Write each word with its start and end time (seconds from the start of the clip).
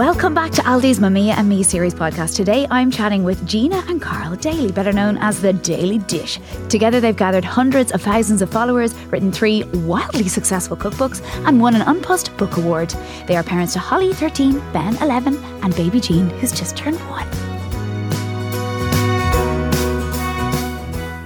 Welcome 0.00 0.32
back 0.32 0.50
to 0.52 0.62
Aldi's 0.62 0.98
Mamia 0.98 1.36
and 1.36 1.46
Me 1.46 1.62
series 1.62 1.92
podcast. 1.92 2.34
Today 2.34 2.66
I'm 2.70 2.90
chatting 2.90 3.22
with 3.22 3.46
Gina 3.46 3.84
and 3.86 4.00
Karol 4.00 4.34
Daly, 4.34 4.72
better 4.72 4.94
known 4.94 5.18
as 5.18 5.42
the 5.42 5.52
Daly 5.52 5.98
Dish. 5.98 6.40
Together 6.70 7.00
they've 7.00 7.14
gathered 7.14 7.44
hundreds 7.44 7.92
of 7.92 8.00
thousands 8.00 8.40
of 8.40 8.48
followers, 8.48 8.94
written 9.10 9.30
three 9.30 9.62
wildly 9.64 10.26
successful 10.26 10.74
cookbooks, 10.74 11.20
and 11.46 11.60
won 11.60 11.74
an 11.74 11.82
Unpost 11.82 12.34
Book 12.38 12.56
Award. 12.56 12.94
They 13.26 13.36
are 13.36 13.42
parents 13.42 13.74
to 13.74 13.78
Holly, 13.78 14.14
13, 14.14 14.58
Ben, 14.72 14.96
11, 15.02 15.36
and 15.36 15.76
baby 15.76 16.00
Gene, 16.00 16.30
who's 16.30 16.52
just 16.52 16.78
turned 16.78 16.96
one. 17.00 17.28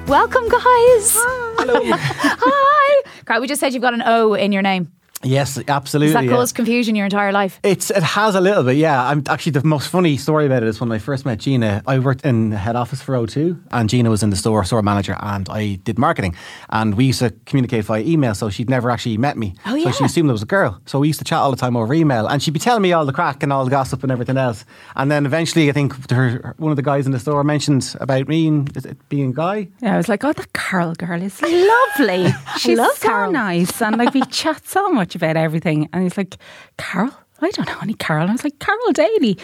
Welcome, 0.09 0.49
guys. 0.49 1.15
Hello. 1.61 1.81
Hi. 1.95 3.03
Karol, 3.25 3.41
we 3.41 3.47
just 3.47 3.61
said 3.61 3.73
you've 3.73 3.83
got 3.83 3.95
an 3.95 4.03
O 4.05 4.35
in 4.35 4.51
your 4.51 4.63
name. 4.63 4.91
Yes, 5.25 5.59
absolutely. 5.69 6.13
Has 6.13 6.23
that 6.23 6.25
yeah. 6.25 6.37
caused 6.37 6.55
confusion 6.55 6.95
your 6.95 7.07
entire 7.07 7.33
life? 7.33 7.61
It's 7.63 7.91
it 7.91 8.03
has 8.03 8.35
a 8.35 8.41
little 8.41 8.63
bit, 8.63 8.77
yeah. 8.77 9.09
I'm 9.09 9.23
actually 9.29 9.53
the 9.53 9.65
most 9.65 9.89
funny 9.89 10.17
story 10.17 10.47
about 10.47 10.63
it 10.63 10.69
is 10.69 10.81
when 10.81 10.91
I 10.93 10.99
first 10.99 11.25
met 11.27 11.39
Gina. 11.39 11.83
I 11.87 11.99
worked 11.99 12.25
in 12.25 12.51
the 12.51 12.57
head 12.59 12.77
office 12.77 13.03
for 13.03 13.15
O2, 13.15 13.61
and 13.73 13.89
Gina 13.89 14.11
was 14.11 14.23
in 14.23 14.31
the 14.31 14.37
store, 14.37 14.65
store 14.65 14.83
manager, 14.83 15.17
and 15.21 15.49
I 15.49 15.77
did 15.85 15.99
marketing. 15.99 16.35
And 16.71 16.95
we 16.95 17.07
used 17.07 17.21
to 17.21 17.31
communicate 17.47 17.85
via 17.85 18.03
email, 18.03 18.35
so 18.35 18.51
she'd 18.51 18.71
never 18.71 18.91
actually 18.91 19.17
met 19.17 19.37
me. 19.37 19.55
Oh, 19.67 19.75
yeah. 19.75 19.91
So 19.91 19.99
she 19.99 20.05
assumed 20.05 20.31
I 20.31 20.33
was 20.33 20.43
a 20.43 20.47
girl. 20.47 20.81
So 20.87 20.99
we 20.99 21.09
used 21.09 21.19
to 21.21 21.25
chat 21.25 21.39
all 21.39 21.51
the 21.51 21.57
time 21.57 21.77
over 21.77 21.95
email, 21.95 22.27
and 22.27 22.43
she'd 22.43 22.55
be 22.55 22.61
telling 22.61 22.83
me 22.83 22.93
all 22.93 23.07
the 23.07 23.13
crack 23.13 23.43
and 23.43 23.53
all 23.53 23.65
the 23.65 23.71
gossip 23.71 24.03
and 24.03 24.13
everything 24.13 24.37
else. 24.37 24.65
And 24.97 25.11
then 25.11 25.27
eventually, 25.27 25.69
I 25.69 25.73
think 25.73 26.11
her, 26.11 26.55
one 26.59 26.71
of 26.71 26.77
the 26.77 26.83
guys 26.83 27.07
in 27.07 27.13
the 27.13 27.19
store 27.21 27.45
mentioned 27.45 27.97
about 28.01 28.29
me 28.29 28.49
and 28.49 28.77
is 28.77 28.85
it 28.85 29.09
being 29.09 29.31
a 29.31 29.33
guy. 29.33 29.69
Yeah, 29.81 29.95
I 29.95 29.97
was 29.97 30.09
like, 30.09 30.25
oh, 30.25 30.33
that 30.33 30.53
Carol 30.53 30.95
girl 30.95 31.23
is 31.23 31.41
lovely. 31.41 32.33
She's 32.59 32.79
love 32.79 32.97
so 32.97 33.09
Carol. 33.09 33.33
nice. 33.33 33.81
And 33.81 33.97
like, 33.97 34.15
we 34.15 34.23
chat 34.27 34.67
so 34.67 34.89
much 34.89 35.14
about 35.17 35.37
everything. 35.37 35.89
And 35.93 36.03
he's 36.03 36.17
like, 36.17 36.37
Carol? 36.79 37.11
I 37.41 37.51
don't 37.51 37.67
know 37.67 37.79
any 37.83 37.95
Carol. 37.95 38.23
And 38.23 38.31
I 38.31 38.35
was 38.35 38.45
like, 38.45 38.59
Carol 38.59 38.93
Daly. 38.93 39.39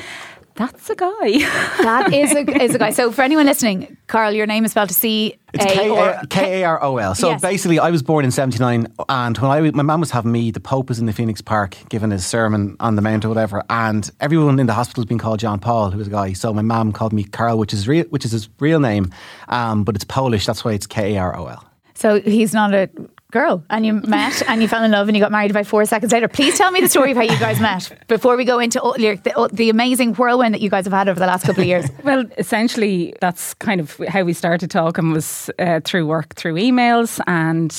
That's 0.56 0.90
a 0.90 0.94
guy. 0.94 1.10
That 1.80 2.12
is 2.12 2.32
a, 2.32 2.62
is 2.62 2.74
a 2.74 2.78
guy. 2.78 2.90
So 2.90 3.10
for 3.12 3.22
anyone 3.22 3.46
listening, 3.46 3.96
Karol, 4.08 4.32
your 4.32 4.46
name 4.46 4.64
is 4.66 4.72
spelled 4.72 4.90
C 4.90 5.34
It's 5.54 5.64
A 5.64 5.68
K 5.68 5.88
or 5.88 6.08
A- 6.10 6.26
K 6.28 6.60
A 6.60 6.64
R 6.66 6.82
O 6.82 6.98
L. 6.98 7.14
So 7.14 7.30
Yes. 7.30 7.40
basically, 7.40 7.78
I 7.78 7.90
was 7.90 8.02
born 8.02 8.24
in 8.26 8.30
'79, 8.30 8.86
and 9.08 9.38
when 9.38 9.50
I 9.50 9.70
my 9.70 9.82
mum 9.82 10.00
was 10.00 10.10
having 10.10 10.32
me, 10.32 10.50
the 10.50 10.60
Pope 10.60 10.88
was 10.90 10.98
in 10.98 11.06
the 11.06 11.12
Phoenix 11.14 11.40
Park 11.40 11.76
giving 11.88 12.10
his 12.10 12.26
sermon 12.26 12.76
on 12.80 12.96
the 12.96 13.02
Mount 13.02 13.24
or 13.24 13.28
whatever, 13.28 13.62
and 13.70 14.10
everyone 14.20 14.58
in 14.60 14.66
the 14.66 14.74
hospital 14.74 15.00
has 15.02 15.06
been 15.08 15.18
called 15.18 15.38
John 15.40 15.60
Paul, 15.60 15.90
who 15.92 15.98
was 15.98 16.08
a 16.08 16.10
guy. 16.10 16.34
So 16.34 16.52
my 16.52 16.62
mum 16.62 16.92
called 16.92 17.14
me 17.14 17.24
Karol, 17.24 17.56
which 17.56 17.72
is 17.72 17.88
real, 17.88 18.04
which 18.10 18.26
is 18.26 18.32
his 18.32 18.50
real 18.58 18.80
name, 18.80 19.10
um, 19.48 19.84
but 19.84 19.94
it's 19.94 20.04
Polish. 20.04 20.44
That's 20.44 20.62
why 20.64 20.72
it's 20.72 20.86
K 20.86 21.14
A 21.14 21.20
R 21.20 21.36
O 21.38 21.46
L. 21.46 21.64
So 21.94 22.20
he's 22.20 22.52
not 22.52 22.74
a 22.74 22.90
girl, 23.30 23.62
and 23.70 23.86
you 23.86 23.94
met 23.94 24.42
and 24.48 24.60
you 24.62 24.68
fell 24.68 24.82
in 24.84 24.90
love 24.90 25.08
and 25.08 25.16
you 25.16 25.22
got 25.22 25.30
married 25.32 25.50
about 25.50 25.66
four 25.66 25.84
seconds 25.84 26.12
later. 26.12 26.28
Please 26.28 26.56
tell 26.58 26.70
me 26.70 26.80
the 26.80 26.88
story 26.88 27.10
of 27.12 27.16
how 27.16 27.22
you 27.22 27.38
guys 27.38 27.60
met 27.60 27.90
before 28.08 28.36
we 28.36 28.44
go 28.44 28.58
into 28.58 28.80
all, 28.80 28.98
your- 28.98 29.16
the, 29.16 29.32
all- 29.36 29.48
the 29.48 29.70
amazing 29.70 30.14
whirlwind 30.14 30.54
that 30.54 30.60
you 30.60 30.70
guys 30.70 30.84
have 30.84 30.92
had 30.92 31.08
over 31.08 31.18
the 31.20 31.26
last 31.26 31.44
couple 31.44 31.62
of 31.62 31.66
years. 31.68 31.86
well, 32.04 32.24
essentially, 32.38 33.14
that's 33.20 33.54
kind 33.54 33.80
of 33.80 33.96
how 34.08 34.22
we 34.22 34.32
started 34.32 34.70
talking 34.70 35.12
was 35.12 35.50
uh, 35.58 35.80
through 35.84 36.06
work, 36.06 36.34
through 36.34 36.54
emails. 36.54 37.20
And 37.26 37.74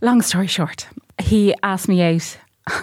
long 0.00 0.22
story 0.22 0.46
short, 0.46 0.86
he 1.18 1.54
asked 1.62 1.88
me 1.88 2.02
out 2.02 2.38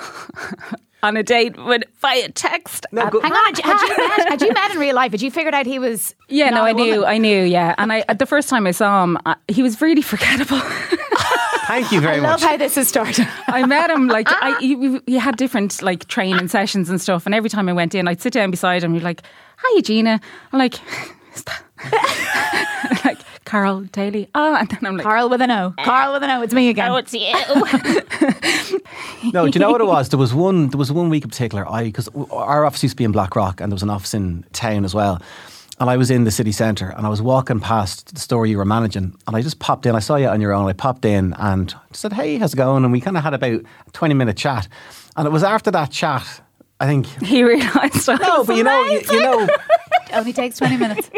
on 1.03 1.17
a 1.17 1.23
date 1.23 1.55
with, 1.63 1.83
via 1.99 2.29
text. 2.29 2.85
No, 2.91 3.03
at- 3.03 3.11
go- 3.11 3.19
Hang 3.21 3.31
on, 3.33 3.53
had 3.53 3.57
you, 3.57 3.63
had 3.63 3.81
you 3.81 3.97
met? 4.07 4.29
Had 4.29 4.41
you 4.41 4.53
met 4.53 4.71
in 4.71 4.79
real 4.79 4.95
life? 4.95 5.11
Had 5.11 5.21
you 5.21 5.31
figured 5.31 5.53
out 5.53 5.65
he 5.65 5.79
was? 5.79 6.15
Yeah, 6.29 6.49
not 6.49 6.55
no, 6.59 6.63
a 6.65 6.69
I 6.69 6.71
knew, 6.73 6.91
woman? 6.95 7.09
I 7.09 7.17
knew, 7.17 7.43
yeah. 7.43 7.75
And 7.77 7.91
I, 7.93 8.03
the 8.13 8.25
first 8.25 8.49
time 8.49 8.65
I 8.67 8.71
saw 8.71 9.03
him, 9.03 9.17
I, 9.25 9.35
he 9.47 9.61
was 9.61 9.81
really 9.81 10.01
forgettable. 10.01 10.59
Thank 11.67 11.91
you 11.91 12.01
very 12.01 12.17
I 12.17 12.19
love 12.19 12.41
much. 12.41 12.49
how 12.49 12.57
this 12.57 12.75
has 12.75 12.87
started. 12.87 13.27
I 13.47 13.65
met 13.65 13.89
him 13.89 14.07
like 14.07 14.27
ah. 14.29 14.37
I, 14.41 14.59
he, 14.59 14.99
he 15.05 15.15
had 15.17 15.37
different 15.37 15.81
like 15.81 16.07
training 16.07 16.47
sessions 16.47 16.89
and 16.89 16.99
stuff, 16.99 17.25
and 17.25 17.33
every 17.33 17.49
time 17.49 17.69
I 17.69 17.73
went 17.73 17.95
in, 17.95 18.07
I'd 18.07 18.21
sit 18.21 18.33
down 18.33 18.51
beside 18.51 18.83
him. 18.83 18.93
He'd 18.93 19.03
like, 19.03 19.21
"Hi, 19.57 19.81
Gina." 19.81 20.19
I'm 20.51 20.59
like, 20.59 20.75
"Is 21.35 21.43
that 21.43 23.01
like 23.05 23.19
Karol 23.45 23.81
Daly?" 23.81 24.29
Oh, 24.35 24.55
and 24.55 24.67
then 24.69 24.79
I'm 24.85 24.97
like, 24.97 25.05
Karol 25.05 25.29
with 25.29 25.41
an 25.41 25.51
O. 25.51 25.73
Karol 25.77 26.13
with 26.13 26.23
an 26.23 26.29
O. 26.31 26.41
It's 26.41 26.53
me 26.53 26.69
again. 26.69 26.91
"Oh, 26.91 26.97
it's 26.97 27.13
you." 27.13 27.31
No, 29.31 29.47
do 29.47 29.57
you 29.57 29.59
know 29.61 29.71
what 29.71 29.81
it 29.81 29.87
was? 29.87 30.09
There 30.09 30.19
was 30.19 30.33
one. 30.33 30.67
There 30.69 30.77
was 30.77 30.91
one 30.91 31.09
week 31.09 31.23
in 31.23 31.29
particular. 31.29 31.65
I 31.69 31.85
because 31.85 32.09
our 32.31 32.65
office 32.65 32.83
used 32.83 32.93
to 32.93 32.97
be 32.97 33.05
in 33.05 33.11
Blackrock, 33.13 33.61
and 33.61 33.71
there 33.71 33.75
was 33.75 33.83
an 33.83 33.89
office 33.89 34.13
in 34.13 34.43
town 34.51 34.83
as 34.83 34.93
well. 34.93 35.21
And 35.79 35.89
I 35.89 35.97
was 35.97 36.11
in 36.11 36.23
the 36.23 36.31
city 36.31 36.51
centre, 36.51 36.89
and 36.95 37.05
I 37.05 37.09
was 37.09 37.21
walking 37.21 37.59
past 37.59 38.13
the 38.13 38.19
store 38.19 38.45
you 38.45 38.57
were 38.57 38.65
managing, 38.65 39.15
and 39.27 39.35
I 39.35 39.41
just 39.41 39.59
popped 39.59 39.85
in. 39.87 39.95
I 39.95 39.99
saw 39.99 40.15
you 40.17 40.27
on 40.27 40.39
your 40.39 40.53
own. 40.53 40.67
I 40.69 40.73
popped 40.73 41.03
in 41.03 41.33
and 41.39 41.73
said, 41.91 42.13
"Hey, 42.13 42.37
how's 42.37 42.53
it 42.53 42.57
going?" 42.57 42.83
And 42.83 42.91
we 42.93 43.01
kind 43.01 43.17
of 43.17 43.23
had 43.23 43.33
about 43.33 43.51
a 43.87 43.91
twenty 43.91 44.13
minute 44.13 44.37
chat. 44.37 44.67
And 45.17 45.25
it 45.27 45.31
was 45.31 45.43
after 45.43 45.71
that 45.71 45.91
chat, 45.91 46.41
I 46.79 46.85
think. 46.85 47.07
he 47.23 47.43
realised. 47.43 48.07
I 48.07 48.15
No, 48.15 48.37
was 48.39 48.47
but 48.47 48.55
you 48.57 48.63
know, 48.63 48.83
you, 48.85 49.01
you 49.11 49.19
know, 49.19 49.43
It 49.45 49.51
only 50.13 50.31
takes 50.33 50.57
twenty 50.59 50.77
minutes. 50.77 51.09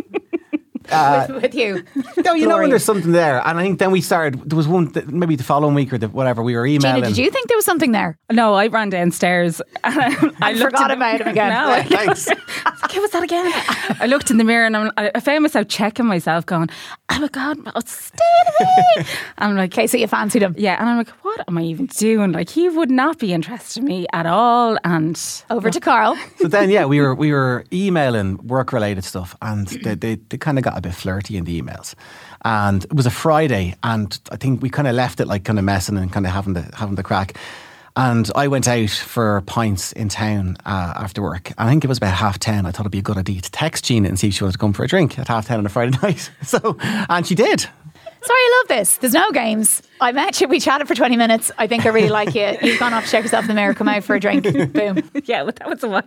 Uh, 0.91 1.25
with, 1.29 1.41
with 1.43 1.55
you. 1.55 1.83
no, 2.23 2.33
you 2.33 2.47
know 2.47 2.57
when 2.57 2.69
there's 2.69 2.83
something 2.83 3.11
there. 3.11 3.45
And 3.45 3.59
I 3.59 3.61
think 3.63 3.79
then 3.79 3.91
we 3.91 4.01
started. 4.01 4.49
There 4.49 4.57
was 4.57 4.67
one, 4.67 4.91
that 4.93 5.07
maybe 5.09 5.35
the 5.35 5.43
following 5.43 5.75
week 5.75 5.93
or 5.93 5.97
the, 5.97 6.07
whatever. 6.09 6.41
We 6.43 6.55
were 6.55 6.65
emailing. 6.65 7.03
Gina, 7.03 7.07
did 7.07 7.17
you 7.17 7.29
think 7.29 7.47
there 7.47 7.57
was 7.57 7.65
something 7.65 7.91
there? 7.91 8.17
No, 8.31 8.53
I 8.53 8.67
ran 8.67 8.89
downstairs 8.89 9.61
and 9.83 9.99
I, 9.99 10.31
I 10.41 10.51
looked 10.53 10.71
forgot 10.77 10.91
in 10.91 10.99
the- 10.99 11.05
about 11.05 11.21
him 11.21 11.27
again. 11.27 11.49
No, 11.51 11.69
I- 11.71 11.83
Thanks. 11.83 12.25
Give 12.89 13.03
us 13.03 13.11
that 13.11 13.23
again. 13.23 13.51
I 13.99 14.05
looked 14.07 14.31
in 14.31 14.37
the 14.37 14.43
mirror 14.43 14.65
and 14.65 14.75
I'm, 14.77 14.91
I 14.97 15.11
I 15.15 15.19
found 15.19 15.41
myself 15.43 15.67
checking 15.67 16.05
myself, 16.05 16.45
going, 16.45 16.69
"Oh 17.09 17.19
my 17.19 17.27
god, 17.27 17.57
what's 17.73 18.11
me?" 18.13 19.05
I'm 19.37 19.55
like, 19.55 19.73
Okay, 19.75 19.87
so 19.87 19.97
you 19.97 20.07
fancied 20.07 20.41
him. 20.41 20.55
Yeah, 20.57 20.79
and 20.79 20.87
I'm 20.89 20.97
like, 20.97 21.09
what 21.25 21.43
am 21.47 21.57
I 21.57 21.63
even 21.63 21.87
doing? 21.87 22.31
Like, 22.31 22.49
he 22.49 22.69
would 22.69 22.89
not 22.91 23.17
be 23.19 23.33
interested 23.33 23.81
in 23.81 23.85
me 23.89 24.05
at 24.13 24.25
all. 24.25 24.77
And 24.85 25.19
Over 25.49 25.69
to 25.71 25.79
Karol. 25.81 26.15
So 26.39 26.47
then, 26.47 26.69
yeah, 26.69 26.85
we 26.85 27.01
were 27.01 27.13
we 27.15 27.31
were 27.33 27.65
emailing 27.73 28.37
work 28.47 28.71
related 28.71 29.03
stuff, 29.03 29.35
and 29.41 29.67
they, 29.67 29.95
they, 29.95 30.15
they 30.15 30.37
kind 30.37 30.57
of 30.57 30.63
got 30.63 30.77
a 30.77 30.81
bit 30.89 30.95
flirty 30.95 31.37
in 31.37 31.45
the 31.45 31.61
emails. 31.61 31.95
And 32.43 32.83
it 32.83 32.93
was 32.93 33.05
a 33.05 33.11
Friday, 33.11 33.75
and 33.83 34.17
I 34.31 34.37
think 34.37 34.61
we 34.61 34.69
kind 34.69 34.87
of 34.87 34.95
left 34.95 35.19
it 35.19 35.27
like 35.27 35.43
kind 35.43 35.59
of 35.59 35.65
messing 35.65 35.97
and 35.97 36.11
kind 36.11 36.25
of 36.25 36.31
having 36.31 36.53
the 36.53 36.69
having 36.75 36.95
the 36.95 37.03
crack. 37.03 37.37
And 37.97 38.29
I 38.35 38.49
went 38.49 38.67
out 38.67 38.89
for 38.89 39.41
pints 39.45 39.93
in 39.93 40.09
town 40.09 40.57
uh, 40.65 40.93
after 40.97 41.21
work. 41.21 41.53
I 41.57 41.69
think 41.69 41.85
it 41.85 41.87
was 41.87 41.97
about 41.97 42.13
half 42.13 42.39
ten. 42.39 42.65
I 42.65 42.71
thought 42.71 42.81
it'd 42.81 42.91
be 42.91 42.99
a 42.99 43.01
good 43.01 43.17
idea 43.17 43.41
to 43.41 43.51
text 43.51 43.85
Gina 43.85 44.09
and 44.09 44.19
see 44.19 44.27
if 44.27 44.33
she 44.33 44.43
wanted 44.43 44.53
to 44.53 44.59
come 44.59 44.73
for 44.73 44.83
a 44.83 44.87
drink 44.87 45.17
at 45.17 45.27
half 45.27 45.47
ten 45.47 45.59
on 45.59 45.65
a 45.65 45.69
Friday 45.69 45.97
night. 46.03 46.29
So, 46.43 46.77
and 46.81 47.25
she 47.25 47.35
did. 47.35 47.67
Sorry, 48.25 48.39
I 48.39 48.61
love 48.61 48.67
this. 48.79 48.97
There's 48.97 49.13
no 49.13 49.29
games. 49.31 49.83
I 50.01 50.11
met 50.11 50.41
you. 50.41 50.47
We 50.47 50.59
chatted 50.59 50.87
for 50.87 50.95
20 50.95 51.15
minutes. 51.15 51.51
I 51.59 51.67
think 51.67 51.85
I 51.85 51.89
really 51.89 52.09
like 52.09 52.33
you. 52.33 52.57
You've 52.67 52.79
gone 52.79 52.91
off 52.91 53.05
to 53.05 53.11
check 53.11 53.23
yourself 53.23 53.43
in 53.43 53.49
the 53.49 53.53
mirror. 53.53 53.75
Come 53.75 53.87
out 53.87 54.03
for 54.03 54.15
a 54.15 54.19
drink. 54.19 54.43
Boom. 54.73 55.07
yeah, 55.25 55.43
but 55.43 55.57
that 55.57 55.69
was 55.69 55.83
a 55.83 55.87
while. 55.87 56.01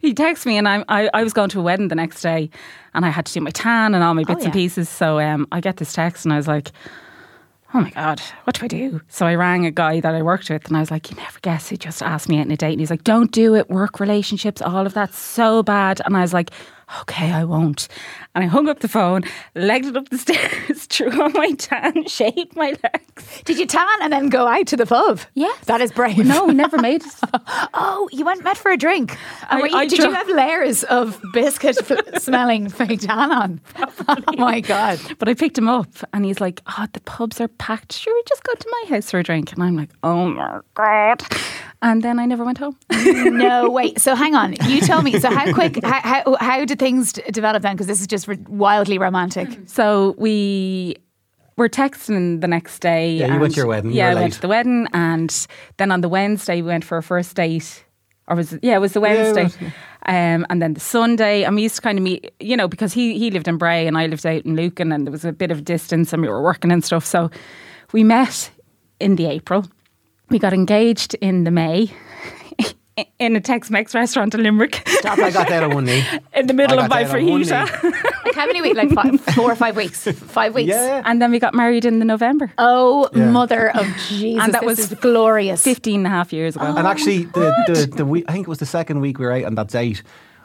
He 0.00 0.14
texted 0.14 0.46
me, 0.46 0.58
and 0.58 0.68
I, 0.68 0.84
I, 0.88 1.10
I 1.14 1.22
was 1.22 1.32
going 1.32 1.50
to 1.50 1.60
a 1.60 1.62
wedding 1.62 1.88
the 1.88 1.94
next 1.94 2.22
day, 2.22 2.50
and 2.92 3.06
I 3.06 3.10
had 3.10 3.26
to 3.26 3.32
do 3.32 3.40
my 3.40 3.50
tan 3.50 3.94
and 3.94 4.02
all 4.02 4.14
my 4.14 4.24
bits 4.24 4.40
yeah. 4.40 4.46
and 4.46 4.52
pieces. 4.52 4.88
So 4.88 5.20
um, 5.20 5.46
I 5.52 5.60
get 5.60 5.76
this 5.76 5.92
text, 5.92 6.24
and 6.24 6.32
I 6.34 6.38
was 6.38 6.48
like, 6.48 6.72
oh 7.72 7.80
my 7.80 7.90
God, 7.90 8.20
what 8.44 8.58
do 8.58 8.64
I 8.64 8.68
do? 8.68 9.00
So 9.08 9.26
I 9.26 9.36
rang 9.36 9.64
a 9.64 9.70
guy 9.70 10.00
that 10.00 10.14
I 10.14 10.22
worked 10.22 10.50
with, 10.50 10.66
and 10.66 10.76
I 10.76 10.80
was 10.80 10.90
like, 10.90 11.08
you 11.10 11.16
never 11.16 11.38
guess. 11.40 11.68
He 11.68 11.76
just 11.76 12.02
asked 12.02 12.28
me 12.28 12.38
out 12.38 12.46
on 12.46 12.50
a 12.50 12.56
date, 12.56 12.72
and 12.72 12.80
he's 12.80 12.90
like, 12.90 13.04
don't 13.04 13.30
do 13.30 13.54
it. 13.54 13.70
Work 13.70 14.00
relationships, 14.00 14.60
all 14.60 14.86
of 14.86 14.94
that's 14.94 15.18
so 15.18 15.62
bad. 15.62 16.00
And 16.04 16.16
I 16.16 16.20
was 16.20 16.32
like, 16.32 16.50
okay, 17.02 17.32
I 17.32 17.44
won't. 17.44 17.88
And 18.34 18.42
I 18.42 18.46
hung 18.48 18.68
up 18.68 18.80
the 18.80 18.88
phone, 18.88 19.22
legged 19.54 19.86
it 19.88 19.96
up 19.96 20.08
the 20.08 20.18
stairs, 20.26 20.84
threw 20.86 21.10
on 21.22 21.32
my 21.34 21.52
tan, 21.52 22.04
shaved 22.08 22.56
my 22.56 22.74
legs. 22.82 23.42
Did 23.44 23.58
you 23.58 23.66
tan 23.66 23.86
and 24.02 24.12
then 24.12 24.28
go 24.28 24.46
out 24.48 24.66
to 24.68 24.76
the 24.76 24.86
pub? 24.86 25.20
Yes. 25.34 25.64
That 25.66 25.80
is 25.80 25.92
brave. 25.92 26.18
No, 26.26 26.46
we 26.46 26.54
never 26.54 26.78
made 26.78 27.02
it. 27.04 27.12
Oh, 27.74 28.08
you 28.12 28.24
went 28.24 28.42
met 28.42 28.56
for 28.56 28.70
a 28.72 28.76
drink. 28.76 29.16
I- 29.48 29.58
you, 29.64 29.76
I 29.76 29.86
did 29.86 29.96
dro- 30.00 30.08
you 30.08 30.14
have 30.14 30.28
layers 30.28 30.82
of 30.84 31.20
biscuit 31.32 31.78
f- 31.90 32.22
smelling 32.22 32.68
fake 32.68 33.00
tan 33.00 33.30
on? 33.32 33.60
Oh 34.08 34.16
my 34.36 34.60
God. 34.60 34.98
But 35.18 35.28
I 35.28 35.34
picked 35.34 35.56
him 35.56 35.68
up 35.68 35.88
and 36.12 36.24
he's 36.24 36.40
like, 36.40 36.60
Oh, 36.66 36.86
the 36.92 37.00
pubs 37.00 37.40
are 37.40 37.48
packed. 37.48 37.92
Sure, 37.92 38.12
we 38.14 38.22
just 38.28 38.42
go 38.42 38.52
to 38.54 38.68
my 38.82 38.96
house 38.96 39.10
for 39.10 39.18
a 39.20 39.22
drink. 39.22 39.52
And 39.52 39.62
I'm 39.62 39.76
like, 39.76 39.90
Oh 40.02 40.28
my 40.28 40.60
God. 40.74 41.22
And 41.82 42.02
then 42.02 42.18
I 42.18 42.26
never 42.26 42.44
went 42.44 42.58
home. 42.58 42.76
No, 43.34 43.68
wait. 43.70 44.00
So 44.00 44.14
hang 44.14 44.34
on. 44.34 44.54
You 44.68 44.80
tell 44.80 45.02
me. 45.02 45.18
So 45.18 45.30
how 45.30 45.52
quick, 45.52 45.78
how, 45.84 46.00
how, 46.00 46.36
how 46.40 46.64
did 46.64 46.78
things 46.78 47.12
d- 47.12 47.22
develop 47.30 47.62
then? 47.62 47.74
Because 47.74 47.86
this 47.86 48.00
is 48.00 48.06
just 48.06 48.26
wildly 48.48 48.96
romantic. 48.98 49.48
So 49.66 50.14
we 50.16 50.96
were 51.56 51.68
texting 51.68 52.40
the 52.40 52.48
next 52.48 52.78
day. 52.80 53.14
Yeah, 53.16 53.34
you 53.34 53.40
went 53.40 53.54
to 53.54 53.58
your 53.58 53.66
wedding, 53.66 53.92
Yeah, 53.92 54.10
I 54.10 54.14
went 54.14 54.32
to 54.34 54.40
the 54.40 54.48
wedding. 54.48 54.86
And 54.92 55.46
then 55.76 55.90
on 55.92 56.00
the 56.00 56.08
Wednesday, 56.08 56.56
we 56.62 56.68
went 56.68 56.84
for 56.84 56.96
a 56.98 57.02
first 57.02 57.34
date. 57.36 57.84
Or 58.28 58.36
was 58.36 58.54
it, 58.54 58.60
yeah, 58.64 58.76
it 58.76 58.80
was 58.80 58.92
the 58.94 59.00
Wednesday. 59.00 59.42
it 59.42 59.60
was, 59.62 59.72
um, 60.06 60.46
and 60.48 60.62
then 60.62 60.74
the 60.74 60.80
Sunday, 60.80 61.44
and 61.44 61.54
we 61.56 61.62
used 61.62 61.76
to 61.76 61.82
kind 61.82 61.98
of 61.98 62.02
meet, 62.04 62.32
you 62.40 62.56
know, 62.56 62.68
because 62.68 62.92
he, 62.94 63.18
he 63.18 63.30
lived 63.30 63.48
in 63.48 63.58
Bray 63.58 63.86
and 63.86 63.98
I 63.98 64.06
lived 64.06 64.24
out 64.26 64.44
in 64.46 64.56
Lucan 64.56 64.92
and 64.92 65.06
there 65.06 65.12
was 65.12 65.24
a 65.24 65.32
bit 65.32 65.50
of 65.50 65.64
distance 65.64 66.12
and 66.12 66.22
we 66.22 66.28
were 66.28 66.42
working 66.42 66.72
and 66.72 66.82
stuff. 66.84 67.04
So 67.04 67.30
we 67.92 68.02
met 68.04 68.50
in 69.00 69.16
the 69.16 69.26
April. 69.26 69.66
We 70.30 70.38
got 70.38 70.52
engaged 70.52 71.14
in 71.14 71.44
the 71.44 71.50
May 71.50 71.90
in 73.18 73.36
a 73.36 73.40
Tex 73.40 73.70
Mex 73.70 73.94
restaurant 73.94 74.34
in 74.34 74.42
Limerick 74.42 74.82
Stop! 74.86 75.18
I 75.18 75.30
got 75.30 75.48
that 75.48 75.62
on 75.62 75.74
one 75.74 75.84
knee. 75.84 76.02
in 76.34 76.46
the 76.46 76.54
middle 76.54 76.78
of 76.78 76.88
my 76.88 77.04
that 77.04 77.14
on 77.14 77.26
one 77.26 77.42
fajita. 77.42 78.02
Like 78.24 78.34
how 78.36 78.46
many 78.46 78.62
weeks? 78.62 78.76
Like 78.76 78.90
five, 78.90 79.20
four 79.34 79.52
or 79.52 79.54
five 79.54 79.76
weeks? 79.76 80.10
Five 80.10 80.54
weeks. 80.54 80.70
Yeah. 80.70 81.02
And 81.04 81.20
then 81.20 81.30
we 81.30 81.38
got 81.38 81.54
married 81.54 81.84
in 81.84 81.98
the 81.98 82.04
November. 82.04 82.50
Oh, 82.58 83.08
Yeah. 83.14 83.30
mother 83.30 83.68
of 83.76 83.86
Jesus! 84.08 84.42
And 84.42 84.54
that 84.54 84.62
this 84.62 84.78
was 84.78 84.92
is 84.92 84.98
glorious. 84.98 85.62
15 85.62 86.00
and 86.00 86.06
a 86.06 86.10
half 86.10 86.32
years 86.32 86.56
ago. 86.56 86.64
And 86.64 86.86
actually, 86.86 87.24
the, 87.24 87.54
the, 87.68 87.92
the 87.96 88.06
week, 88.06 88.24
I 88.28 88.32
think 88.32 88.46
it 88.46 88.50
was 88.50 88.58
the 88.58 88.66
second 88.66 89.00
week 89.00 89.18
we 89.18 89.26
were 89.26 89.32
out 89.32 89.44
on 89.44 89.54
that 89.56 89.68
date. 89.68 90.02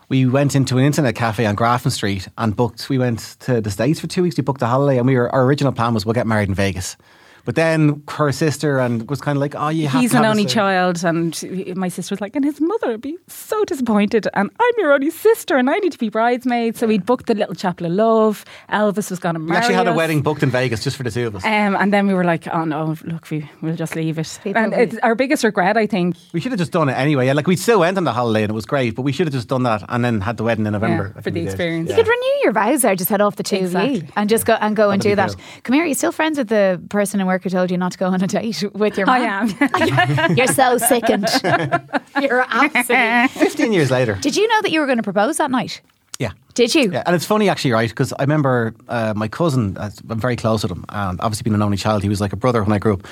We 0.09 0.25
went 0.25 0.55
into 0.55 0.77
an 0.77 0.83
internet 0.83 1.15
cafe 1.15 1.45
on 1.45 1.55
Grafton 1.55 1.91
Street 1.91 2.27
and 2.37 2.55
booked. 2.55 2.89
We 2.89 2.97
went 2.97 3.37
to 3.41 3.61
the 3.61 3.71
States 3.71 3.99
for 3.99 4.07
two 4.07 4.23
weeks. 4.23 4.37
We 4.37 4.43
booked 4.43 4.61
a 4.61 4.67
holiday, 4.67 4.97
and 4.97 5.07
we 5.07 5.15
were 5.15 5.33
our 5.33 5.45
original 5.45 5.71
plan 5.71 5.93
was 5.93 6.05
we'll 6.05 6.13
get 6.13 6.27
married 6.27 6.49
in 6.49 6.55
Vegas. 6.55 6.97
But 7.45 7.56
then 7.56 8.03
her 8.09 8.31
sister 8.31 8.80
and 8.80 9.09
was 9.09 9.21
kind 9.21 9.36
of 9.38 9.41
like, 9.41 9.56
oh, 9.56 9.69
you 9.69 9.88
have 9.88 10.01
He's 10.01 10.12
to 10.12 10.18
an 10.18 10.24
have 10.24 10.31
only 10.31 10.44
this, 10.44 10.53
child, 10.53 11.03
and 11.03 11.75
my 11.77 11.88
sister 11.89 12.13
was 12.13 12.21
like, 12.21 12.36
and 12.36 12.44
his 12.45 12.59
mother 12.62 12.88
would 12.89 13.01
be 13.01 13.18
so 13.27 13.63
disappointed. 13.65 14.27
And 14.33 14.50
I'm 14.59 14.74
your 14.77 14.94
only 14.94 15.09
sister, 15.09 15.57
and 15.57 15.69
I 15.69 15.77
need 15.77 15.91
to 15.94 15.97
be 15.97 16.09
bridesmaid. 16.09 16.77
So 16.77 16.88
we'd 16.88 17.06
booked 17.06 17.27
the 17.27 17.36
little 17.36 17.56
chapel 17.56 17.86
of 17.88 17.94
love. 17.94 18.45
Elvis 18.71 19.09
was 19.09 19.19
going 19.19 19.36
to 19.36 19.41
We 19.41 19.56
actually 19.56 19.75
had 19.75 19.88
a 19.88 19.94
wedding 19.94 20.21
booked 20.21 20.44
in 20.44 20.50
Vegas 20.50 20.83
just 20.83 20.97
for 20.97 21.03
the 21.03 21.12
two 21.12 21.27
of 21.27 21.36
us. 21.36 21.45
Um, 21.45 21.75
and 21.75 21.91
then 21.94 22.07
we 22.07 22.13
were 22.13 22.24
like, 22.24 22.47
oh 22.53 22.65
no, 22.65 22.95
look, 23.06 23.30
we, 23.30 23.50
we'll 23.62 23.75
just 23.75 23.95
leave 23.95 24.18
it. 24.19 24.39
People 24.44 24.62
and 24.62 24.74
it's 24.74 24.97
our 25.00 25.15
biggest 25.15 25.44
regret, 25.44 25.77
I 25.77 25.88
think. 25.88 26.15
We 26.33 26.39
should 26.39 26.51
have 26.51 26.59
just 26.59 26.71
done 26.71 26.89
it 26.89 26.94
anyway. 26.94 27.25
Yeah, 27.27 27.33
like 27.33 27.47
we 27.47 27.56
still 27.56 27.80
went 27.80 27.97
on 27.97 28.03
the 28.03 28.13
holiday 28.13 28.44
and 28.44 28.50
it 28.51 28.53
was 28.53 28.65
great, 28.65 28.95
but 28.95 29.01
we 29.03 29.12
should 29.12 29.27
have 29.27 29.33
just 29.33 29.47
done 29.47 29.63
that 29.63 29.83
and 29.89 30.03
then 30.03 30.21
had 30.21 30.38
the 30.38 30.44
wedding 30.44 30.65
in 30.65 30.74
November. 30.74 31.13
Yeah, 31.15 31.21
for 31.21 31.31
the 31.31 31.39
we 31.39 31.45
did. 31.45 31.50
experience. 31.50 31.89
You 31.89 31.95
could 31.95 32.07
renew 32.07 32.39
your 32.44 32.51
vows 32.51 32.81
there, 32.81 32.95
just 32.95 33.09
head 33.09 33.21
off 33.21 33.36
the 33.38 33.44
two 33.44 33.56
of 33.57 33.62
you 33.62 33.68
Exactly. 33.68 34.09
and 34.15 34.30
just 34.30 34.45
go 34.45 34.53
and 34.59 34.75
go 34.75 34.89
and 34.91 35.01
That'd 35.01 35.12
do 35.12 35.15
that. 35.15 35.30
cool. 35.30 35.62
Come 35.63 35.74
here, 35.75 35.83
are 35.83 35.88
you 35.88 35.94
still 35.95 36.12
friends 36.12 36.38
with 36.38 36.50
the 36.50 36.81
person 36.89 37.19
in 37.21 37.27
work 37.29 37.43
who 37.43 37.49
told 37.49 37.71
you 37.71 37.77
not 37.77 37.93
to 37.93 37.97
go 37.97 38.07
on 38.07 38.21
a 38.21 38.27
date 38.27 38.63
with 38.73 38.97
your 38.97 39.09
I 39.09 39.19
am. 39.19 40.35
You're 40.35 40.47
so 40.47 40.77
sickened. 40.77 41.27
You're 42.21 42.45
absolutely. 42.49 43.27
15 43.29 43.73
years 43.73 43.91
later. 43.91 44.15
Did 44.15 44.35
you 44.35 44.47
know 44.47 44.61
that 44.61 44.71
you 44.71 44.79
were 44.79 44.85
going 44.85 44.97
to 44.97 45.03
propose 45.03 45.37
that 45.37 45.51
night? 45.51 45.81
Yeah. 46.19 46.31
Did 46.53 46.75
you? 46.75 46.91
Yeah, 46.91 47.03
and 47.05 47.15
it's 47.15 47.25
funny 47.25 47.47
actually, 47.47 47.71
right? 47.71 47.89
Because 47.89 48.11
I 48.13 48.23
remember 48.23 48.73
uh, 48.89 49.13
my 49.15 49.29
cousin. 49.29 49.77
uh, 49.77 49.89
I'm 50.09 50.19
very 50.19 50.35
close 50.35 50.63
with 50.63 50.71
him, 50.71 50.83
and 50.89 51.19
obviously 51.21 51.43
being 51.43 51.55
an 51.55 51.61
only 51.61 51.77
child, 51.77 52.03
he 52.03 52.09
was 52.09 52.19
like 52.19 52.33
a 52.33 52.35
brother 52.35 52.61
when 52.61 52.73
I 52.73 52.79
grew 52.79 52.93
up. 52.95 53.07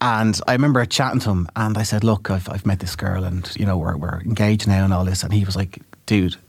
And 0.00 0.38
I 0.46 0.52
remember 0.52 0.84
chatting 0.84 1.20
to 1.20 1.30
him, 1.30 1.48
and 1.56 1.76
I 1.78 1.82
said, 1.82 2.04
"Look, 2.04 2.30
I've, 2.30 2.48
I've 2.48 2.66
met 2.66 2.78
this 2.80 2.94
girl, 2.94 3.24
and 3.24 3.50
you 3.56 3.66
know 3.66 3.76
we're 3.76 3.96
we're 3.96 4.20
engaged 4.20 4.68
now, 4.68 4.84
and 4.84 4.92
all 4.92 5.04
this." 5.04 5.22
And 5.24 5.32
he 5.32 5.44
was 5.44 5.56
like, 5.56 5.80
"Dude, 6.06 6.34
like 6.34 6.41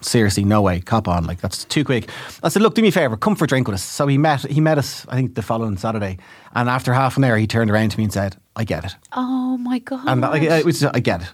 seriously, 0.00 0.44
no 0.44 0.62
way, 0.62 0.80
cop 0.80 1.08
on, 1.08 1.24
like 1.26 1.40
that's 1.40 1.64
too 1.64 1.84
quick." 1.84 2.08
I 2.42 2.48
said, 2.48 2.62
"Look, 2.62 2.74
do 2.74 2.82
me 2.82 2.88
a 2.88 2.92
favor, 2.92 3.16
come 3.16 3.36
for 3.36 3.44
a 3.44 3.48
drink 3.48 3.68
with 3.68 3.74
us." 3.74 3.82
So 3.82 4.06
he 4.06 4.18
met 4.18 4.42
he 4.42 4.60
met 4.60 4.78
us, 4.78 5.06
I 5.08 5.16
think, 5.16 5.34
the 5.34 5.42
following 5.42 5.76
Saturday, 5.76 6.18
and 6.54 6.68
after 6.68 6.92
half 6.92 7.16
an 7.16 7.24
hour, 7.24 7.36
he 7.36 7.46
turned 7.46 7.70
around 7.70 7.90
to 7.90 7.98
me 7.98 8.04
and 8.04 8.12
said, 8.12 8.36
"I 8.56 8.64
get 8.64 8.84
it," 8.84 8.96
Oh 9.12 9.56
my 9.56 9.78
god! 9.78 10.06
and 10.06 10.20
like, 10.20 10.42
it 10.42 10.64
was, 10.64 10.84
I 10.84 11.00
get 11.00 11.22
it. 11.22 11.32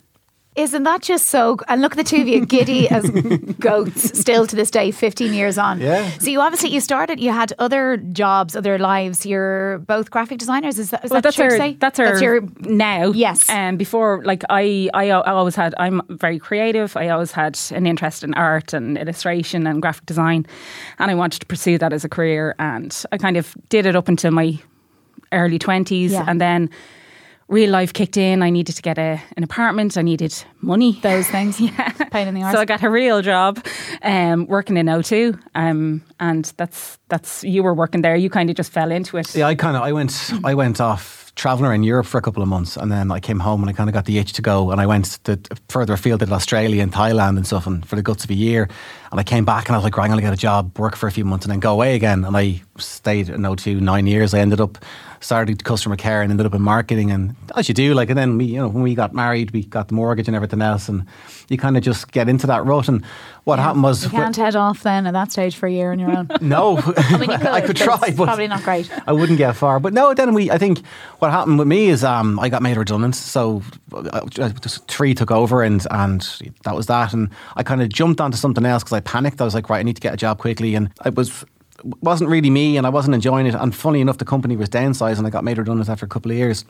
Isn't 0.57 0.85
that 0.85 1.03
just 1.03 1.29
so? 1.29 1.59
And 1.69 1.83
look 1.83 1.93
at 1.93 1.99
the 1.99 2.05
two 2.05 2.23
of 2.23 2.29
you, 2.29 2.47
giddy 2.57 2.89
as 2.89 3.09
goats, 3.61 4.19
still 4.19 4.47
to 4.47 4.57
this 4.57 4.71
day, 4.71 4.91
fifteen 4.91 5.35
years 5.35 5.59
on. 5.59 5.81
Yeah. 5.81 6.09
So 6.19 6.31
you 6.31 6.41
obviously 6.41 6.71
you 6.71 6.81
started. 6.81 7.21
You 7.21 7.31
had 7.33 7.53
other 7.59 7.99
jobs, 7.99 8.57
other 8.57 8.79
lives. 8.79 9.27
You're 9.27 9.79
both 9.79 10.11
graphic 10.11 10.39
designers. 10.39 10.79
Is 10.79 10.91
that, 10.91 11.05
is 11.05 11.11
Well, 11.11 11.19
that 11.19 11.25
that's 11.25 11.37
true 11.37 11.45
our 11.45 11.51
to 11.51 11.57
say? 11.59 11.75
that's 11.75 11.99
our 11.99 12.19
your 12.23 12.41
now. 12.61 13.13
Yes. 13.13 13.49
And 13.51 13.79
before, 13.79 14.23
like 14.25 14.43
I, 14.49 14.89
I, 14.95 15.11
I 15.11 15.31
always 15.33 15.55
had. 15.57 15.75
I'm 15.79 16.01
very 16.09 16.39
creative. 16.39 16.97
I 16.97 17.09
always 17.11 17.33
had 17.33 17.59
an 17.73 17.87
interest 17.87 18.25
in 18.25 18.33
art 18.35 18.73
and 18.73 18.97
illustration 18.97 19.67
and 19.67 19.83
graphic 19.83 20.07
design, 20.07 20.47
and 20.99 21.11
I 21.11 21.15
wanted 21.15 21.41
to 21.41 21.47
pursue 21.47 21.77
that 21.79 21.93
as 21.93 22.05
a 22.05 22.09
career. 22.09 22.55
And 22.59 22.97
I 23.13 23.19
kind 23.19 23.37
of 23.37 23.55
did 23.69 23.85
it 23.87 23.95
up 23.95 24.09
until 24.09 24.31
my 24.31 24.59
early 25.33 25.59
twenties, 25.59 26.13
Yeah. 26.13 26.25
and 26.27 26.41
then 26.41 26.71
real 27.49 27.71
life 27.71 27.93
kicked 27.93 28.17
in. 28.17 28.43
I 28.43 28.51
needed 28.51 28.77
to 28.77 28.83
get 28.83 28.99
a, 28.99 29.21
an 29.37 29.43
apartment. 29.43 29.97
I 29.97 30.03
needed 30.03 30.35
money. 30.61 30.99
those 31.03 31.29
things. 31.29 31.61
yeah. 31.61 31.91
Pain 32.11 32.29
in 32.29 32.35
the 32.35 32.43
arse. 32.43 32.55
So 32.55 32.61
I 32.61 32.65
got 32.65 32.83
a 32.83 32.91
real 32.91 33.23
job, 33.23 33.65
um, 34.03 34.47
working 34.47 34.77
in 34.77 34.87
O2, 34.87 35.39
um, 35.55 36.03
and 36.21 36.53
that's 36.57 36.99
that's 37.09 37.45
you 37.45 37.63
were 37.63 37.75
working 37.75 38.03
there. 38.03 38.17
You 38.17 38.31
kind 38.31 38.51
of 38.51 38.57
just 38.57 38.73
fell 38.73 38.91
into 38.91 39.17
it. 39.17 39.35
Yeah, 39.35 39.47
I 39.47 39.55
kind 39.55 39.77
of 39.77 39.83
I 39.83 39.93
went 39.93 40.33
I 40.45 40.55
went 40.55 40.81
off 40.81 41.27
traveling 41.37 41.71
around 41.71 41.83
Europe 41.83 42.07
for 42.07 42.17
a 42.17 42.23
couple 42.23 42.43
of 42.43 42.49
months, 42.49 42.77
and 42.77 42.91
then 42.91 43.13
I 43.13 43.21
came 43.21 43.39
home 43.39 43.61
and 43.63 43.69
I 43.69 43.75
kind 43.75 43.91
of 43.91 43.95
got 43.95 44.07
the 44.07 44.19
itch 44.19 44.33
to 44.35 44.43
go, 44.43 44.71
and 44.71 44.81
I 44.81 44.87
went 44.87 45.23
to 45.25 45.39
further 45.69 45.93
afield 45.93 46.21
to 46.21 46.33
Australia 46.33 46.83
and 46.83 46.93
Thailand 46.93 47.37
and 47.37 47.47
stuff, 47.47 47.67
and 47.67 47.87
for 47.87 47.97
the 47.97 48.03
guts 48.03 48.25
of 48.25 48.31
a 48.31 48.35
year, 48.35 48.69
and 49.11 49.21
I 49.21 49.23
came 49.23 49.45
back 49.45 49.69
and 49.69 49.75
I 49.75 49.79
was 49.79 49.85
like, 49.85 49.97
right, 49.97 50.05
I'm 50.05 50.11
gonna 50.11 50.23
get 50.23 50.33
a 50.33 50.37
job, 50.37 50.79
work 50.79 50.97
for 50.97 51.07
a 51.07 51.13
few 51.13 51.25
months, 51.25 51.45
and 51.45 51.53
then 51.53 51.61
go 51.61 51.73
away 51.73 51.95
again, 51.95 52.25
and 52.25 52.37
I 52.37 52.63
stayed 52.79 53.29
in 53.29 53.43
O2 53.43 53.81
nine 53.81 54.07
years. 54.07 54.33
I 54.35 54.41
ended 54.41 54.61
up 54.61 54.79
started 55.27 55.65
customer 55.65 55.97
care 55.97 56.23
and 56.23 56.31
ended 56.31 56.47
up 56.47 56.55
in 56.55 56.63
marketing, 56.63 57.11
and 57.11 57.35
as 57.57 57.69
you 57.69 57.75
do, 57.75 57.95
like, 57.95 58.09
and 58.09 58.17
then 58.17 58.39
we, 58.39 58.45
you 58.45 58.59
know, 58.59 58.69
when 58.69 58.83
we 58.83 58.95
got 58.95 59.13
married, 59.13 59.51
we 59.51 59.65
got 59.65 59.89
the 59.89 59.95
mortgage 59.95 60.29
and 60.29 60.37
everything 60.37 60.63
else, 60.63 60.89
and 60.89 61.05
you 61.49 61.59
kind 61.59 61.77
of 61.77 61.83
just 61.83 62.13
get 62.13 62.29
into 62.29 62.47
that 62.47 62.65
rut. 62.65 62.89
And 62.89 63.05
what 63.45 63.59
happened 63.59 63.83
was, 63.83 64.05
you 64.05 64.11
can't 64.11 64.37
head 64.37 64.55
off 64.55 64.85
then 64.85 65.07
at 65.07 65.13
that 65.13 65.33
stage 65.33 65.57
for 65.57 65.67
a 65.67 65.71
year 65.71 65.91
on 65.91 65.99
your 65.99 66.17
own. 66.17 66.29
no, 66.41 66.79
I 66.97 67.19
mean, 67.19 67.31
you 67.31 67.39
could. 67.39 67.47
I 67.57 67.61
could 67.61 67.77
try, 67.77 67.97
but 67.99 68.25
probably 68.25 68.47
not 68.47 68.63
great. 68.63 68.91
I 69.07 69.13
wouldn't 69.13 69.39
get 69.39 69.57
far. 69.57 69.81
But 69.81 69.93
no, 69.93 70.15
then 70.15 70.33
we. 70.33 70.51
I 70.51 70.59
think 70.59 70.87
what 71.19 71.33
happened 71.33 71.59
with 71.59 71.69
me 71.69 71.89
is 71.89 72.05
um, 72.05 72.39
I 72.39 72.49
got 72.49 72.63
made 72.63 72.77
redundant. 72.77 73.17
So 73.17 73.63
uh, 73.93 74.21
three 74.89 75.15
took 75.15 75.33
over, 75.33 75.63
and 75.63 75.85
and 75.91 76.23
that 76.65 76.75
was 76.77 76.87
that. 76.87 77.13
And 77.13 77.31
I 77.57 77.65
kind 77.65 77.83
of 77.83 77.89
jumped 77.89 78.21
onto 78.21 78.37
something 78.37 78.65
else 78.65 78.85
because 78.85 78.93
I 78.93 79.01
panicked. 79.01 79.41
I 79.41 79.45
was 79.45 79.55
like, 79.55 79.69
right, 79.69 79.81
I 79.81 79.83
need 79.83 79.97
to 79.97 80.03
get 80.03 80.15
a 80.15 80.17
job 80.17 80.39
quickly, 80.39 80.77
and 80.77 80.91
it 81.05 81.17
was 81.17 81.45
wasn't 81.83 82.31
really 82.31 82.51
me, 82.51 82.77
and 82.77 82.87
I 82.87 82.91
wasn't 82.91 83.15
enjoying 83.15 83.47
it. 83.47 83.55
And 83.55 83.75
funny 83.75 84.01
enough, 84.01 84.19
the 84.19 84.25
company 84.25 84.57
was 84.57 84.69
downsized 84.69 85.19
And 85.19 85.27
I 85.27 85.31
got 85.31 85.45
made 85.45 85.59
redundant 85.59 85.89
after 85.89 86.07
a 86.07 86.09
couple 86.09 86.31
of 86.31 86.37
years. 86.37 86.65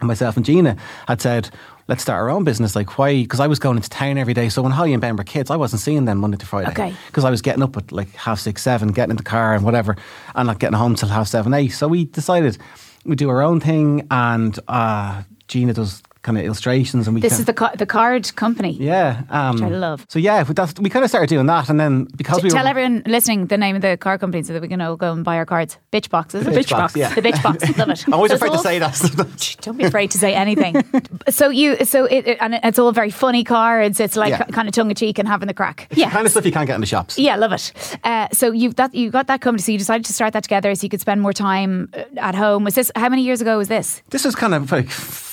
And 0.00 0.06
myself 0.06 0.36
and 0.36 0.46
Gina 0.46 0.76
had 1.08 1.20
said, 1.20 1.50
let's 1.88 2.02
start 2.02 2.20
our 2.20 2.30
own 2.30 2.44
business. 2.44 2.76
Like, 2.76 2.98
why? 2.98 3.22
Because 3.22 3.40
I 3.40 3.48
was 3.48 3.58
going 3.58 3.76
into 3.76 3.88
town 3.88 4.16
every 4.16 4.34
day. 4.34 4.48
So 4.48 4.62
when 4.62 4.70
Holly 4.70 4.92
and 4.92 5.00
Ben 5.00 5.16
were 5.16 5.24
kids, 5.24 5.50
I 5.50 5.56
wasn't 5.56 5.80
seeing 5.80 6.04
them 6.04 6.18
Monday 6.18 6.36
to 6.36 6.46
Friday. 6.46 6.70
Okay. 6.70 6.94
Because 7.06 7.24
I 7.24 7.30
was 7.30 7.42
getting 7.42 7.62
up 7.62 7.76
at 7.76 7.90
like 7.90 8.14
half 8.14 8.38
six, 8.38 8.62
seven, 8.62 8.92
getting 8.92 9.10
in 9.10 9.16
the 9.16 9.24
car 9.24 9.54
and 9.54 9.64
whatever, 9.64 9.96
and 10.36 10.46
not 10.46 10.60
getting 10.60 10.78
home 10.78 10.94
till 10.94 11.08
half 11.08 11.26
seven, 11.26 11.52
eight. 11.52 11.70
So 11.70 11.88
we 11.88 12.04
decided 12.04 12.58
we'd 13.04 13.18
do 13.18 13.28
our 13.28 13.42
own 13.42 13.58
thing. 13.58 14.06
And 14.10 14.56
uh, 14.68 15.22
Gina 15.48 15.72
does 15.72 16.02
kind 16.22 16.36
of 16.38 16.44
illustrations. 16.44 17.06
and 17.06 17.14
we 17.14 17.20
This 17.20 17.38
is 17.38 17.44
the 17.44 17.52
ca- 17.54 17.72
the 17.76 17.86
card 17.86 18.34
company. 18.36 18.72
yeah. 18.72 19.22
Um, 19.30 19.54
Which 19.54 19.62
I 19.64 19.68
love. 19.68 20.06
So 20.08 20.18
yeah, 20.18 20.44
we 20.80 20.90
kind 20.90 21.04
of 21.04 21.08
started 21.10 21.28
doing 21.28 21.46
that. 21.46 21.68
And 21.68 21.78
then 21.78 22.04
because 22.16 22.42
we 22.42 22.50
Tell 22.50 22.64
were. 22.64 22.68
everyone 22.70 23.02
listening 23.06 23.46
the 23.46 23.56
name 23.58 23.76
of 23.76 23.82
the 23.82 23.96
card 23.96 24.20
company 24.20 24.42
so 24.42 24.52
that 24.52 24.62
we 24.62 24.68
can 24.68 24.80
all 24.80 24.96
go 24.96 25.12
and 25.12 25.24
buy 25.24 25.36
our 25.36 25.46
cards. 25.46 25.78
Bitch 25.92 26.10
box, 26.10 26.34
is 26.34 26.46
it? 26.46 26.52
Bitch 26.54 26.70
Box, 26.70 26.96
yeah. 26.96 27.14
The 27.14 27.22
bitch 27.22 27.42
box. 27.42 27.76
Love 27.78 27.90
it. 27.90 28.04
I'm 28.06 28.14
always 28.14 28.30
So 28.30 28.34
it's 28.36 28.42
afraid 28.44 28.56
to 28.56 28.62
say 28.62 28.78
that. 28.78 29.56
Don't 29.62 29.76
be 29.78 29.84
afraid 29.84 30.10
to 30.10 30.18
say 30.18 30.34
anything. 30.34 30.82
so 31.28 31.48
you, 31.50 31.84
so 31.84 32.04
it, 32.06 32.26
it- 32.26 32.38
and 32.40 32.54
it's 32.62 32.78
all 32.78 32.92
very 32.92 33.10
funny 33.10 33.44
cards. 33.44 34.00
It's 34.00 34.16
like 34.16 34.30
Yeah. 34.30 34.44
kind 34.44 34.68
of 34.68 34.74
tongue 34.74 34.90
in 34.90 34.96
cheek 34.96 35.18
and 35.18 35.28
having 35.28 35.48
the 35.48 35.54
crack. 35.54 35.88
Yeah. 35.92 36.10
kind 36.10 36.24
of 36.26 36.30
stuff 36.32 36.44
you 36.44 36.52
can't 36.52 36.66
get 36.66 36.74
in 36.74 36.80
the 36.80 36.86
shops. 36.86 37.18
Yeah, 37.18 37.36
love 37.36 37.52
it. 37.52 37.72
Uh, 38.04 38.28
so 38.32 38.50
you've 38.52 38.76
that 38.76 38.94
you 38.94 39.10
got 39.10 39.26
that 39.28 39.40
company. 39.40 39.62
So 39.62 39.72
you 39.72 39.78
decided 39.78 40.04
to 40.06 40.12
start 40.12 40.32
that 40.34 40.42
together 40.42 40.74
so 40.74 40.82
you 40.84 40.88
could 40.90 41.00
spend 41.00 41.20
more 41.22 41.32
time 41.32 41.88
uh, 41.94 42.02
at 42.16 42.34
home. 42.34 42.64
Was 42.64 42.74
this 42.74 42.90
how 42.96 43.08
many 43.08 43.22
years 43.22 43.40
ago 43.40 43.58
was 43.58 43.68
this? 43.68 44.02
This 44.10 44.24
was 44.24 44.34
kind 44.34 44.54
of 44.54 44.70
like 44.72 44.88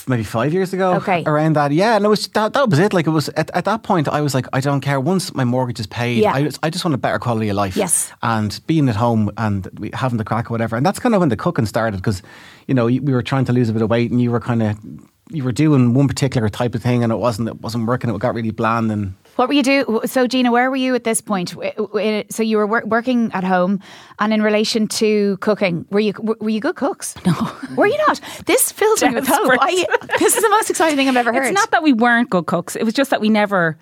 maybe 0.07 0.23
five 0.23 0.53
years 0.53 0.73
ago. 0.73 0.95
Okay. 0.95 1.23
Around 1.25 1.53
that, 1.55 1.71
yeah. 1.71 1.95
And 1.95 2.05
it 2.05 2.09
was 2.09 2.27
that, 2.29 2.53
that 2.53 2.69
was 2.69 2.79
it. 2.79 2.93
Like 2.93 3.07
it 3.07 3.11
was 3.11 3.29
at, 3.29 3.49
at 3.53 3.65
that 3.65 3.83
point, 3.83 4.07
I 4.07 4.21
was 4.21 4.33
like, 4.33 4.45
I 4.53 4.59
don't 4.59 4.81
care. 4.81 4.99
Once 4.99 5.33
my 5.33 5.43
mortgage 5.43 5.79
is 5.79 5.87
paid, 5.87 6.19
Yeah. 6.21 6.33
I, 6.33 6.43
just, 6.43 6.59
I 6.63 6.69
just 6.69 6.85
want 6.85 6.95
a 6.95 6.97
better 6.97 7.19
quality 7.19 7.49
of 7.49 7.55
life. 7.55 7.75
Yes. 7.75 8.11
And 8.21 8.59
being 8.67 8.89
at 8.89 8.95
home 8.95 9.31
and 9.37 9.67
we- 9.79 9.91
having 9.93 10.17
the 10.17 10.23
crack 10.23 10.49
or 10.49 10.53
whatever. 10.53 10.75
And 10.75 10.85
that's 10.85 10.99
kind 10.99 11.15
of 11.15 11.19
when 11.21 11.29
the 11.29 11.37
cooking 11.37 11.65
started 11.65 11.97
because, 11.97 12.21
you 12.67 12.73
know, 12.73 12.85
we 12.85 12.99
were 12.99 13.23
trying 13.23 13.45
to 13.45 13.53
lose 13.53 13.69
a 13.69 13.73
bit 13.73 13.81
of 13.81 13.89
weight 13.89 14.11
and 14.11 14.21
you 14.21 14.31
were 14.31 14.39
kind 14.39 14.61
of 14.63 14.77
you 15.31 15.43
were 15.43 15.51
doing 15.51 15.95
one 15.95 16.07
particular 16.07 16.49
type 16.49 16.75
of 16.75 16.83
thing 16.83 17.03
and 17.03 17.11
it 17.11 17.15
wasn't 17.15 17.47
it 17.49 17.59
wasn't 17.61 17.87
working. 17.87 18.09
It 18.11 18.19
got 18.19 18.35
really 18.35 18.51
bland 18.51 18.91
and 18.91 19.15
What 19.35 19.47
were 19.49 19.53
you 19.53 19.63
do? 19.63 20.01
So 20.05 20.27
Gina, 20.27 20.51
where 20.51 20.69
were 20.69 20.75
you 20.77 20.95
at 20.95 21.03
this 21.03 21.19
point? 21.21 21.51
W- 21.51 21.71
w- 21.75 22.23
So 22.29 22.41
you 22.43 22.57
were 22.57 22.65
wor- 22.67 22.85
working 22.85 23.31
at 23.33 23.43
home, 23.43 23.81
and 24.19 24.33
in 24.33 24.41
relation 24.41 24.87
to 24.87 25.37
cooking, 25.37 25.85
were 25.89 25.99
you 25.99 26.13
were 26.21 26.49
you 26.49 26.59
good 26.61 26.75
cooks? 26.75 27.15
No, 27.25 27.33
were 27.75 27.87
you 27.87 27.97
not? 28.07 28.21
This 28.45 28.71
fills 28.71 29.01
me 29.03 29.13
with 29.13 29.27
hope. 29.27 29.49
I, 29.61 29.85
this 30.19 30.35
is 30.37 30.41
the 30.43 30.49
most 30.49 30.69
exciting 30.69 30.95
thing 30.97 31.09
I've 31.09 31.17
ever 31.17 31.33
heard. 31.33 31.45
It's 31.47 31.53
not 31.53 31.71
that 31.71 31.83
we 31.83 31.91
weren't 31.93 32.29
good 32.29 32.45
cooks. 32.45 32.75
It 32.75 32.83
was 32.83 32.93
just 32.93 33.09
that 33.09 33.19
we 33.21 33.29
never. 33.29 33.77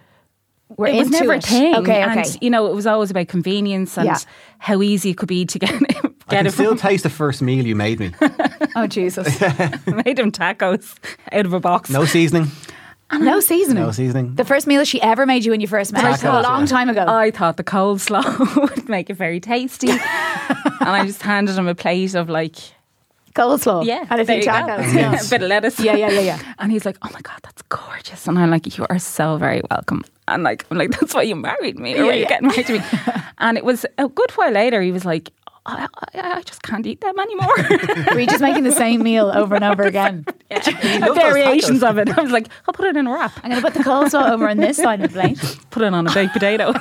We're 0.76 0.88
it 0.88 0.96
was 0.96 1.10
never 1.12 1.34
it. 1.34 1.44
a 1.44 1.48
thing. 1.48 1.76
Okay, 1.76 2.04
okay. 2.04 2.20
And 2.22 2.38
you 2.42 2.50
know, 2.50 2.66
it 2.66 2.74
was 2.74 2.88
always 2.88 3.12
about 3.12 3.28
convenience 3.28 3.96
and 3.96 4.08
Yeah. 4.08 4.18
how 4.58 4.82
easy 4.82 5.12
it 5.12 5.18
could 5.18 5.30
be 5.30 5.46
to 5.46 5.60
get 5.60 5.72
I 5.72 5.78
get 5.78 6.14
can 6.30 6.48
it 6.48 6.52
still 6.54 6.70
from. 6.72 6.78
taste 6.80 7.04
the 7.04 7.12
first 7.12 7.44
meal 7.44 7.64
you 7.64 7.76
made 7.76 8.00
me. 8.00 8.12
oh 8.76 8.88
Jesus, 8.88 9.40
made 9.86 10.18
him 10.18 10.32
tacos 10.32 10.96
out 11.32 11.46
of 11.46 11.54
a 11.54 11.60
box. 11.60 11.92
No 11.92 12.06
seasoning. 12.06 12.48
No 13.12 13.40
seasoning. 13.40 13.84
No 13.84 13.92
seasoning. 13.92 14.36
The 14.36 14.46
first 14.46 14.68
meal 14.68 14.80
that 14.80 14.88
she 14.88 15.02
ever 15.02 15.26
made 15.26 15.46
you 15.46 15.52
when 15.52 15.62
you 15.62 15.68
first 15.68 15.92
met, 15.94 16.04
Tacos, 16.04 16.40
a 16.40 16.42
long 16.42 16.62
yeah. 16.62 16.68
time 16.68 16.90
ago. 16.90 17.06
I 17.08 17.32
thought 17.32 17.58
the 17.58 17.64
coleslaw 17.64 18.56
would 18.76 18.90
make 18.90 19.10
it 19.10 19.16
very 19.16 19.40
tasty, 19.40 19.90
and 19.90 20.00
I 20.82 21.06
just 21.06 21.22
handed 21.22 21.58
him 21.58 21.68
a 21.68 21.76
plate 21.76 22.16
of 22.16 22.30
like 22.30 22.56
Coleslaw, 23.34 23.84
yeah, 23.84 24.06
and 24.10 24.22
a 24.22 24.26
few 24.26 24.44
there 24.44 24.54
tacos. 24.54 24.94
Yeah. 24.94 25.20
a 25.26 25.30
bit 25.30 25.42
of 25.42 25.50
lettuce. 25.50 25.80
Yeah, 25.80 25.96
yeah, 25.96 26.12
yeah, 26.12 26.20
yeah. 26.22 26.54
And 26.60 26.72
he's 26.72 26.86
like, 26.86 26.98
"Oh 27.02 27.10
my 27.12 27.22
god, 27.22 27.40
that's 27.42 27.64
gorgeous!" 27.64 28.28
And 28.28 28.38
I'm 28.38 28.52
like, 28.52 28.78
"You 28.78 28.86
are 28.90 29.00
so 29.00 29.38
very 29.38 29.62
welcome." 29.72 30.04
And 30.28 30.44
like, 30.44 30.66
I'm 30.70 30.78
like, 30.78 30.92
"That's 30.92 31.16
why 31.16 31.24
you 31.24 31.36
married 31.36 31.80
me, 31.80 31.96
or 31.96 31.98
Yeah, 31.98 32.04
were 32.04 32.14
you 32.14 32.28
getting 32.28 32.48
married 32.50 32.68
to 32.68 32.74
me?" 32.74 32.86
and 33.40 33.58
it 33.58 33.66
was 33.66 33.88
a 33.98 34.08
good 34.08 34.32
while 34.32 34.52
later. 34.52 34.84
He 34.84 34.92
was 34.92 35.04
like, 35.04 35.32
I, 35.66 35.88
I, 36.14 36.32
I 36.38 36.42
just 36.42 36.62
can't 36.62 36.86
eat 36.86 37.00
them 37.00 37.18
anymore. 37.18 37.54
Were 38.14 38.20
you 38.20 38.28
just 38.28 38.42
making 38.42 38.64
the 38.64 38.72
same 38.74 39.02
meal 39.02 39.32
over 39.34 39.56
and 39.56 39.64
over 39.64 39.84
again? 39.94 40.26
those 40.50 41.16
Variations 41.16 41.82
of 41.84 41.98
it. 41.98 42.10
I 42.10 42.22
was 42.22 42.32
like, 42.32 42.50
I'll 42.68 42.74
put 42.74 42.86
it 42.88 42.98
in 42.98 43.08
a 43.08 43.12
wrap. 43.14 43.32
I'm 43.44 43.50
going 43.52 43.62
to 43.62 43.68
put 43.68 43.74
the 43.74 43.84
coleslaw 43.84 44.32
over 44.32 44.50
on 44.50 44.58
this 44.58 44.76
side 44.78 45.02
of 45.02 45.14
the 45.14 45.20
plate. 45.20 45.60
Put 45.72 45.84
it 45.84 45.94
on 45.94 46.06
a 46.06 46.14
baked 46.14 46.34
potato. 46.34 46.74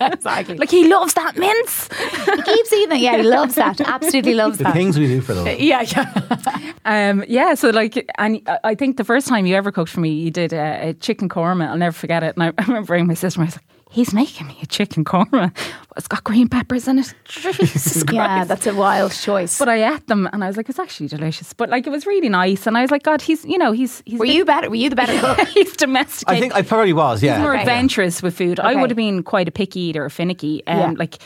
Exactly. 0.00 0.56
like 0.58 0.70
he 0.70 0.88
loves 0.88 1.14
that 1.14 1.36
mince. 1.36 1.88
he 2.36 2.42
keeps 2.42 2.72
eating 2.72 2.96
it. 2.98 3.00
Yeah, 3.02 3.16
he 3.18 3.22
loves 3.22 3.54
that. 3.54 3.80
Absolutely 3.80 4.34
loves 4.34 4.58
The 4.58 4.64
that. 4.64 4.70
The 4.74 4.78
things 4.78 4.98
we 4.98 5.06
do 5.06 5.20
for 5.20 5.34
those. 5.34 5.58
yeah, 5.60 5.82
yeah. 5.82 6.72
Um, 6.84 7.24
yeah, 7.28 7.54
so 7.54 7.70
like, 7.70 8.10
and 8.18 8.42
I- 8.46 8.58
I 8.64 8.74
think 8.74 8.96
the 8.96 9.04
first 9.04 9.28
time 9.28 9.46
you 9.46 9.54
ever 9.54 9.70
cooked 9.72 9.90
for 9.90 10.00
me, 10.00 10.10
you 10.10 10.30
did 10.30 10.52
a, 10.52 10.88
a 10.88 10.94
chicken 10.94 11.28
korma. 11.28 11.68
I'll 11.68 11.76
never 11.76 11.92
forget 11.94 12.22
it. 12.22 12.34
And 12.36 12.42
I, 12.42 12.52
I 12.58 12.64
remember 12.66 12.86
bringing 12.88 13.06
my 13.06 13.14
sister. 13.14 13.40
and 13.40 13.44
I 13.44 13.46
was 13.46 13.56
like, 13.56 13.64
"He's 13.92 14.12
making 14.14 14.46
me 14.48 14.56
a 14.62 14.66
chicken 14.66 15.04
korma. 15.04 15.52
It's 15.96 16.08
got 16.08 16.24
green 16.24 16.48
peppers 16.48 16.88
in 16.88 16.98
it. 16.98 17.14
Jesus 17.24 18.02
Christ!" 18.02 18.12
Yeah, 18.12 18.44
that's 18.44 18.66
a 18.66 18.74
wild 18.74 19.12
choice. 19.12 19.58
But 19.58 19.68
I 19.68 19.94
ate 19.94 20.06
them, 20.06 20.28
and 20.32 20.42
I 20.42 20.46
was 20.46 20.56
like, 20.56 20.68
"It's 20.68 20.78
actually 20.78 21.08
delicious." 21.08 21.52
But 21.52 21.68
like, 21.70 21.86
it 21.86 21.90
was 21.90 22.06
really 22.06 22.28
nice, 22.28 22.66
and 22.66 22.76
I 22.78 22.82
was 22.82 22.90
like, 22.90 23.02
"God, 23.02 23.20
he's 23.22 23.44
you 23.44 23.58
know 23.58 23.72
he's 23.72 24.02
he's 24.06 24.18
were 24.18 24.24
you 24.26 24.44
better? 24.44 24.68
Were 24.70 24.76
you 24.76 24.88
the 24.90 24.96
better 24.96 25.18
cook? 25.20 25.46
he's 25.54 25.76
domesticated. 25.76 26.36
I 26.36 26.40
think 26.40 26.54
I 26.54 26.62
probably 26.62 26.92
was, 26.94 27.22
yeah. 27.22 27.34
He's 27.36 27.42
more 27.42 27.52
Okay. 27.52 27.62
adventurous 27.62 28.22
with 28.22 28.36
food. 28.36 28.58
I 28.58 28.74
would 28.74 28.90
have 28.90 28.96
been 28.96 29.22
quite 29.22 29.48
a 29.48 29.52
picky 29.52 29.80
eater, 29.80 30.08
finicky. 30.10 30.66
Um, 30.66 30.78
Yeah. 30.78 30.92
Like, 30.98 31.18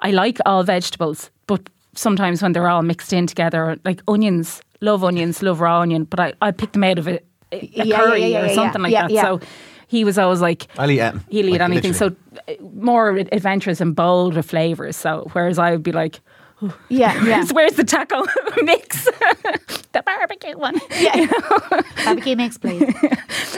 I 0.00 0.10
like 0.10 0.38
all 0.46 0.62
vegetables, 0.64 1.30
but 1.46 1.60
sometimes 1.94 2.42
when 2.42 2.52
they're 2.52 2.68
all 2.68 2.82
mixed 2.82 3.12
in 3.12 3.26
together, 3.26 3.78
like 3.84 4.00
onions, 4.08 4.62
love 4.80 5.04
onions, 5.04 5.42
love 5.42 5.60
raw 5.60 5.80
onion, 5.80 6.04
but 6.04 6.20
I, 6.20 6.32
I 6.42 6.50
pick 6.50 6.72
them 6.72 6.84
out 6.84 6.98
of 6.98 7.06
a, 7.08 7.20
a 7.52 7.60
Yeah, 7.72 7.84
yeah, 7.84 7.96
curry 7.96 8.26
yeah, 8.26 8.42
or 8.42 8.46
yeah, 8.46 8.54
something 8.54 8.82
like 8.82 8.92
yeah, 8.92 9.02
that. 9.02 9.10
yeah. 9.12 9.22
So 9.22 9.40
he 9.88 10.04
was 10.04 10.18
always 10.18 10.40
like, 10.40 10.66
I'll 10.78 10.90
eat 10.90 11.00
anything. 11.00 11.24
he'll 11.30 11.46
eat 11.48 11.52
Like, 11.52 11.60
anything. 11.62 11.92
literally. 11.92 12.16
So 12.36 12.42
uh, 12.48 12.68
more 12.74 13.10
adventurous 13.16 13.80
and 13.80 13.94
bold 13.94 14.34
with 14.34 14.46
flavours. 14.46 14.96
So 14.96 15.28
whereas 15.32 15.58
I 15.58 15.70
would 15.72 15.82
be 15.82 15.92
like, 15.92 16.20
Yeah, 16.88 17.22
yeah. 17.26 17.44
where's 17.52 17.74
the 17.74 17.84
taco 17.84 18.24
mix? 18.62 19.04
the 19.92 20.02
barbecue 20.04 20.56
one. 20.56 20.80
yeah. 20.98 21.26
Barbecue 22.04 22.36
mix, 22.36 22.58
please. 22.58 22.92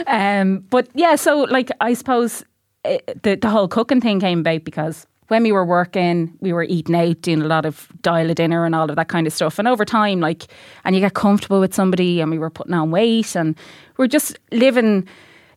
Um, 0.06 0.64
but 0.70 0.88
yeah, 0.94 1.16
so 1.16 1.40
like 1.42 1.70
I 1.80 1.94
suppose 1.94 2.44
uh, 2.84 2.98
the 3.22 3.36
the 3.36 3.48
whole 3.48 3.68
cooking 3.68 4.00
thing 4.00 4.20
came 4.20 4.40
about 4.40 4.64
because 4.64 5.06
when 5.28 5.42
we 5.42 5.50
were 5.50 5.64
working, 5.64 6.32
we 6.40 6.52
were 6.52 6.62
eating 6.62 6.94
out, 6.94 7.20
doing 7.22 7.42
a 7.42 7.46
lot 7.46 7.66
of 7.66 7.88
dial 8.02 8.30
a 8.30 8.34
dinner 8.34 8.64
and 8.64 8.74
all 8.76 8.88
of 8.88 8.94
that 8.94 9.08
kind 9.08 9.26
of 9.26 9.32
stuff. 9.32 9.58
And 9.58 9.66
over 9.66 9.84
time, 9.84 10.20
like, 10.20 10.44
and 10.84 10.94
you 10.94 11.00
get 11.00 11.14
comfortable 11.14 11.58
with 11.58 11.74
somebody, 11.74 12.20
and 12.20 12.30
we 12.30 12.38
were 12.38 12.48
putting 12.50 12.74
on 12.74 12.92
weight, 12.92 13.34
and 13.34 13.56
we're 13.96 14.06
just 14.06 14.38
living. 14.52 15.06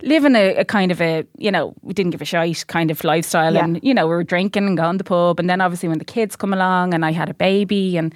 Living 0.01 0.35
a, 0.35 0.55
a 0.55 0.65
kind 0.65 0.91
of 0.91 1.01
a, 1.01 1.25
you 1.37 1.51
know, 1.51 1.73
we 1.81 1.93
didn't 1.93 2.11
give 2.11 2.21
a 2.21 2.25
shite 2.25 2.65
kind 2.67 2.89
of 2.89 3.03
lifestyle. 3.03 3.53
Yeah. 3.53 3.63
And, 3.65 3.79
you 3.83 3.93
know, 3.93 4.07
we 4.07 4.15
were 4.15 4.23
drinking 4.23 4.65
and 4.65 4.77
going 4.77 4.93
to 4.93 4.97
the 4.99 5.03
pub. 5.03 5.39
And 5.39 5.49
then 5.49 5.61
obviously 5.61 5.89
when 5.89 5.99
the 5.99 6.05
kids 6.05 6.35
come 6.35 6.53
along 6.53 6.93
and 6.93 7.05
I 7.05 7.11
had 7.11 7.29
a 7.29 7.33
baby 7.33 7.97
and 7.97 8.15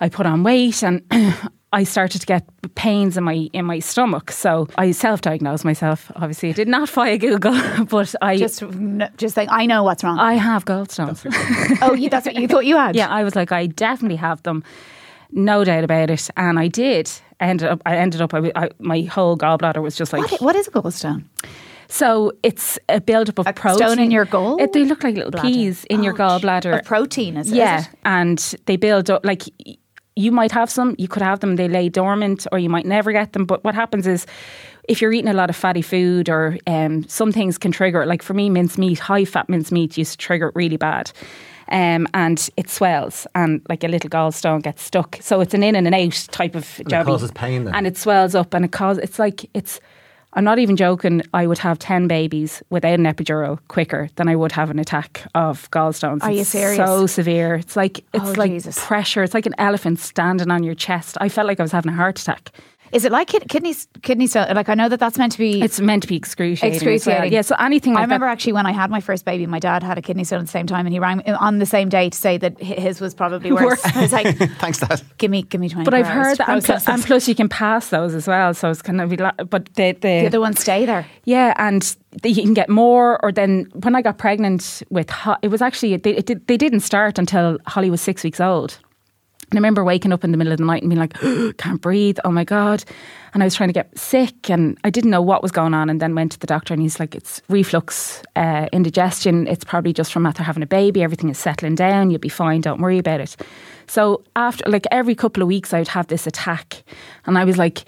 I 0.00 0.08
put 0.08 0.26
on 0.26 0.42
weight 0.42 0.82
and 0.82 1.02
I 1.72 1.84
started 1.84 2.20
to 2.20 2.26
get 2.26 2.44
pains 2.74 3.16
in 3.16 3.24
my 3.24 3.48
in 3.54 3.64
my 3.64 3.78
stomach. 3.78 4.30
So 4.30 4.68
I 4.76 4.90
self-diagnosed 4.90 5.64
myself. 5.64 6.10
Obviously, 6.16 6.50
I 6.50 6.52
did 6.52 6.68
not 6.68 6.88
via 6.96 7.16
Google, 7.16 7.58
but 7.90 8.14
I 8.20 8.36
Just, 8.36 8.62
just 9.16 9.34
think, 9.34 9.50
I 9.50 9.64
know 9.64 9.82
what's 9.82 10.04
wrong. 10.04 10.18
I 10.18 10.34
have 10.34 10.64
gallstones. 10.64 11.24
oh, 11.82 11.94
you, 11.94 12.10
that's 12.10 12.26
what 12.26 12.34
you 12.34 12.46
thought 12.46 12.66
you 12.66 12.76
had? 12.76 12.94
yeah, 12.94 13.08
I 13.08 13.24
was 13.24 13.34
like, 13.34 13.52
I 13.52 13.66
definitely 13.66 14.16
have 14.16 14.42
them, 14.42 14.62
no 15.30 15.64
doubt 15.64 15.84
about 15.84 16.10
it, 16.10 16.28
and 16.36 16.58
I 16.58 16.68
did. 16.68 17.10
I 17.42 17.46
ended 17.48 17.68
up, 17.68 17.80
I 17.84 17.96
ended 17.96 18.20
up, 18.22 18.32
I, 18.34 18.50
I- 18.54 18.70
my 18.78 19.00
whole 19.02 19.36
gallbladder 19.36 19.82
was 19.82 19.96
just 19.96 20.12
like. 20.12 20.30
What, 20.30 20.40
what 20.40 20.56
is 20.56 20.68
a 20.68 20.70
gallstone? 20.70 21.24
So 21.88 22.32
it's 22.42 22.78
a 22.88 23.00
buildup 23.00 23.38
of 23.38 23.46
A 23.46 23.52
protein 23.52 23.76
stone 23.76 23.98
in 23.98 24.10
your 24.10 24.24
gall 24.24 24.56
It, 24.62 24.72
they 24.72 24.84
look 24.86 25.02
like 25.04 25.14
little 25.16 25.30
bladder? 25.30 25.46
peas 25.48 25.84
in 25.90 26.02
your 26.02 26.14
Oh, 26.14 26.16
gallbladder. 26.22 26.78
Of 26.78 26.84
protein, 26.86 27.36
is, 27.36 27.48
is 27.48 27.52
yeah, 27.52 27.80
it? 27.82 27.88
and 28.04 28.38
they 28.66 28.76
build 28.76 29.10
up 29.10 29.26
like 29.26 29.42
you 30.16 30.30
might 30.32 30.52
have 30.52 30.70
some, 30.70 30.94
you 30.98 31.08
could 31.08 31.22
have 31.22 31.40
them, 31.40 31.56
they 31.56 31.68
lay 31.68 31.88
dormant, 31.90 32.46
or 32.52 32.58
you 32.58 32.68
might 32.70 32.86
never 32.86 33.12
get 33.12 33.32
them. 33.34 33.44
But 33.44 33.62
what 33.64 33.74
happens 33.74 34.06
is, 34.06 34.26
if 34.88 35.00
you're 35.00 35.12
eating 35.12 35.30
a 35.30 35.34
lot 35.34 35.48
of 35.50 35.56
fatty 35.56 35.80
food, 35.82 36.28
or 36.28 36.58
um, 36.66 37.06
some 37.08 37.30
things 37.32 37.56
can 37.58 37.72
trigger. 37.72 38.02
it. 38.02 38.06
Like 38.08 38.22
for 38.22 38.34
me, 38.34 38.50
mincemeat, 38.50 38.98
high 38.98 39.24
fat 39.24 39.48
mincemeat 39.48 39.96
used 39.96 40.12
to 40.12 40.18
trigger 40.18 40.48
it 40.48 40.54
really 40.54 40.76
bad. 40.76 41.12
Um, 41.72 42.06
and 42.14 42.48
it 42.56 42.68
swells, 42.68 43.26
and 43.34 43.62
like 43.68 43.82
a 43.82 43.88
little 43.88 44.10
gallstone 44.10 44.62
gets 44.62 44.82
stuck. 44.82 45.16
So 45.20 45.40
it's 45.40 45.54
an 45.54 45.62
in 45.62 45.74
and 45.74 45.86
an 45.86 45.94
out 45.94 46.28
type 46.30 46.54
of 46.54 46.80
job. 46.86 47.06
it 47.06 47.10
causes 47.10 47.30
pain 47.32 47.64
then? 47.64 47.74
and 47.74 47.86
it 47.86 47.96
swells 47.96 48.34
up, 48.34 48.52
and 48.54 48.64
it 48.64 48.72
causes. 48.72 49.02
It's 49.02 49.18
like 49.18 49.48
it's. 49.54 49.80
I'm 50.34 50.44
not 50.44 50.58
even 50.58 50.76
joking. 50.76 51.22
I 51.34 51.46
would 51.46 51.58
have 51.58 51.78
ten 51.78 52.08
babies 52.08 52.62
without 52.70 52.98
an 52.98 53.04
epidural 53.04 53.58
quicker 53.68 54.08
than 54.16 54.28
I 54.28 54.36
would 54.36 54.52
have 54.52 54.70
an 54.70 54.78
attack 54.78 55.24
of 55.34 55.70
gallstones. 55.70 56.22
Are 56.22 56.30
you 56.30 56.40
It's 56.40 56.50
serious? 56.50 56.76
So 56.76 57.06
severe. 57.06 57.54
It's 57.56 57.76
like 57.76 57.98
it's 58.14 58.24
Oh, 58.30 58.32
like 58.36 58.50
Jesus. 58.50 58.82
pressure. 58.82 59.22
It's 59.22 59.34
like 59.34 59.44
an 59.46 59.54
elephant 59.58 59.98
standing 60.00 60.50
on 60.50 60.62
your 60.62 60.74
chest. 60.74 61.18
I 61.20 61.28
felt 61.28 61.46
like 61.46 61.60
I 61.60 61.62
was 61.62 61.72
having 61.72 61.92
a 61.92 61.96
heart 61.96 62.18
attack. 62.20 62.50
Is 62.92 63.04
it 63.06 63.12
like 63.12 63.28
kid, 63.28 63.46
kidney 63.48 63.74
kidney 64.02 64.26
stone? 64.26 64.54
Like 64.54 64.68
I 64.68 64.74
know 64.74 64.88
that 64.88 65.00
that's 65.00 65.16
meant 65.16 65.32
to 65.32 65.38
be. 65.38 65.62
It's 65.62 65.80
meant 65.80 66.02
to 66.02 66.08
be 66.08 66.16
excruciating. 66.16 66.76
as 66.76 66.84
well. 66.84 66.94
Excruciating. 66.94 67.32
Yeah. 67.32 67.40
So 67.40 67.54
anything. 67.58 67.96
I 67.96 68.02
remember 68.02 68.26
That, 68.26 68.32
actually 68.32 68.52
when 68.52 68.66
I 68.66 68.72
had 68.72 68.90
my 68.90 69.00
first 69.00 69.24
baby, 69.24 69.46
my 69.46 69.58
dad 69.58 69.82
had 69.82 69.96
a 69.96 70.02
kidney 70.02 70.24
stone 70.24 70.40
at 70.40 70.46
the 70.46 70.50
same 70.52 70.66
time, 70.66 70.84
and 70.86 70.92
he 70.92 70.98
rang 70.98 71.22
uh, 71.26 71.36
on 71.40 71.58
the 71.58 71.66
same 71.66 71.88
day 71.88 72.10
to 72.10 72.16
say 72.16 72.36
that 72.38 72.58
his 72.60 73.00
was 73.00 73.14
probably 73.14 73.50
worse. 73.50 73.80
I 73.96 74.02
was 74.02 74.12
like, 74.12 74.36
Thanks, 74.58 74.78
Dad. 74.80 75.00
"Give 75.18 75.30
me, 75.30 75.42
give 75.42 75.60
me 75.60 75.68
twenty." 75.70 75.84
but 75.86 75.94
I've 75.94 76.06
heard 76.06 76.36
that, 76.38 76.48
and, 76.48 76.62
pl- 76.64 76.78
and 76.86 77.02
plus 77.02 77.26
you 77.28 77.34
can 77.34 77.48
pass 77.48 77.88
those 77.88 78.14
as 78.14 78.26
well. 78.28 78.52
So 78.52 78.68
it's 78.70 78.82
kind 78.82 79.00
of, 79.00 79.08
be 79.08 79.16
la- 79.16 79.32
but 79.32 79.72
the 79.74 79.92
the, 79.92 79.98
the 80.00 80.26
other 80.26 80.40
ones 80.40 80.60
stay 80.60 80.84
there. 80.84 81.06
Yeah, 81.24 81.54
and 81.56 81.96
you 82.24 82.34
can 82.42 82.52
get 82.54 82.68
more. 82.68 83.18
Or 83.24 83.32
then 83.32 83.70
when 83.74 83.94
I 83.94 84.02
got 84.02 84.18
pregnant 84.18 84.82
with, 84.90 85.08
Ho- 85.10 85.36
it 85.40 85.48
was 85.48 85.62
actually 85.62 85.96
they 85.96 86.16
it, 86.16 86.26
did- 86.26 86.46
they 86.46 86.56
didn't 86.58 86.80
start 86.80 87.18
until 87.18 87.58
Holly 87.66 87.90
was 87.90 88.00
six 88.02 88.22
weeks 88.22 88.40
old. 88.40 88.78
And 89.52 89.58
I 89.58 89.60
remember 89.60 89.84
waking 89.84 90.14
up 90.14 90.24
in 90.24 90.30
the 90.30 90.38
middle 90.38 90.54
of 90.54 90.58
the 90.58 90.64
night 90.64 90.82
and 90.82 90.88
being 90.88 90.98
like, 90.98 91.12
can't 91.58 91.78
breathe. 91.78 92.18
Oh 92.24 92.30
my 92.30 92.42
god! 92.42 92.84
And 93.34 93.42
I 93.42 93.46
was 93.46 93.54
trying 93.54 93.68
to 93.68 93.74
get 93.74 93.98
sick, 93.98 94.48
and 94.48 94.78
I 94.82 94.88
didn't 94.88 95.10
know 95.10 95.20
what 95.20 95.42
was 95.42 95.52
going 95.52 95.74
on. 95.74 95.90
And 95.90 96.00
then 96.00 96.14
went 96.14 96.32
to 96.32 96.38
the 96.38 96.46
doctor, 96.46 96.72
and 96.72 96.82
he's 96.82 96.98
like, 96.98 97.14
it's 97.14 97.42
reflux, 97.50 98.22
uh, 98.34 98.68
indigestion. 98.72 99.46
It's 99.46 99.62
probably 99.62 99.92
just 99.92 100.10
from 100.10 100.24
after 100.24 100.42
having 100.42 100.62
a 100.62 100.66
baby. 100.66 101.02
Everything 101.02 101.28
is 101.28 101.36
settling 101.36 101.74
down. 101.74 102.10
You'll 102.10 102.18
be 102.18 102.30
fine. 102.30 102.62
Don't 102.62 102.80
worry 102.80 102.96
about 102.96 103.20
it. 103.20 103.36
So 103.88 104.24
after 104.36 104.64
like 104.70 104.86
every 104.90 105.14
couple 105.14 105.42
of 105.42 105.48
weeks, 105.48 105.74
I 105.74 105.80
would 105.80 105.88
have 105.88 106.06
this 106.06 106.26
attack, 106.26 106.82
and 107.26 107.36
I 107.36 107.44
was 107.44 107.58
like, 107.58 107.84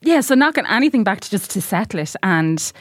yeah. 0.00 0.22
So 0.22 0.34
not 0.34 0.54
getting 0.54 0.70
anything 0.70 1.04
back 1.04 1.20
to 1.20 1.28
just 1.28 1.50
to 1.50 1.60
settle 1.60 2.00
it, 2.00 2.16
and 2.22 2.72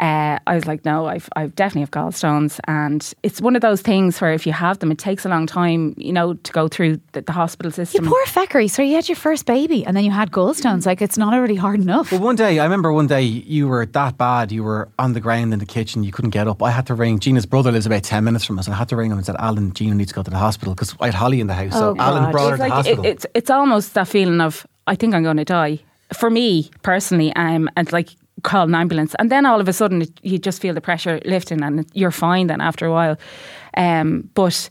uh, 0.00 0.38
I 0.46 0.54
was 0.54 0.66
like, 0.66 0.84
no, 0.84 1.06
I've, 1.06 1.28
I've 1.36 1.54
definitely 1.54 1.82
have 1.82 1.90
gallstones, 1.92 2.58
and 2.66 3.12
it's 3.22 3.40
one 3.40 3.54
of 3.56 3.62
those 3.62 3.80
things 3.80 4.20
where 4.20 4.32
if 4.32 4.46
you 4.46 4.52
have 4.52 4.78
them, 4.80 4.90
it 4.90 4.98
takes 4.98 5.24
a 5.24 5.28
long 5.28 5.46
time, 5.46 5.94
you 5.96 6.12
know, 6.12 6.34
to 6.34 6.52
go 6.52 6.68
through 6.68 7.00
the, 7.12 7.22
the 7.22 7.32
hospital 7.32 7.70
system. 7.70 8.04
You 8.04 8.10
system. 8.10 8.34
poor 8.34 8.46
feckery. 8.46 8.68
So 8.70 8.82
you 8.82 8.94
had 8.94 9.08
your 9.08 9.16
first 9.16 9.46
baby, 9.46 9.84
and 9.86 9.96
then 9.96 10.04
you 10.04 10.10
had 10.10 10.30
gallstones. 10.30 10.84
Like 10.86 11.00
it's 11.00 11.16
not 11.16 11.32
already 11.34 11.54
hard 11.54 11.80
enough. 11.80 12.10
Well, 12.12 12.20
one 12.20 12.36
day, 12.36 12.58
I 12.58 12.64
remember 12.64 12.92
one 12.92 13.06
day 13.06 13.22
you 13.22 13.68
were 13.68 13.86
that 13.86 14.18
bad. 14.18 14.50
You 14.52 14.64
were 14.64 14.88
on 14.98 15.12
the 15.12 15.20
ground 15.20 15.52
in 15.52 15.58
the 15.58 15.66
kitchen. 15.66 16.02
You 16.04 16.12
couldn't 16.12 16.30
get 16.30 16.48
up. 16.48 16.62
I 16.62 16.70
had 16.70 16.86
to 16.88 16.94
ring. 16.94 17.18
Gina's 17.20 17.46
brother 17.46 17.70
lives 17.72 17.86
about 17.86 18.02
10 18.02 18.24
minutes 18.24 18.44
from 18.44 18.58
us. 18.58 18.68
I 18.68 18.74
had 18.74 18.88
to 18.88 18.96
ring 18.96 19.10
him 19.10 19.18
and 19.18 19.24
said, 19.26 19.36
Alan, 19.38 19.72
Gina 19.72 19.94
needs 19.94 20.10
to 20.10 20.14
go 20.16 20.22
to 20.22 20.30
the 20.30 20.38
hospital 20.38 20.74
because 20.74 20.94
I 21.00 21.06
had 21.06 21.14
Holly 21.14 21.40
in 21.40 21.46
the 21.46 21.54
house. 21.54 21.72
so 21.72 21.90
Oh, 21.90 21.96
Alan 22.02 22.24
God. 22.24 22.32
brought 22.32 22.48
her 22.50 22.54
it's 22.56 22.62
to 22.64 22.68
the 22.68 22.74
hospital. 22.74 23.04
it, 23.04 23.08
it's 23.08 23.26
it's 23.34 23.50
almost 23.50 23.94
that 23.94 24.08
feeling 24.08 24.40
of 24.40 24.66
I 24.86 24.96
think 24.96 25.14
I'm 25.14 25.22
going 25.22 25.36
to 25.38 25.44
die. 25.44 25.80
For 26.12 26.30
me 26.30 26.70
personally, 26.82 27.32
um, 27.34 27.70
and 27.76 27.90
like 27.92 28.10
call 28.42 28.64
an 28.64 28.74
ambulance, 28.74 29.14
and 29.18 29.30
then 29.30 29.46
all 29.46 29.60
of 29.60 29.68
a 29.68 29.72
sudden 29.72 30.02
it, 30.02 30.10
you 30.22 30.38
just 30.38 30.60
feel 30.60 30.74
the 30.74 30.80
pressure 30.80 31.20
lifting, 31.24 31.62
and 31.62 31.86
you're 31.94 32.10
fine 32.10 32.48
then 32.48 32.60
after 32.60 32.86
a 32.86 32.92
while. 32.92 33.16
Um, 33.76 34.28
but 34.34 34.68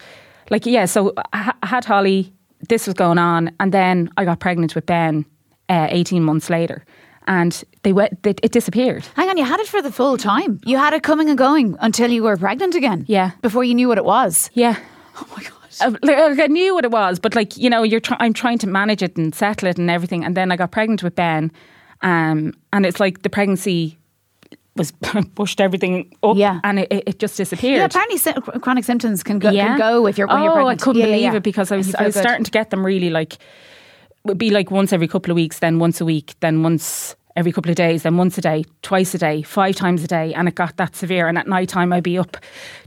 like 0.50 0.66
yeah, 0.66 0.86
so 0.86 1.14
I 1.34 1.54
had 1.64 1.86
Holly. 1.86 2.34
This 2.70 2.88
was 2.88 2.94
going 2.94 3.18
on, 3.18 3.52
and 3.60 3.74
then 3.74 4.10
I 4.16 4.26
got 4.26 4.40
pregnant 4.40 4.76
with 4.76 4.86
Ben, 4.86 5.26
uh, 5.70 5.88
eighteen 5.90 6.24
months 6.24 6.50
later, 6.50 6.86
and 7.28 7.64
they 7.84 7.94
went. 7.94 8.24
They, 8.24 8.36
it 8.42 8.52
disappeared. 8.52 9.06
Hang 9.16 9.30
on, 9.30 9.38
you 9.38 9.46
had 9.46 9.60
it 9.60 9.68
for 9.68 9.82
the 9.82 9.92
full 9.92 10.18
time. 10.18 10.60
You 10.66 10.78
had 10.78 10.94
it 10.94 11.04
coming 11.04 11.30
and 11.30 11.38
going 11.38 11.76
until 11.80 12.10
you 12.12 12.24
were 12.24 12.38
pregnant 12.38 12.76
again. 12.76 13.06
Yeah. 13.08 13.32
Before 13.42 13.64
you 13.64 13.74
knew 13.76 13.88
what 13.88 13.98
it 13.98 14.06
was. 14.06 14.50
Yeah. 14.54 14.78
Oh 15.18 15.28
my 15.36 15.44
god. 15.44 15.52
Uh, 15.82 15.90
like, 16.04 16.18
like, 16.18 16.40
I 16.40 16.48
knew 16.48 16.76
what 16.76 16.86
it 16.86 16.92
was, 16.92 17.20
but 17.20 17.36
like 17.36 17.58
you 17.58 17.70
know, 17.70 17.84
you're 17.84 18.00
try- 18.00 18.18
I'm 18.20 18.34
trying 18.34 18.60
to 18.60 18.68
manage 18.68 19.02
it 19.02 19.18
and 19.18 19.34
settle 19.34 19.68
it 19.68 19.78
and 19.78 19.90
everything. 19.90 20.24
And 20.24 20.38
then 20.38 20.52
I 20.52 20.56
got 20.56 20.72
pregnant 20.72 21.02
with 21.04 21.16
Ben, 21.16 21.52
um, 22.04 22.54
and 22.72 22.86
it's 22.86 23.00
like 23.00 23.24
the 23.24 23.30
pregnancy 23.30 23.98
was 24.76 24.92
pushed 25.36 25.62
everything 25.62 26.16
up, 26.24 26.36
Yeah. 26.38 26.60
and 26.64 26.80
it, 26.80 26.88
it 26.92 27.20
just 27.20 27.38
disappeared. 27.38 27.78
Yeah, 27.78 27.86
apparently 27.86 28.18
sy- 28.18 28.34
chronic 28.34 28.84
symptoms 28.84 29.24
can 29.24 29.40
go, 29.40 29.52
can 29.52 29.78
go 29.78 30.08
if 30.08 30.18
you're 30.18 30.28
when 30.28 30.38
oh, 30.40 30.44
you're 30.44 30.54
pregnant. 30.54 30.82
I 30.82 30.84
couldn't 30.84 31.00
Yeah, 31.02 31.06
yeah, 31.08 31.12
believe 31.16 31.32
yeah. 31.34 31.38
it 31.38 31.44
because 31.44 31.72
I 31.72 31.78
was 31.78 31.96
I 31.96 32.04
was 32.06 32.16
good. 32.16 32.22
starting 32.22 32.44
to 32.44 32.52
get 32.52 32.70
them 32.70 32.86
really 32.86 33.10
like 33.10 33.38
would 34.26 34.38
be 34.38 34.50
like 34.50 34.72
once 34.72 34.94
every 34.94 35.08
couple 35.08 35.32
of 35.32 35.36
weeks, 35.36 35.60
then 35.60 35.80
once 35.80 36.00
a 36.02 36.06
week, 36.06 36.34
then 36.40 36.64
once 36.64 37.16
every 37.36 37.52
couple 37.52 37.70
of 37.70 37.76
days, 37.76 38.04
then 38.04 38.16
once 38.18 38.38
a 38.38 38.42
day, 38.42 38.64
twice 38.82 39.14
a 39.14 39.18
day, 39.18 39.42
five 39.42 39.76
times 39.76 40.04
a 40.04 40.08
day, 40.08 40.34
and 40.34 40.48
it 40.48 40.56
got 40.56 40.78
that 40.78 40.96
severe. 40.96 41.28
And 41.28 41.38
at 41.38 41.48
night 41.48 41.68
time, 41.70 41.92
I'd 41.92 42.04
be 42.04 42.18
up, 42.18 42.38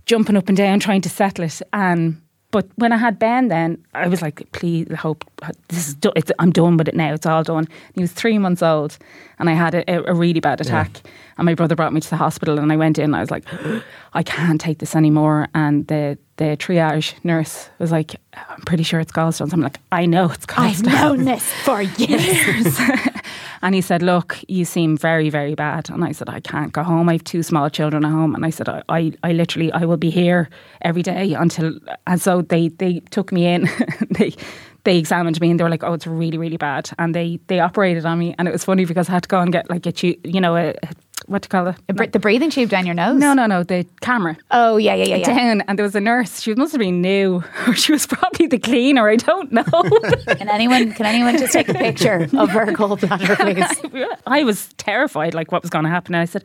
jumping 0.06 0.36
up 0.36 0.48
and 0.48 0.56
down, 0.56 0.80
trying 0.80 1.02
to 1.02 1.08
settle 1.08 1.44
it. 1.44 1.60
And 1.72 2.20
but 2.56 2.66
when 2.76 2.90
I 2.90 2.96
had 2.96 3.18
Ben, 3.18 3.48
then 3.48 3.76
I 3.92 4.08
was 4.08 4.22
like, 4.22 4.50
please, 4.52 4.86
I 4.90 4.94
hope 4.94 5.26
this 5.68 5.88
is 5.88 5.94
do- 5.94 6.10
it's, 6.16 6.32
I'm 6.38 6.50
done 6.50 6.78
with 6.78 6.88
it 6.88 6.94
now. 6.94 7.12
It's 7.12 7.26
all 7.26 7.42
done. 7.42 7.68
He 7.94 8.00
was 8.00 8.12
three 8.12 8.38
months 8.38 8.62
old, 8.62 8.96
and 9.38 9.50
I 9.50 9.52
had 9.52 9.74
a, 9.74 10.08
a 10.10 10.14
really 10.14 10.40
bad 10.40 10.62
attack. 10.62 10.90
Yeah. 11.04 11.10
And 11.36 11.44
my 11.44 11.54
brother 11.54 11.76
brought 11.76 11.92
me 11.92 12.00
to 12.00 12.08
the 12.08 12.16
hospital, 12.16 12.58
and 12.58 12.72
I 12.72 12.76
went 12.76 12.98
in. 12.98 13.12
I 13.12 13.20
was 13.20 13.30
like, 13.30 13.44
I 14.14 14.22
can't 14.22 14.58
take 14.58 14.78
this 14.78 14.96
anymore. 14.96 15.48
And 15.52 15.86
the 15.88 16.16
the 16.38 16.56
triage 16.56 17.12
nurse 17.24 17.68
was 17.78 17.92
like, 17.92 18.16
I'm 18.32 18.62
pretty 18.62 18.84
sure 18.84 19.00
it's 19.00 19.12
gallstones. 19.12 19.52
I'm 19.52 19.60
like, 19.60 19.78
I 19.92 20.06
know 20.06 20.30
it's 20.30 20.46
gallstones. 20.46 20.86
I've 20.88 21.02
known 21.02 21.24
this 21.26 21.44
for 21.64 21.82
years. 21.98 22.78
and 23.62 23.74
he 23.74 23.80
said, 23.80 24.02
Look, 24.02 24.38
you 24.48 24.64
seem 24.64 24.96
very, 24.96 25.30
very 25.30 25.54
bad. 25.54 25.90
And 25.90 26.04
I 26.04 26.12
said, 26.12 26.28
I 26.28 26.40
can't 26.40 26.72
go 26.72 26.82
home. 26.82 27.08
I 27.08 27.14
have 27.14 27.24
two 27.24 27.42
small 27.42 27.70
children 27.70 28.04
at 28.04 28.10
home. 28.10 28.34
And 28.34 28.44
I 28.44 28.50
said, 28.50 28.68
I, 28.68 28.82
I, 28.88 29.12
I 29.22 29.32
literally, 29.32 29.72
I 29.72 29.84
will 29.84 29.96
be 29.96 30.10
here 30.10 30.48
every 30.82 31.02
day 31.02 31.34
until. 31.34 31.78
And 32.06 32.20
so 32.20 32.42
they, 32.42 32.68
they 32.68 33.00
took 33.10 33.32
me 33.32 33.46
in. 33.46 33.68
they, 34.10 34.34
they 34.86 34.98
examined 34.98 35.40
me 35.40 35.50
and 35.50 35.58
they 35.58 35.64
were 35.64 35.70
like, 35.70 35.82
"Oh, 35.82 35.94
it's 35.94 36.06
really, 36.06 36.38
really 36.38 36.56
bad." 36.56 36.90
And 36.96 37.12
they 37.12 37.40
they 37.48 37.58
operated 37.58 38.06
on 38.06 38.20
me, 38.20 38.36
and 38.38 38.46
it 38.46 38.52
was 38.52 38.64
funny 38.64 38.84
because 38.84 39.08
I 39.08 39.12
had 39.14 39.24
to 39.24 39.28
go 39.28 39.40
and 39.40 39.50
get 39.52 39.68
like 39.68 39.84
a 39.84 39.92
you 40.22 40.40
know 40.40 40.56
a, 40.56 40.74
what 41.26 41.42
do 41.42 41.46
you 41.46 41.50
call 41.50 41.68
it? 41.68 42.12
the 42.12 42.18
breathing 42.18 42.50
tube 42.50 42.70
down 42.70 42.86
your 42.86 42.94
nose? 42.94 43.18
No, 43.18 43.34
no, 43.34 43.46
no. 43.46 43.62
The 43.62 43.86
camera. 44.00 44.36
Oh, 44.50 44.76
yeah, 44.76 44.94
yeah, 44.94 45.04
yeah. 45.04 45.16
yeah. 45.16 45.26
Down. 45.26 45.60
And 45.62 45.78
there 45.78 45.84
was 45.84 45.94
a 45.94 46.00
nurse. 46.00 46.40
She 46.40 46.54
must 46.54 46.72
have 46.72 46.80
been 46.80 47.00
new. 47.00 47.42
Or 47.66 47.74
she 47.74 47.90
was 47.90 48.06
probably 48.06 48.46
the 48.46 48.58
cleaner. 48.60 49.08
I 49.08 49.16
don't 49.16 49.50
know. 49.50 49.64
can 50.28 50.48
anyone 50.48 50.92
can 50.92 51.04
anyone 51.04 51.36
just 51.36 51.52
take 51.52 51.68
a 51.68 51.74
picture 51.74 52.28
of 52.36 52.50
her 52.50 52.66
gallbladder, 52.66 53.82
please? 53.92 54.14
I 54.26 54.44
was 54.44 54.68
terrified, 54.76 55.34
like 55.34 55.50
what 55.50 55.62
was 55.62 55.70
going 55.70 55.84
to 55.84 55.90
happen. 55.90 56.14
And 56.14 56.22
I 56.22 56.26
said, 56.26 56.44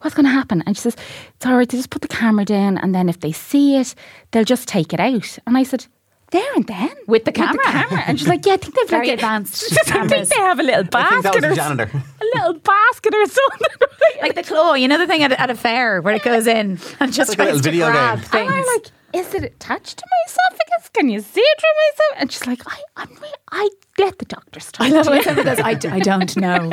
what's 0.00 0.14
going 0.14 0.24
to 0.24 0.32
happen? 0.32 0.62
And 0.66 0.74
she 0.74 0.80
says, 0.80 0.96
it's 1.36 1.44
all 1.44 1.56
right. 1.56 1.68
They 1.68 1.76
just 1.76 1.90
put 1.90 2.00
the 2.02 2.08
camera 2.08 2.46
down. 2.46 2.78
And 2.78 2.94
then 2.94 3.08
if 3.10 3.20
they 3.20 3.32
see 3.32 3.76
it, 3.76 3.94
they'll 4.30 4.44
just 4.44 4.68
take 4.68 4.94
it 4.94 5.00
out. 5.00 5.38
And 5.46 5.58
I 5.58 5.64
said, 5.64 5.86
there 6.30 6.54
and 6.54 6.66
then 6.66 6.90
with 7.06 7.24
the 7.24 7.32
camera. 7.32 7.52
With 7.52 7.66
the 7.66 7.72
camera. 7.72 8.04
And 8.06 8.18
she's 8.18 8.28
like, 8.28 8.44
yeah, 8.44 8.54
I 8.54 8.56
think 8.58 8.74
they've 8.74 8.88
very 8.88 9.08
like 9.08 9.14
advanced. 9.14 9.72
I 9.92 10.06
think 10.06 10.28
they 10.28 10.36
have 10.36 10.58
a 10.58 10.62
little 10.62 10.84
basket 10.84 11.44
or 11.44 11.54
janitor. 11.54 11.90
a 11.92 12.24
little 12.36 12.54
basket 12.54 13.14
or 13.14 13.26
something. 13.26 13.88
like 14.22 14.34
the 14.34 14.42
claw, 14.42 14.74
you 14.74 14.88
know 14.88 14.98
the 14.98 15.06
thing 15.06 15.22
at, 15.22 15.32
at 15.32 15.50
a 15.50 15.54
fair 15.54 16.02
where 16.02 16.14
it 16.14 16.22
goes 16.22 16.46
in 16.46 16.78
and 17.00 17.12
just 17.12 17.30
like 17.30 17.48
tries 17.48 17.60
to 17.62 17.70
grab 17.70 18.18
game. 18.20 18.28
things. 18.28 18.50
And 18.50 18.54
I'm 18.54 18.66
like, 18.66 18.86
is 19.14 19.34
it 19.34 19.42
attached 19.42 19.98
to 19.98 20.04
my 20.06 20.32
esophagus? 20.32 20.90
Can 20.90 21.08
you 21.08 21.20
see 21.20 21.40
it 21.40 21.60
through 21.60 21.68
my 21.76 21.90
esophagus? 21.92 22.20
And 22.20 22.32
she's 22.32 22.46
like, 22.46 22.62
I, 22.66 22.82
I'm, 22.96 23.18
I 23.50 23.68
let 23.98 24.18
the 24.18 24.26
doctors 24.26 24.70
talk. 24.70 24.86
I 24.86 24.90
love 24.90 25.08
it 25.08 25.24
because 25.34 25.60
I, 25.60 25.70
I 25.70 26.00
don't 26.00 26.36
know. 26.36 26.70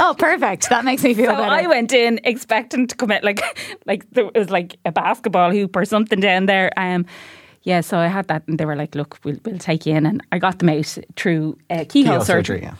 oh, 0.00 0.14
perfect. 0.18 0.70
That 0.70 0.84
makes 0.86 1.02
me 1.02 1.12
feel 1.12 1.26
so 1.26 1.36
better. 1.36 1.52
I 1.52 1.66
went 1.66 1.92
in 1.92 2.18
expecting 2.24 2.86
to 2.86 2.96
come 2.96 3.10
out 3.10 3.24
like, 3.24 3.40
like 3.84 4.08
there 4.10 4.30
was 4.34 4.48
like 4.48 4.78
a 4.86 4.92
basketball 4.92 5.50
hoop 5.50 5.76
or 5.76 5.84
something 5.84 6.18
down 6.20 6.46
there. 6.46 6.72
Um, 6.78 7.04
yeah, 7.62 7.82
so 7.82 7.98
I 7.98 8.06
had 8.06 8.28
that, 8.28 8.46
and 8.48 8.58
they 8.58 8.64
were 8.64 8.76
like, 8.76 8.94
"Look, 8.94 9.18
we'll, 9.22 9.36
we'll 9.44 9.58
take 9.58 9.86
you 9.86 9.94
in," 9.94 10.06
and 10.06 10.22
I 10.32 10.38
got 10.38 10.58
them 10.58 10.70
out 10.70 10.98
through 11.16 11.58
uh, 11.68 11.84
keyhole, 11.88 11.88
keyhole, 11.88 12.20
surgery. 12.20 12.58
surgery 12.58 12.62
yeah. 12.62 12.74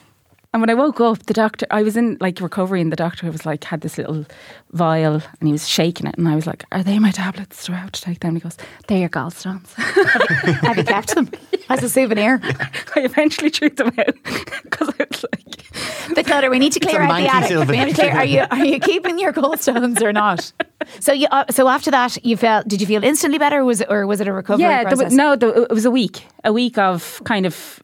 And 0.53 0.61
when 0.61 0.69
I 0.69 0.73
woke 0.73 0.99
up, 0.99 1.27
the 1.27 1.33
doctor, 1.33 1.65
I 1.71 1.81
was 1.81 1.95
in 1.95 2.17
like 2.19 2.41
recovery, 2.41 2.81
and 2.81 2.91
the 2.91 2.97
doctor 2.97 3.31
was 3.31 3.45
like, 3.45 3.63
had 3.63 3.81
this 3.81 3.97
little 3.97 4.25
vial, 4.71 5.21
and 5.39 5.47
he 5.47 5.53
was 5.53 5.67
shaking 5.67 6.07
it, 6.07 6.17
and 6.17 6.27
I 6.27 6.35
was 6.35 6.45
like, 6.45 6.65
"Are 6.73 6.83
they 6.83 6.99
my 6.99 7.11
tablets? 7.11 7.65
Do 7.65 7.73
I 7.73 7.77
have 7.77 7.91
to 7.93 8.01
take 8.01 8.19
them?" 8.19 8.29
And 8.29 8.37
he 8.37 8.41
goes, 8.41 8.57
"They're 8.87 8.97
your 8.97 9.09
gallstones." 9.09 9.73
have 10.65 10.77
you 10.77 10.83
kept 10.83 11.15
them 11.15 11.29
as 11.69 11.83
a 11.83 11.89
souvenir? 11.89 12.41
I 12.95 13.01
eventually 13.01 13.49
threw 13.49 13.69
them 13.69 13.93
out 13.97 14.15
because 14.63 14.89
I 14.99 15.05
was 15.09 15.25
like, 15.31 16.15
"The 16.15 16.23
clutter. 16.25 16.49
We 16.49 16.59
need 16.59 16.73
to 16.73 16.81
clear 16.81 17.01
out 17.01 17.17
the 17.17 17.33
attic. 17.33 17.69
We 17.69 17.77
need 17.85 17.95
to 17.95 18.01
clear. 18.01 18.11
Are 18.11 18.25
you 18.25 18.45
are 18.51 18.65
you 18.65 18.79
keeping 18.79 19.19
your 19.19 19.31
gallstones 19.31 20.01
or 20.01 20.11
not?" 20.11 20.51
So 20.99 21.13
you 21.13 21.27
uh, 21.31 21.45
so 21.49 21.67
after 21.67 21.91
that, 21.91 22.23
you 22.25 22.37
felt. 22.37 22.67
Did 22.67 22.81
you 22.81 22.87
feel 22.87 23.03
instantly 23.03 23.39
better, 23.39 23.59
or 23.59 23.65
was 23.65 23.81
it, 23.81 23.87
or 23.89 24.05
was 24.05 24.21
it 24.21 24.27
a 24.27 24.33
recovery? 24.33 24.63
Yeah? 24.63 24.83
Was, 24.89 25.13
no, 25.13 25.33
it 25.33 25.71
was 25.71 25.85
a 25.85 25.91
week, 25.91 26.25
a 26.43 26.53
week 26.53 26.77
of 26.77 27.21
kind 27.23 27.45
of 27.45 27.81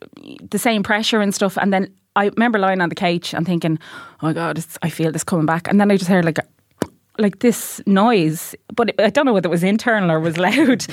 the 0.51 0.59
same 0.59 0.83
pressure 0.83 1.21
and 1.21 1.33
stuff, 1.33 1.57
and 1.57 1.73
then 1.73 1.91
I 2.15 2.25
remember 2.25 2.59
lying 2.59 2.81
on 2.81 2.89
the 2.89 2.95
couch 2.95 3.33
and 3.33 3.45
thinking, 3.45 3.79
"Oh 4.21 4.27
my 4.27 4.33
God, 4.33 4.63
I 4.81 4.89
feel 4.89 5.11
this 5.11 5.23
coming 5.23 5.45
back." 5.45 5.67
And 5.67 5.79
then 5.79 5.91
I 5.91 5.97
just 5.97 6.09
heard 6.09 6.25
like, 6.25 6.39
a, 6.39 6.43
like 7.19 7.39
this 7.39 7.81
noise, 7.85 8.55
but 8.75 8.89
it, 8.89 8.95
I 8.99 9.09
don't 9.09 9.25
know 9.25 9.33
whether 9.33 9.47
it 9.47 9.51
was 9.51 9.63
internal 9.63 10.11
or 10.11 10.19
was 10.19 10.37
loud. 10.37 10.85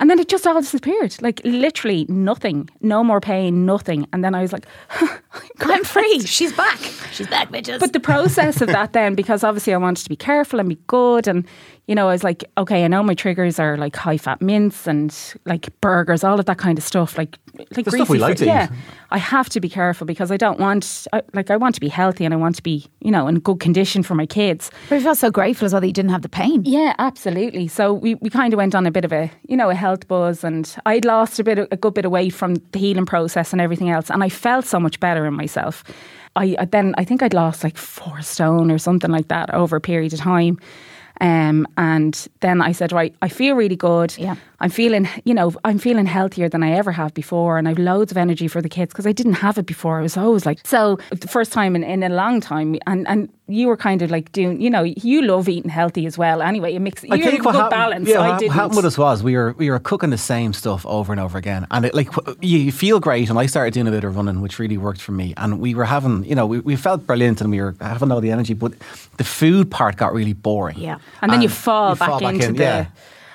And 0.00 0.08
then 0.08 0.18
it 0.18 0.28
just 0.28 0.46
all 0.46 0.60
disappeared. 0.60 1.14
Like 1.20 1.40
literally 1.44 2.06
nothing. 2.08 2.68
No 2.80 3.04
more 3.04 3.20
pain, 3.20 3.66
nothing. 3.66 4.06
And 4.12 4.24
then 4.24 4.34
I 4.34 4.40
was 4.40 4.52
like, 4.52 4.66
I'm 5.60 5.84
free. 5.84 6.20
She's 6.20 6.52
back. 6.54 6.78
She's 7.12 7.28
back, 7.28 7.50
bitches. 7.50 7.78
But 7.78 7.92
the 7.92 8.00
process 8.00 8.60
of 8.62 8.68
that 8.68 8.94
then, 8.94 9.14
because 9.14 9.44
obviously 9.44 9.74
I 9.74 9.76
wanted 9.76 10.02
to 10.02 10.08
be 10.08 10.16
careful 10.16 10.58
and 10.58 10.70
be 10.70 10.78
good. 10.86 11.28
And, 11.28 11.46
you 11.86 11.94
know, 11.94 12.08
I 12.08 12.12
was 12.12 12.22
like, 12.22 12.44
okay, 12.56 12.84
I 12.84 12.88
know 12.88 13.02
my 13.02 13.14
triggers 13.14 13.58
are 13.58 13.76
like 13.76 13.96
high 13.96 14.16
fat 14.16 14.40
mince 14.40 14.86
and 14.86 15.16
like 15.44 15.68
burgers, 15.80 16.22
all 16.22 16.38
of 16.38 16.46
that 16.46 16.58
kind 16.58 16.78
of 16.78 16.84
stuff. 16.84 17.18
Like, 17.18 17.36
like 17.76 17.84
the 17.84 17.90
stuff 17.90 18.08
we 18.08 18.18
like 18.18 18.36
to 18.36 18.46
yeah, 18.46 18.66
eat. 18.66 18.78
I 19.10 19.18
have 19.18 19.48
to 19.50 19.60
be 19.60 19.68
careful 19.68 20.06
because 20.06 20.30
I 20.30 20.36
don't 20.36 20.60
want, 20.60 21.08
I, 21.12 21.22
like, 21.34 21.50
I 21.50 21.56
want 21.56 21.74
to 21.74 21.80
be 21.80 21.88
healthy 21.88 22.24
and 22.24 22.32
I 22.32 22.36
want 22.36 22.54
to 22.56 22.62
be, 22.62 22.86
you 23.00 23.10
know, 23.10 23.26
in 23.26 23.40
good 23.40 23.58
condition 23.58 24.02
for 24.02 24.14
my 24.14 24.26
kids. 24.26 24.70
But 24.88 24.96
you 24.96 25.00
felt 25.02 25.18
so 25.18 25.30
grateful 25.30 25.66
as 25.66 25.72
well 25.72 25.80
that 25.80 25.86
you 25.88 25.92
didn't 25.92 26.12
have 26.12 26.22
the 26.22 26.28
pain. 26.28 26.62
Yeah, 26.64 26.94
absolutely. 26.98 27.66
So 27.66 27.92
we, 27.92 28.14
we 28.16 28.30
kind 28.30 28.52
of 28.52 28.58
went 28.58 28.74
on 28.74 28.86
a 28.86 28.92
bit 28.92 29.04
of 29.04 29.12
a, 29.12 29.30
you 29.48 29.56
know, 29.56 29.68
a 29.68 29.74
health 29.74 30.06
buzz 30.06 30.44
and 30.44 30.74
I'd 30.86 31.04
lost 31.04 31.40
a 31.40 31.44
bit, 31.44 31.58
of, 31.58 31.68
a 31.72 31.76
good 31.76 31.94
bit 31.94 32.04
of 32.04 32.12
weight 32.12 32.34
from 32.34 32.54
the 32.72 32.78
healing 32.78 33.06
process 33.06 33.52
and 33.52 33.60
everything 33.60 33.90
else. 33.90 34.10
And 34.10 34.22
I 34.22 34.28
felt 34.28 34.64
so 34.64 34.78
much 34.78 35.00
better 35.00 35.26
in 35.26 35.34
myself. 35.34 35.82
I, 36.36 36.54
I 36.58 36.64
then 36.66 36.94
I 36.96 37.04
think 37.04 37.22
I'd 37.22 37.34
lost 37.34 37.64
like 37.64 37.76
four 37.76 38.22
stone 38.22 38.70
or 38.70 38.78
something 38.78 39.10
like 39.10 39.26
that 39.28 39.52
over 39.52 39.76
a 39.76 39.80
period 39.80 40.12
of 40.12 40.20
time. 40.20 40.60
Um, 41.20 41.66
and 41.76 42.28
then 42.40 42.62
I 42.62 42.72
said, 42.72 42.92
right, 42.92 43.14
I 43.20 43.28
feel 43.28 43.54
really 43.54 43.76
good. 43.76 44.16
Yeah. 44.16 44.36
I'm 44.60 44.70
feeling, 44.70 45.08
you 45.24 45.34
know, 45.34 45.52
I'm 45.64 45.78
feeling 45.78 46.06
healthier 46.06 46.48
than 46.48 46.62
I 46.62 46.72
ever 46.72 46.92
have 46.92 47.12
before. 47.14 47.58
And 47.58 47.68
I've 47.68 47.78
loads 47.78 48.10
of 48.10 48.18
energy 48.18 48.48
for 48.48 48.62
the 48.62 48.68
kids 48.68 48.92
because 48.92 49.06
I 49.06 49.12
didn't 49.12 49.34
have 49.34 49.58
it 49.58 49.66
before. 49.66 49.98
I 49.98 50.02
was 50.02 50.16
always 50.16 50.46
like, 50.46 50.66
so 50.66 50.98
the 51.10 51.28
first 51.28 51.52
time 51.52 51.76
in, 51.76 51.84
in 51.84 52.02
a 52.02 52.08
long 52.08 52.40
time. 52.40 52.76
And, 52.86 53.06
and 53.08 53.28
you 53.50 53.68
were 53.68 53.76
kind 53.76 54.02
of 54.02 54.10
like 54.10 54.32
doing, 54.32 54.60
you 54.60 54.70
know, 54.70 54.82
you 54.82 55.22
love 55.22 55.48
eating 55.48 55.70
healthy 55.70 56.06
as 56.06 56.16
well. 56.16 56.42
Anyway, 56.42 56.72
you 56.72 56.80
mix, 56.80 57.02
you 57.02 57.10
have 57.10 57.20
a 57.20 57.38
good 57.38 57.54
happened, 57.54 57.70
balance. 57.70 58.08
Yeah, 58.08 58.20
I 58.20 58.28
what 58.30 58.38
didn't. 58.38 58.52
happened 58.52 58.76
with 58.76 58.84
us 58.84 58.96
was 58.96 59.22
we 59.22 59.36
were, 59.36 59.52
we 59.58 59.70
were 59.70 59.78
cooking 59.78 60.10
the 60.10 60.18
same 60.18 60.52
stuff 60.52 60.86
over 60.86 61.12
and 61.12 61.20
over 61.20 61.38
again. 61.38 61.66
And 61.70 61.84
it 61.84 61.94
like, 61.94 62.08
you 62.40 62.72
feel 62.72 63.00
great. 63.00 63.30
And 63.30 63.38
I 63.38 63.46
started 63.46 63.74
doing 63.74 63.88
a 63.88 63.90
bit 63.90 64.04
of 64.04 64.16
running, 64.16 64.40
which 64.40 64.58
really 64.58 64.78
worked 64.78 65.00
for 65.00 65.12
me. 65.12 65.34
And 65.36 65.60
we 65.60 65.74
were 65.74 65.84
having, 65.84 66.24
you 66.24 66.34
know, 66.34 66.46
we, 66.46 66.60
we 66.60 66.76
felt 66.76 67.06
brilliant 67.06 67.40
and 67.40 67.50
we 67.50 67.60
were 67.60 67.74
having 67.80 68.10
all 68.12 68.20
the 68.20 68.30
energy, 68.30 68.54
but 68.54 68.72
the 69.16 69.24
food 69.24 69.70
part 69.70 69.96
got 69.96 70.12
really 70.12 70.32
boring. 70.34 70.78
Yeah. 70.78 70.98
And 71.20 71.30
then 71.30 71.34
and 71.34 71.42
you 71.42 71.48
fall 71.48 71.94
fall, 71.94 72.20
back, 72.20 72.20
back, 72.20 72.34
into 72.34 72.48
in, 72.48 72.56
the. 72.56 72.62
Yeah. 72.62 72.86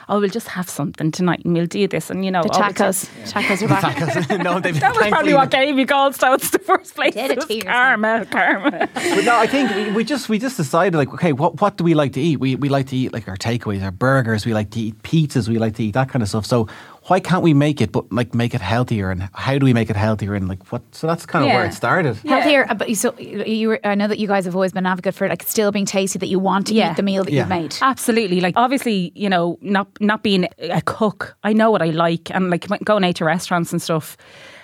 Oh, 0.07 0.19
we'll 0.19 0.29
just 0.29 0.47
have 0.49 0.69
something 0.69 1.11
tonight 1.11 1.41
and 1.43 1.53
we'll 1.53 1.65
do 1.65 1.87
this. 1.87 2.09
And 2.09 2.23
you 2.23 2.31
know, 2.31 2.43
the 2.43 2.49
oh, 2.49 2.59
tacos. 2.59 3.09
Yeah. 3.19 3.25
Tacos 3.25 3.61
are 3.63 3.67
back. 3.81 3.95
tacos. 3.95 4.43
no, 4.43 4.59
that 4.79 4.95
was 4.95 5.07
probably 5.07 5.33
what 5.33 5.51
gave 5.51 5.75
me 5.75 5.85
gallstones 5.85 6.51
the 6.51 6.59
first 6.59 6.95
place. 6.95 7.13
Did 7.13 7.31
it, 7.31 7.49
it 7.49 7.65
karma, 7.65 8.25
karma. 8.25 8.89
but 8.93 9.25
no, 9.25 9.37
I 9.37 9.47
think 9.47 9.73
we, 9.75 9.91
we, 9.91 10.03
just 10.03 10.29
we 10.29 10.39
just 10.39 10.57
decided 10.57 10.97
like, 10.97 11.13
okay, 11.13 11.33
what 11.33 11.61
what 11.61 11.77
do 11.77 11.83
we 11.83 11.93
like 11.93 12.13
to 12.13 12.21
eat? 12.21 12.37
We 12.37 12.55
we 12.55 12.69
like 12.69 12.87
to 12.87 12.95
eat 12.95 13.13
like 13.13 13.27
our 13.27 13.37
takeaways, 13.37 13.83
our 13.83 13.91
burgers. 13.91 14.45
We 14.45 14.53
like 14.53 14.71
to 14.71 14.79
eat 14.79 15.01
pizzas. 15.03 15.47
We 15.47 15.57
like 15.57 15.75
to 15.75 15.83
eat 15.83 15.93
that 15.93 16.09
kind 16.09 16.21
of 16.23 16.29
stuff. 16.29 16.45
So 16.45 16.67
why 17.07 17.19
can't 17.19 17.43
we 17.43 17.53
make 17.53 17.81
it, 17.81 17.91
but 17.91 18.11
like 18.11 18.33
make 18.33 18.55
it 18.55 18.61
healthier? 18.61 19.11
And 19.11 19.29
how 19.33 19.57
do 19.59 19.65
we 19.65 19.73
make 19.73 19.89
it 19.89 19.95
healthier? 19.95 20.33
And 20.33 20.47
like 20.47 20.71
what? 20.71 20.81
So 20.91 21.05
that's 21.05 21.25
kind 21.25 21.43
of 21.43 21.49
yeah. 21.49 21.55
where 21.57 21.65
it 21.65 21.73
started. 21.73 22.17
Yeah. 22.23 22.37
Healthier, 22.37 22.65
uh, 22.69 22.73
but 22.73 22.95
so 22.95 23.15
you 23.19 23.67
were, 23.69 23.79
I 23.83 23.93
know 23.93 24.07
that 24.07 24.17
you 24.17 24.27
guys 24.27 24.45
have 24.45 24.55
always 24.55 24.71
been 24.71 24.87
advocate 24.87 25.13
for 25.13 25.27
like 25.29 25.43
still 25.43 25.71
being 25.71 25.85
tasty. 25.85 26.17
That 26.17 26.27
you 26.27 26.39
want 26.39 26.67
to 26.67 26.73
yeah. 26.73 26.91
eat 26.91 26.97
the 26.97 27.03
meal 27.03 27.23
that 27.23 27.31
you've 27.31 27.47
made. 27.47 27.75
Absolutely. 27.81 28.41
Like 28.41 28.55
obviously, 28.57 29.11
you 29.15 29.29
know, 29.29 29.59
not 29.61 29.87
not 29.99 30.23
being 30.23 30.47
a 30.57 30.81
cook, 30.81 31.37
I 31.43 31.53
know 31.53 31.69
what 31.69 31.83
I 31.83 31.91
like, 31.91 32.33
and 32.33 32.49
like 32.49 32.67
going 32.83 33.03
out 33.03 33.15
to 33.15 33.25
restaurants 33.25 33.71
and 33.71 33.81
stuff. 33.81 34.17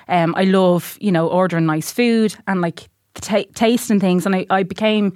Um, 0.08 0.34
I 0.36 0.44
love 0.46 0.98
you 1.00 1.12
know 1.12 1.28
ordering 1.28 1.68
nice 1.68 1.92
food 1.92 2.36
and 2.48 2.62
like 2.62 2.90
t- 3.16 3.50
tasting 3.54 4.00
things, 4.00 4.26
and 4.26 4.36
I, 4.36 4.48
I 4.50 4.64
became 4.64 5.14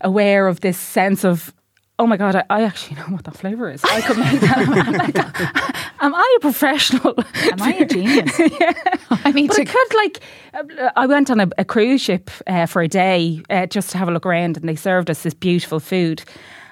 aware 0.00 0.48
of 0.48 0.60
this 0.60 0.78
sense 0.78 1.24
of 1.24 1.54
oh 1.98 2.06
my 2.06 2.16
god, 2.16 2.36
I, 2.36 2.44
I, 2.50 2.62
actually 2.62 2.96
know 2.96 3.04
what 3.04 3.24
that 3.24 3.36
flavour 3.36 3.70
is. 3.70 3.82
I 3.84 4.00
could 4.02 4.18
make 4.18 4.40
that. 4.40 5.72
Am 6.00 6.14
I 6.14 6.34
a 6.36 6.40
professional? 6.40 7.14
Am 7.18 7.62
I 7.62 7.74
a 7.74 7.84
genius? 7.86 8.38
yeah. 8.60 8.72
I 9.10 9.32
need 9.32 9.48
but 9.48 9.56
to. 9.56 9.62
I 9.62 9.64
could 9.64 9.94
like. 9.94 10.20
Uh, 10.54 10.90
I 10.96 11.06
went 11.06 11.30
on 11.30 11.40
a, 11.40 11.48
a 11.58 11.64
cruise 11.64 12.00
ship 12.00 12.30
uh, 12.46 12.66
for 12.66 12.82
a 12.82 12.88
day 12.88 13.42
uh, 13.50 13.66
just 13.66 13.90
to 13.90 13.98
have 13.98 14.08
a 14.08 14.10
look 14.10 14.26
around, 14.26 14.56
and 14.56 14.68
they 14.68 14.76
served 14.76 15.10
us 15.10 15.22
this 15.22 15.34
beautiful 15.34 15.80
food. 15.80 16.22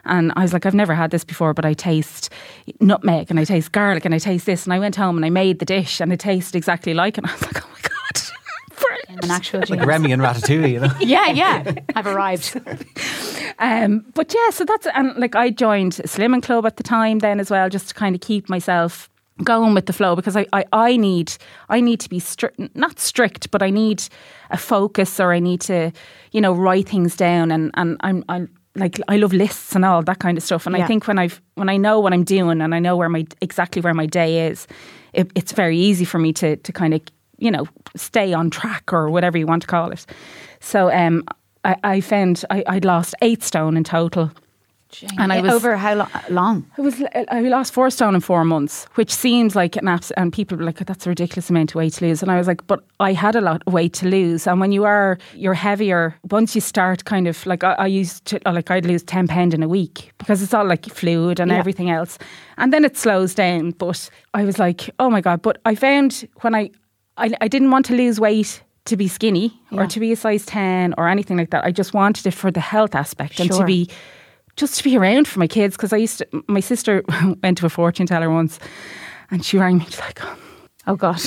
And 0.06 0.32
I 0.36 0.42
was 0.42 0.52
like, 0.52 0.66
I've 0.66 0.74
never 0.74 0.94
had 0.94 1.10
this 1.10 1.24
before, 1.24 1.54
but 1.54 1.64
I 1.64 1.72
taste 1.72 2.30
nutmeg 2.80 3.30
and 3.30 3.40
I 3.40 3.44
taste 3.44 3.72
garlic 3.72 4.04
and 4.04 4.14
I 4.14 4.18
taste 4.18 4.46
this. 4.46 4.64
And 4.64 4.72
I 4.72 4.78
went 4.78 4.96
home 4.96 5.16
and 5.16 5.24
I 5.24 5.30
made 5.30 5.60
the 5.60 5.64
dish 5.64 6.00
and 6.00 6.12
it 6.12 6.20
tasted 6.20 6.56
exactly 6.56 6.94
like 6.94 7.16
it. 7.16 7.24
And 7.24 7.30
I 7.30 7.32
was 7.32 7.42
like, 7.42 7.64
oh 7.64 7.70
my 7.70 7.80
God. 7.80 7.92
An 9.24 9.30
actual 9.30 9.62
like 9.68 9.86
Remy 9.86 10.12
and 10.12 10.20
Ratatouille, 10.20 10.72
you 10.72 10.80
know? 10.80 10.92
yeah, 11.00 11.30
yeah. 11.30 11.74
I've 11.94 12.06
arrived. 12.06 12.60
um, 13.58 14.04
but 14.14 14.34
yeah, 14.34 14.50
so 14.50 14.64
that's 14.64 14.86
and 14.88 15.16
like 15.16 15.34
I 15.36 15.50
joined 15.50 15.92
Slimming 15.94 16.42
Club 16.42 16.66
at 16.66 16.76
the 16.76 16.82
time 16.82 17.20
then 17.20 17.38
as 17.40 17.50
well, 17.50 17.70
just 17.70 17.88
to 17.88 17.94
kind 17.94 18.14
of 18.14 18.20
keep 18.20 18.48
myself 18.50 19.08
going 19.42 19.74
with 19.74 19.86
the 19.86 19.92
flow 19.92 20.14
because 20.14 20.36
I, 20.36 20.46
I, 20.52 20.64
I 20.72 20.96
need 20.96 21.34
I 21.68 21.80
need 21.80 21.98
to 22.00 22.08
be 22.08 22.20
strict 22.20 22.60
not 22.76 23.00
strict 23.00 23.50
but 23.50 23.62
I 23.62 23.70
need 23.70 24.04
a 24.50 24.56
focus 24.56 25.18
or 25.18 25.32
I 25.32 25.40
need 25.40 25.60
to 25.62 25.90
you 26.30 26.40
know 26.40 26.52
write 26.52 26.88
things 26.88 27.16
down 27.16 27.50
and 27.50 27.72
and 27.74 27.96
I'm 28.00 28.24
I'm 28.28 28.48
like 28.76 29.00
I 29.08 29.16
love 29.16 29.32
lists 29.32 29.74
and 29.74 29.84
all 29.84 30.02
that 30.02 30.18
kind 30.18 30.36
of 30.36 30.44
stuff. 30.44 30.66
And 30.66 30.76
Yeah. 30.76 30.84
I 30.84 30.86
think 30.86 31.06
when 31.06 31.18
I've 31.18 31.40
when 31.54 31.68
I 31.68 31.76
know 31.76 32.00
what 32.00 32.12
I'm 32.12 32.24
doing 32.24 32.60
and 32.60 32.74
I 32.74 32.78
know 32.78 32.96
where 32.96 33.08
my 33.08 33.24
exactly 33.40 33.80
where 33.82 33.94
my 33.94 34.06
day 34.06 34.48
is, 34.48 34.66
it, 35.12 35.30
it's 35.34 35.52
very 35.52 35.78
easy 35.78 36.04
for 36.04 36.18
me 36.18 36.32
to 36.34 36.56
to 36.56 36.72
kind 36.72 36.94
of 36.94 37.00
you 37.38 37.50
know 37.50 37.66
stay 37.96 38.32
on 38.32 38.50
track 38.50 38.92
or 38.92 39.10
whatever 39.10 39.38
you 39.38 39.46
want 39.46 39.62
to 39.62 39.68
call 39.68 39.92
it. 39.92 40.06
So 40.60 40.90
um, 40.90 41.24
I, 41.64 41.76
I 41.84 42.00
found 42.00 42.44
I, 42.50 42.64
I'd 42.66 42.84
lost 42.84 43.14
eight 43.22 43.42
stone 43.42 43.76
in 43.76 43.84
total. 43.84 44.30
And 45.18 45.32
I 45.32 45.40
was- 45.40 45.52
over 45.52 45.76
how 45.76 45.94
lo- 45.94 46.08
long? 46.30 46.66
I 46.78 46.80
was 46.80 47.02
I 47.30 47.40
lost 47.40 47.72
four 47.72 47.90
stone 47.90 48.14
in 48.14 48.20
four 48.20 48.44
months, 48.44 48.86
which 48.94 49.12
seems 49.14 49.54
like 49.56 49.76
an 49.76 49.88
abs- 49.88 50.10
and 50.12 50.32
people 50.32 50.56
were 50.58 50.64
like 50.64 50.80
oh, 50.80 50.84
that's 50.84 51.06
a 51.06 51.08
ridiculous 51.08 51.50
amount 51.50 51.70
of 51.72 51.74
weight 51.76 51.94
to 51.94 52.04
lose. 52.06 52.22
And 52.22 52.30
I 52.30 52.36
was 52.38 52.46
like, 52.46 52.66
but 52.66 52.80
I 53.00 53.12
had 53.12 53.36
a 53.36 53.40
lot 53.40 53.62
of 53.66 53.72
weight 53.72 53.92
to 53.94 54.06
lose. 54.08 54.46
And 54.46 54.60
when 54.60 54.72
you 54.72 54.84
are 54.84 55.18
you're 55.34 55.54
heavier, 55.54 56.14
once 56.30 56.54
you 56.54 56.60
start 56.60 57.04
kind 57.04 57.26
of 57.26 57.44
like 57.46 57.64
I, 57.64 57.72
I 57.72 57.86
used 57.86 58.24
to 58.26 58.40
like 58.46 58.70
I'd 58.70 58.86
lose 58.86 59.02
ten 59.02 59.26
pound 59.28 59.54
in 59.54 59.62
a 59.62 59.68
week 59.68 60.12
because 60.18 60.42
it's 60.42 60.54
all 60.54 60.66
like 60.66 60.86
fluid 60.86 61.40
and 61.40 61.50
Yeah. 61.50 61.58
everything 61.58 61.90
else, 61.90 62.18
and 62.56 62.72
then 62.72 62.84
it 62.84 62.96
slows 62.96 63.34
down. 63.34 63.70
But 63.72 64.10
I 64.34 64.44
was 64.44 64.58
like, 64.58 64.90
oh 64.98 65.10
my 65.10 65.20
god! 65.20 65.42
But 65.42 65.58
I 65.64 65.74
found 65.74 66.28
when 66.42 66.54
I 66.54 66.70
I, 67.16 67.30
I 67.40 67.48
didn't 67.48 67.70
want 67.70 67.86
to 67.86 67.94
lose 67.94 68.18
weight 68.20 68.62
to 68.86 68.96
be 68.96 69.08
skinny 69.08 69.58
Yeah. 69.70 69.80
or 69.82 69.86
to 69.86 69.98
be 70.00 70.12
a 70.12 70.16
size 70.16 70.44
10 70.44 70.94
or 70.98 71.08
anything 71.08 71.38
like 71.38 71.50
that. 71.50 71.64
I 71.64 71.70
just 71.70 71.94
wanted 71.94 72.26
it 72.26 72.34
for 72.34 72.50
the 72.50 72.60
health 72.60 72.94
aspect 72.94 73.40
and 73.40 73.50
to 73.52 73.64
be 73.64 73.88
just 74.56 74.76
to 74.78 74.84
be 74.84 74.96
around 74.96 75.26
for 75.28 75.38
my 75.38 75.46
kids 75.46 75.76
because 75.76 75.92
I 75.92 75.96
used 75.96 76.18
to, 76.18 76.44
my 76.48 76.60
sister 76.60 77.02
went 77.42 77.58
to 77.58 77.66
a 77.66 77.70
fortune 77.70 78.06
teller 78.06 78.30
once 78.30 78.58
and 79.30 79.44
she 79.44 79.58
rang 79.58 79.78
me. 79.78 79.84
She's 79.86 80.00
like, 80.00 80.20
oh, 80.86 80.96
God. 80.96 81.20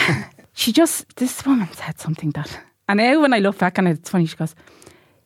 she 0.52 0.72
just, 0.72 1.16
this 1.16 1.44
woman 1.44 1.68
said 1.72 1.98
something 1.98 2.30
that, 2.32 2.58
and 2.88 2.98
now 2.98 3.20
when 3.20 3.32
I 3.34 3.38
look 3.38 3.58
back 3.58 3.78
on 3.78 3.86
it, 3.86 3.98
it's 3.98 4.10
funny. 4.10 4.26
She 4.26 4.36
goes, 4.36 4.54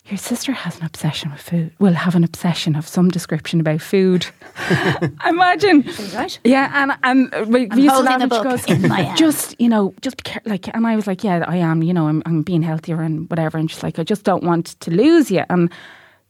your 0.06 0.18
sister 0.18 0.50
has 0.52 0.78
an 0.80 0.84
obsession 0.84 1.30
with 1.30 1.40
food, 1.40 1.72
will 1.78 1.92
have 1.92 2.16
an 2.16 2.24
obsession 2.24 2.74
of 2.74 2.88
some 2.88 3.08
description 3.08 3.60
about 3.60 3.80
food. 3.80 4.26
Imagine. 5.26 5.82
right. 6.12 6.38
Yeah, 6.42 6.70
and 6.74 6.92
and 7.32 7.52
we, 7.52 7.68
I'm 7.70 7.76
we 7.76 7.82
used 7.84 7.94
to 7.96 8.02
holding 8.02 8.04
laugh 8.06 8.20
a 8.20 8.22
and 8.24 8.32
she 8.32 8.38
book 8.38 8.44
goes, 8.44 8.64
in 8.66 8.88
my 8.88 9.02
hand. 9.02 9.16
just 9.18 9.60
you 9.60 9.68
know, 9.68 9.94
just 10.00 10.16
be 10.16 10.22
care- 10.24 10.42
like, 10.44 10.66
and 10.74 10.88
I 10.88 10.96
was 10.96 11.06
like, 11.06 11.22
yeah, 11.22 11.44
I 11.46 11.58
am. 11.58 11.82
You 11.84 11.94
know, 11.94 12.08
I'm 12.08 12.20
I'm 12.26 12.42
being 12.42 12.62
healthier 12.62 13.00
and 13.00 13.30
whatever. 13.30 13.58
And 13.58 13.70
she's 13.70 13.84
like, 13.84 14.00
I 14.00 14.02
just 14.02 14.24
don't 14.24 14.42
want 14.42 14.78
to 14.80 14.90
lose 14.90 15.30
you, 15.30 15.44
and 15.48 15.70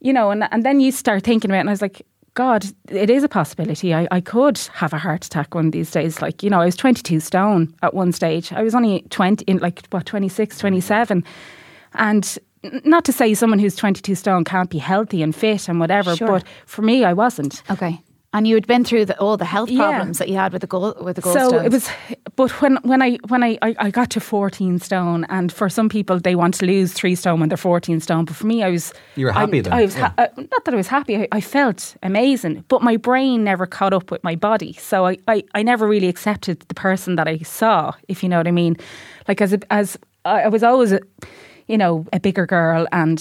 you 0.02 0.12
know, 0.12 0.30
and 0.30 0.46
and 0.52 0.62
then 0.64 0.80
you 0.80 0.92
start 0.92 1.22
thinking 1.24 1.50
about, 1.50 1.58
it 1.58 1.60
and 1.60 1.70
I 1.70 1.72
was 1.72 1.82
like. 1.82 2.02
God, 2.34 2.64
it 2.88 3.10
is 3.10 3.22
a 3.22 3.28
possibility. 3.28 3.92
I, 3.92 4.08
I 4.10 4.22
could 4.22 4.56
have 4.72 4.94
a 4.94 4.96
heart 4.98 5.26
attack 5.26 5.54
one 5.54 5.66
of 5.66 5.72
these 5.72 5.90
days. 5.90 6.22
Like, 6.22 6.42
you 6.42 6.48
know, 6.48 6.62
I 6.62 6.64
was 6.64 6.76
22 6.76 7.20
stone 7.20 7.74
at 7.82 7.92
one 7.92 8.10
stage. 8.10 8.54
I 8.54 8.62
was 8.62 8.74
only 8.74 9.02
20, 9.10 9.44
in 9.44 9.58
like, 9.58 9.86
what, 9.90 10.06
26, 10.06 10.56
27. 10.58 11.24
And 11.92 12.38
not 12.84 13.04
to 13.04 13.12
say 13.12 13.34
someone 13.34 13.58
who's 13.58 13.76
22 13.76 14.14
stone 14.14 14.44
can't 14.44 14.70
be 14.70 14.78
healthy 14.78 15.22
and 15.22 15.36
fit 15.36 15.68
and 15.68 15.78
whatever, 15.78 16.16
Sure. 16.16 16.26
but 16.26 16.44
for 16.64 16.80
me, 16.80 17.04
I 17.04 17.12
wasn't. 17.12 17.62
Okay. 17.70 18.00
And 18.34 18.46
you 18.48 18.54
had 18.54 18.66
been 18.66 18.82
through 18.84 19.04
the, 19.04 19.18
all 19.20 19.36
the 19.36 19.44
health 19.44 19.68
Yeah. 19.70 19.88
problems 19.88 20.16
that 20.18 20.28
you 20.28 20.36
had 20.36 20.52
with 20.52 20.62
the 20.62 20.66
goal 20.66 20.94
with 21.00 21.16
the 21.16 21.22
so 21.22 21.60
it 21.60 21.70
was 21.72 21.88
but 22.36 22.50
when 22.62 22.76
when 22.82 23.02
i 23.02 23.18
when 23.28 23.42
I, 23.42 23.58
I 23.60 23.74
i 23.86 23.90
got 23.90 24.08
to 24.10 24.20
14 24.20 24.78
stone 24.78 25.26
and 25.28 25.52
for 25.52 25.68
some 25.68 25.88
people 25.88 26.18
they 26.18 26.34
want 26.34 26.54
to 26.54 26.66
lose 26.66 26.92
three 26.94 27.14
stone 27.14 27.40
when 27.40 27.48
they're 27.50 27.58
14 27.58 28.00
stone 28.00 28.24
but 28.24 28.34
for 28.34 28.46
me 28.46 28.62
i 28.62 28.70
was 28.70 28.94
You 29.16 29.26
were 29.26 29.32
happy 29.32 29.58
I, 29.58 29.62
then, 29.62 29.72
i 29.74 29.82
was 29.84 29.94
ha- 29.94 30.14
yeah. 30.18 30.24
uh, 30.24 30.42
not 30.50 30.64
that 30.64 30.72
i 30.74 30.76
was 30.76 30.88
happy 30.88 31.16
I, 31.16 31.28
I 31.30 31.40
felt 31.42 31.94
amazing 32.02 32.64
but 32.68 32.80
my 32.82 32.96
brain 32.96 33.44
never 33.44 33.66
caught 33.66 33.92
up 33.92 34.10
with 34.10 34.22
my 34.24 34.36
body. 34.36 34.72
So 34.74 35.06
I, 35.06 35.18
I 35.28 35.44
i 35.54 35.62
never 35.62 35.86
really 35.86 36.08
accepted 36.08 36.60
the 36.68 36.74
person 36.74 37.16
that 37.16 37.28
i 37.28 37.38
saw 37.38 37.92
if 38.08 38.22
you 38.22 38.28
know 38.30 38.38
what 38.38 38.48
i 38.48 38.52
mean. 38.52 38.76
Like 39.28 39.40
as 39.44 39.52
a, 39.52 39.58
as 39.70 39.98
i 40.24 40.42
I 40.44 40.48
was 40.48 40.62
always 40.62 40.92
a, 40.92 41.00
you 41.68 41.76
know 41.76 42.06
a 42.12 42.18
bigger 42.20 42.46
girl 42.46 42.86
and 42.92 43.18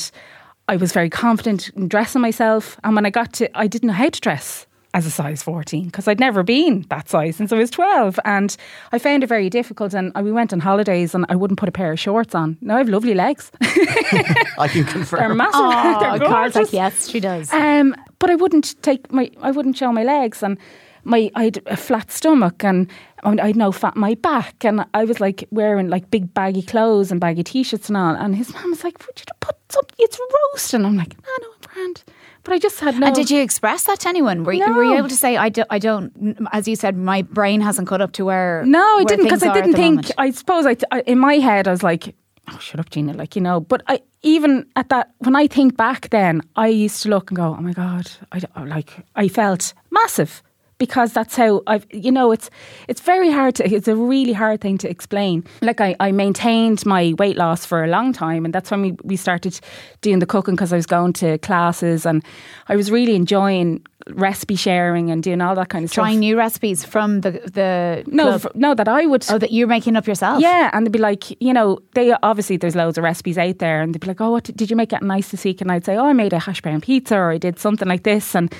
i 0.73 0.75
was 0.77 0.93
very 0.93 1.09
confident 1.09 1.69
in 1.75 1.87
dressing 1.89 2.21
myself. 2.21 2.77
And 2.83 2.95
when 2.95 3.05
i 3.05 3.09
got 3.09 3.33
to 3.39 3.43
i 3.63 3.67
didn't 3.67 3.87
know 3.87 3.99
how 4.03 4.09
to 4.09 4.21
dress 4.29 4.67
as 4.93 5.05
a 5.05 5.11
size 5.11 5.41
14 5.41 5.85
because 5.85 6.07
I'd 6.07 6.19
never 6.19 6.43
been 6.43 6.85
that 6.89 7.07
size 7.09 7.37
since 7.37 7.53
I 7.53 7.57
was 7.57 7.69
12 7.69 8.19
and 8.25 8.55
I 8.91 8.99
found 8.99 9.23
it 9.23 9.27
very 9.27 9.49
difficult 9.49 9.93
and 9.93 10.11
we 10.21 10.31
went 10.31 10.51
on 10.51 10.59
holidays 10.59 11.15
and 11.15 11.25
I 11.29 11.35
wouldn't 11.35 11.59
put 11.59 11.69
a 11.69 11.71
pair 11.71 11.91
of 11.93 11.99
shorts 11.99 12.35
on. 12.35 12.57
Now 12.61 12.75
I 12.75 12.79
have 12.79 12.89
lovely 12.89 13.13
legs. 13.13 13.51
I 13.61 14.67
can 14.69 14.83
confirm. 14.83 15.19
They're 15.19 15.29
confirm. 15.29 15.37
massive. 15.37 15.53
Oh, 15.55 15.99
They're 16.19 16.27
Karol's 16.27 16.53
gorgeous. 16.53 16.55
like, 16.55 16.73
yes, 16.73 17.09
she 17.09 17.19
does. 17.19 17.51
Um, 17.53 17.95
but 18.19 18.29
I 18.29 18.35
wouldn't 18.35 18.81
take 18.81 19.11
my, 19.11 19.31
I 19.41 19.51
wouldn't 19.51 19.77
show 19.77 19.91
my 19.91 20.03
legs, 20.03 20.43
and 20.43 20.57
my, 21.03 21.31
I 21.35 21.45
had 21.45 21.61
a 21.65 21.77
flat 21.77 22.11
stomach, 22.11 22.63
and 22.63 22.87
I 23.23 23.47
had 23.47 23.55
no 23.55 23.71
fat 23.71 23.95
in 23.95 24.01
my 24.01 24.13
back, 24.15 24.63
and 24.63 24.85
I 24.93 25.05
was 25.05 25.19
like 25.19 25.47
wearing 25.51 25.89
like 25.89 26.11
big 26.11 26.33
baggy 26.33 26.61
clothes 26.61 27.11
and 27.11 27.19
baggy 27.19 27.43
t-shirts 27.43 27.87
and 27.87 27.97
all. 27.97 28.13
And 28.15 28.35
his 28.35 28.53
mum 28.53 28.69
was 28.69 28.83
like, 28.83 28.99
"Would 29.07 29.19
you 29.19 29.25
put 29.39 29.55
something? 29.69 29.95
It's 29.99 30.19
roasting." 30.53 30.81
And 30.81 30.87
I'm 30.87 30.97
like, 30.97 31.15
"No, 31.23 31.29
no, 31.41 31.47
I'm 31.53 31.73
grand." 31.73 32.03
But 32.43 32.53
I 32.53 32.59
just 32.59 32.79
had 32.79 32.97
no. 32.97 33.07
And 33.07 33.15
did 33.15 33.29
you 33.29 33.41
express 33.41 33.83
that 33.83 33.99
to 34.01 34.09
anyone? 34.09 34.43
Were, 34.43 34.53
you, 34.53 34.65
were 34.73 34.83
you 34.83 34.97
able 34.97 35.09
to 35.09 35.15
say, 35.15 35.37
I, 35.37 35.49
do, 35.49 35.63
I 35.69 35.77
don't, 35.77 36.37
as 36.51 36.67
you 36.67 36.75
said, 36.75 36.97
my 36.97 37.21
brain 37.21 37.61
hasn't 37.61 37.87
caught 37.87 38.01
up 38.01 38.13
to 38.13 38.25
where. 38.25 38.63
No, 38.65 38.79
I 38.79 38.95
where 38.95 39.05
didn't 39.05 39.25
because 39.25 39.43
I 39.43 39.53
didn't 39.53 39.73
think. 39.73 39.95
moment? 39.95 40.11
I 40.17 40.31
suppose 40.31 40.65
I, 40.65 40.75
I 40.91 41.01
in 41.01 41.19
my 41.19 41.35
head 41.35 41.67
I 41.67 41.71
was 41.71 41.83
like, 41.83 42.15
"Oh, 42.49 42.57
shut 42.57 42.79
up, 42.79 42.89
Gina!" 42.89 43.13
Like 43.13 43.35
you 43.35 43.41
know. 43.41 43.59
But 43.59 43.83
I 43.87 44.01
even 44.23 44.65
at 44.75 44.89
that 44.89 45.11
when 45.19 45.35
I 45.35 45.47
think 45.47 45.77
back, 45.77 46.09
then 46.09 46.41
I 46.55 46.67
used 46.67 47.03
to 47.03 47.09
look 47.09 47.29
and 47.29 47.37
go, 47.37 47.55
"Oh 47.57 47.61
my 47.61 47.73
god!" 47.73 48.09
I 48.31 48.41
like 48.63 49.05
I 49.15 49.27
felt 49.27 49.73
massive 49.91 50.41
because 50.85 51.13
that's 51.13 51.35
how 51.35 51.61
I've 51.67 51.85
You 51.91 52.11
know, 52.11 52.31
it's 52.33 52.49
it's 52.87 53.01
very 53.01 53.31
hard 53.31 53.53
to. 53.55 53.63
It's 53.63 53.87
a 53.87 53.95
really 53.95 54.33
hard 54.33 54.59
thing 54.61 54.77
to 54.79 54.89
explain. 54.89 55.43
Like 55.61 55.79
I, 55.79 55.95
I 55.99 56.11
maintained 56.11 56.85
my 56.85 57.13
weight 57.19 57.37
loss 57.37 57.65
for 57.65 57.83
a 57.83 57.87
long 57.87 58.13
time, 58.13 58.45
and 58.45 58.53
that's 58.53 58.71
when 58.71 58.81
we 58.81 58.91
we 59.03 59.15
started 59.15 59.59
doing 60.01 60.19
the 60.19 60.25
cooking 60.25 60.55
because 60.55 60.73
I 60.73 60.77
was 60.77 60.87
going 60.87 61.13
to 61.13 61.37
classes 61.37 62.05
and 62.05 62.23
I 62.67 62.75
was 62.75 62.89
really 62.91 63.15
enjoying 63.15 63.81
recipe 64.15 64.55
sharing 64.55 65.11
and 65.11 65.21
doing 65.21 65.41
all 65.41 65.53
that 65.55 65.69
kind 65.69 65.85
of 65.85 65.91
Trying 65.91 66.13
stuff. 66.15 66.19
new 66.19 66.35
recipes 66.37 66.83
from 66.83 67.21
the 67.21 67.31
the 67.53 68.03
No, 68.07 68.31
f- 68.31 68.47
no, 68.55 68.73
that 68.73 68.87
I 68.87 69.05
would. 69.05 69.23
oh 69.29 69.37
that 69.37 69.51
you're 69.51 69.67
making 69.67 69.95
up 69.95 70.07
yourself. 70.07 70.41
Yeah, 70.41 70.71
and 70.73 70.85
they'd 70.85 70.91
be 70.91 70.97
like, 71.11 71.23
you 71.39 71.53
know, 71.53 71.77
they 71.93 72.11
obviously 72.23 72.57
there's 72.57 72.75
loads 72.75 72.97
of 72.97 73.03
recipes 73.03 73.37
out 73.37 73.59
there, 73.59 73.81
and 73.81 73.93
they'd 73.93 74.01
be 74.01 74.07
like, 74.07 74.19
oh, 74.21 74.31
what 74.31 74.45
did 74.45 74.69
you 74.71 74.75
make 74.75 74.91
it 74.93 75.03
nice 75.03 75.29
this 75.29 75.43
week? 75.45 75.61
And 75.61 75.71
I'd 75.71 75.85
say, 75.85 75.95
oh, 75.97 76.07
I 76.07 76.13
made 76.13 76.33
a 76.33 76.39
hash 76.39 76.61
brown 76.61 76.81
pizza, 76.81 77.15
or 77.15 77.29
I 77.31 77.37
did 77.37 77.59
something 77.59 77.87
like 77.87 78.01
this, 78.03 78.35
and 78.35 78.51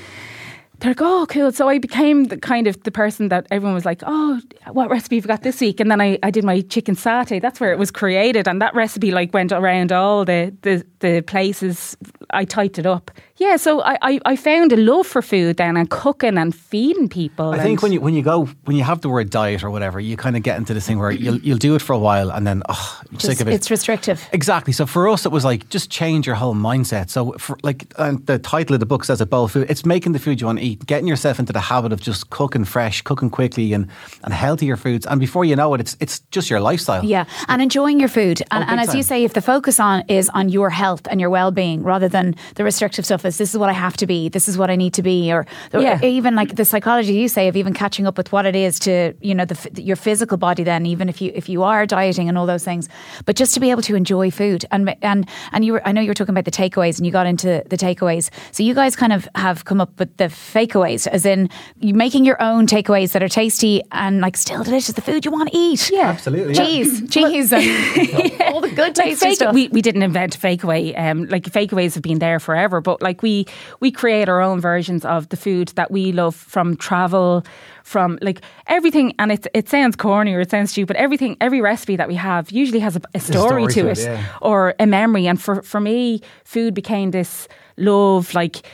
they're 0.82 0.92
like, 0.92 1.02
oh, 1.02 1.26
cool. 1.30 1.52
So 1.52 1.70
I 1.70 1.78
became 1.78 2.26
the 2.26 2.38
kind 2.38 2.66
of 2.68 2.82
the 2.84 2.92
person 2.92 3.30
that 3.30 3.46
everyone 3.52 3.76
was 3.76 3.86
like, 3.86 4.02
oh, 4.06 4.42
what 4.72 4.90
recipe 4.90 5.18
have 5.18 5.26
you 5.26 5.28
got 5.28 5.44
this 5.44 5.62
week? 5.62 5.80
And 5.80 5.92
then 5.92 6.02
I, 6.02 6.18
I 6.24 6.32
did 6.32 6.44
my 6.44 6.62
chicken 6.62 6.96
satay. 6.96 7.40
That's 7.40 7.60
where 7.60 7.72
it 7.72 7.78
was 7.78 7.92
created, 7.92 8.48
and 8.48 8.62
that 8.62 8.74
recipe 8.74 9.12
like 9.12 9.34
went 9.34 9.52
around 9.52 9.92
all 9.92 10.26
the 10.26 10.54
the, 10.64 10.84
the 11.00 11.22
places. 11.22 11.96
I 12.32 12.46
typed 12.46 12.80
it 12.80 12.86
up. 12.86 13.12
Yeah, 13.38 13.58
so 13.58 13.82
I, 13.82 13.98
I, 14.04 14.20
I 14.26 14.36
found 14.36 14.72
a 14.72 14.78
love 14.78 15.08
for 15.08 15.22
food 15.24 15.58
then 15.58 15.76
and 15.76 15.90
cooking 15.90 16.38
and 16.38 16.54
feeding 16.54 17.10
people. 17.10 17.50
I 17.50 17.60
think 17.60 17.82
when 17.82 17.92
you 17.92 18.00
when 18.00 18.14
you 18.14 18.22
go 18.22 18.46
when 18.66 18.78
you 18.78 18.84
have 18.84 19.02
the 19.02 19.10
word 19.10 19.30
diet 19.30 19.64
or 19.64 19.72
whatever, 19.72 20.00
you 20.00 20.16
kind 20.16 20.38
of 20.38 20.44
get 20.44 20.58
into 20.58 20.74
this 20.76 20.86
thing 20.86 21.00
where 21.00 21.12
you'll 21.12 21.40
you'll 21.40 21.58
do 21.58 21.74
it 21.76 21.82
for 21.82 21.94
a 21.94 22.00
while 22.00 22.32
and 22.32 22.46
then 22.46 22.62
oh, 22.70 23.02
I'm 23.10 23.18
Just- 23.18 23.26
sick 23.26 23.42
of 23.42 23.48
it. 23.48 23.54
It's 23.54 23.72
restrictive. 23.72 24.28
Exactly. 24.32 24.74
So 24.74 24.86
for 24.86 25.10
us, 25.10 25.26
it 25.26 25.32
was 25.32 25.44
like 25.44 25.70
just 25.70 25.90
change 25.90 26.28
your 26.28 26.36
whole 26.36 26.54
mindset. 26.56 27.10
So 27.10 27.34
for 27.34 27.58
like 27.64 27.92
and 27.98 28.26
the 28.28 28.38
title 28.40 28.76
of 28.76 28.80
the 28.80 28.86
book 28.86 29.04
says 29.04 29.22
a 29.22 29.26
bowl 29.26 29.48
food. 29.48 29.70
It's 29.70 29.86
making 29.86 30.14
the 30.14 30.20
food 30.20 30.40
you 30.40 30.46
want 30.48 30.60
to 30.60 30.66
eat, 30.66 30.71
getting 30.76 31.08
yourself 31.08 31.40
into 31.40 31.54
the 31.54 31.60
habit 31.60 31.92
of 31.94 32.02
just 32.02 32.30
cooking 32.30 32.66
fresh, 32.66 33.02
cooking 33.02 33.30
quickly, 33.30 33.74
and 33.74 33.88
and 34.24 34.34
healthier 34.34 34.76
foods. 34.78 35.06
And 35.06 35.20
before 35.20 35.46
you 35.46 35.56
know 35.56 35.74
it, 35.74 35.82
it's 35.82 35.98
it's 36.00 36.20
just 36.32 36.50
your 36.50 36.60
lifestyle. 36.60 37.04
Yeah, 37.06 37.26
and 37.48 37.62
enjoying 37.62 38.00
your 38.00 38.10
food, 38.10 38.42
and, 38.52 38.64
Oh, 38.64 38.68
and 38.68 38.80
big 38.80 38.90
as 38.90 38.96
you 38.96 39.04
say, 39.04 39.24
if 39.24 39.34
the 39.34 39.42
focus 39.42 39.80
on 39.80 40.04
is 40.08 40.30
on 40.30 40.50
your 40.50 40.70
health 40.70 41.02
and 41.10 41.20
your 41.22 41.30
well-being, 41.30 41.84
rather 41.84 42.08
than 42.10 42.36
the 42.56 42.64
restrictive 42.64 43.06
stuff, 43.06 43.26
is 43.26 43.38
this 43.38 43.50
is 43.52 43.58
what 43.58 43.70
I 43.70 43.74
have 43.74 43.98
to 43.98 44.08
be, 44.08 44.30
this 44.30 44.48
is 44.48 44.58
what 44.58 44.70
I 44.70 44.76
need 44.76 44.94
to 44.96 45.04
be, 45.04 45.32
or, 45.32 45.46
or 45.74 45.82
Yeah. 45.82 46.00
even 46.04 46.36
like 46.36 46.56
the 46.56 46.66
psychology 46.66 47.14
you 47.14 47.28
say 47.28 47.48
of 47.48 47.56
even 47.56 47.74
catching 47.74 48.08
up 48.08 48.18
with 48.18 48.32
what 48.32 48.46
it 48.46 48.56
is 48.56 48.80
to 48.80 49.14
you 49.22 49.36
know 49.36 49.46
the, 49.46 49.82
your 49.82 49.96
physical 49.96 50.38
body. 50.38 50.64
Then 50.64 50.86
even 50.86 51.10
if 51.10 51.22
you 51.22 51.32
if 51.36 51.50
you 51.50 51.64
are 51.64 51.86
dieting 51.86 52.30
and 52.30 52.38
all 52.38 52.46
those 52.46 52.64
things, 52.64 52.88
but 53.26 53.36
just 53.36 53.54
to 53.54 53.60
be 53.60 53.72
able 53.72 53.82
to 53.84 53.96
enjoy 53.96 54.32
food 54.32 54.66
and 54.72 54.96
and 55.02 55.28
and 55.52 55.66
you 55.66 55.74
were 55.74 55.82
I 55.88 55.92
know 55.92 56.02
you 56.02 56.10
were 56.10 56.14
talking 56.14 56.34
about 56.38 56.46
the 56.46 56.52
takeaways 56.52 56.98
and 56.98 57.06
you 57.06 57.12
got 57.12 57.26
into 57.28 57.64
the 57.70 57.78
takeaways. 57.78 58.30
So 58.52 58.64
you 58.64 58.74
guys 58.74 58.96
kind 58.96 59.14
of 59.14 59.28
have 59.36 59.66
come 59.66 59.82
up 59.82 59.98
with 60.00 60.16
the 60.18 60.30
fakeaways, 60.68 61.08
as 61.08 61.26
in 61.26 61.50
you 61.80 61.94
making 61.94 62.26
your 62.26 62.42
own 62.42 62.68
takeaways 62.68 63.12
that 63.14 63.24
are 63.24 63.30
tasty 63.30 63.82
and 63.92 64.22
like 64.22 64.38
still 64.38 64.64
delicious, 64.64 64.96
the 64.96 65.02
food 65.02 65.26
you 65.26 65.32
want 65.32 65.50
to 65.52 65.58
eat. 65.58 65.90
Yeah. 65.92 66.10
Absolutely. 66.10 66.54
cheese, 66.56 67.10
cheese, 67.10 67.52
and 67.54 68.42
all 68.54 68.62
the 68.62 68.70
good 68.70 68.98
Like 68.98 69.06
tasty 69.06 69.26
fake- 69.28 69.36
stuff. 69.36 69.54
We, 69.54 69.68
we 69.70 69.82
didn't 69.82 70.04
invent 70.04 70.36
fake 70.36 70.64
away. 70.64 70.96
Um, 70.96 71.26
like 71.26 71.52
fake 71.52 71.72
aways 71.72 71.94
have 71.96 72.04
been 72.04 72.20
there 72.20 72.40
forever, 72.40 72.82
but 72.82 73.02
like 73.02 73.22
we 73.22 73.46
we 73.80 73.92
create 73.92 74.30
our 74.30 74.42
own 74.42 74.60
versions 74.62 75.06
of 75.06 75.30
the 75.30 75.38
food 75.38 75.70
that 75.70 75.92
we 75.92 76.12
love 76.12 76.36
from 76.36 76.76
travel, 76.78 77.44
from 77.84 78.18
like 78.22 78.42
everything. 78.68 79.14
And 79.20 79.32
it 79.32 79.48
it 79.54 79.70
sounds 79.70 79.96
corny 79.96 80.34
or 80.34 80.42
it 80.42 80.52
sounds 80.52 80.72
stupid. 80.72 80.88
But 80.88 80.98
everything, 80.98 81.38
every 81.42 81.62
recipe 81.62 81.96
that 81.96 82.08
we 82.08 82.16
have 82.16 82.52
usually 82.52 82.80
has 82.80 82.96
a, 82.96 83.02
a 83.14 83.20
story, 83.20 83.64
story 83.64 83.68
to 83.68 83.82
to 83.84 83.88
it, 83.90 84.00
it, 84.00 84.04
yeah. 84.06 84.38
or 84.42 84.76
a 84.80 84.86
memory. 84.86 85.28
And 85.28 85.42
for 85.42 85.62
for 85.62 85.80
me, 85.80 86.22
food 86.44 86.74
became 86.74 87.12
this 87.12 87.48
love, 87.78 88.34
like. 88.34 88.66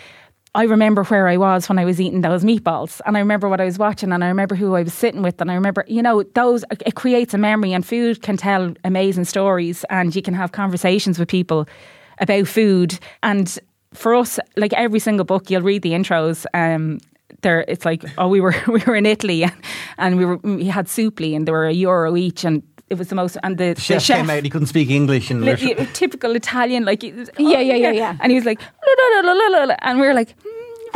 I 0.57 0.63
remember 0.63 1.03
where 1.03 1.27
I 1.27 1.37
was 1.37 1.69
when 1.69 1.77
I 1.77 1.85
was 1.85 2.01
eating 2.01 2.21
those 2.21 2.43
meatballs, 2.43 2.99
and 3.05 3.15
I 3.15 3.19
remember 3.19 3.47
what 3.47 3.61
I 3.61 3.65
was 3.65 3.77
watching, 3.77 4.11
and 4.11 4.23
I 4.23 4.27
remember 4.27 4.55
who 4.55 4.75
I 4.75 4.81
was 4.81 4.93
sitting 4.93 5.21
with, 5.21 5.39
and 5.39 5.51
I 5.51 5.53
remember, 5.53 5.85
you 5.87 6.01
know, 6.01 6.23
those. 6.33 6.65
It 6.85 6.95
creates 6.95 7.33
a 7.35 7.37
memory, 7.37 7.73
and 7.73 7.85
food 7.85 8.23
can 8.23 8.37
tell 8.37 8.73
amazing 8.83 9.25
stories, 9.25 9.85
and 9.91 10.15
you 10.15 10.21
can 10.23 10.33
have 10.33 10.51
conversations 10.53 11.19
with 11.19 11.29
people 11.29 11.67
about 12.19 12.47
food, 12.47 12.97
and 13.21 13.59
for 13.93 14.15
us, 14.15 14.39
like 14.55 14.73
every 14.73 14.99
single 14.99 15.25
book, 15.25 15.49
you'll 15.51 15.61
read 15.61 15.83
the 15.83 15.91
intros. 15.91 16.45
Um, 16.55 16.99
there, 17.43 17.63
it's 17.67 17.85
like 17.85 18.03
oh, 18.17 18.27
we 18.27 18.41
were 18.41 18.55
we 18.67 18.81
were 18.87 18.95
in 18.95 19.05
Italy 19.05 19.43
and, 19.43 19.53
and 19.99 20.17
we 20.17 20.25
were 20.25 20.37
we 20.37 20.65
had 20.65 20.87
suppli 20.87 21.35
and 21.35 21.47
they 21.47 21.51
were 21.51 21.67
a 21.67 21.71
euro 21.73 22.17
each 22.17 22.43
and 22.43 22.63
it 22.89 22.97
was 22.97 23.09
the 23.09 23.15
most 23.15 23.37
and 23.43 23.57
the, 23.57 23.73
The 23.73 23.81
chef, 23.81 23.97
the 23.97 24.05
chef 24.05 24.17
came 24.21 24.29
out, 24.29 24.43
he 24.43 24.49
couldn't 24.49 24.67
speak 24.67 24.89
English 24.89 25.29
and 25.29 25.43
li- 25.43 25.87
typical 25.93 26.35
Italian, 26.35 26.85
like 26.85 27.03
it 27.03 27.15
was- 27.15 27.29
Yeah, 27.37 27.59
yeah, 27.59 27.75
yeah, 27.75 27.91
yeah. 27.91 28.17
and 28.21 28.31
he 28.31 28.35
was 28.37 28.45
like, 28.45 28.59
"La, 28.61 29.21
la, 29.21 29.21
la, 29.21 29.33
la, 29.33 29.47
la, 29.59 29.63
la," 29.65 29.75
and 29.81 29.99
we 29.99 30.07
were 30.07 30.13
like. 30.13 30.33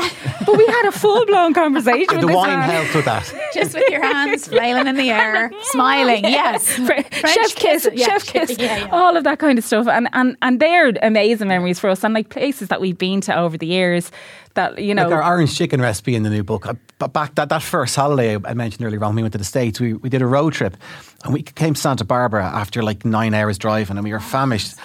but 0.46 0.58
we 0.58 0.66
had 0.66 0.86
a 0.88 0.92
full 0.92 1.26
blown 1.26 1.54
conversation. 1.54 2.08
the 2.20 2.26
with 2.26 2.28
this 2.28 2.36
wine 2.36 2.60
man. 2.60 2.70
helped 2.70 2.96
with 2.96 3.06
that. 3.06 3.34
Just 3.54 3.74
with 3.74 3.90
your 3.90 4.02
hands 4.02 4.48
flailing 4.48 4.88
in 4.88 4.96
the 4.96 5.10
air, 5.22 5.52
smiling. 5.64 6.24
Yes. 6.26 6.70
Fre- 6.76 6.86
French 6.86 7.10
chef 7.12 7.56
kiss, 7.56 7.84
kiss, 7.86 7.90
yeah. 7.94 8.06
chef 8.06 8.26
kiss, 8.26 8.58
Yeah, 8.58 8.78
yeah. 8.78 8.90
all 8.92 9.16
of 9.18 9.24
that 9.24 9.40
kind 9.40 9.58
of 9.58 9.64
stuff, 9.66 9.88
and 9.88 10.08
and 10.14 10.36
and 10.42 10.60
they're 10.60 10.90
amazing 11.02 11.48
memories 11.48 11.80
for 11.80 11.90
us, 11.90 12.04
and 12.04 12.14
like 12.14 12.30
places 12.30 12.68
that 12.70 12.80
we've 12.82 12.98
been 12.98 13.22
to 13.22 13.36
over 13.38 13.58
the 13.58 13.68
years. 13.68 14.12
That 14.56 14.80
you 14.80 14.94
know, 14.94 15.04
Like 15.04 15.14
our 15.14 15.24
orange 15.24 15.56
chicken 15.58 15.82
recipe 15.82 16.14
in 16.14 16.24
the 16.24 16.30
new 16.30 16.44
book. 16.44 16.66
Uh, 16.66 16.74
But 17.00 17.14
back 17.14 17.36
that, 17.36 17.48
that 17.50 17.62
first 17.64 17.96
holiday 17.96 18.36
I 18.44 18.54
mentioned 18.54 18.86
earlier 18.86 19.02
on, 19.06 19.16
we 19.16 19.22
went 19.22 19.32
to 19.32 19.38
the 19.38 19.46
States, 19.46 19.80
we, 19.80 19.94
we 19.94 20.10
did 20.10 20.22
a 20.22 20.26
road 20.26 20.52
trip 20.52 20.76
and 21.24 21.34
we 21.34 21.42
came 21.42 21.74
to 21.74 21.80
Santa 21.80 22.04
Barbara 22.04 22.44
after 22.44 22.84
like 22.84 23.06
nine 23.06 23.34
hours 23.34 23.58
driving 23.58 23.96
and 23.96 24.04
we 24.04 24.12
were 24.12 24.20
famished. 24.20 24.76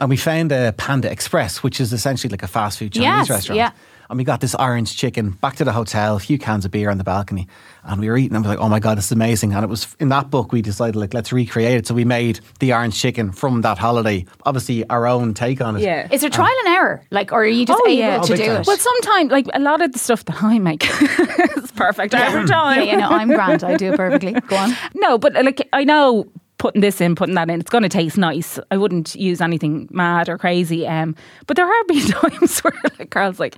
And 0.00 0.10
we 0.10 0.16
found 0.16 0.50
a 0.50 0.72
Panda 0.76 1.08
Express, 1.08 1.62
which 1.62 1.80
is 1.80 1.92
essentially 1.92 2.30
like 2.32 2.42
a 2.42 2.48
fast 2.48 2.80
food 2.80 2.94
Chinese 2.94 3.04
Yes, 3.28 3.30
restaurant. 3.30 3.56
yeah. 3.58 3.70
And 4.12 4.18
we 4.18 4.24
got 4.24 4.42
this 4.42 4.54
orange 4.54 4.94
chicken 4.94 5.30
back 5.30 5.56
to 5.56 5.64
the 5.64 5.72
hotel, 5.72 6.16
a 6.16 6.20
few 6.20 6.36
cans 6.36 6.66
of 6.66 6.70
beer 6.70 6.90
on 6.90 6.98
the 6.98 7.02
balcony, 7.04 7.48
and 7.82 7.98
we 7.98 8.10
were 8.10 8.18
eating. 8.18 8.36
and 8.36 8.44
I 8.44 8.48
was 8.50 8.56
like, 8.58 8.62
"Oh 8.62 8.68
my 8.68 8.78
god, 8.78 8.98
this 8.98 9.06
is 9.06 9.12
amazing!" 9.12 9.54
And 9.54 9.64
it 9.64 9.68
was 9.70 9.96
in 10.00 10.10
that 10.10 10.28
book 10.28 10.52
we 10.52 10.60
decided 10.60 10.96
like 10.96 11.14
let's 11.14 11.32
recreate 11.32 11.78
it. 11.78 11.86
So 11.86 11.94
we 11.94 12.04
made 12.04 12.40
the 12.58 12.74
orange 12.74 13.00
chicken 13.00 13.32
from 13.32 13.62
that 13.62 13.78
holiday, 13.78 14.26
obviously 14.44 14.86
our 14.90 15.06
own 15.06 15.32
take 15.32 15.62
on 15.62 15.76
it. 15.76 15.80
yeah. 15.82 16.08
Is 16.12 16.20
there 16.20 16.28
trial 16.28 16.52
and 16.66 16.74
error? 16.74 17.02
Like, 17.10 17.32
or 17.32 17.40
are 17.40 17.46
you 17.46 17.64
just 17.64 17.80
Oh, 17.82 17.88
able 17.88 17.98
yeah. 17.98 18.20
to 18.20 18.32
Oh, 18.34 18.36
do 18.36 18.46
time. 18.46 18.60
it? 18.60 18.66
Well, 18.66 18.76
sometimes 18.76 19.30
like 19.32 19.46
a 19.54 19.60
lot 19.60 19.80
of 19.80 19.92
the 19.92 19.98
stuff 19.98 20.26
that 20.26 20.42
I 20.42 20.58
make 20.58 20.84
is 21.56 21.72
perfect 21.72 22.12
every 22.12 22.44
time. 22.46 22.80
yeah, 22.84 22.92
you 22.92 22.96
know, 22.98 23.08
I'm 23.08 23.28
grand. 23.28 23.64
I 23.64 23.78
do 23.78 23.92
it 23.94 23.96
perfectly. 23.96 24.32
Go 24.46 24.56
on. 24.56 24.76
No, 24.94 25.16
but 25.16 25.32
like 25.42 25.66
I 25.72 25.84
know 25.84 26.26
putting 26.58 26.82
this 26.82 27.00
in, 27.00 27.14
putting 27.16 27.34
that 27.34 27.48
in, 27.48 27.60
it's 27.60 27.70
going 27.70 27.82
to 27.82 27.88
taste 27.88 28.18
nice. 28.18 28.58
I 28.70 28.76
wouldn't 28.76 29.14
use 29.16 29.40
anything 29.40 29.88
mad 29.90 30.28
or 30.28 30.36
crazy. 30.36 30.86
Um, 30.86 31.16
but 31.46 31.56
there 31.56 31.66
have 31.66 31.86
been 31.88 32.06
times 32.08 32.60
where 32.60 32.74
like 32.98 33.08
Karol's 33.10 33.40
like, 33.40 33.56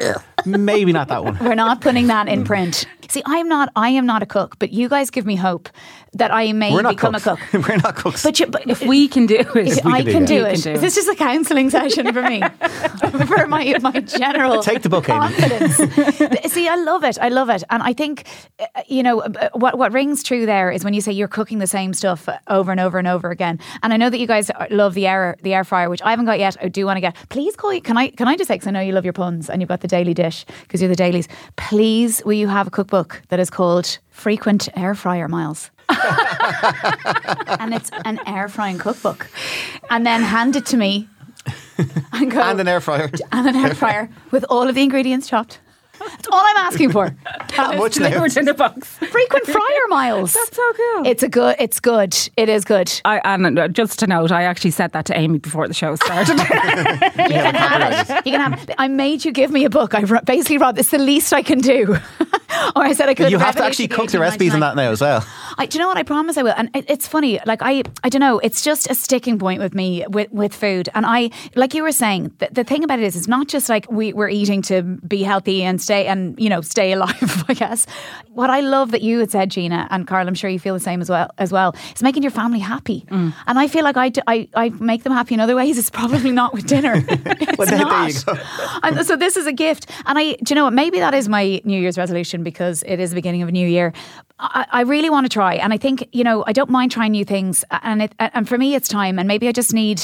Ugh. 0.00 0.33
Maybe 0.46 0.92
not 0.92 1.08
that 1.08 1.24
one. 1.24 1.38
We're 1.40 1.54
not 1.54 1.80
putting 1.80 2.06
that 2.08 2.28
in 2.28 2.44
print. 2.44 2.86
See, 3.08 3.22
I'm 3.26 3.48
not. 3.48 3.70
I 3.76 3.90
am 3.90 4.06
not 4.06 4.22
a 4.22 4.26
cook, 4.26 4.58
but 4.58 4.72
you 4.72 4.88
guys 4.88 5.10
give 5.10 5.26
me 5.26 5.36
hope 5.36 5.68
that 6.14 6.32
I 6.32 6.52
may 6.52 6.72
We're 6.72 6.82
not 6.82 6.96
become 6.96 7.14
cooks. 7.14 7.26
a 7.26 7.36
cook. 7.36 7.68
we're 7.68 7.76
not 7.76 7.96
cooks. 7.96 8.22
But, 8.22 8.40
you, 8.40 8.46
but 8.46 8.68
if 8.68 8.82
we 8.82 9.08
can 9.08 9.26
do 9.26 9.36
it, 9.36 9.56
if 9.56 9.84
we 9.84 9.92
I 9.92 10.02
can 10.02 10.06
do 10.06 10.12
can 10.12 10.24
do 10.24 10.44
it, 10.44 10.44
can 10.44 10.46
do 10.46 10.50
is 10.50 10.66
it. 10.66 10.80
this 10.80 10.94
just 10.94 11.08
a 11.08 11.14
counselling 11.14 11.70
session 11.70 12.12
for 12.12 12.22
me? 12.22 12.40
for 13.26 13.46
my 13.46 13.76
my 13.82 14.00
general 14.00 14.62
Take 14.62 14.82
the 14.82 14.88
book, 14.88 15.08
Amy. 15.08 15.18
confidence. 15.18 15.76
See, 16.52 16.68
I 16.68 16.76
love 16.76 17.04
it. 17.04 17.18
I 17.20 17.28
love 17.28 17.50
it, 17.50 17.62
and 17.70 17.82
I 17.82 17.92
think 17.92 18.26
uh, 18.58 18.82
you 18.88 19.02
know 19.02 19.20
uh, 19.20 19.50
what 19.52 19.76
what 19.78 19.92
rings 19.92 20.22
true 20.22 20.46
there 20.46 20.70
is 20.70 20.84
when 20.84 20.94
you 20.94 21.00
say 21.00 21.12
you're 21.12 21.28
cooking 21.28 21.58
the 21.58 21.66
same 21.66 21.92
stuff 21.92 22.28
over 22.48 22.70
and 22.70 22.80
over 22.80 22.98
and 22.98 23.08
over 23.08 23.30
again. 23.30 23.58
And 23.82 23.92
I 23.92 23.96
know 23.96 24.10
that 24.10 24.18
you 24.18 24.26
guys 24.26 24.50
love 24.70 24.94
the 24.94 25.06
air 25.06 25.36
the 25.42 25.54
air 25.54 25.64
fryer, 25.64 25.90
which 25.90 26.02
I 26.02 26.10
haven't 26.10 26.26
got 26.26 26.38
yet. 26.38 26.56
I 26.60 26.68
do 26.68 26.86
want 26.86 26.96
to 26.96 27.00
get. 27.00 27.14
Please 27.28 27.54
call 27.56 27.72
you. 27.72 27.80
Can 27.82 27.96
I 27.96 28.08
can 28.10 28.28
I 28.28 28.36
just 28.36 28.48
say 28.48 28.54
because 28.54 28.68
I 28.68 28.70
know 28.70 28.80
you 28.80 28.92
love 28.92 29.04
your 29.04 29.12
puns 29.12 29.50
and 29.50 29.60
you've 29.60 29.68
got 29.68 29.80
the 29.80 29.88
Daly 29.88 30.14
Dish 30.14 30.33
because 30.62 30.80
you're 30.82 30.94
the 30.94 30.96
Dalys. 30.96 31.28
Please, 31.56 32.22
will 32.24 32.32
you 32.32 32.48
have 32.48 32.66
a 32.66 32.70
cookbook 32.70 33.22
that 33.28 33.38
is 33.38 33.50
called 33.50 33.98
Frequent 34.10 34.68
Air 34.76 34.94
Fryer 34.94 35.28
Miles? 35.28 35.70
and 35.88 37.74
it's 37.74 37.90
an 38.04 38.18
air 38.26 38.48
frying 38.48 38.78
cookbook, 38.78 39.28
and 39.90 40.06
then 40.06 40.22
hand 40.22 40.56
it 40.56 40.66
to 40.66 40.76
me. 40.76 41.08
And, 42.12 42.30
go, 42.30 42.40
and 42.40 42.60
an 42.60 42.68
air 42.68 42.80
fryer. 42.80 43.10
and 43.32 43.48
an 43.48 43.56
air 43.56 43.74
fryer 43.74 44.08
with 44.30 44.44
all 44.48 44.68
of 44.68 44.74
the 44.74 44.82
ingredients 44.82 45.28
chopped. 45.28 45.58
That's 46.08 46.28
all 46.28 46.40
I'm 46.40 46.56
asking 46.56 46.92
for. 46.92 47.14
How 47.52 47.76
much 47.76 47.98
now? 47.98 48.08
delivered 48.08 48.36
in 48.36 48.44
the 48.44 48.54
box. 48.54 48.88
Frequent 48.88 49.46
fryer 49.46 49.88
miles. 49.88 50.32
That's 50.34 50.56
so 50.56 50.72
cool. 50.72 51.06
It's 51.06 51.22
a 51.22 51.28
good. 51.28 51.56
It's 51.58 51.80
good. 51.80 52.16
It 52.36 52.48
is 52.48 52.64
good. 52.64 52.92
I, 53.04 53.20
and 53.24 53.58
uh, 53.58 53.68
just 53.68 53.98
to 54.00 54.06
note, 54.06 54.30
I 54.32 54.42
actually 54.42 54.72
said 54.72 54.92
that 54.92 55.06
to 55.06 55.16
Amy 55.18 55.38
before 55.38 55.68
the 55.68 55.74
show 55.74 55.96
started. 55.96 56.38
You 57.24 57.40
can 57.40 57.54
have 57.54 58.10
it. 58.10 58.26
You 58.26 58.32
can 58.32 58.52
have. 58.52 58.70
I 58.78 58.88
made 58.88 59.24
you 59.24 59.32
give 59.32 59.50
me 59.50 59.64
a 59.64 59.70
book. 59.70 59.94
I 59.94 60.02
basically 60.20 60.58
wrote. 60.58 60.78
It's 60.78 60.90
the 60.90 60.98
least 60.98 61.32
I 61.32 61.42
can 61.42 61.58
do. 61.58 61.96
or 62.76 62.82
I 62.82 62.92
said 62.92 63.08
I 63.08 63.14
could. 63.14 63.30
You 63.30 63.38
have 63.38 63.56
to 63.56 63.64
actually 63.64 63.88
cook 63.88 64.10
the 64.10 64.18
recipes 64.18 64.54
in 64.54 64.60
that 64.60 64.76
now 64.76 64.90
as 64.90 65.00
well. 65.00 65.24
I, 65.56 65.66
do 65.66 65.78
you 65.78 65.82
know 65.82 65.88
what? 65.88 65.96
I 65.96 66.02
promise 66.02 66.36
I 66.36 66.42
will. 66.42 66.54
And 66.56 66.70
it, 66.74 66.84
it's 66.88 67.06
funny. 67.06 67.40
Like 67.46 67.60
I, 67.62 67.82
I 68.02 68.08
don't 68.08 68.20
know. 68.20 68.38
It's 68.40 68.62
just 68.62 68.90
a 68.90 68.94
sticking 68.94 69.38
point 69.38 69.60
with 69.60 69.74
me 69.74 70.04
with, 70.08 70.30
with 70.32 70.54
food. 70.54 70.88
And 70.94 71.06
I, 71.06 71.30
like 71.54 71.74
you 71.74 71.82
were 71.82 71.92
saying, 71.92 72.32
the, 72.38 72.48
the 72.50 72.64
thing 72.64 72.82
about 72.84 72.98
it 72.98 73.04
is, 73.04 73.16
it's 73.16 73.28
not 73.28 73.48
just 73.48 73.68
like 73.68 73.90
we, 73.90 74.12
we're 74.12 74.28
eating 74.28 74.62
to 74.62 74.82
be 74.82 75.22
healthy 75.22 75.62
and 75.62 75.80
stay 75.80 76.06
and 76.06 76.38
you 76.40 76.48
know 76.48 76.60
stay 76.60 76.92
alive. 76.92 77.44
I 77.48 77.54
guess. 77.54 77.86
What 78.32 78.50
I 78.50 78.60
love 78.60 78.90
that 78.92 79.02
you 79.02 79.18
had 79.20 79.30
said, 79.30 79.50
Gina 79.50 79.86
and 79.90 80.06
Karol, 80.06 80.26
I'm 80.26 80.34
sure 80.34 80.50
you 80.50 80.58
feel 80.58 80.74
the 80.74 80.80
same 80.80 81.00
as 81.00 81.10
well. 81.10 81.30
As 81.38 81.52
well, 81.52 81.74
is 81.94 82.02
making 82.02 82.22
your 82.22 82.30
family 82.32 82.58
happy. 82.58 83.04
Mm. 83.10 83.32
And 83.46 83.58
I 83.58 83.68
feel 83.68 83.84
like 83.84 83.96
I, 83.96 84.08
do, 84.08 84.20
I, 84.26 84.48
I 84.54 84.68
make 84.70 85.02
them 85.02 85.12
happy 85.12 85.34
in 85.34 85.40
other 85.40 85.56
ways. 85.56 85.78
It's 85.78 85.90
probably 85.90 86.32
not 86.32 86.52
with 86.52 86.66
dinner. 86.66 86.94
it's 87.08 87.58
Well, 87.58 87.68
not. 87.70 88.12
you 88.12 88.20
go. 88.24 88.34
And 88.82 89.06
so 89.06 89.16
this 89.16 89.36
is 89.36 89.46
a 89.46 89.52
gift. 89.52 89.90
And 90.06 90.18
I, 90.18 90.32
do 90.32 90.38
you 90.50 90.54
know 90.54 90.64
what? 90.64 90.72
Maybe 90.72 90.98
that 91.00 91.14
is 91.14 91.28
my 91.28 91.60
New 91.64 91.80
Year's 91.80 91.98
resolution 91.98 92.42
because 92.44 92.84
it 92.86 93.00
is 93.00 93.10
the 93.10 93.16
beginning 93.16 93.42
of 93.42 93.48
a 93.48 93.52
new 93.52 93.66
year. 93.66 93.92
I, 94.38 94.66
I 94.70 94.80
really 94.82 95.10
want 95.10 95.26
to 95.26 95.28
try, 95.28 95.54
and 95.54 95.72
I 95.72 95.76
think 95.78 96.08
you 96.12 96.24
know 96.24 96.44
I 96.46 96.52
don't 96.52 96.70
mind 96.70 96.90
trying 96.90 97.12
new 97.12 97.24
things. 97.24 97.64
And 97.70 98.02
it, 98.02 98.14
and 98.18 98.48
for 98.48 98.58
me, 98.58 98.74
it's 98.74 98.88
time. 98.88 99.18
And 99.18 99.28
maybe 99.28 99.48
I 99.48 99.52
just 99.52 99.72
need. 99.72 100.02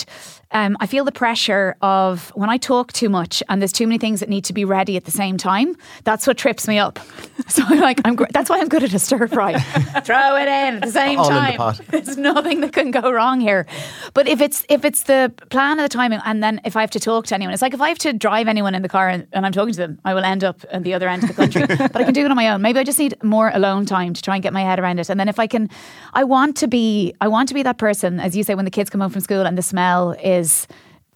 Um, 0.52 0.76
I 0.80 0.86
feel 0.88 1.04
the 1.04 1.12
pressure 1.12 1.76
of 1.80 2.30
when 2.34 2.50
I 2.50 2.56
talk 2.56 2.92
too 2.92 3.08
much, 3.08 3.40
and 3.48 3.62
there's 3.62 3.72
too 3.72 3.86
many 3.86 3.98
things 3.98 4.18
that 4.20 4.28
need 4.28 4.44
to 4.46 4.52
be 4.52 4.64
ready 4.64 4.96
at 4.96 5.04
the 5.04 5.10
same 5.12 5.36
time. 5.36 5.76
That's 6.02 6.26
what 6.26 6.38
trips 6.38 6.66
me 6.68 6.78
up. 6.78 6.98
So 7.48 7.64
I'm 7.66 7.80
like, 7.80 8.00
I'm. 8.04 8.16
That's 8.32 8.48
why 8.48 8.60
I'm 8.60 8.68
good 8.68 8.84
at 8.84 8.92
a 8.94 8.98
stir 9.00 9.26
fry. 9.26 9.58
Throw 10.04 10.36
it 10.36 10.42
in 10.46 10.76
at 10.76 10.82
the 10.82 10.92
same 10.92 11.18
All 11.18 11.24
the 11.28 11.34
time. 11.34 11.56
pot. 11.56 11.80
There's 11.88 12.16
nothing 12.16 12.60
that 12.60 12.72
can 12.72 12.92
go 12.92 13.10
wrong 13.10 13.40
here. 13.40 13.66
But 14.14 14.28
if 14.28 14.40
it's 14.40 14.64
if 14.68 14.84
it's 14.84 15.04
the 15.04 15.32
plan 15.48 15.80
of 15.80 15.84
the 15.84 15.88
timing, 15.88 16.20
and 16.24 16.44
then 16.44 16.60
if 16.64 16.76
I 16.76 16.82
have 16.82 16.92
to 16.92 17.00
talk 17.00 17.26
to 17.26 17.34
anyone, 17.34 17.52
it's 17.52 17.62
like 17.62 17.74
if 17.74 17.80
I 17.80 17.88
have 17.88 17.98
to 18.00 18.12
drive 18.12 18.46
anyone 18.46 18.76
in 18.76 18.82
the 18.82 18.88
car 18.88 19.08
and, 19.08 19.26
and 19.32 19.44
I'm 19.46 19.50
talking 19.52 19.72
to 19.72 19.78
them, 19.80 19.98
I 20.04 20.14
will 20.14 20.22
end 20.22 20.44
up 20.44 20.64
at 20.70 20.84
the 20.84 20.94
other 20.94 21.08
end 21.08 21.24
of 21.24 21.30
the 21.30 21.34
country. 21.34 21.66
but 21.66 21.96
I 21.96 22.04
can 22.04 22.14
do 22.14 22.24
it 22.24 22.30
on 22.30 22.36
my 22.36 22.50
own. 22.50 22.62
Maybe 22.62 22.78
I 22.78 22.84
just 22.84 23.00
need 23.00 23.16
more 23.24 23.50
alone 23.52 23.84
time 23.84 24.14
to 24.20 24.24
try 24.24 24.36
and 24.36 24.42
get 24.42 24.52
my 24.52 24.62
head 24.62 24.78
around 24.78 24.98
it. 25.00 25.08
And 25.10 25.18
then 25.18 25.28
if 25.28 25.38
I 25.38 25.46
can, 25.46 25.68
I 26.14 26.24
want 26.24 26.56
to 26.58 26.68
be, 26.68 27.14
I 27.20 27.28
want 27.28 27.48
to 27.48 27.54
be 27.54 27.62
that 27.62 27.78
person, 27.78 28.20
as 28.20 28.36
you 28.36 28.44
say, 28.44 28.54
when 28.54 28.64
the 28.64 28.70
kids 28.70 28.90
come 28.90 29.00
home 29.00 29.10
from 29.10 29.20
school 29.20 29.46
and 29.46 29.56
the 29.56 29.62
smell 29.62 30.12
is. 30.22 30.66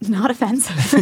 Not 0.01 0.31
offensive. 0.31 0.77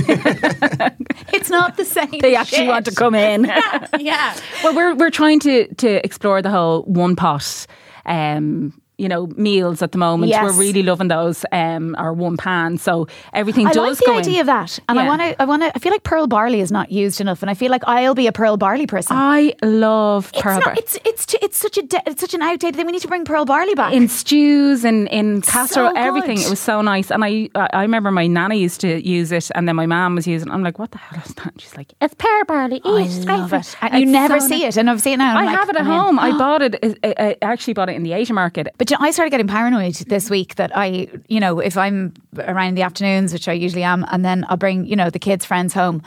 it's 1.33 1.51
not 1.51 1.77
the 1.77 1.85
same. 1.85 2.21
they 2.21 2.37
actually 2.37 2.59
shit. 2.59 2.69
want 2.69 2.85
to 2.87 2.95
come 2.95 3.15
in. 3.17 3.51
Yeah. 3.99 4.37
Well, 4.63 4.77
we're 4.77 4.95
we're 4.95 5.11
trying 5.11 5.41
to 5.41 5.67
to 5.75 6.05
explore 6.05 6.41
the 6.41 6.51
whole 6.51 6.83
one 6.83 7.17
pot. 7.17 7.67
Um, 8.07 8.81
you 8.99 9.09
know, 9.09 9.27
meals 9.37 9.83
at 9.83 9.93
the 9.93 9.99
moment. 9.99 10.31
Yes. 10.31 10.45
We're 10.45 10.53
really 10.61 10.83
loving 10.83 11.09
those, 11.09 11.45
um, 11.51 11.97
our 11.99 12.13
one 12.13 12.37
pan. 12.37 12.79
So 12.79 13.09
everything 13.33 13.67
I 13.67 13.73
does 13.73 14.01
like 14.01 14.07
the 14.07 14.13
idea 14.13 14.35
in. 14.35 14.41
of 14.41 14.47
that, 14.47 14.79
and 14.89 15.01
I 15.01 15.07
want 15.09 15.23
to. 15.23 15.43
I 15.43 15.45
want 15.45 15.63
to. 15.63 15.73
I 15.75 15.79
feel 15.79 15.93
like 15.93 16.03
pearl 16.05 16.27
barley 16.27 16.61
is 16.61 16.71
not 16.71 16.93
used 16.93 17.21
enough, 17.21 17.43
and 17.43 17.51
I 17.51 17.55
feel 17.55 17.71
like 17.71 17.83
I'll 17.87 18.15
be 18.15 18.27
a 18.27 18.33
pearl 18.33 18.57
barley 18.57 18.87
person. 18.87 19.17
I 19.17 19.55
love 19.63 20.31
it's 20.33 20.43
pearl 20.43 20.55
not. 20.57 20.65
bar- 20.65 20.75
It's 20.77 20.99
it's 21.05 21.27
t- 21.27 21.39
it's 21.43 21.57
such 21.57 21.79
a 21.79 21.83
de- 21.83 22.03
it's 22.07 22.21
such 22.21 22.35
an 22.35 22.43
outdated 22.43 22.77
thing. 22.77 22.87
We 22.87 22.93
need 22.93 23.03
to 23.03 23.09
bring 23.09 23.25
pearl 23.25 23.45
barley 23.45 23.75
back. 23.75 23.93
in 23.95 24.09
stews 24.09 24.85
and 24.85 25.09
in 25.09 25.41
casserole, 25.43 25.91
So 25.95 25.97
everything. 25.97 26.39
It 26.41 26.51
was 26.51 26.61
so 26.61 26.83
nice. 26.83 27.11
And 27.11 27.25
I 27.25 27.49
I 27.55 27.69
I 27.73 27.83
remember 27.83 28.11
my 28.11 28.27
nana 28.27 28.55
used 28.55 28.81
to 28.83 29.03
use 29.07 29.33
it, 29.33 29.51
and 29.55 29.67
then 29.67 29.75
my 29.77 29.87
mum 29.87 30.15
was 30.17 30.27
using. 30.27 30.49
it. 30.49 30.53
I'm 30.53 30.63
like, 30.63 30.79
what 30.79 30.91
the 30.93 30.99
hell 30.99 31.23
is 31.25 31.35
that? 31.35 31.55
She's 31.59 31.77
like, 31.77 31.93
it's 32.01 32.15
pearl 32.15 32.45
barley. 32.47 32.77
Eat, 32.77 32.85
I 32.87 33.03
it's 33.03 33.25
great 33.25 33.39
love 33.39 33.53
it. 33.55 33.75
You 33.83 33.89
It's 34.03 34.11
never 34.11 34.39
so 34.41 34.49
see 34.49 34.61
nice. 34.65 34.77
it, 34.77 34.81
and 34.81 34.91
I've 34.91 35.01
seen 35.01 35.15
it 35.15 35.19
now. 35.19 35.39
I 35.39 35.45
like, 35.47 35.59
have 35.59 35.69
it 35.71 35.77
at 35.77 35.83
I'm 35.83 35.87
in. 35.91 35.93
home. 35.99 36.19
I 36.19 36.31
bought 36.39 36.63
it. 36.63 36.99
I, 37.03 37.15
I 37.19 37.37
actually 37.43 37.75
bought 37.75 37.89
it 37.89 37.97
in 37.97 38.03
the 38.03 38.13
Asian 38.13 38.35
market. 38.35 38.69
But 38.83 38.91
you 38.91 38.99
know, 38.99 39.07
I 39.07 39.13
started 39.13 39.31
getting 39.31 39.47
paranoid 39.47 39.95
this 39.95 40.29
week 40.29 40.57
that 40.57 40.77
I, 40.77 41.07
you 41.29 41.39
know, 41.39 41.61
if 41.61 41.77
I'm 41.77 42.15
around 42.37 42.71
in 42.71 42.75
the 42.75 42.83
afternoons, 42.83 43.33
which 43.33 43.47
I 43.47 43.53
usually 43.53 43.85
am, 43.85 44.05
and 44.11 44.25
then 44.25 44.45
I'll 44.49 44.57
bring, 44.57 44.87
you 44.87 44.97
know, 44.97 45.09
the 45.09 45.21
kids' 45.21 45.45
friends 45.45 45.73
home. 45.73 46.03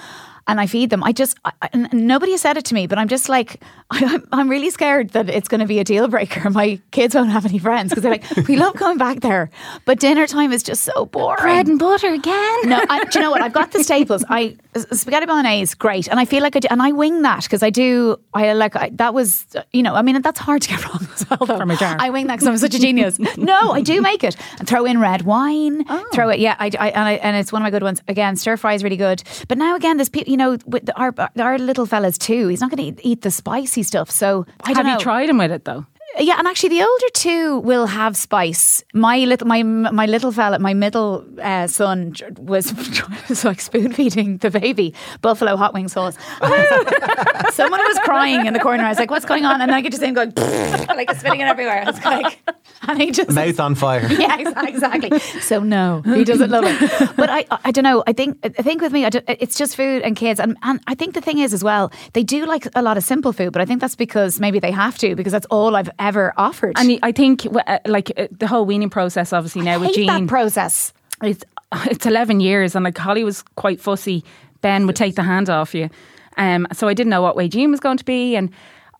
And 0.48 0.62
I 0.62 0.68
feed 0.68 0.92
them. 0.92 1.04
I 1.04 1.12
just, 1.12 1.38
I, 1.44 1.88
nobody 1.92 2.34
has 2.34 2.42
said 2.42 2.56
it 2.58 2.66
to 2.66 2.76
me, 2.76 2.86
but 2.86 3.00
I'm 3.00 3.08
just 3.08 3.30
like, 3.30 3.62
I'm, 3.92 4.28
I'm 4.32 4.50
really 4.50 4.70
scared 4.70 5.10
that 5.12 5.30
it's 5.30 5.48
going 5.48 5.62
to 5.62 5.68
be 5.68 5.80
a 5.80 5.84
deal 5.84 6.08
breaker. 6.08 6.50
My 6.52 6.80
kids 6.92 7.16
won't 7.16 7.32
have 7.32 7.46
any 7.46 7.58
friends 7.58 7.90
because 7.90 8.04
they're 8.04 8.12
like, 8.12 8.48
we 8.48 8.56
love 8.56 8.76
going 8.76 8.98
back 8.98 9.22
there, 9.22 9.50
but 9.86 10.00
dinner 10.00 10.28
time 10.28 10.52
is 10.52 10.64
just 10.64 10.84
so 10.84 11.06
boring. 11.06 11.42
Bread 11.42 11.68
and 11.68 11.80
butter 11.80 12.14
again. 12.14 12.70
No, 12.70 12.84
I, 12.90 13.04
do 13.06 13.20
you 13.20 13.24
know 13.24 13.32
what? 13.32 13.42
I've 13.42 13.54
got 13.54 13.72
the 13.72 13.84
staples. 13.84 14.24
I 14.30 14.56
spaghetti 14.92 15.26
bolognese, 15.26 15.76
great, 15.78 16.08
and 16.08 16.20
I 16.20 16.26
feel 16.26 16.42
like 16.44 16.56
I 16.56 16.60
do, 16.60 16.68
and 16.70 16.82
I 16.82 16.92
wing 16.92 17.22
that 17.22 17.44
because 17.44 17.64
I 17.64 17.70
do. 17.70 18.18
I 18.34 18.54
like 18.54 18.76
I, 18.76 18.90
that 18.94 19.14
was, 19.14 19.46
you 19.72 19.84
know, 19.84 19.96
I 19.96 20.02
mean 20.02 20.22
that's 20.22 20.40
hard 20.40 20.62
to 20.64 20.70
get 20.70 20.84
wrong 20.86 21.08
as 21.14 21.30
well. 21.30 21.40
Though. 21.46 21.58
From 21.58 21.72
a 21.72 21.78
jar. 21.78 21.96
I 22.00 22.10
wing 22.10 22.28
that 22.28 22.36
because 22.36 22.48
I'm 22.48 22.58
such 22.58 22.76
a 22.76 22.80
genius. 22.80 23.20
no, 23.38 23.72
I 23.72 23.82
do 23.82 24.02
make 24.02 24.24
it 24.24 24.36
and 24.60 24.68
throw 24.68 24.86
in 24.86 25.00
red 25.00 25.24
wine. 25.24 25.86
Oh. 25.90 26.06
Throw 26.14 26.30
it, 26.30 26.40
yeah, 26.40 26.56
I, 26.60 26.72
I, 26.80 26.90
and 26.90 27.04
I 27.04 27.14
and 27.14 27.38
it's 27.38 27.52
one 27.52 27.62
of 27.62 27.66
my 27.66 27.72
good 27.72 27.84
ones. 27.84 28.02
Again, 28.08 28.36
stir 28.36 28.58
fry 28.58 28.74
is 28.74 28.84
really 28.84 28.98
good. 28.98 29.24
But 29.48 29.58
now 29.58 29.76
again, 29.76 29.98
there's 29.98 30.10
people, 30.10 30.35
you 30.36 30.38
know, 30.38 30.58
with 30.66 30.86
the, 30.86 30.94
our 31.00 31.14
our 31.40 31.58
little 31.58 31.86
fellas 31.86 32.18
too. 32.18 32.50
He's 32.50 32.60
not 32.60 32.70
going 32.70 32.84
to 32.84 32.84
eat, 32.84 33.00
eat 33.10 33.22
the 33.22 33.32
spicy 33.32 33.84
stuff. 33.84 34.12
So 34.12 34.46
I 34.66 34.74
Have 34.74 34.86
you 34.86 35.00
tried 35.00 35.30
him 35.30 35.38
with 35.38 35.50
it 35.50 35.64
though? 35.64 35.86
Yeah, 36.18 36.36
and 36.38 36.48
actually, 36.48 36.70
the 36.70 36.82
older 36.82 37.10
two 37.14 37.60
will 37.60 37.88
have 37.88 38.16
spice. 38.16 38.84
My 38.94 39.18
little, 39.20 39.48
my 39.48 39.64
my 39.64 40.06
little 40.06 40.32
fella, 40.32 40.60
my 40.60 40.74
middle 40.74 41.26
uh, 41.42 41.68
son 41.68 42.14
was, 42.38 42.74
was 43.30 43.44
like 43.44 43.60
spoon 43.60 43.92
feeding 43.92 44.38
the 44.38 44.50
baby 44.50 44.94
buffalo 45.22 45.58
hot 45.58 45.74
wing 45.74 45.90
sauce. 45.90 46.16
And 46.42 46.54
I 46.54 46.58
was 46.62 46.86
like- 46.86 47.52
someone 47.54 47.82
was 47.82 48.00
crying 48.00 48.46
in 48.46 48.54
the 48.54 48.60
corner. 48.60 48.84
I 48.84 48.90
was 48.90 48.98
like, 49.00 49.12
"What's 49.12 49.26
going 49.26 49.44
on?" 49.46 49.62
And 49.62 49.72
I 49.74 49.82
could 49.82 49.92
just 49.92 50.02
see 50.02 50.08
him 50.08 50.14
going 50.14 50.32
like 50.36 51.14
spitting 51.16 51.42
it 51.42 51.48
everywhere. 51.48 51.82
I 51.82 51.92
was 51.92 52.06
like, 52.06 52.40
and 52.88 53.02
he 53.02 53.12
just 53.12 53.32
Mouth 53.32 53.60
on 53.60 53.76
fire. 53.76 54.06
yeah, 54.12 54.38
exactly. 54.68 55.20
So 55.42 55.60
no, 55.60 56.02
he 56.06 56.24
doesn't 56.24 56.50
love 56.50 56.64
it. 56.66 57.16
But 57.18 57.30
I, 57.30 57.46
I 57.66 57.72
don't 57.72 57.84
know. 57.84 58.04
I 58.08 58.14
think, 58.14 58.38
I 58.44 58.62
think 58.62 58.82
with 58.82 58.94
me, 58.94 59.06
it's 59.06 59.58
just 59.58 59.76
food 59.76 60.02
and 60.02 60.16
kids, 60.16 60.40
and 60.40 60.58
and 60.64 60.80
I 60.88 60.96
think 60.96 61.14
the 61.14 61.22
thing 61.22 61.40
is 61.40 61.54
as 61.54 61.64
well, 61.64 61.92
they 62.14 62.24
do 62.24 62.46
like 62.46 62.68
a 62.74 62.82
lot 62.82 62.96
of 62.98 63.04
simple 63.04 63.34
food, 63.34 63.52
but 63.52 63.62
I 63.62 63.66
think 63.66 63.82
that's 63.82 63.96
because 63.98 64.40
maybe 64.40 64.60
they 64.60 64.72
have 64.72 64.98
to 65.00 65.16
because 65.16 65.34
that's 65.34 65.48
all 65.48 65.76
I've 65.76 65.90
ever 66.00 66.05
offered. 66.38 66.74
And 66.78 67.00
I 67.04 67.12
think 67.12 67.46
uh, 67.46 67.80
like 67.86 68.12
uh, 68.18 68.28
the 68.32 68.48
whole 68.48 68.66
weaning 68.66 68.90
process, 68.90 69.34
obviously 69.34 69.62
now 69.62 69.80
with 69.80 69.96
hate 69.96 70.08
that 70.08 70.18
Gene, 70.20 70.28
process. 70.28 70.94
it's 71.24 71.44
it's 71.88 72.06
eleven 72.06 72.40
years, 72.40 72.76
and 72.76 72.84
like 72.86 72.98
Holly 72.98 73.24
was 73.24 73.44
quite 73.56 73.80
fussy. 73.82 74.24
Ben 74.62 74.86
would 74.88 74.96
take 74.96 75.16
the 75.16 75.24
hand 75.24 75.50
off 75.50 75.74
you, 75.76 75.90
um, 76.38 76.68
so 76.74 76.88
I 76.88 76.94
didn't 76.94 77.10
know 77.12 77.22
what 77.22 77.36
way 77.36 77.48
Gene 77.48 77.72
was 77.72 77.80
going 77.80 77.98
to 77.98 78.06
be, 78.06 78.36
and 78.36 78.50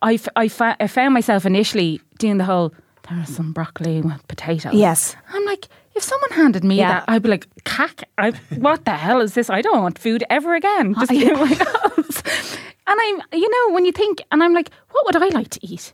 I, 0.02 0.14
f- 0.16 0.28
I, 0.36 0.48
fa- 0.48 0.78
I 0.80 0.88
found 0.88 1.14
myself 1.14 1.46
initially 1.46 2.00
doing 2.20 2.38
the 2.38 2.44
whole 2.46 2.74
there's 3.10 3.30
some 3.30 3.52
broccoli 3.54 4.02
with 4.02 4.28
potatoes. 4.28 4.74
Yes. 4.74 5.16
I'm 5.34 5.46
like. 5.46 5.68
If 5.98 6.04
someone 6.04 6.32
handed 6.32 6.66
me 6.66 6.76
Yeah. 6.76 6.90
that, 6.90 7.06
I'd 7.08 7.22
be 7.24 7.30
like, 7.30 7.48
"Cack! 7.64 8.04
I, 8.18 8.32
what 8.58 8.84
the 8.84 8.92
hell 8.92 9.22
is 9.22 9.34
this? 9.34 9.50
I 9.50 9.62
don't 9.62 9.82
want 9.82 9.98
food 9.98 10.26
ever 10.30 10.54
again. 10.54 10.94
Just 10.94 11.10
I- 11.10 11.16
get 11.24 11.38
my 11.38 11.46
house." 11.54 12.58
And 12.86 13.00
I'm, 13.02 13.22
you 13.32 13.50
know, 13.50 13.74
when 13.74 13.86
you 13.86 13.94
think, 13.94 14.22
and 14.30 14.44
I'm 14.44 14.54
like, 14.54 14.72
"What 14.92 15.06
would 15.06 15.16
I 15.16 15.28
like 15.30 15.50
to 15.52 15.66
eat?" 15.66 15.94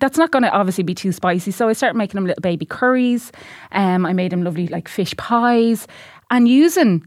That's 0.00 0.18
not 0.18 0.30
going 0.30 0.42
to 0.42 0.50
obviously 0.50 0.84
be 0.84 0.94
too 0.94 1.12
spicy. 1.12 1.50
So 1.50 1.68
I 1.68 1.72
started 1.72 1.96
making 1.96 2.16
them 2.18 2.26
little 2.26 2.40
baby 2.42 2.66
curries. 2.66 3.32
Um, 3.72 4.04
I 4.06 4.12
made 4.12 4.30
them 4.32 4.42
lovely 4.44 4.66
like 4.68 4.88
fish 4.88 5.16
pies 5.16 5.86
and 6.30 6.46
using 6.48 7.06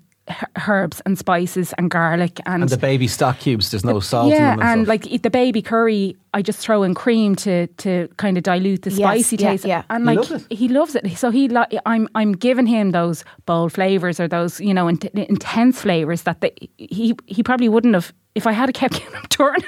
herbs 0.67 1.01
and 1.07 1.17
spices 1.17 1.73
and 1.79 1.89
garlic 1.89 2.39
and, 2.45 2.61
And 2.61 2.69
the 2.69 2.77
baby 2.77 3.07
stock 3.07 3.39
cubes, 3.39 3.71
there's 3.71 3.83
no 3.83 3.99
salt 3.99 4.25
in 4.31 4.37
yeah, 4.39 4.51
them. 4.51 4.59
and 4.61 4.79
And, 4.81 4.87
like 4.87 5.03
the 5.23 5.29
baby 5.31 5.61
curry, 5.61 6.15
I 6.35 6.43
just 6.43 6.59
throw 6.59 6.83
in 6.83 6.93
cream 6.93 7.35
to 7.37 7.65
to 7.67 8.07
kind 8.17 8.37
of 8.37 8.43
dilute 8.43 8.83
the 8.83 8.91
Yes, 8.91 8.97
spicy 8.99 9.35
yeah, 9.37 9.49
taste. 9.51 9.65
yeah. 9.65 9.83
And 9.89 10.05
like 10.05 10.19
He 10.19 10.19
like 10.19 10.29
loves 10.29 10.45
it. 10.51 10.57
he 10.57 10.67
loves 10.67 10.95
it. 10.95 11.17
So 11.17 11.31
he, 11.31 11.47
li- 11.47 11.79
I'm 11.85 12.07
I'm 12.13 12.33
giving 12.33 12.67
him 12.67 12.91
those 12.91 13.25
bold 13.47 13.73
flavors 13.73 14.19
or 14.19 14.27
those 14.27 14.59
you 14.61 14.73
know 14.73 14.87
int- 14.87 15.05
intense 15.15 15.81
flavors 15.81 16.21
that 16.23 16.41
the, 16.41 16.51
he 16.77 17.15
he 17.25 17.41
probably 17.43 17.69
wouldn't 17.69 17.95
have 17.95 18.13
if 18.35 18.45
I 18.47 18.51
had 18.51 18.69
a 18.69 18.73
kept 18.73 18.93
giving 18.93 19.13
him 19.13 19.23
turnip. 19.29 19.65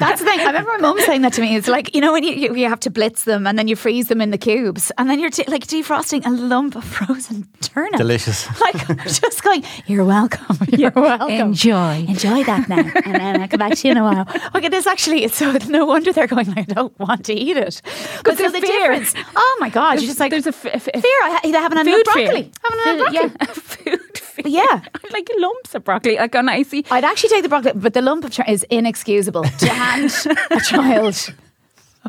That's 0.00 0.20
the 0.20 0.26
thing. 0.26 0.40
I 0.40 0.46
remember 0.46 0.70
my 0.72 0.78
mum 0.78 0.98
saying 1.00 1.22
that 1.22 1.32
to 1.34 1.40
me. 1.40 1.56
It's 1.56 1.68
like 1.68 1.94
you 1.94 2.00
know 2.00 2.12
when 2.12 2.24
you, 2.24 2.32
you 2.32 2.54
you 2.56 2.68
have 2.68 2.80
to 2.80 2.90
blitz 2.90 3.24
them 3.24 3.46
and 3.46 3.58
then 3.58 3.68
you 3.68 3.76
freeze 3.76 4.08
them 4.08 4.20
in 4.20 4.30
the 4.30 4.38
cubes 4.38 4.90
and 4.98 5.08
then 5.08 5.18
you're 5.20 5.30
t- 5.30 5.44
like 5.48 5.66
defrosting 5.66 6.24
a 6.26 6.30
lump 6.30 6.74
of 6.76 6.84
frozen 6.84 7.46
turnip. 7.60 7.96
Delicious. 7.96 8.46
Like 8.60 9.04
just 9.06 9.42
going, 9.42 9.62
you're 9.86 10.04
welcome. 10.04 10.56
You're 10.78 10.90
welcome. 10.90 11.30
Enjoy. 11.30 12.04
enjoy 12.08 12.42
that 12.44 12.68
now, 12.68 12.78
and 13.04 13.14
then 13.14 13.40
I'll 13.40 13.48
come 13.48 13.58
back 13.58 13.74
to 13.76 13.88
you 13.88 13.92
in 13.92 13.98
a 13.98 14.02
while. 14.02 14.26
Okay, 14.54 14.68
this 14.68 14.86
actually, 14.86 15.24
it's 15.24 15.36
so 15.36 15.52
no 15.68 15.86
wonder 15.86 16.12
they're 16.12 16.26
going. 16.26 16.48
I 16.58 16.62
don't 16.62 16.96
want 16.98 17.24
to 17.26 17.34
eat 17.34 17.56
it 17.56 17.80
but 18.24 18.36
so 18.36 18.42
there's 18.42 18.52
the 18.52 18.60
fear. 18.60 18.92
difference. 18.92 19.14
Oh 19.36 19.56
my 19.60 19.68
god, 19.70 19.94
you're 20.00 20.08
just 20.08 20.20
like 20.20 20.30
there's 20.30 20.46
a 20.46 20.50
f- 20.50 20.66
f- 20.66 20.82
fear. 20.84 21.18
I 21.24 21.30
ha- 21.32 21.40
they 21.42 21.50
haven't 21.52 21.78
had 21.78 21.86
enough 21.86 22.04
broccoli. 22.04 22.42
fear. 22.42 22.50
Haven't 22.64 22.78
had 22.84 22.98
Food- 22.98 23.14
enough 23.14 23.34
broccoli. 23.38 23.92
Yeah, 23.92 23.98
food 24.00 24.18
fear. 24.18 24.44
Yeah. 24.46 24.80
I 24.94 25.08
like 25.12 25.28
lumps 25.38 25.74
of 25.74 25.84
broccoli, 25.84 26.16
like 26.16 26.34
on 26.36 26.48
icy. 26.48 26.84
I'd 26.90 27.04
actually 27.04 27.30
take 27.30 27.42
the 27.42 27.48
broccoli, 27.48 27.67
but 27.74 27.94
the 27.94 28.02
lump 28.02 28.24
of 28.24 28.32
turnip 28.32 28.48
is 28.50 28.64
inexcusable 28.70 29.42
to 29.58 29.68
hand 29.68 30.10
a 30.50 30.60
child 30.60 31.32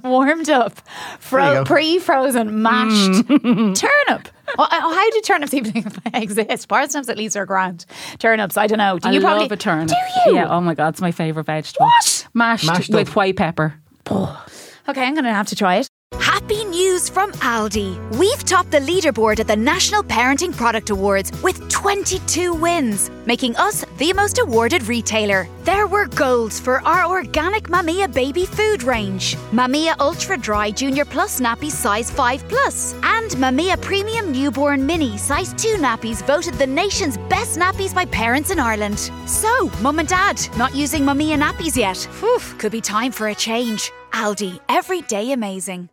warmed 0.03 0.49
up, 0.49 0.79
fro- 1.19 1.65
pre-frozen 1.65 2.61
mashed 2.61 3.27
turnip. 3.27 4.29
Oh, 4.57 4.67
oh, 4.71 4.93
how 4.95 5.09
do 5.11 5.21
turnips 5.21 5.53
even 5.53 5.83
exist? 6.13 6.67
Parsnips 6.69 7.09
at 7.09 7.17
least 7.17 7.35
are 7.35 7.45
grand. 7.45 7.85
Turnips, 8.17 8.55
I 8.57 8.67
don't 8.67 8.77
know. 8.77 8.97
Do 8.99 9.09
I 9.09 9.11
you 9.11 9.19
love 9.19 9.37
probably 9.37 9.55
a 9.55 9.57
turnip. 9.57 9.89
Do 9.89 9.95
you? 10.31 10.35
Yeah. 10.37 10.47
Oh 10.49 10.61
my 10.61 10.73
god, 10.73 10.89
it's 10.89 11.01
my 11.01 11.11
favorite 11.11 11.45
vegetable. 11.45 11.85
What? 11.85 12.27
Mashed, 12.33 12.65
Mashed 12.65 12.89
with 12.93 13.09
up. 13.09 13.15
white 13.15 13.35
pepper. 13.35 13.75
Okay, 14.09 15.03
I'm 15.03 15.13
going 15.13 15.25
to 15.25 15.33
have 15.33 15.47
to 15.47 15.55
try 15.55 15.77
it. 15.77 15.89
Happy 16.19 16.63
news 16.79 17.09
from 17.09 17.29
Aldi. 17.55 17.89
We've 18.17 18.43
topped 18.45 18.71
the 18.71 18.79
leaderboard 18.79 19.41
at 19.41 19.47
the 19.47 19.55
National 19.55 20.01
Parenting 20.01 20.55
Product 20.55 20.89
Awards 20.91 21.29
with 21.43 21.57
22 21.69 22.53
wins, 22.53 23.11
making 23.25 23.57
us 23.57 23.83
the 23.97 24.13
most 24.13 24.39
awarded 24.39 24.87
retailer. 24.87 25.45
There 25.65 25.87
were 25.87 26.07
golds 26.07 26.57
for 26.57 26.81
our 26.87 27.05
organic 27.05 27.63
Mamia 27.63 28.07
baby 28.13 28.45
food 28.45 28.83
range, 28.83 29.35
Mamia 29.51 29.93
Ultra 29.99 30.37
Dry 30.37 30.71
Junior 30.71 31.03
Plus 31.03 31.41
nappies 31.41 31.73
size 31.73 32.09
5 32.11 32.47
plus, 32.47 32.93
and 33.03 33.29
Mamia 33.31 33.75
Premium 33.81 34.31
Newborn 34.31 34.85
Mini 34.85 35.17
size 35.17 35.51
2 35.61 35.75
nappies 35.79 36.25
voted 36.25 36.53
the 36.53 36.67
nation's 36.67 37.17
best 37.33 37.59
nappies 37.59 37.93
by 37.93 38.05
parents 38.05 38.51
in 38.51 38.59
Ireland. 38.59 38.99
So, 39.25 39.69
mum 39.81 39.99
and 39.99 40.07
dad, 40.07 40.39
not 40.55 40.73
using 40.73 41.03
Mamia 41.03 41.37
nappies 41.37 41.75
yet? 41.75 41.97
Whew, 42.21 42.39
could 42.57 42.71
be 42.71 42.79
time 42.79 43.11
for 43.11 43.27
a 43.27 43.35
change. 43.35 43.91
Aldi, 44.13 44.61
every 44.69 45.01
day 45.01 45.33
amazing. 45.33 45.89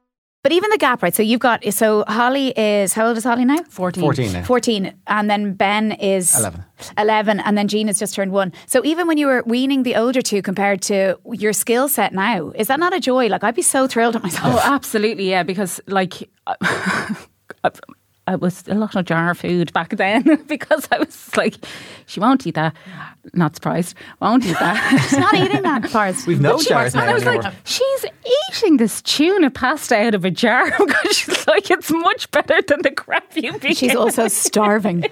But 0.46 0.52
even 0.52 0.70
the 0.70 0.78
gap, 0.78 1.02
right? 1.02 1.12
So 1.12 1.24
you've 1.24 1.40
got, 1.40 1.64
so 1.74 2.04
Holly 2.06 2.56
is, 2.56 2.92
how 2.92 3.08
old 3.08 3.16
is 3.16 3.24
Holly 3.24 3.44
now? 3.44 3.64
14. 3.68 4.00
14 4.00 4.32
now. 4.32 4.44
14 4.44 4.94
and 5.08 5.28
then 5.28 5.54
Ben 5.54 5.90
is 5.90 6.38
11. 6.38 6.64
11 6.96 7.40
and 7.40 7.58
then 7.58 7.66
Gene 7.66 7.88
has 7.88 7.98
just 7.98 8.14
turned 8.14 8.30
1. 8.30 8.52
So 8.68 8.80
even 8.84 9.08
when 9.08 9.18
you 9.18 9.26
were 9.26 9.42
weaning 9.44 9.82
the 9.82 9.96
older 9.96 10.22
two 10.22 10.42
compared 10.42 10.82
to 10.82 11.18
your 11.32 11.52
skill 11.52 11.88
set 11.88 12.14
now, 12.14 12.52
is 12.54 12.68
that 12.68 12.78
not 12.78 12.94
a 12.94 13.00
joy? 13.00 13.26
Like 13.26 13.42
I'd 13.42 13.56
be 13.56 13.62
so 13.62 13.88
thrilled 13.88 14.14
at 14.14 14.22
myself. 14.22 14.54
Oh, 14.54 14.60
absolutely, 14.62 15.28
yeah. 15.28 15.42
Because 15.42 15.80
like, 15.88 16.30
uh, 16.46 16.54
I, 18.26 18.32
I 18.32 18.36
was 18.36 18.64
a 18.68 18.74
lot 18.74 18.94
of 18.96 19.04
jar 19.04 19.34
food 19.34 19.72
back 19.72 19.96
then 19.96 20.42
because 20.48 20.88
I 20.90 20.98
was 20.98 21.36
like, 21.36 21.54
she 22.06 22.20
won't 22.20 22.46
eat 22.46 22.54
that. 22.56 22.74
Not 23.34 23.54
surprised. 23.56 23.96
Won't 24.20 24.44
eat 24.44 24.58
that. 24.58 25.06
She's 25.10 25.18
not 25.18 25.34
eating 25.34 25.62
that 25.62 25.90
part. 25.90 26.16
We've 26.26 26.40
no 26.40 26.52
But 26.54 26.62
she 26.62 26.68
jars 26.68 26.94
wants- 26.94 26.94
now 26.94 27.00
And 27.02 27.10
I 27.10 27.14
was 27.14 27.22
anymore. 27.24 27.42
like, 27.42 27.54
she's 27.64 28.04
eating 28.54 28.76
this 28.78 29.02
tuna 29.02 29.50
pasta 29.50 29.96
out 29.96 30.14
of 30.14 30.24
a 30.24 30.30
jar 30.30 30.70
because 30.78 31.16
she's 31.16 31.46
like, 31.46 31.70
it's 31.70 31.90
much 31.90 32.30
better 32.30 32.60
than 32.62 32.82
the 32.82 32.90
crap 32.90 33.36
you 33.36 33.58
be. 33.58 33.74
She's 33.74 33.94
also 33.96 34.28
starving. 34.28 35.04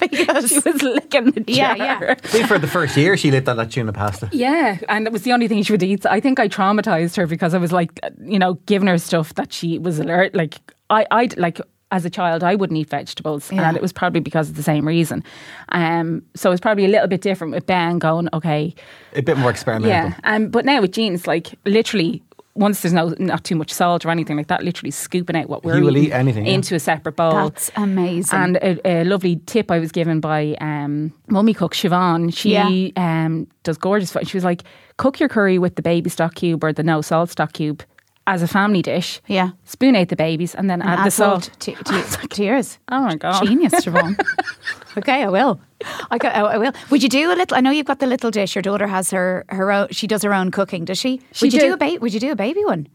because 0.00 0.48
she 0.50 0.60
was 0.60 0.80
licking 0.82 1.32
the 1.32 1.44
Yeah, 1.48 1.76
jar. 1.76 1.86
yeah. 2.04 2.10
I 2.10 2.14
think 2.28 2.46
for 2.46 2.58
the 2.58 2.68
first 2.68 2.96
year, 2.96 3.16
she 3.16 3.30
lived 3.32 3.48
on 3.48 3.56
that 3.56 3.70
tuna 3.72 3.92
pasta. 3.92 4.28
Yeah, 4.32 4.78
and 4.88 5.06
it 5.06 5.12
was 5.12 5.22
the 5.22 5.32
only 5.32 5.48
thing 5.48 5.62
she 5.64 5.72
would 5.72 5.82
eat. 5.82 6.06
I 6.06 6.20
think 6.20 6.38
I 6.38 6.46
traumatized 6.48 7.16
her 7.16 7.26
because 7.26 7.52
I 7.54 7.58
was 7.58 7.72
like, 7.72 7.98
you 8.24 8.38
know, 8.38 8.54
giving 8.66 8.86
her 8.88 8.98
stuff 8.98 9.34
that 9.34 9.52
she 9.52 9.76
was 9.78 9.98
alert. 9.98 10.36
Like 10.36 10.54
I, 10.90 11.04
I'd 11.10 11.36
like 11.36 11.60
as 11.90 12.04
a 12.04 12.10
child, 12.10 12.44
I 12.44 12.54
wouldn't 12.54 12.78
eat 12.78 12.90
vegetables, 12.90 13.50
Yeah. 13.50 13.66
and 13.68 13.76
it 13.76 13.82
was 13.82 13.92
probably 13.92 14.20
because 14.20 14.50
of 14.50 14.56
the 14.56 14.62
same 14.62 14.86
reason. 14.86 15.24
Um, 15.70 16.22
so 16.34 16.52
it's 16.52 16.60
probably 16.60 16.84
a 16.84 16.88
little 16.88 17.08
bit 17.08 17.20
different 17.22 17.54
with 17.54 17.66
Ben 17.66 17.98
going, 17.98 18.28
okay, 18.32 18.74
A 19.14 19.22
bit 19.22 19.38
more 19.38 19.50
experimental. 19.50 19.88
yeah. 19.90 20.14
Um, 20.24 20.48
but 20.48 20.64
now 20.64 20.80
with 20.80 20.92
Gene, 20.92 21.14
it's 21.14 21.26
like 21.26 21.54
literally. 21.64 22.22
Once 22.54 22.82
there's 22.82 22.92
no 22.92 23.14
not 23.20 23.44
too 23.44 23.54
much 23.54 23.72
salt 23.72 24.04
or 24.04 24.10
anything 24.10 24.36
like 24.36 24.48
that, 24.48 24.64
literally 24.64 24.90
scooping 24.90 25.36
out 25.36 25.48
what 25.48 25.62
we're 25.62 25.76
He 25.76 25.80
will 25.80 25.96
eating 25.96 26.08
eat 26.10 26.12
anything, 26.12 26.44
yeah. 26.44 26.54
into 26.54 26.74
a 26.74 26.80
separate 26.80 27.14
bowl. 27.14 27.30
That's 27.30 27.70
amazing. 27.76 28.36
And 28.36 28.56
a, 28.56 28.84
a 28.84 29.04
lovely 29.04 29.36
tip 29.46 29.70
I 29.70 29.78
was 29.78 29.92
given 29.92 30.18
by 30.18 30.56
um, 30.60 31.12
mummy 31.28 31.54
cook 31.54 31.72
Siobhan. 31.72 32.36
She 32.36 32.50
Yeah. 32.54 32.88
um, 32.96 33.46
does 33.62 33.78
gorgeous 33.78 34.10
food. 34.10 34.26
She 34.28 34.36
was 34.36 34.42
like, 34.42 34.64
cook 34.96 35.20
your 35.20 35.28
curry 35.28 35.60
with 35.60 35.76
the 35.76 35.82
baby 35.82 36.10
stock 36.10 36.34
cube 36.34 36.64
or 36.64 36.72
the 36.72 36.82
no 36.82 37.00
salt 37.00 37.30
stock 37.30 37.52
cube 37.52 37.84
as 38.28 38.42
a 38.42 38.46
family 38.46 38.82
dish. 38.82 39.20
Yeah. 39.26 39.50
Spoon 39.64 39.96
out 39.96 40.08
the 40.08 40.16
babies 40.16 40.54
and 40.54 40.68
then 40.68 40.82
add 40.82 41.00
add 41.00 41.06
the 41.06 41.10
salt. 41.10 41.50
to, 41.60 41.72
to, 41.72 42.28
to 42.30 42.44
yours. 42.44 42.78
Oh 42.90 43.02
my 43.02 43.16
god! 43.16 43.44
Genius, 43.46 43.72
Siobhan. 43.84 44.18
okay, 44.98 45.22
I 45.24 45.28
will. 45.28 45.58
I, 46.10 46.18
go, 46.18 46.28
I 46.28 46.58
will. 46.58 46.72
Would 46.90 47.02
you 47.02 47.08
do 47.08 47.32
a 47.32 47.34
little? 47.34 47.56
I 47.56 47.60
know 47.60 47.70
you've 47.70 47.86
got 47.86 47.98
the 48.00 48.06
little 48.06 48.30
dish. 48.30 48.54
Your 48.54 48.62
daughter 48.62 48.86
has 48.86 49.10
her 49.10 49.44
her 49.48 49.72
own. 49.72 49.88
She 49.90 50.06
does 50.06 50.22
her 50.22 50.34
own 50.34 50.50
cooking. 50.50 50.84
Does 50.84 50.98
she? 50.98 51.20
She 51.32 51.46
would 51.46 51.52
you 51.54 51.60
do. 51.60 51.66
do 51.68 51.72
a 51.74 51.76
ba- 51.76 51.98
Would 52.00 52.12
you 52.14 52.20
do 52.20 52.30
a 52.32 52.36
baby 52.36 52.64
one? 52.64 52.86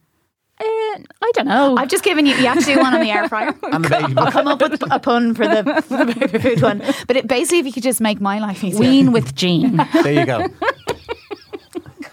Uh, 0.60 0.66
I 0.66 1.32
don't 1.34 1.48
know. 1.48 1.76
I've 1.78 1.90
just 1.90 2.04
given 2.04 2.26
you. 2.28 2.36
You 2.36 2.46
have 2.48 2.60
to 2.60 2.66
do 2.66 2.80
one 2.80 2.94
on 2.94 3.02
the 3.02 3.10
air 3.10 3.28
fryer. 3.28 3.54
And 3.72 3.84
the 3.84 3.90
baby 3.90 4.14
I'll 4.18 4.32
come 4.32 4.48
up 4.48 4.62
with 4.62 4.82
a 4.92 5.00
pun 5.00 5.34
for 5.34 5.48
the, 5.48 5.82
for 5.88 6.06
the 6.06 6.14
baby 6.14 6.38
food 6.38 6.62
one. 6.62 6.84
But 7.08 7.18
it, 7.18 7.28
basically, 7.28 7.60
if 7.60 7.66
you 7.66 7.74
could 7.74 7.84
just 7.84 8.00
make 8.02 8.22
my 8.22 8.40
life 8.40 8.64
easier. 8.64 8.80
Wean 8.80 9.12
with 9.12 9.34
Gene. 9.36 9.78
There 10.04 10.14
you 10.14 10.26
go. 10.26 10.48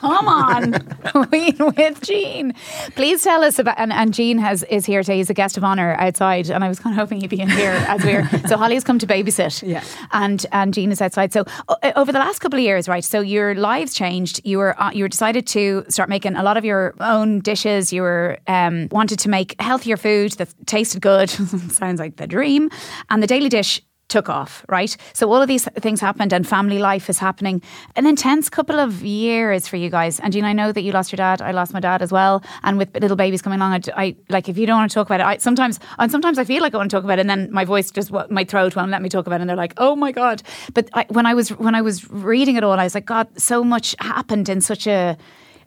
Come 0.01 0.29
on, 0.29 0.73
Wean 1.31 1.57
with 1.77 2.01
Gene. 2.01 2.55
Please 2.95 3.23
tell 3.23 3.45
us 3.45 3.59
about. 3.59 3.79
And, 3.79 3.93
and 3.93 4.15
Gene 4.15 4.39
has 4.39 4.63
is 4.65 4.87
here 4.87 5.03
today. 5.03 5.19
He's 5.19 5.29
a 5.29 5.35
guest 5.35 5.59
of 5.59 5.65
honor 5.65 5.95
outside, 5.99 6.49
and 6.49 6.65
I 6.65 6.69
was 6.69 6.79
kind 6.79 6.95
of 6.95 6.99
hoping 6.99 7.21
he'd 7.21 7.29
be 7.29 7.41
in 7.41 7.51
here 7.51 7.73
as 7.87 8.05
we're. 8.05 8.29
So 8.51 8.57
Holly 8.57 8.75
has 8.75 8.83
come 8.85 8.99
to 8.99 9.07
babysit. 9.07 9.67
Yeah. 9.67 9.85
And 10.13 10.45
and 10.51 10.73
Gene 10.73 10.91
is 10.91 11.01
outside. 11.03 11.33
So 11.33 11.45
uh, 11.69 11.93
over 11.95 12.11
the 12.11 12.19
last 12.19 12.39
couple 12.39 12.59
of 12.59 12.65
years, 12.65 12.89
right? 12.89 13.05
So 13.05 13.21
your 13.21 13.55
lives 13.55 13.95
changed. 13.95 14.41
You 14.45 14.59
were 14.59 14.81
uh, 14.81 14.91
you 14.91 15.05
were 15.05 15.09
decided 15.09 15.47
to 15.49 15.85
start 15.89 16.09
making 16.09 16.37
a 16.37 16.43
lot 16.43 16.57
of 16.57 16.65
your 16.65 16.95
own 17.01 17.41
dishes. 17.41 17.93
You 17.93 18.03
were 18.03 18.39
um, 18.47 18.89
wanted 18.91 19.19
to 19.21 19.29
make 19.29 19.61
healthier 19.61 19.97
food 19.99 20.33
that 20.33 20.53
tasted 20.67 21.03
good. 21.03 21.29
Sounds 21.71 22.01
like 22.01 22.17
the 22.17 22.27
dream. 22.27 22.71
And 23.11 23.23
the 23.23 23.27
Daly 23.27 23.51
Dish 23.51 23.83
took 24.11 24.29
off, 24.29 24.64
right? 24.68 24.94
So 25.14 25.33
all 25.33 25.40
of 25.40 25.49
these 25.49 25.64
things 25.81 26.01
happened 26.01 26.33
and 26.35 26.46
family 26.46 26.79
life 26.79 27.09
is 27.09 27.18
happening. 27.18 27.62
An 27.96 28.07
intense 28.07 28.51
couple 28.51 28.79
of 28.79 29.03
years 29.03 29.66
for 29.66 29.77
you 29.77 29.88
guys. 29.88 30.20
And 30.20 30.33
Gina, 30.33 30.49
I 30.49 30.53
know 30.53 30.73
that 30.73 30.83
you 30.83 30.92
lost 30.92 31.12
your 31.12 31.16
dad. 31.16 31.40
I 31.40 31.53
lost 31.53 31.73
my 31.73 31.81
dad 31.81 32.03
as 32.03 32.12
well. 32.12 32.42
And 32.62 32.77
with 32.77 32.94
little 33.01 33.16
babies 33.16 33.40
coming 33.40 33.59
along, 33.61 33.73
I, 33.73 33.81
I 34.05 34.16
like 34.29 34.49
if 34.49 34.59
you 34.59 34.66
don't 34.66 34.79
want 34.79 34.90
to 34.90 34.94
talk 34.94 35.07
about 35.07 35.20
it, 35.20 35.27
I 35.27 35.38
sometimes 35.38 35.81
and 35.99 36.11
sometimes 36.13 36.38
I 36.38 36.44
feel 36.44 36.61
like 36.63 36.75
I 36.75 36.77
want 36.77 36.90
to 36.90 36.96
talk 36.96 37.04
about 37.04 37.19
it, 37.19 37.23
and 37.23 37.31
then 37.31 37.50
my 37.52 37.65
voice 37.65 37.90
just 37.90 38.13
my 38.31 38.44
throat 38.44 38.77
won't 38.77 38.90
let 38.90 39.00
me 39.00 39.08
talk 39.08 39.27
about 39.27 39.37
it, 39.40 39.42
and 39.42 39.48
they're 39.50 39.56
like, 39.56 39.75
oh 39.79 39.96
my 39.96 40.13
god. 40.13 40.42
But 40.75 40.90
I, 40.92 41.06
when 41.08 41.25
I 41.27 41.35
was 41.35 41.50
when 41.50 41.75
I 41.75 41.83
was 41.83 42.11
reading 42.11 42.56
it 42.56 42.65
all, 42.65 42.79
I 42.79 42.85
was 42.85 42.94
like, 42.94 43.06
God, 43.06 43.29
so 43.40 43.65
much 43.65 43.94
happened 44.00 44.48
in 44.48 44.61
such 44.61 44.87
a 44.87 45.17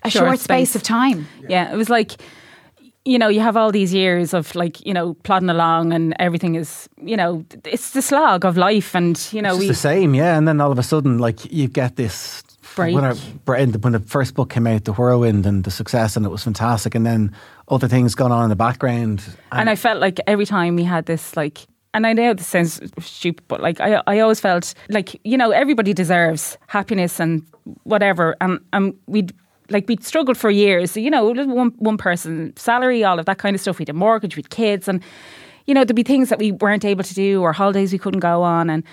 a 0.04 0.10
short, 0.10 0.26
Short 0.26 0.40
space. 0.40 0.70
space. 0.72 0.76
of 0.76 0.84
time. 0.84 1.28
Yeah, 1.48 1.72
it 1.74 1.78
was 1.78 1.90
like, 1.90 2.12
you 3.06 3.20
know, 3.20 3.28
you 3.28 3.42
have 3.42 3.58
all 3.58 3.72
these 3.72 3.94
years 3.94 4.34
of 4.34 4.56
like, 4.56 4.86
you 4.86 4.94
know, 4.94 5.14
plodding 5.24 5.50
along 5.50 5.92
and 5.92 6.16
everything 6.20 6.56
is, 6.56 6.88
you 7.02 7.18
know, 7.18 7.44
it's 7.66 7.92
the 7.92 8.02
slog 8.02 8.46
of 8.46 8.56
life. 8.56 8.96
And, 8.96 9.20
you 9.32 9.42
know, 9.42 9.52
It's 9.52 9.60
we, 9.60 9.68
the 9.68 9.74
same, 9.74 10.16
yeah. 10.16 10.38
And 10.38 10.48
then 10.48 10.62
all 10.62 10.72
of 10.72 10.80
a 10.80 10.84
sudden, 10.84 11.18
like 11.18 11.52
you 11.52 11.68
get 11.68 11.96
this 11.96 12.44
Break. 12.76 12.96
When, 12.96 13.04
I, 13.04 13.14
when 13.78 13.92
the 13.92 14.00
first 14.00 14.34
book 14.34 14.50
came 14.50 14.66
out, 14.66 14.86
The 14.86 14.94
Whirlwind, 14.94 15.46
and 15.46 15.64
the 15.64 15.70
success, 15.70 16.18
and 16.18 16.26
it 16.26 16.30
was 16.30 16.44
fantastic. 16.44 16.96
And 16.96 17.06
then 17.06 17.32
other 17.68 17.88
things 17.88 18.16
going 18.16 18.32
on 18.32 18.46
in 18.46 18.50
the 18.50 18.56
background. 18.56 19.24
and 19.52 19.70
I 19.70 19.76
felt 19.76 20.00
like 20.00 20.20
every 20.26 20.46
time 20.46 20.76
we 20.76 20.84
had 20.84 21.06
this, 21.06 21.38
like, 21.38 21.68
and 21.94 22.08
I 22.08 22.14
know 22.14 22.34
this 22.34 22.48
sounds 22.48 22.82
stupid, 23.00 23.44
but 23.48 23.62
like, 23.62 23.80
I, 23.80 24.02
I 24.08 24.20
always 24.20 24.40
felt 24.40 24.74
like, 24.90 25.20
you 25.24 25.38
know, 25.38 25.52
everybody 25.52 25.94
deserves 25.94 26.58
happiness 26.66 27.20
and 27.20 27.44
whatever. 27.84 28.36
And, 28.42 28.60
and 28.74 28.96
we'd, 29.06 29.34
like 29.70 29.88
we'd 29.88 30.04
struggled 30.04 30.38
for 30.38 30.50
years, 30.52 30.96
you 30.98 31.10
know, 31.10 31.26
one 31.26 31.72
one 31.78 31.98
person 31.98 32.54
salary, 32.58 33.04
all 33.04 33.20
of 33.20 33.26
that 33.26 33.38
kind 33.38 33.56
of 33.56 33.62
stuff. 33.62 33.80
We 33.80 33.84
had 33.84 33.90
a 33.90 33.94
mortgage, 33.94 34.36
we 34.36 34.42
had 34.42 34.50
kids, 34.50 34.88
and 34.88 35.02
you 35.66 35.74
know 35.74 35.84
there'd 35.84 35.96
be 35.96 36.04
things 36.04 36.30
that 36.30 36.40
we 36.40 36.52
weren't 36.52 36.86
able 36.86 37.04
to 37.04 37.14
do 37.14 37.42
or 37.42 37.54
holidays 37.54 37.92
we 37.94 38.00
couldn't 38.00 38.20
go 38.20 38.42
on. 38.44 38.70
And 38.70 38.84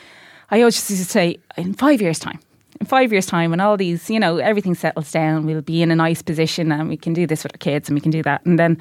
I 0.50 0.60
always 0.60 0.76
used 0.90 1.02
to 1.02 1.08
say, 1.10 1.38
in 1.56 1.74
five 1.74 2.00
years' 2.00 2.18
time, 2.18 2.38
in 2.80 2.86
five 2.86 3.12
years' 3.12 3.26
time, 3.26 3.50
when 3.50 3.60
all 3.60 3.76
these, 3.76 4.08
you 4.10 4.18
know, 4.20 4.38
everything 4.38 4.74
settles 4.74 5.10
down, 5.12 5.46
we'll 5.46 5.62
be 5.62 5.82
in 5.82 5.90
a 5.90 5.96
nice 5.96 6.22
position 6.22 6.72
and 6.72 6.88
we 6.88 6.96
can 6.96 7.12
do 7.12 7.26
this 7.26 7.42
with 7.44 7.52
our 7.54 7.58
kids 7.58 7.88
and 7.88 7.94
we 7.96 8.00
can 8.00 8.10
do 8.10 8.22
that. 8.22 8.44
And 8.46 8.58
then 8.58 8.76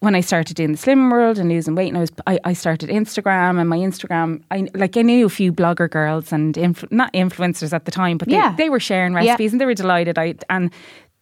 when 0.00 0.14
I 0.14 0.20
started 0.20 0.54
doing 0.56 0.70
the 0.70 0.78
slim 0.78 1.10
world 1.10 1.38
and 1.38 1.48
losing 1.48 1.74
weight, 1.74 1.88
and 1.88 1.96
I 1.96 2.00
was 2.00 2.12
I, 2.28 2.38
I 2.44 2.52
started 2.52 2.88
Instagram 2.88 3.58
and 3.60 3.68
my 3.68 3.78
Instagram, 3.78 4.42
I 4.52 4.68
like 4.74 4.96
I 4.96 5.02
knew 5.02 5.26
a 5.26 5.28
few 5.28 5.52
blogger 5.52 5.90
girls 5.90 6.32
and 6.32 6.54
influ- 6.54 6.92
not 6.92 7.12
influencers 7.14 7.72
at 7.72 7.84
the 7.84 7.90
time, 7.90 8.16
but 8.18 8.28
they, 8.28 8.34
Yeah. 8.34 8.54
they 8.56 8.70
were 8.70 8.78
sharing 8.80 9.12
Yeah. 9.14 9.18
recipes 9.20 9.52
and 9.52 9.60
they 9.60 9.66
were 9.66 9.74
delighted. 9.74 10.16
I 10.16 10.36
and 10.50 10.70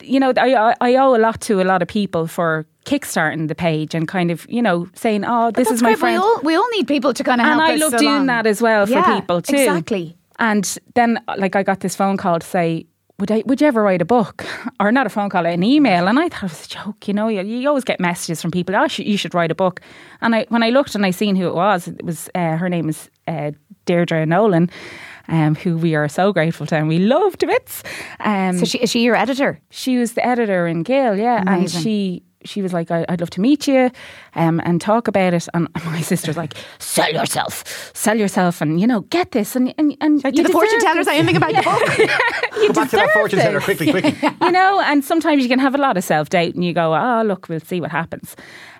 you 0.03 0.21
know 0.21 0.33
I 0.37 0.55
I- 0.55 0.75
I 0.81 0.97
owe 0.97 1.15
a 1.17 1.19
lot 1.19 1.41
to 1.43 1.61
a 1.61 1.65
lot 1.65 1.83
of 1.83 1.89
people 1.89 2.27
for 2.27 2.67
kickstarting 2.85 3.49
the 3.49 3.55
page 3.55 3.95
and 3.95 4.07
kind 4.07 4.31
of 4.31 4.47
you 4.49 4.63
know 4.63 4.87
saying 4.95 5.25
oh 5.27 5.51
this 5.51 5.71
is 5.71 5.83
my 5.83 5.91
great. 5.91 5.99
friend 5.99 6.15
We 6.19 6.25
all, 6.25 6.41
we 6.43 6.55
all 6.57 6.69
need 6.73 6.87
people 6.87 7.13
to 7.15 7.25
kind 7.25 7.41
of 7.41 7.47
and 7.47 7.61
help 7.61 7.71
I 7.71 7.75
us 7.75 7.81
love 7.81 7.93
along. 7.95 8.05
doing 8.05 8.27
that 8.27 8.47
as 8.47 8.61
well 8.63 8.87
for 8.87 8.93
Yeah, 8.93 9.21
people 9.21 9.43
too. 9.43 9.57
Exactly. 9.57 10.17
And 10.39 10.79
then, 10.95 11.19
like, 11.39 11.57
I 11.57 11.63
got 11.63 11.81
this 11.81 11.97
phone 11.97 12.19
call 12.19 12.39
to 12.41 12.47
say, 12.47 12.85
"Would 13.19 13.31
I? 13.33 13.43
Would 13.47 13.63
you 13.63 13.67
ever 13.69 13.83
write 13.83 14.03
a 14.03 14.05
book?" 14.05 14.45
Or 14.81 14.93
not 14.93 15.07
a 15.07 15.09
phone 15.09 15.31
call, 15.31 15.47
an 15.47 15.63
email. 15.63 16.07
And 16.09 16.19
I 16.19 16.29
thought 16.29 16.43
it 16.45 16.51
was 16.51 16.67
a 16.67 16.69
joke. 16.69 17.09
You 17.09 17.15
know, 17.15 17.29
you, 17.29 17.41
you 17.41 17.67
always 17.69 17.85
get 17.85 17.99
messages 18.01 18.43
from 18.43 18.51
people. 18.51 18.77
Oh, 18.77 18.87
sh- 18.89 18.99
you 19.13 19.17
should 19.17 19.35
write 19.35 19.51
a 19.51 19.55
book. 19.55 19.81
And 20.21 20.35
I, 20.35 20.45
when 20.51 20.63
I 20.63 20.69
looked 20.69 20.95
and 20.95 21.07
I 21.07 21.11
seen 21.13 21.37
who 21.37 21.47
it 21.49 21.55
was, 21.55 21.89
it 21.89 22.05
was 22.05 22.29
uh, 22.35 22.57
her 22.59 22.69
name 22.69 22.91
is 22.91 23.09
uh, 23.27 23.53
Deirdre 23.87 24.27
Nolan. 24.27 24.69
Um, 25.29 25.55
who 25.57 25.77
we 25.77 25.95
are 25.97 26.09
so 26.09 26.33
grateful 26.33 26.67
to 26.67 26.77
and 26.77 26.89
we 26.89 26.99
love 26.99 27.37
to 27.39 27.47
bits. 27.47 27.83
Um, 28.21 28.59
So 28.59 28.65
she, 28.65 28.79
is 28.79 28.91
she 28.91 29.01
your 29.03 29.17
editor? 29.17 29.59
she 29.71 29.99
was 29.99 30.13
the 30.13 30.25
editor 30.27 30.67
in 30.69 30.83
Gale, 30.85 31.17
yeah, 31.19 31.43
and 31.47 31.69
she 31.71 32.23
she 32.45 32.63
was 32.63 32.73
like, 32.73 32.93
I, 32.93 33.05
"I'd 33.09 33.19
love 33.21 33.31
to 33.31 33.41
meet 33.41 33.67
you, 33.67 33.91
um, 34.37 34.61
and 34.65 34.81
talk 34.81 35.09
about 35.09 35.35
it." 35.35 35.49
And 35.53 35.67
my 35.85 36.01
sister's 36.01 36.37
like, 36.37 36.55
"Sell 36.79 37.11
yourself, 37.13 37.65
sell 37.93 38.17
yourself, 38.17 38.61
and 38.61 38.81
you 38.81 38.87
know, 38.87 39.01
get 39.11 39.33
this." 39.33 39.57
And 39.57 39.75
and 39.79 39.97
and 40.01 40.23
Do 40.23 40.31
you 40.31 40.43
the 40.45 40.53
fortune 40.53 40.79
deserve 40.79 40.91
tellers 40.93 41.07
this. 41.07 41.15
say 41.15 41.19
anything 41.19 41.37
about 41.37 41.55
the 41.57 41.63
book? 41.63 42.11
You 42.63 42.69
Go 42.69 42.75
back 42.75 42.91
to 42.91 42.97
that 42.97 43.11
fortune 43.13 43.39
teller 43.41 43.55
this. 43.59 43.65
quickly, 43.65 43.91
quickly. 43.91 44.15
you 44.41 44.51
know, 44.53 44.81
and 44.81 45.05
sometimes 45.05 45.43
you 45.43 45.49
can 45.49 45.59
have 45.59 45.75
a 45.75 45.79
lot 45.79 45.97
of 45.97 46.05
self 46.05 46.29
doubt, 46.29 46.55
and 46.55 46.65
you 46.65 46.73
go, 46.73 46.95
"Oh, 46.95 47.23
look, 47.27 47.49
we'll 47.49 47.61
see 47.61 47.81
what 47.81 47.91
happens." 47.91 48.37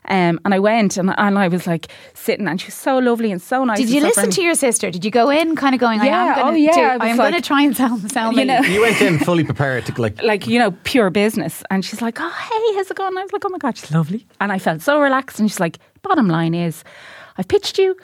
Um, 0.09 0.41
and 0.45 0.55
I 0.55 0.59
went, 0.59 0.97
and, 0.97 1.13
and 1.17 1.39
I 1.39 1.49
was 1.49 1.67
like 1.67 1.89
sitting, 2.15 2.47
and 2.49 2.61
she 2.61 2.67
was 2.69 2.75
so 2.75 2.99
lovely 2.99 3.33
and 3.33 3.41
so 3.43 3.65
nice. 3.65 3.79
Did 3.79 3.91
you 3.91 4.01
listen 4.01 4.31
to 4.31 4.43
your 4.43 4.55
sister? 4.55 4.91
Did 4.91 5.05
you 5.05 5.11
go 5.11 5.31
in 5.31 5.57
kind 5.57 5.75
of 5.75 5.81
going, 5.81 6.01
I 6.01 6.07
Yeah, 6.07 6.25
am 6.25 6.35
going 6.37 6.55
oh 6.55 6.57
yeah, 6.57 6.73
do, 6.73 6.81
I 6.81 6.97
was 6.97 7.03
I 7.03 7.09
am 7.09 7.17
going 7.17 7.33
to 7.33 7.41
try 7.41 7.63
and 7.63 7.77
sell, 7.77 7.99
sell 8.09 8.31
You 8.33 8.39
me. 8.39 8.45
know, 8.45 8.61
You 8.61 8.81
went 8.83 9.01
in 9.01 9.19
fully 9.19 9.45
prepared 9.45 9.85
to 9.87 10.01
like. 10.01 10.23
like 10.23 10.47
you 10.47 10.59
know 10.59 10.71
pure 10.85 11.11
business 11.11 11.63
and 11.71 11.85
she's 11.85 12.01
like 12.03 12.19
oh 12.21 12.29
hey 12.29 12.75
how's 12.77 12.91
it 12.91 12.97
going 12.97 13.09
and 13.09 13.19
I 13.19 13.23
was 13.23 13.33
like 13.33 13.45
oh 13.45 13.49
my 13.49 13.59
god 13.59 13.77
she's 13.77 13.91
lovely 13.93 14.27
and 14.41 14.51
I 14.53 14.59
felt 14.59 14.81
so 14.83 15.01
relaxed 15.01 15.39
and 15.41 15.51
she's 15.51 15.61
like 15.61 15.79
bottom 16.03 16.29
line 16.29 16.55
is 16.55 16.85
I've 17.39 17.49
pitched 17.49 17.79
you 17.79 17.97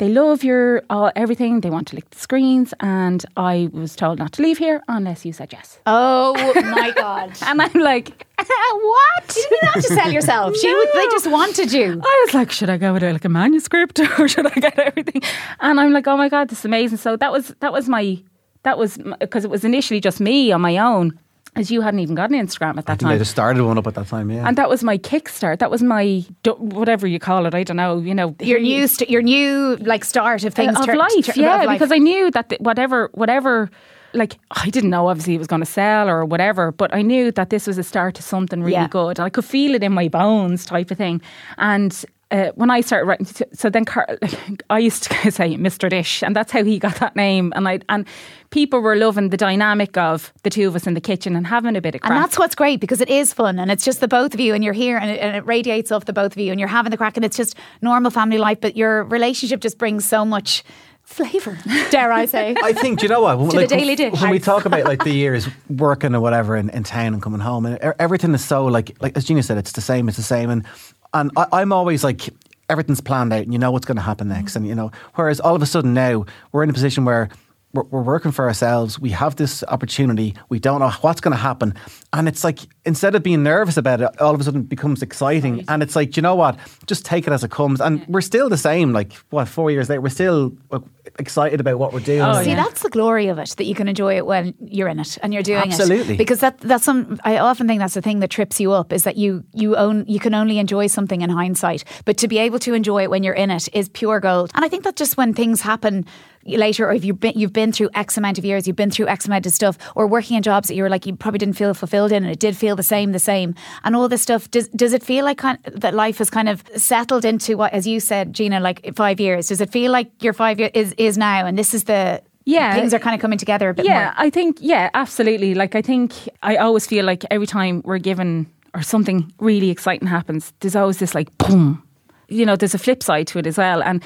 they 0.00 0.08
love 0.08 0.42
your 0.42 0.82
uh, 0.88 1.12
everything 1.14 1.60
they 1.60 1.68
want 1.70 1.86
to 1.88 1.94
lick 1.94 2.08
the 2.10 2.18
screens 2.18 2.72
and 2.80 3.24
I 3.36 3.68
was 3.72 3.94
told 3.94 4.18
not 4.18 4.32
to 4.32 4.42
leave 4.42 4.56
here 4.58 4.82
unless 4.88 5.24
you 5.26 5.32
said 5.32 5.52
yes 5.52 5.78
Oh 5.86 6.34
my 6.78 6.90
God. 6.90 7.32
and 7.46 7.60
I'm 7.62 7.72
like 7.74 8.26
what 8.38 9.36
You 9.36 9.46
didn't 9.50 9.68
have 9.68 9.82
to 9.84 9.94
sell 9.94 10.10
yourself. 10.10 10.56
She 10.56 10.74
would, 10.74 10.88
they 10.94 11.06
just 11.08 11.30
wanted 11.30 11.72
you. 11.72 12.00
I 12.02 12.24
was 12.26 12.34
like, 12.34 12.50
should 12.50 12.70
I 12.70 12.78
go 12.78 12.92
with 12.94 13.02
like 13.02 13.24
a 13.24 13.28
manuscript 13.28 14.00
or 14.18 14.26
should 14.26 14.46
I 14.46 14.54
get 14.54 14.78
everything? 14.78 15.22
And 15.60 15.78
I'm 15.78 15.92
like, 15.92 16.06
oh 16.08 16.16
my 16.16 16.28
god, 16.28 16.48
this 16.48 16.60
is 16.60 16.64
amazing. 16.64 16.98
So 16.98 17.16
that 17.16 17.30
was 17.30 17.54
that 17.60 17.72
was 17.72 17.88
my 17.88 18.22
that 18.62 18.78
was 18.78 18.98
because 19.20 19.44
it 19.44 19.50
was 19.50 19.64
initially 19.64 20.00
just 20.00 20.18
me 20.20 20.50
on 20.52 20.60
my 20.62 20.78
own, 20.78 21.18
as 21.60 21.70
you 21.70 21.80
hadn't 21.82 22.00
even 22.00 22.14
got 22.14 22.30
an 22.30 22.36
Instagram 22.46 22.76
at 22.78 22.86
that 22.86 22.92
I 22.92 22.96
think 22.96 23.00
time. 23.02 23.10
they 23.12 23.18
just 23.18 23.30
started 23.30 23.62
one 23.62 23.78
up 23.78 23.86
at 23.86 23.94
that 23.94 24.08
time, 24.08 24.30
yeah. 24.30 24.46
And 24.48 24.56
that 24.58 24.68
was 24.68 24.82
my 24.82 24.98
kickstart. 24.98 25.58
That 25.60 25.70
was 25.70 25.82
my 25.82 26.24
whatever 26.58 27.06
you 27.06 27.18
call 27.18 27.46
it. 27.46 27.54
I 27.54 27.62
don't 27.62 27.76
know. 27.76 27.98
You 28.00 28.14
know, 28.14 28.34
Your 28.40 28.58
new, 28.60 28.86
st- 28.88 29.08
your 29.10 29.22
new 29.22 29.76
like 29.92 30.04
start 30.04 30.42
of 30.44 30.54
things 30.54 30.76
of 30.78 30.86
tur- 30.86 30.96
life. 30.96 31.10
tur- 31.26 31.32
yeah, 31.36 31.60
of 31.60 31.66
life. 31.66 31.78
because 31.78 31.92
I 31.92 31.98
knew 31.98 32.30
that 32.32 32.48
the, 32.48 32.56
whatever, 32.60 33.10
whatever. 33.14 33.70
Like 34.12 34.38
I 34.50 34.70
didn't 34.70 34.90
know 34.90 35.06
obviously 35.06 35.36
it 35.36 35.38
was 35.38 35.46
going 35.46 35.60
to 35.62 35.72
sell 35.80 36.08
or 36.08 36.24
whatever, 36.24 36.72
but 36.72 36.92
I 36.92 37.00
knew 37.02 37.30
that 37.32 37.50
this 37.50 37.68
was 37.68 37.78
a 37.78 37.84
start 37.84 38.16
to 38.16 38.22
something 38.24 38.60
really 38.60 38.72
Yeah. 38.72 38.88
good. 38.88 39.20
I 39.20 39.28
could 39.30 39.44
feel 39.44 39.72
it 39.76 39.84
in 39.84 39.92
my 39.92 40.08
bones, 40.08 40.64
type 40.66 40.90
of 40.90 40.98
thing. 40.98 41.22
And 41.58 41.92
uh, 42.30 42.52
when 42.54 42.70
I 42.70 42.80
started 42.80 43.06
writing, 43.06 43.26
so 43.52 43.70
then 43.70 43.84
Car- 43.84 44.18
I 44.70 44.78
used 44.78 45.04
to 45.04 45.30
say 45.30 45.56
Mr. 45.56 45.90
Dish, 45.90 46.22
and 46.22 46.34
that's 46.34 46.52
how 46.52 46.64
he 46.64 46.78
got 46.78 46.96
that 46.96 47.16
name. 47.16 47.52
And 47.56 47.68
I 47.68 47.80
and 47.88 48.06
people 48.50 48.80
were 48.80 48.96
loving 48.96 49.30
the 49.30 49.36
dynamic 49.36 49.96
of 49.96 50.32
the 50.42 50.50
two 50.50 50.68
of 50.68 50.76
us 50.76 50.86
in 50.86 50.94
the 50.94 51.00
kitchen 51.00 51.36
and 51.36 51.46
having 51.46 51.76
a 51.76 51.80
bit 51.80 51.94
of 51.94 52.00
craic. 52.00 52.12
And 52.12 52.22
that's 52.22 52.38
what's 52.38 52.54
great 52.54 52.80
because 52.80 53.00
it 53.00 53.08
is 53.08 53.32
fun 53.32 53.58
and 53.58 53.70
it's 53.70 53.84
just 53.84 54.00
the 54.00 54.08
both 54.08 54.34
of 54.34 54.40
you 54.40 54.54
and 54.54 54.62
you're 54.64 54.72
here 54.72 54.98
and 54.98 55.10
it, 55.10 55.20
and 55.20 55.36
it 55.36 55.46
radiates 55.46 55.92
off 55.92 56.04
the 56.04 56.12
both 56.12 56.32
of 56.32 56.38
you 56.38 56.50
and 56.50 56.58
you're 56.58 56.68
having 56.68 56.90
the 56.90 56.96
craic 56.96 57.16
and 57.16 57.24
it's 57.24 57.36
just 57.36 57.56
normal 57.80 58.10
family 58.10 58.38
life, 58.38 58.60
but 58.60 58.76
your 58.76 59.04
relationship 59.04 59.60
just 59.60 59.78
brings 59.78 60.08
so 60.08 60.24
much 60.24 60.64
flavour, 61.04 61.58
dare 61.90 62.12
I 62.12 62.26
say. 62.26 62.54
I 62.62 62.72
think, 62.72 63.00
do 63.00 63.06
you 63.06 63.08
know 63.08 63.22
what? 63.22 63.38
When, 63.38 63.50
To 63.50 63.58
the 63.58 63.66
Daly 63.66 63.96
Dish. 63.96 64.20
When 64.20 64.30
we 64.30 64.38
talk 64.38 64.64
about 64.64 64.84
like 64.84 65.02
the 65.02 65.12
years 65.12 65.48
working 65.68 66.14
or 66.14 66.20
whatever 66.20 66.56
in, 66.56 66.70
in 66.70 66.84
town 66.84 67.14
and 67.14 67.22
coming 67.22 67.40
home, 67.40 67.66
and 67.66 67.78
everything 67.98 68.32
is 68.34 68.44
so 68.44 68.66
like, 68.66 68.96
like 69.00 69.16
as 69.16 69.24
Gina 69.24 69.42
said, 69.42 69.58
it's 69.58 69.72
the 69.72 69.80
same, 69.80 70.08
it's 70.08 70.16
the 70.16 70.22
same. 70.22 70.50
And, 70.50 70.64
and 71.12 71.30
I, 71.36 71.46
I'm 71.52 71.72
always 71.72 72.04
like, 72.04 72.30
everything's 72.68 73.00
planned 73.00 73.32
out 73.32 73.42
and 73.42 73.52
you 73.52 73.58
know 73.58 73.72
what's 73.72 73.86
going 73.86 73.96
to 73.96 74.02
happen 74.02 74.28
next. 74.28 74.56
And, 74.56 74.66
you 74.66 74.74
know, 74.74 74.92
whereas 75.14 75.40
all 75.40 75.56
of 75.56 75.62
a 75.62 75.66
sudden 75.66 75.92
now 75.92 76.24
we're 76.52 76.62
in 76.62 76.70
a 76.70 76.72
position 76.72 77.04
where 77.04 77.28
we're, 77.72 77.84
we're 77.84 78.02
working 78.02 78.32
for 78.32 78.46
ourselves. 78.46 78.98
We 78.98 79.10
have 79.10 79.36
this 79.36 79.62
opportunity. 79.64 80.34
We 80.48 80.58
don't 80.58 80.80
know 80.80 80.90
what's 81.00 81.20
going 81.20 81.32
to 81.32 81.42
happen. 81.42 81.74
And 82.12 82.28
it's 82.28 82.42
like, 82.42 82.60
instead 82.84 83.14
of 83.14 83.22
being 83.22 83.42
nervous 83.42 83.76
about 83.76 84.00
it, 84.00 84.20
all 84.20 84.34
of 84.34 84.40
a 84.40 84.44
sudden 84.44 84.62
it 84.62 84.68
becomes 84.68 85.02
exciting. 85.02 85.64
And 85.68 85.82
it's 85.82 85.94
like, 85.94 86.16
you 86.16 86.22
know 86.22 86.34
what? 86.34 86.58
Just 86.86 87.04
take 87.04 87.26
it 87.26 87.32
as 87.32 87.44
it 87.44 87.50
comes. 87.50 87.80
And 87.80 88.04
we're 88.08 88.20
still 88.20 88.48
the 88.48 88.58
same, 88.58 88.92
like, 88.92 89.12
what, 89.30 89.46
four 89.48 89.70
years 89.70 89.88
later, 89.88 90.00
we're 90.00 90.08
still 90.08 90.52
uh, 90.72 90.80
excited 91.18 91.60
about 91.60 91.78
what 91.78 91.92
we're 91.92 92.00
doing. 92.00 92.22
Oh, 92.22 92.42
See, 92.42 92.50
yeah. 92.50 92.56
that's 92.56 92.82
the 92.82 92.90
glory 92.90 93.28
of 93.28 93.38
it 93.38 93.54
that 93.56 93.64
you 93.64 93.74
can 93.74 93.88
enjoy 93.88 94.16
it 94.16 94.26
when 94.26 94.54
you're 94.60 94.88
in 94.88 94.98
it 94.98 95.18
and 95.22 95.32
you're 95.32 95.42
doing 95.42 95.58
Absolutely. 95.58 95.96
it. 95.96 95.98
Absolutely. 96.00 96.16
Because 96.16 96.40
that 96.40 96.58
that's 96.60 96.84
some. 96.84 97.20
I 97.24 97.38
often 97.38 97.68
think 97.68 97.80
that's 97.80 97.94
the 97.94 98.02
thing 98.02 98.20
that 98.20 98.30
trips 98.30 98.60
you 98.60 98.72
up 98.72 98.92
is 98.92 99.04
that 99.04 99.16
you 99.16 99.44
you 99.52 99.76
own 99.76 100.04
you 100.06 100.18
can 100.18 100.34
only 100.34 100.58
enjoy 100.58 100.86
something 100.88 101.20
in 101.20 101.30
hindsight, 101.30 101.84
but 102.04 102.16
to 102.18 102.28
be 102.28 102.38
able 102.38 102.58
to 102.60 102.74
enjoy 102.74 103.04
it 103.04 103.10
when 103.10 103.22
you're 103.22 103.34
in 103.34 103.50
it 103.50 103.68
is 103.72 103.88
pure 103.88 104.20
gold. 104.20 104.50
And 104.54 104.64
I 104.64 104.68
think 104.68 104.84
that 104.84 104.96
just 104.96 105.16
when 105.16 105.34
things 105.34 105.60
happen 105.60 106.04
later, 106.44 106.88
or 106.88 106.92
if 106.92 107.04
you've 107.04 107.20
been 107.20 107.32
you've 107.36 107.52
been 107.52 107.72
through 107.72 107.90
X 107.94 108.16
amount 108.16 108.38
of 108.38 108.44
years, 108.44 108.66
you've 108.66 108.76
been 108.76 108.90
through 108.90 109.08
X 109.08 109.26
amount 109.26 109.46
of 109.46 109.52
stuff, 109.52 109.76
or 109.94 110.06
working 110.06 110.36
in 110.36 110.42
jobs 110.42 110.68
that 110.68 110.74
you 110.74 110.82
were 110.82 110.88
like 110.88 111.06
you 111.06 111.14
probably 111.14 111.38
didn't 111.38 111.56
feel 111.56 111.74
fulfilled 111.74 112.12
in, 112.12 112.22
and 112.24 112.32
it 112.32 112.38
did 112.38 112.56
feel 112.56 112.76
the 112.76 112.82
same, 112.82 113.12
the 113.12 113.18
same, 113.18 113.54
and 113.84 113.94
all 113.94 114.08
this 114.08 114.22
stuff. 114.22 114.50
Does 114.50 114.68
does 114.68 114.92
it 114.92 115.02
feel 115.02 115.24
like 115.24 115.38
kind 115.38 115.58
that 115.64 115.94
life 115.94 116.18
has 116.18 116.30
kind 116.30 116.48
of 116.48 116.62
settled 116.76 117.24
into 117.24 117.56
what, 117.56 117.72
as 117.72 117.86
you 117.86 118.00
said, 118.00 118.32
Gina, 118.32 118.60
like 118.60 118.94
five 118.96 119.20
years? 119.20 119.48
Does 119.48 119.60
it 119.60 119.70
feel 119.70 119.92
like 119.92 120.10
your 120.22 120.32
five 120.32 120.58
years 120.58 120.70
is 120.74 120.94
is 120.98 121.18
now, 121.18 121.46
and 121.46 121.58
this 121.58 121.74
is 121.74 121.84
the 121.84 122.22
Yeah. 122.46 122.74
things 122.74 122.94
are 122.94 122.98
kind 122.98 123.14
of 123.14 123.20
coming 123.20 123.38
together 123.38 123.68
a 123.68 123.74
bit 123.74 123.84
yeah, 123.84 124.04
more. 124.04 124.12
I 124.26 124.30
think 124.30 124.56
yeah, 124.60 124.88
absolutely. 124.94 125.54
Like 125.54 125.74
I 125.74 125.82
think 125.82 126.14
I 126.42 126.56
always 126.56 126.86
feel 126.86 127.04
like 127.04 127.24
every 127.30 127.46
time 127.46 127.82
we're 127.84 127.98
given 127.98 128.46
or 128.74 128.82
something 128.82 129.30
really 129.40 129.70
exciting 129.70 130.08
happens, 130.08 130.52
there's 130.60 130.76
always 130.76 130.98
this 130.98 131.14
like 131.14 131.28
boom. 131.38 131.82
You 132.28 132.46
know, 132.46 132.56
there's 132.56 132.74
a 132.74 132.78
flip 132.78 133.02
side 133.02 133.26
to 133.28 133.38
it 133.40 133.46
as 133.46 133.58
well, 133.58 133.82
and 133.82 134.02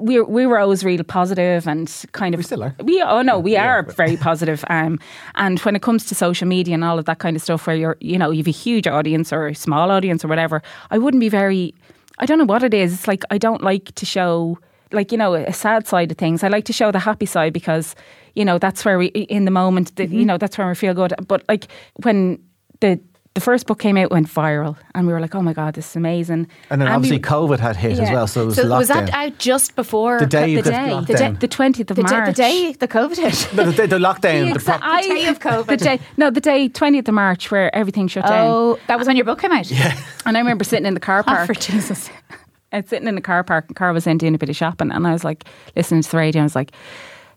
we 0.00 0.20
we 0.20 0.46
were 0.46 0.58
always 0.58 0.84
real 0.84 1.02
positive 1.04 1.66
and 1.68 1.92
kind 2.12 2.34
of. 2.34 2.38
We 2.38 2.44
still 2.44 2.62
are. 2.62 2.74
We 2.82 3.02
oh 3.02 3.22
no, 3.22 3.38
we 3.38 3.52
Yeah, 3.52 3.66
are 3.66 3.82
but- 3.82 3.96
very 3.96 4.16
positive. 4.16 4.64
Um, 4.68 4.98
and 5.34 5.58
when 5.60 5.76
it 5.76 5.82
comes 5.82 6.06
to 6.06 6.14
social 6.14 6.46
media 6.48 6.74
and 6.74 6.84
all 6.84 6.98
of 6.98 7.04
that 7.06 7.18
kind 7.18 7.36
of 7.36 7.42
stuff, 7.42 7.66
where 7.66 7.76
you're 7.76 7.96
you 8.00 8.18
know 8.18 8.30
you've 8.30 8.46
a 8.48 8.50
huge 8.52 8.86
audience 8.86 9.32
or 9.32 9.48
a 9.48 9.54
small 9.54 9.90
audience 9.90 10.24
or 10.24 10.28
whatever, 10.28 10.62
I 10.90 10.98
wouldn't 10.98 11.20
be 11.20 11.28
very. 11.28 11.74
I 12.18 12.26
don't 12.26 12.38
know 12.38 12.44
what 12.44 12.62
it 12.62 12.74
is. 12.74 12.92
It's 12.94 13.08
like 13.08 13.22
I 13.30 13.38
don't 13.38 13.62
like 13.62 13.94
to 13.94 14.04
show 14.06 14.58
like 14.92 15.12
you 15.12 15.18
know 15.18 15.34
a 15.34 15.52
sad 15.52 15.86
side 15.86 16.10
of 16.10 16.18
things. 16.18 16.42
I 16.42 16.48
like 16.48 16.64
to 16.64 16.72
show 16.72 16.90
the 16.90 16.98
happy 16.98 17.26
side 17.26 17.52
because 17.52 17.94
you 18.34 18.44
know 18.44 18.58
that's 18.58 18.84
where 18.84 18.98
we 18.98 19.06
in 19.06 19.44
the 19.44 19.50
moment. 19.50 19.94
The, 19.96 20.06
You 20.06 20.24
know 20.24 20.38
that's 20.38 20.58
where 20.58 20.68
we 20.68 20.74
feel 20.74 20.94
good. 20.94 21.12
But 21.28 21.42
like 21.48 21.66
when 22.02 22.38
the 22.80 22.98
the 23.34 23.40
first 23.40 23.66
book 23.68 23.78
came 23.78 23.96
out, 23.96 24.10
went 24.10 24.26
viral, 24.26 24.76
and 24.96 25.06
we 25.06 25.12
were 25.12 25.20
like, 25.20 25.34
"Oh 25.34 25.42
my 25.42 25.52
god, 25.52 25.74
this 25.74 25.90
is 25.90 25.96
amazing!" 25.96 26.48
And 26.70 26.80
then 26.80 26.88
we- 26.88 26.94
obviously 26.94 27.20
COVID 27.20 27.60
had 27.60 27.76
hit 27.76 27.92
as 28.00 28.10
well, 28.10 28.26
so 28.26 28.42
it 28.42 28.46
was 28.46 28.56
So 28.56 28.64
lockdown. 28.64 28.78
was 28.78 28.88
that 28.88 29.10
out 29.14 29.38
just 29.38 29.76
before 29.76 30.18
the 30.18 30.26
day 30.26 30.56
the 30.56 30.62
that 30.62 30.70
day, 30.86 30.92
lockdown. 30.92 31.06
the 31.06 31.14
day, 31.14 31.30
the 31.38 31.48
twentieth 31.48 31.90
of 31.90 31.96
the, 31.96 32.02
day, 32.02 32.16
March, 32.16 32.26
the 32.26 32.32
day 32.42 32.72
the 32.72 32.88
COVID 32.88 33.16
hit? 33.16 33.48
No, 33.56 33.64
the, 33.64 33.72
day- 33.72 33.86
the 33.86 33.98
lockdown. 33.98 34.52
the 34.52 34.58
Exa- 34.58 34.64
pro- 34.80 34.88
I- 34.88 35.02
day 35.02 35.26
of 35.28 35.38
COVID. 35.38 35.66
The 35.66 35.76
day, 35.76 36.00
no, 36.16 36.30
the 36.30 36.40
day 36.40 36.68
twentieth 36.68 37.06
of 37.08 37.14
March, 37.14 37.50
where 37.50 37.72
everything 37.74 38.08
shut 38.08 38.24
down. 38.26 38.46
Oh, 38.50 38.78
that 38.88 38.98
was 38.98 39.06
when 39.06 39.16
your 39.16 39.24
book 39.24 39.40
came 39.40 39.52
out. 39.52 39.70
Yeah. 39.70 39.96
And 40.26 40.36
I 40.36 40.40
remember 40.40 40.64
sitting 40.64 40.86
in 40.86 40.94
the 40.94 41.00
car 41.00 41.20
Oh, 41.20 41.22
park. 41.22 41.46
for 41.46 41.54
Jesus. 41.54 42.10
and 42.72 42.88
sitting 42.88 43.06
in 43.08 43.14
the 43.14 43.20
car 43.20 43.44
park, 43.44 43.66
and 43.68 43.76
Karol 43.76 43.94
was 43.94 44.06
in 44.06 44.18
doing 44.18 44.34
a 44.34 44.38
bit 44.38 44.48
of 44.48 44.56
shopping, 44.56 44.90
and 44.90 45.06
I 45.06 45.12
was 45.12 45.22
like 45.24 45.44
listening 45.76 46.02
to 46.02 46.10
the 46.10 46.16
radio. 46.18 46.40
and 46.40 46.44
I 46.44 46.46
was 46.46 46.56
like, 46.56 46.72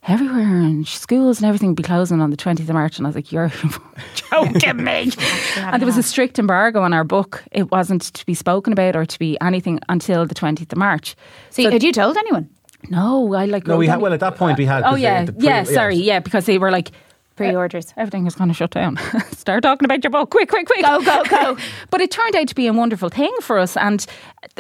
everywhere 0.08 0.62
and 0.62 0.88
schools 0.88 1.38
and 1.38 1.46
everything 1.46 1.70
will 1.70 1.76
be 1.76 1.84
closing 1.84 2.22
on 2.22 2.32
the 2.32 2.38
20th 2.38 2.62
of 2.62 2.74
March. 2.74 2.98
And 2.98 3.06
I 3.06 3.10
was 3.10 3.16
like, 3.16 3.32
you're 3.32 3.52
joking 4.16 4.84
me. 4.84 5.12
and 5.58 5.82
there 5.82 5.86
was 5.86 5.98
a 5.98 6.04
strict 6.04 6.40
embargo 6.40 6.82
on 6.82 6.94
our 6.94 7.04
book. 7.04 7.44
It 7.52 7.70
wasn't 7.72 8.02
to 8.14 8.26
be 8.26 8.34
spoken 8.34 8.74
about 8.74 8.96
or 8.96 9.06
to 9.06 9.20
be 9.20 9.38
anything 9.42 9.80
until 9.90 10.26
the 10.26 10.36
20th 10.36 10.72
of 10.72 10.78
March. 10.78 11.16
So, 11.52 11.70
had 11.70 11.84
you 11.84 11.92
told 11.92 12.18
anyone? 12.18 12.50
No, 12.90 13.34
I 13.36 13.46
like. 13.46 13.68
no, 13.68 13.78
we 13.78 13.86
had. 13.88 14.02
Well, 14.02 14.14
at 14.14 14.20
that 14.22 14.38
point 14.38 14.58
we 14.58 14.66
had. 14.66 14.84
Oh, 14.84 14.96
yeah, 14.96 15.26
the 15.26 15.34
pre- 15.34 15.46
yeah. 15.46 15.64
Sorry, 15.64 15.96
yeah, 15.98 16.20
because 16.20 16.46
they 16.46 16.58
were 16.58 16.72
like. 16.72 16.92
Pre-orders. 17.38 17.94
Everything 17.98 18.28
is 18.28 18.36
going 18.36 18.50
to 18.50 18.54
shut 18.54 18.70
down. 18.72 18.98
Start 19.32 19.64
talking 19.64 19.86
about 19.86 20.04
your 20.04 20.12
book, 20.12 20.30
quick, 20.30 20.50
quick, 20.50 20.68
quick. 20.68 20.84
Go, 20.86 21.02
go, 21.02 21.24
go. 21.24 21.58
but 21.90 22.00
it 22.00 22.12
turned 22.12 22.36
out 22.36 22.48
to 22.50 22.54
be 22.54 22.68
a 22.68 22.74
wonderful 22.74 23.10
thing 23.10 23.34
for 23.42 23.58
us, 23.58 23.76
and 23.78 24.06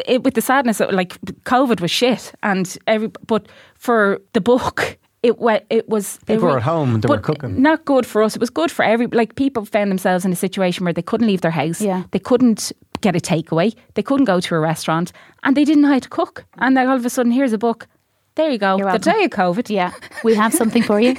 it, 0.08 0.24
with 0.24 0.34
the 0.34 0.42
sadness, 0.42 0.80
of, 0.80 0.90
like 0.92 1.20
COVID 1.44 1.80
was 1.80 1.92
shit, 1.92 2.34
and 2.42 2.76
every. 2.88 3.12
But 3.28 3.48
for 3.76 4.20
the 4.34 4.42
book, 4.42 4.98
it 5.24 5.38
wa- 5.40 5.60
it 5.70 5.88
was. 5.90 6.18
People 6.26 6.50
it 6.50 6.52
were 6.52 6.58
at 6.58 6.64
home, 6.64 7.00
they 7.02 7.08
were 7.08 7.18
cooking. 7.20 7.62
Not 7.62 7.86
good 7.86 8.06
for 8.06 8.24
us. 8.24 8.36
It 8.36 8.40
was 8.40 8.50
good 8.50 8.72
for 8.72 8.84
every. 8.84 9.08
Like 9.08 9.36
people 9.36 9.66
found 9.66 9.92
themselves 9.92 10.26
in 10.26 10.32
a 10.32 10.36
situation 10.36 10.84
where 10.86 10.94
they 10.94 11.02
couldn't 11.04 11.28
leave 11.28 11.42
their 11.42 11.52
house. 11.52 11.82
Yeah. 11.82 12.04
They 12.12 12.20
couldn't 12.20 12.72
get 13.02 13.16
a 13.16 13.20
takeaway. 13.20 13.74
They 13.96 14.04
couldn't 14.04 14.26
go 14.26 14.40
to 14.40 14.56
a 14.56 14.60
restaurant, 14.60 15.12
and 15.44 15.56
they 15.56 15.64
didn't 15.66 15.82
know 15.84 15.90
how 15.94 16.00
to 16.00 16.10
cook. 16.10 16.46
And 16.58 16.76
then 16.78 16.88
all 16.88 16.96
of 16.96 17.06
a 17.06 17.10
sudden, 17.10 17.32
here's 17.32 17.54
a 17.54 17.58
book. 17.58 17.88
There 18.36 18.50
you 18.50 18.58
go. 18.58 18.78
The 18.78 18.98
day 18.98 19.26
of 19.26 19.32
COVID. 19.32 19.70
Yeah, 19.70 19.92
we 20.24 20.36
have 20.36 20.54
something 20.54 20.82
for 20.84 21.02
you. 21.02 21.16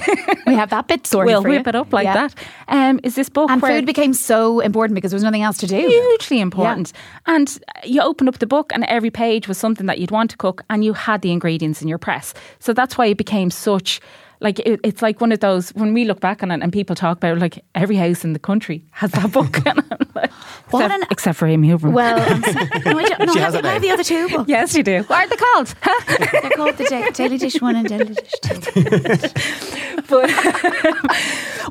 We 0.47 0.55
have 0.55 0.71
that 0.71 0.87
bit 0.87 1.05
sorted 1.13 1.27
We'll 1.31 1.43
for 1.43 1.49
you. 1.49 1.57
whip 1.59 1.67
it 1.67 1.75
up 1.75 1.93
like 1.93 2.05
Yeah. 2.05 2.27
that. 2.27 2.35
Um, 2.67 2.99
is 3.03 3.13
this 3.13 3.29
book 3.29 3.51
And 3.51 3.61
food 3.61 3.85
became 3.85 4.13
so 4.13 4.59
important 4.61 4.95
because 4.95 5.11
there 5.11 5.15
was 5.17 5.23
nothing 5.23 5.43
else 5.43 5.57
to 5.59 5.67
do. 5.67 5.77
hugely 5.77 6.39
important. 6.39 6.91
And 7.27 7.59
you 7.83 8.01
opened 8.01 8.29
up 8.29 8.39
the 8.39 8.47
book, 8.47 8.71
and 8.73 8.83
every 8.85 9.11
page 9.11 9.47
was 9.47 9.59
something 9.59 9.85
that 9.85 9.99
you'd 9.99 10.09
want 10.11 10.31
to 10.31 10.37
cook, 10.37 10.63
and 10.71 10.83
you 10.83 10.93
had 10.93 11.21
the 11.21 11.31
ingredients 11.31 11.81
in 11.83 11.87
your 11.87 11.99
press. 11.99 12.33
So 12.59 12.73
that's 12.73 12.97
why 12.97 13.05
it 13.05 13.17
became 13.17 13.51
such. 13.51 13.99
Like 14.43 14.59
it, 14.59 14.79
it's 14.83 15.01
like 15.01 15.21
one 15.21 15.31
of 15.31 15.39
those 15.39 15.69
when 15.71 15.93
we 15.93 16.05
look 16.05 16.19
back 16.19 16.43
on 16.43 16.51
it 16.51 16.61
and 16.61 16.71
people 16.71 16.95
talk 16.95 17.17
about 17.17 17.37
it, 17.37 17.39
like 17.39 17.63
every 17.73 17.95
house 17.95 18.23
in 18.23 18.33
the 18.33 18.39
country 18.39 18.85
has 18.91 19.11
that 19.13 19.31
book. 19.31 19.65
And 19.65 19.79
I'm 19.79 20.07
like, 20.15 20.31
What 20.69 20.83
except, 20.85 21.01
an- 21.03 21.07
except 21.09 21.37
for 21.39 21.47
Amy 21.47 21.69
Hoover. 21.69 21.89
Well, 21.89 22.19
I'm 22.19 22.43
so- 22.43 22.51
no, 22.91 22.99
I 22.99 23.03
don't 23.05 23.19
know. 23.25 23.33
She 23.33 23.39
I 23.39 23.43
has 23.43 23.53
have, 23.53 23.63
it 23.63 23.65
I 23.65 23.73
have 23.73 23.81
the 23.81 23.89
other 23.91 24.03
two 24.03 24.27
books. 24.29 24.49
yes, 24.49 24.75
you 24.75 24.83
do. 24.83 25.03
What 25.03 25.25
are 25.25 25.27
they 25.29 25.35
called? 25.37 25.67
They're 26.43 26.49
called 26.51 26.77
the 26.77 26.85
Da- 26.89 27.09
Daly 27.11 27.37
Dish 27.37 27.61
One 27.61 27.75
and 27.77 27.87
Daly 27.87 28.13
Dish 28.13 28.31
Two. 28.41 29.29
but 30.09 30.29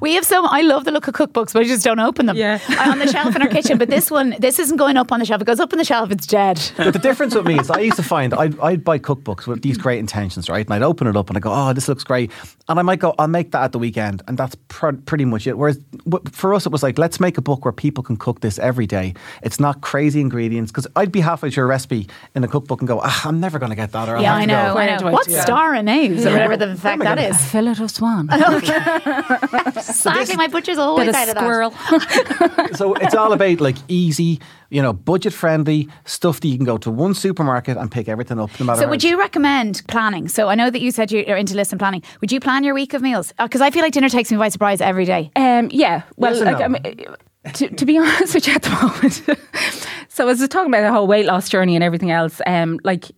we 0.01 0.15
have 0.15 0.25
some. 0.25 0.47
I 0.47 0.63
love 0.63 0.85
the 0.85 0.91
look 0.93 1.07
of 1.09 1.15
cookbooks, 1.15 1.53
but 1.53 1.61
I 1.63 1.65
just 1.65 1.85
don't 1.85 2.01
open 2.01 2.27
them. 2.27 2.37
Yeah. 2.37 2.59
On 2.81 2.99
the 2.99 3.07
shelf 3.07 3.35
in 3.37 3.43
our 3.43 3.49
kitchen. 3.49 3.79
But 3.79 3.91
this 3.91 4.11
one, 4.11 4.35
this 4.39 4.59
isn't 4.59 4.77
going 4.77 4.97
up 4.97 5.13
on 5.13 5.21
the 5.21 5.27
shelf. 5.27 5.43
It 5.43 5.45
goes 5.47 5.61
up 5.61 5.73
on 5.73 5.79
the 5.79 5.85
shelf. 5.85 6.11
It's 6.11 6.27
dead. 6.27 6.61
But 6.77 6.93
the 6.93 6.99
difference 6.99 7.35
with 7.35 7.47
me 7.47 7.59
is 7.59 7.71
I 7.71 7.81
used 7.81 7.97
to 7.97 8.03
find 8.03 8.33
I'd, 8.35 8.59
I'd 8.61 8.85
buy 8.85 8.99
cookbooks 8.99 9.47
with 9.47 9.63
these 9.63 9.77
great 9.77 9.99
intentions, 9.99 10.49
right? 10.49 10.65
And 10.65 10.75
I'd 10.75 10.83
open 10.83 11.07
it 11.07 11.17
up 11.17 11.29
and 11.29 11.37
I 11.37 11.41
go, 11.41 11.53
oh, 11.53 11.73
this 11.73 11.89
looks 11.89 12.05
great. 12.05 12.31
And 12.69 12.79
I 12.79 12.83
might 12.83 13.01
go, 13.01 13.13
I'll 13.19 13.27
make 13.29 13.51
that 13.51 13.65
at 13.65 13.73
the 13.73 13.79
weekend. 13.79 14.23
And 14.29 14.39
that's 14.39 14.55
pr- 14.69 14.93
pretty 15.05 15.25
much 15.25 15.47
it. 15.49 15.59
Whereas 15.59 15.79
w- 16.09 16.23
for 16.31 16.55
us, 16.55 16.65
it 16.65 16.71
was 16.71 16.83
like, 16.83 16.97
let's 16.97 17.19
make 17.19 17.37
a 17.37 17.41
book 17.43 17.65
where 17.65 17.73
people 17.73 18.05
can 18.05 18.17
cook 18.17 18.41
this 18.41 18.57
every 18.61 18.87
day. 18.87 19.15
It's 19.43 19.59
not 19.59 19.81
crazy 19.81 20.21
ingredients. 20.21 20.71
Because 20.71 20.87
I'd 20.95 21.11
be 21.11 21.21
halfway 21.21 21.51
through 21.51 21.65
a 21.65 21.67
recipe 21.67 22.07
in 22.37 22.45
a 22.45 22.49
cookbook 22.49 22.81
and 22.81 22.87
go, 22.89 23.01
ah, 23.03 23.29
I'm 23.29 23.41
never 23.41 23.59
going 23.59 23.71
to 23.71 23.77
get 23.77 23.91
that. 23.93 24.09
Or 24.09 24.17
I'll 24.17 24.23
Yeah, 24.23 24.35
have 24.35 24.43
I 24.43 24.47
to 24.47 24.53
go." 24.53 24.75
know. 24.75 24.79
I 24.79 24.87
do 24.97 25.03
know. 25.05 25.09
I 25.09 25.13
What 25.13 25.27
do 25.27 25.35
it? 25.35 25.43
star 25.43 25.75
anise 25.75 26.25
or 26.25 26.31
whatever 26.31 26.57
the 26.57 26.77
fact 26.77 27.03
that 27.03 27.19
is. 27.19 27.37
Fillet 27.51 27.73
of 27.83 27.91
swan. 27.91 28.29
Exactly. 28.31 30.37
My 30.37 30.49
butcher's 30.49 30.79
always 30.79 31.09
out 31.09 31.29
of 31.29 31.37
of 31.37 31.43
squirrel. 31.43 31.71
that. 31.71 32.71
So 32.77 32.95
it's 32.95 33.15
all 33.15 33.33
about 33.33 33.61
like 33.61 33.77
easy, 33.89 34.41
you 34.71 34.83
know, 34.83 34.93
budget 34.93 35.33
friendly 35.33 35.89
stuff 36.05 36.41
that 36.41 36.49
you 36.49 36.57
can 36.57 36.65
go 36.65 36.79
to 36.79 36.91
one 36.91 37.15
supermarket 37.15 37.77
and 37.77 37.91
pick 37.91 38.09
everything 38.09 38.41
up 38.41 38.51
no 38.59 38.67
matter 38.67 38.81
So, 38.81 38.89
would 38.89 39.05
you 39.05 39.19
recommend 39.19 39.83
planning? 39.89 40.29
So, 40.29 40.49
I 40.49 40.55
know 40.55 40.71
that 40.71 40.81
you 40.81 40.91
said 40.91 41.13
you're 41.13 41.37
into 41.37 41.55
list 41.55 41.73
and 41.73 41.79
planning. 41.79 42.03
Would 42.21 42.33
you 42.33 42.41
plan 42.41 42.52
your 42.61 42.75
week 42.75 42.95
of 42.95 43.03
meals? 43.03 43.33
Because 43.39 43.61
I 43.61 43.71
feel 43.71 43.83
like 43.83 43.93
dinner 43.93 44.09
takes 44.09 44.31
me 44.31 44.37
by 44.37 44.49
surprise 44.49 44.81
every 44.81 45.05
day. 45.05 45.31
Um, 45.37 45.69
yeah. 45.71 46.03
Well, 46.17 46.35
Yes 46.35 46.45
like, 46.45 46.59
no? 46.59 46.65
I 46.65 46.69
mean, 46.69 47.07
to, 47.55 47.69
to 47.69 47.87
be 47.87 47.99
honest 47.99 48.35
with 48.35 48.47
you 48.47 48.55
at 48.55 48.63
the 48.63 48.71
moment, 48.71 49.87
so 50.09 50.29
as 50.29 50.41
we're 50.41 50.47
talking 50.47 50.73
about 50.73 50.83
the 50.83 50.93
whole 50.93 51.07
weight 51.07 51.27
loss 51.27 51.49
journey 51.49 51.75
and 51.75 51.83
everything 51.83 52.11
else, 52.11 52.41
um, 52.47 52.79
like 52.85 53.11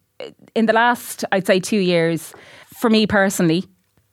in 0.54 0.66
the 0.66 0.72
last, 0.72 1.24
I'd 1.32 1.46
say 1.46 1.60
two 1.60 1.78
years, 1.78 2.32
for 2.76 2.88
me 2.88 3.06
personally, 3.06 3.64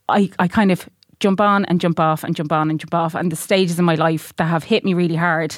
I, 0.10 0.30
I 0.40 0.48
kind 0.48 0.72
of 0.72 0.90
jump 1.20 1.40
on 1.40 1.66
and 1.66 1.80
jump 1.80 2.00
off 2.00 2.24
and 2.24 2.36
jump 2.36 2.52
on 2.52 2.70
and 2.70 2.80
jump 2.80 2.94
off. 2.94 3.16
And 3.16 3.32
the 3.32 3.36
stages 3.36 3.80
in 3.80 3.86
my 3.86 3.96
life 3.96 4.36
that 4.38 4.46
have 4.46 4.64
hit 4.64 4.84
me 4.84 4.94
really 4.94 5.16
hard, 5.16 5.58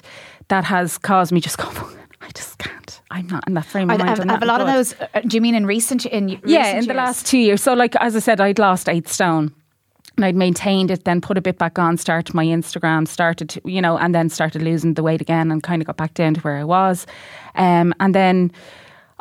that 0.49 0.65
has 0.65 0.97
caused 0.97 1.31
me 1.31 1.39
just 1.39 1.57
go, 1.57 1.69
I 2.21 2.29
just 2.33 2.59
can't. 2.59 2.82
I'm 3.13 3.27
not 3.27 3.43
in 3.47 3.53
that 3.53 3.65
frame 3.65 3.89
of 3.89 3.95
Are, 4.01 4.05
mind. 4.05 4.17
have 4.17 4.25
not 4.25 4.43
a 4.43 4.45
lot 4.45 4.59
of 4.61 4.67
those? 4.67 4.93
Uh, 4.99 5.21
do 5.27 5.37
you 5.37 5.41
mean 5.41 5.55
in 5.55 5.65
recent? 5.65 6.05
In 6.05 6.29
Yeah, 6.45 6.59
recent 6.61 6.77
in 6.79 6.87
the 6.87 6.93
last 6.95 7.25
two 7.27 7.37
years. 7.37 7.61
So, 7.61 7.73
like 7.73 7.95
as 7.97 8.15
I 8.15 8.19
said, 8.19 8.41
I'd 8.41 8.59
lost 8.59 8.89
eight 8.89 9.07
stone. 9.07 9.53
And 10.15 10.25
I'd 10.25 10.35
maintained 10.35 10.91
it, 10.91 11.05
then 11.05 11.21
put 11.21 11.39
a 11.39 11.41
bit 11.41 11.57
back 11.57 11.79
on, 11.79 11.97
started 11.97 12.35
my 12.35 12.45
Instagram, 12.45 13.07
started, 13.07 13.49
to- 13.49 13.61
you 13.65 13.81
know, 13.81 13.97
and 13.97 14.13
then 14.13 14.29
started 14.29 14.61
losing 14.61 14.93
the 14.93 15.01
weight 15.01 15.21
again 15.21 15.49
and 15.51 15.63
kind 15.63 15.81
of 15.81 15.87
got 15.87 15.97
back 15.97 16.13
down 16.13 16.35
to 16.35 16.41
where 16.41 16.55
I 16.57 16.63
was. 16.63 17.07
Um, 17.55 17.95
and 17.99 18.13
then 18.13 18.51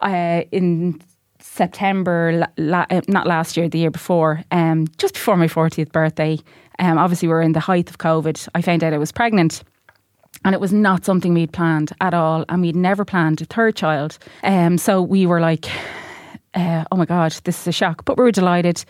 uh, 0.02 0.42
in 0.52 1.00
September, 1.38 2.32
la- 2.34 2.46
la- 2.58 2.86
uh, 2.90 3.00
not 3.08 3.26
last 3.26 3.56
year, 3.56 3.68
the 3.70 3.78
year 3.78 3.90
before, 3.90 4.42
um, 4.50 4.86
just 4.98 5.14
before 5.14 5.36
my 5.38 5.46
40th 5.46 5.92
birthday, 5.92 6.38
um, 6.78 6.98
obviously 6.98 7.28
we 7.28 7.32
are 7.34 7.40
in 7.42 7.52
the 7.52 7.60
height 7.60 7.88
of 7.88 7.96
COVID, 7.98 8.48
I 8.54 8.60
found 8.62 8.84
out 8.84 8.92
I 8.92 8.98
was 8.98 9.12
pregnant. 9.12 9.62
And 10.44 10.54
it 10.54 10.60
was 10.60 10.72
not 10.72 11.04
something 11.04 11.34
we'd 11.34 11.52
planned 11.52 11.92
at 12.00 12.14
all. 12.14 12.44
And 12.48 12.62
we'd 12.62 12.76
never 12.76 13.04
planned 13.04 13.40
a 13.40 13.44
third 13.44 13.76
child. 13.76 14.18
Um, 14.42 14.78
so 14.78 15.00
we 15.00 15.26
were 15.26 15.40
like, 15.40 15.70
uh, 16.54 16.84
oh 16.90 16.96
my 16.96 17.04
God, 17.04 17.32
this 17.44 17.60
is 17.60 17.66
a 17.66 17.72
shock. 17.72 18.04
But 18.04 18.16
we 18.16 18.24
were 18.24 18.32
delighted. 18.32 18.84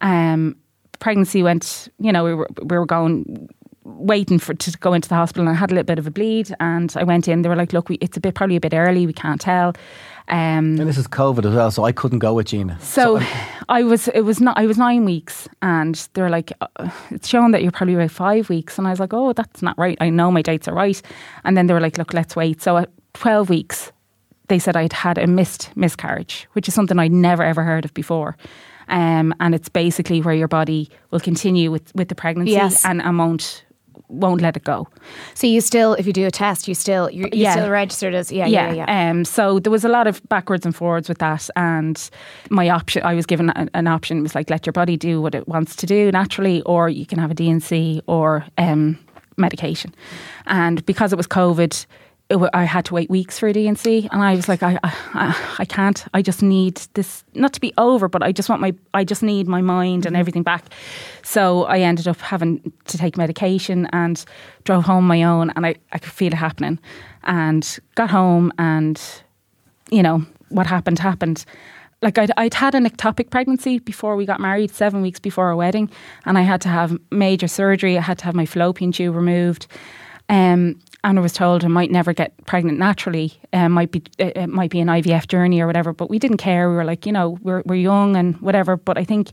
Um, 0.00 0.56
pregnancy 0.98 1.42
went, 1.42 1.88
you 1.98 2.12
know, 2.12 2.24
we 2.24 2.34
were, 2.34 2.48
we 2.62 2.76
were 2.76 2.86
going, 2.86 3.48
waiting 3.84 4.38
for 4.38 4.54
to 4.54 4.70
go 4.78 4.92
into 4.92 5.08
the 5.08 5.14
hospital 5.14 5.48
and 5.48 5.56
I 5.56 5.58
had 5.58 5.70
a 5.70 5.74
little 5.74 5.86
bit 5.86 5.98
of 5.98 6.06
a 6.06 6.10
bleed 6.10 6.54
and 6.60 6.92
I 6.96 7.04
went 7.04 7.26
in 7.26 7.42
they 7.42 7.48
were 7.48 7.56
like 7.56 7.72
look 7.72 7.88
we, 7.88 7.96
it's 7.96 8.16
a 8.16 8.20
bit 8.20 8.34
probably 8.34 8.56
a 8.56 8.60
bit 8.60 8.74
early 8.74 9.06
we 9.06 9.14
can't 9.14 9.40
tell 9.40 9.72
um, 10.30 10.78
And 10.78 10.88
this 10.88 10.98
is 10.98 11.06
COVID 11.08 11.44
as 11.46 11.54
well, 11.54 11.70
so 11.70 11.84
I 11.84 11.92
couldn't 11.92 12.18
go 12.20 12.34
with 12.34 12.46
Gina. 12.48 12.78
so 12.80 13.20
I 13.68 13.82
was 13.82 14.08
it 14.08 14.22
was 14.22 14.40
not 14.40 14.56
I 14.58 14.66
was 14.66 14.78
nine 14.78 15.04
weeks 15.04 15.48
and 15.60 15.94
they 16.14 16.22
were 16.22 16.30
like 16.30 16.52
uh, 16.60 16.90
it's 17.10 17.28
shown 17.28 17.50
that 17.52 17.62
you're 17.62 17.72
probably 17.72 17.94
about 17.94 18.10
five 18.10 18.48
weeks. 18.48 18.78
And 18.78 18.86
I 18.86 18.90
was 18.90 19.00
like 19.00 19.12
oh 19.12 19.32
that's 19.32 19.62
not 19.62 19.76
right. 19.78 19.98
I 20.00 20.10
know 20.10 20.30
my 20.30 20.42
dates 20.42 20.68
are 20.68 20.74
right. 20.74 21.00
And 21.44 21.56
then 21.56 21.66
they 21.66 21.74
were 21.74 21.80
like 21.80 21.98
look 21.98 22.14
let's 22.14 22.34
wait. 22.36 22.62
So 22.62 22.76
at 22.78 22.90
12 23.14 23.48
weeks 23.50 23.92
they 24.48 24.58
said 24.58 24.76
I'd 24.76 24.92
had 24.94 25.18
a 25.18 25.26
missed 25.26 25.70
miscarriage 25.76 26.46
which 26.54 26.68
is 26.68 26.74
something 26.74 26.98
I'd 26.98 27.12
never 27.12 27.42
ever 27.42 27.62
heard 27.62 27.84
of 27.84 27.92
before. 27.94 28.36
Um, 28.88 29.34
and 29.40 29.54
it's 29.54 29.68
basically 29.68 30.22
where 30.22 30.34
your 30.34 30.48
body 30.48 30.88
will 31.10 31.20
continue 31.20 31.70
with, 31.70 31.94
with 31.94 32.08
the 32.08 32.14
pregnancy 32.14 32.52
Yes. 32.52 32.86
and, 32.86 33.02
and 33.02 33.18
won't 33.18 33.64
won't 34.08 34.40
let 34.40 34.56
it 34.56 34.64
go 34.64 34.86
So 35.34 35.46
you 35.46 35.60
still, 35.60 35.94
if 35.94 36.06
you 36.06 36.12
do 36.12 36.26
a 36.26 36.30
test, 36.30 36.66
you 36.68 36.74
still 36.74 37.10
you're, 37.10 37.28
you're 37.28 37.42
Yeah. 37.44 37.52
still 37.52 37.70
registered 37.70 38.14
as 38.14 38.32
yeah 38.32 38.46
yeah 38.46 38.72
yeah. 38.72 39.10
Um, 39.10 39.24
so 39.24 39.58
there 39.58 39.70
was 39.70 39.84
a 39.84 39.88
lot 39.88 40.06
of 40.06 40.20
backwards 40.28 40.64
and 40.66 40.74
forwards 40.74 41.08
with 41.08 41.18
that, 41.18 41.48
and 41.56 42.10
my 42.50 42.68
option, 42.70 43.02
I 43.04 43.14
was 43.14 43.26
given 43.26 43.50
an, 43.50 43.68
an 43.74 43.86
option. 43.86 44.18
It 44.18 44.22
was 44.22 44.34
like 44.34 44.50
let 44.50 44.66
your 44.66 44.72
body 44.72 44.96
do 44.96 45.20
what 45.20 45.34
it 45.34 45.46
wants 45.48 45.76
to 45.76 45.86
do 45.86 46.10
naturally, 46.10 46.62
or 46.62 46.88
you 46.88 47.06
can 47.06 47.18
have 47.18 47.30
a 47.30 47.34
D&C 47.34 48.00
or 48.06 48.44
um, 48.56 48.98
medication. 49.36 49.94
And 50.46 50.84
because 50.86 51.12
it 51.12 51.16
was 51.16 51.26
COVID, 51.26 51.86
I 52.30 52.64
had 52.64 52.84
to 52.86 52.94
wait 52.94 53.08
weeks 53.08 53.38
for 53.38 53.48
a 53.48 53.54
D&C, 53.54 54.08
and 54.12 54.22
I 54.22 54.34
was 54.34 54.48
like, 54.48 54.62
I, 54.62 54.78
I, 54.84 55.54
I 55.60 55.64
can't. 55.64 56.04
I 56.12 56.20
just 56.20 56.42
need 56.42 56.76
this 56.92 57.24
not 57.34 57.54
to 57.54 57.60
be 57.60 57.72
over, 57.78 58.06
but 58.06 58.22
I 58.22 58.32
just 58.32 58.50
want 58.50 58.60
my, 58.60 58.74
I 58.92 59.04
just 59.04 59.22
need 59.22 59.48
my 59.48 59.62
mind 59.62 60.04
and 60.04 60.14
mm-hmm. 60.14 60.20
everything 60.20 60.42
back. 60.42 60.66
So 61.22 61.64
I 61.64 61.78
ended 61.78 62.06
up 62.06 62.20
having 62.20 62.70
to 62.84 62.98
take 62.98 63.16
medication 63.16 63.86
and 63.94 64.22
drove 64.64 64.84
home 64.84 65.06
my 65.06 65.22
own, 65.22 65.50
and 65.56 65.64
I, 65.64 65.76
I 65.92 65.98
could 65.98 66.12
feel 66.12 66.32
it 66.32 66.36
happening, 66.36 66.78
and 67.24 67.78
got 67.94 68.10
home 68.10 68.52
and 68.58 69.00
you 69.90 70.02
know, 70.02 70.24
what 70.48 70.66
happened 70.66 70.98
happened. 70.98 71.44
Like 72.00 72.16
I'd, 72.18 72.30
I'd 72.36 72.54
had 72.54 72.74
an 72.74 72.88
ectopic 72.88 73.30
pregnancy 73.30 73.80
before 73.80 74.16
we 74.16 74.24
got 74.24 74.40
married, 74.40 74.70
seven 74.70 75.02
weeks 75.02 75.18
before 75.18 75.46
our 75.46 75.56
wedding, 75.56 75.90
and 76.26 76.38
I 76.38 76.42
had 76.42 76.60
to 76.62 76.68
have 76.68 76.96
major 77.10 77.48
surgery. 77.48 77.98
I 77.98 78.02
had 78.02 78.18
to 78.18 78.24
have 78.24 78.34
my 78.34 78.46
fallopian 78.46 78.92
tube 78.92 79.16
removed, 79.16 79.66
Um, 80.28 80.80
and 81.04 81.18
I 81.18 81.22
was 81.22 81.32
told 81.32 81.64
I 81.64 81.68
might 81.68 81.90
never 81.90 82.12
get 82.12 82.32
pregnant 82.46 82.78
naturally. 82.78 83.40
Um, 83.52 83.72
might 83.72 83.90
be 83.90 84.02
uh, 84.20 84.32
it 84.36 84.48
might 84.48 84.70
be 84.70 84.80
an 84.80 84.88
IVF 84.88 85.28
journey 85.28 85.60
or 85.60 85.66
whatever. 85.66 85.92
But 85.92 86.10
we 86.10 86.18
didn't 86.18 86.38
care. 86.38 86.68
We 86.68 86.76
were 86.76 86.84
like, 86.84 87.06
you 87.06 87.12
know, 87.12 87.38
we're 87.42 87.62
we're 87.64 87.76
young 87.76 88.16
and 88.16 88.36
whatever. 88.40 88.76
But 88.76 88.98
I 88.98 89.04
think 89.04 89.30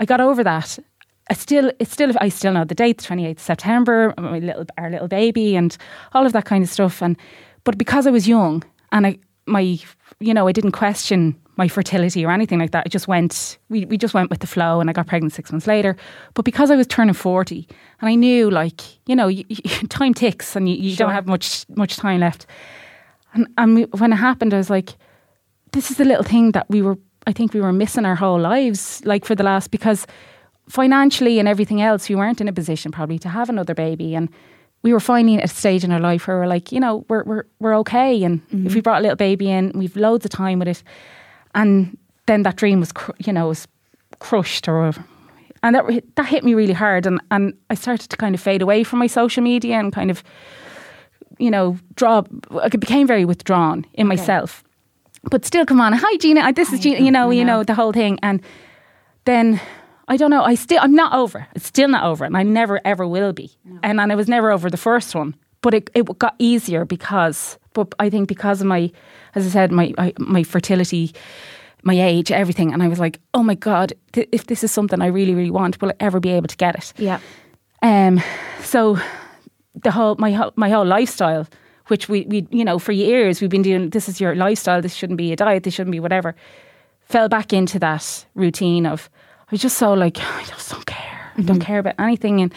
I 0.00 0.04
got 0.04 0.20
over 0.20 0.44
that. 0.44 0.78
I 1.28 1.34
still, 1.34 1.72
it's 1.80 1.90
still, 1.90 2.12
I 2.20 2.28
still 2.28 2.52
know 2.52 2.64
the 2.64 2.74
date, 2.74 2.98
twenty 2.98 3.26
eighth 3.26 3.42
September. 3.42 4.14
My 4.18 4.38
little, 4.38 4.66
our 4.78 4.90
little 4.90 5.08
baby, 5.08 5.56
and 5.56 5.76
all 6.12 6.26
of 6.26 6.32
that 6.32 6.44
kind 6.44 6.62
of 6.62 6.70
stuff. 6.70 7.02
And 7.02 7.16
but 7.64 7.78
because 7.78 8.06
I 8.06 8.10
was 8.10 8.28
young 8.28 8.62
and 8.92 9.06
I, 9.06 9.18
my, 9.46 9.78
you 10.20 10.34
know, 10.34 10.46
I 10.46 10.52
didn't 10.52 10.72
question 10.72 11.34
my 11.56 11.68
fertility 11.68 12.24
or 12.24 12.30
anything 12.30 12.58
like 12.58 12.70
that. 12.72 12.84
I 12.86 12.88
just 12.88 13.08
went, 13.08 13.58
we, 13.70 13.86
we 13.86 13.96
just 13.96 14.14
went 14.14 14.30
with 14.30 14.40
the 14.40 14.46
flow 14.46 14.80
and 14.80 14.90
I 14.90 14.92
got 14.92 15.06
pregnant 15.06 15.32
six 15.32 15.50
months 15.50 15.66
later. 15.66 15.96
But 16.34 16.44
because 16.44 16.70
I 16.70 16.76
was 16.76 16.86
turning 16.86 17.14
40 17.14 17.66
and 18.00 18.08
I 18.08 18.14
knew 18.14 18.50
like, 18.50 18.82
you 19.08 19.16
know, 19.16 19.28
you, 19.28 19.44
you, 19.48 19.88
time 19.88 20.14
ticks 20.14 20.54
and 20.54 20.68
you, 20.68 20.76
you 20.76 20.90
Sure. 20.90 21.06
don't 21.06 21.14
have 21.14 21.26
much, 21.26 21.64
much 21.70 21.96
time 21.96 22.20
left. 22.20 22.46
And, 23.32 23.48
and 23.56 23.74
we- 23.74 23.84
when 23.84 24.12
it 24.12 24.16
happened, 24.16 24.52
I 24.52 24.58
was 24.58 24.70
like, 24.70 24.96
this 25.72 25.90
is 25.90 25.96
the 25.96 26.04
little 26.04 26.24
thing 26.24 26.52
that 26.52 26.68
we 26.68 26.82
were, 26.82 26.98
I 27.26 27.32
think 27.32 27.54
we 27.54 27.60
were 27.60 27.72
missing 27.72 28.04
our 28.04 28.14
whole 28.14 28.38
lives, 28.38 29.02
like 29.04 29.24
for 29.24 29.34
the 29.34 29.42
last, 29.42 29.70
because 29.70 30.06
financially 30.68 31.38
and 31.38 31.48
everything 31.48 31.80
else, 31.80 32.08
we 32.08 32.14
weren't 32.14 32.40
in 32.40 32.48
a 32.48 32.52
position 32.52 32.92
probably 32.92 33.18
to 33.20 33.28
have 33.28 33.48
another 33.48 33.74
baby. 33.74 34.14
And 34.14 34.28
we 34.82 34.92
were 34.92 35.00
finding 35.00 35.40
a 35.40 35.48
stage 35.48 35.84
in 35.84 35.90
our 35.90 36.00
life 36.00 36.28
where 36.28 36.38
we're 36.38 36.46
like, 36.46 36.70
you 36.70 36.80
know, 36.80 37.04
we're, 37.08 37.24
we're, 37.24 37.44
we're 37.58 37.76
okay. 37.78 38.22
And 38.24 38.42
if 38.50 38.52
mm-hmm. 38.52 38.74
we 38.74 38.80
brought 38.80 39.00
a 39.00 39.02
little 39.02 39.16
baby 39.16 39.50
in, 39.50 39.72
we've 39.74 39.96
loads 39.96 40.24
of 40.24 40.30
time 40.30 40.58
with 40.58 40.68
it. 40.68 40.82
And 41.56 41.98
then 42.26 42.42
that 42.44 42.56
dream 42.56 42.78
was, 42.78 42.92
cr- 42.92 43.10
you 43.18 43.32
know, 43.32 43.48
was 43.48 43.66
crushed 44.20 44.68
or, 44.68 44.92
and 45.62 45.74
that, 45.74 46.04
that 46.14 46.26
hit 46.26 46.44
me 46.44 46.54
really 46.54 46.72
hard. 46.74 47.06
And, 47.06 47.20
and 47.30 47.54
I 47.70 47.74
started 47.74 48.10
to 48.10 48.16
kind 48.16 48.34
of 48.34 48.40
fade 48.40 48.62
away 48.62 48.84
from 48.84 49.00
my 49.00 49.08
social 49.08 49.42
media 49.42 49.78
and 49.80 49.92
kind 49.92 50.10
of, 50.10 50.22
you 51.38 51.50
know, 51.50 51.76
draw, 51.96 52.22
I 52.62 52.68
became 52.68 53.06
very 53.06 53.24
withdrawn 53.24 53.84
in 53.94 54.06
myself. 54.06 54.62
But 55.30 55.44
still, 55.44 55.66
come 55.66 55.80
on, 55.80 55.92
hi 55.92 56.16
Gina, 56.18 56.52
this 56.52 56.72
is 56.72 56.78
Gina, 56.80 57.00
you 57.00 57.10
know, 57.10 57.30
you 57.32 57.44
know, 57.44 57.64
the 57.64 57.74
whole 57.74 57.92
thing. 57.92 58.18
And 58.22 58.40
then 59.24 59.60
I 60.08 60.16
don't 60.16 60.30
know, 60.30 60.44
I 60.44 60.54
still, 60.54 60.78
I'm 60.80 60.94
not 60.94 61.12
over. 61.12 61.48
It's 61.56 61.66
still 61.66 61.88
not 61.88 62.04
over, 62.04 62.24
and 62.24 62.36
I 62.36 62.44
never 62.44 62.80
ever 62.84 63.06
will 63.08 63.32
be. 63.32 63.50
And 63.82 64.00
and 64.00 64.12
I 64.12 64.14
was 64.14 64.28
never 64.28 64.52
over 64.52 64.70
the 64.70 64.76
first 64.76 65.14
one, 65.14 65.34
but 65.62 65.74
it 65.74 65.90
it 65.94 66.18
got 66.18 66.34
easier 66.38 66.84
because, 66.84 67.58
but 67.84 67.94
I 67.98 68.10
think 68.10 68.28
because 68.28 68.60
of 68.60 68.66
my, 68.66 68.90
as 69.34 69.46
I 69.46 69.50
said, 69.50 69.70
my 69.70 69.92
I, 69.98 70.12
my 70.18 70.42
fertility, 70.42 71.12
my 71.82 71.94
age, 71.94 72.32
everything, 72.32 72.72
and 72.72 72.82
I 72.82 72.88
was 72.88 72.98
like, 72.98 73.20
oh 73.34 73.42
my 73.42 73.54
god, 73.54 73.92
th- 74.12 74.28
if 74.32 74.46
this 74.46 74.64
is 74.64 74.72
something 74.72 75.02
I 75.02 75.06
really 75.06 75.34
really 75.34 75.50
want, 75.50 75.80
will 75.80 75.90
I 75.90 75.94
ever 76.00 76.20
be 76.20 76.30
able 76.30 76.48
to 76.48 76.56
get 76.56 76.74
it? 76.74 76.92
Yeah. 76.96 77.20
Um, 77.82 78.20
so 78.62 78.98
the 79.82 79.90
whole 79.90 80.16
my 80.18 80.32
whole, 80.32 80.52
my 80.56 80.70
whole 80.70 80.86
lifestyle, 80.86 81.46
which 81.88 82.08
we 82.08 82.26
we 82.28 82.46
you 82.50 82.64
know 82.64 82.78
for 82.78 82.92
years 82.92 83.40
we've 83.40 83.50
been 83.50 83.62
doing. 83.62 83.90
This 83.90 84.08
is 84.08 84.20
your 84.20 84.34
lifestyle. 84.34 84.82
This 84.82 84.94
shouldn't 84.94 85.18
be 85.18 85.32
a 85.32 85.36
diet. 85.36 85.62
This 85.62 85.74
shouldn't 85.74 85.92
be 85.92 86.00
whatever. 86.00 86.34
Fell 87.00 87.28
back 87.28 87.52
into 87.52 87.78
that 87.78 88.26
routine 88.34 88.86
of 88.86 89.10
I 89.48 89.52
was 89.52 89.60
just 89.60 89.78
so 89.78 89.92
like 89.92 90.18
I 90.18 90.44
just 90.44 90.70
don't 90.70 90.86
care. 90.86 91.32
I 91.38 91.42
don't 91.42 91.60
care 91.60 91.78
about 91.78 91.94
anything, 91.98 92.40
and 92.40 92.54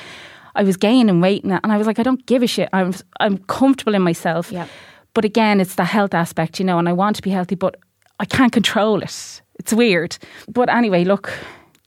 I 0.55 0.63
was 0.63 0.77
gaining 0.77 1.21
weight, 1.21 1.43
and 1.43 1.59
and 1.63 1.71
I 1.71 1.77
was 1.77 1.87
like 1.87 1.99
I 1.99 2.03
don't 2.03 2.25
give 2.25 2.43
a 2.43 2.47
shit. 2.47 2.69
I'm 2.73 2.93
I'm 3.19 3.37
comfortable 3.37 3.95
in 3.95 4.01
myself. 4.01 4.51
Yeah. 4.51 4.67
But 5.13 5.25
again, 5.25 5.59
it's 5.59 5.75
the 5.75 5.85
health 5.85 6.13
aspect, 6.13 6.59
you 6.59 6.65
know, 6.65 6.79
and 6.79 6.87
I 6.87 6.93
want 6.93 7.15
to 7.15 7.21
be 7.21 7.31
healthy, 7.31 7.55
but 7.55 7.75
I 8.19 8.25
can't 8.25 8.51
control 8.51 9.01
it. 9.01 9.41
It's 9.59 9.73
weird. 9.73 10.17
But 10.47 10.69
anyway, 10.69 11.03
look, 11.03 11.31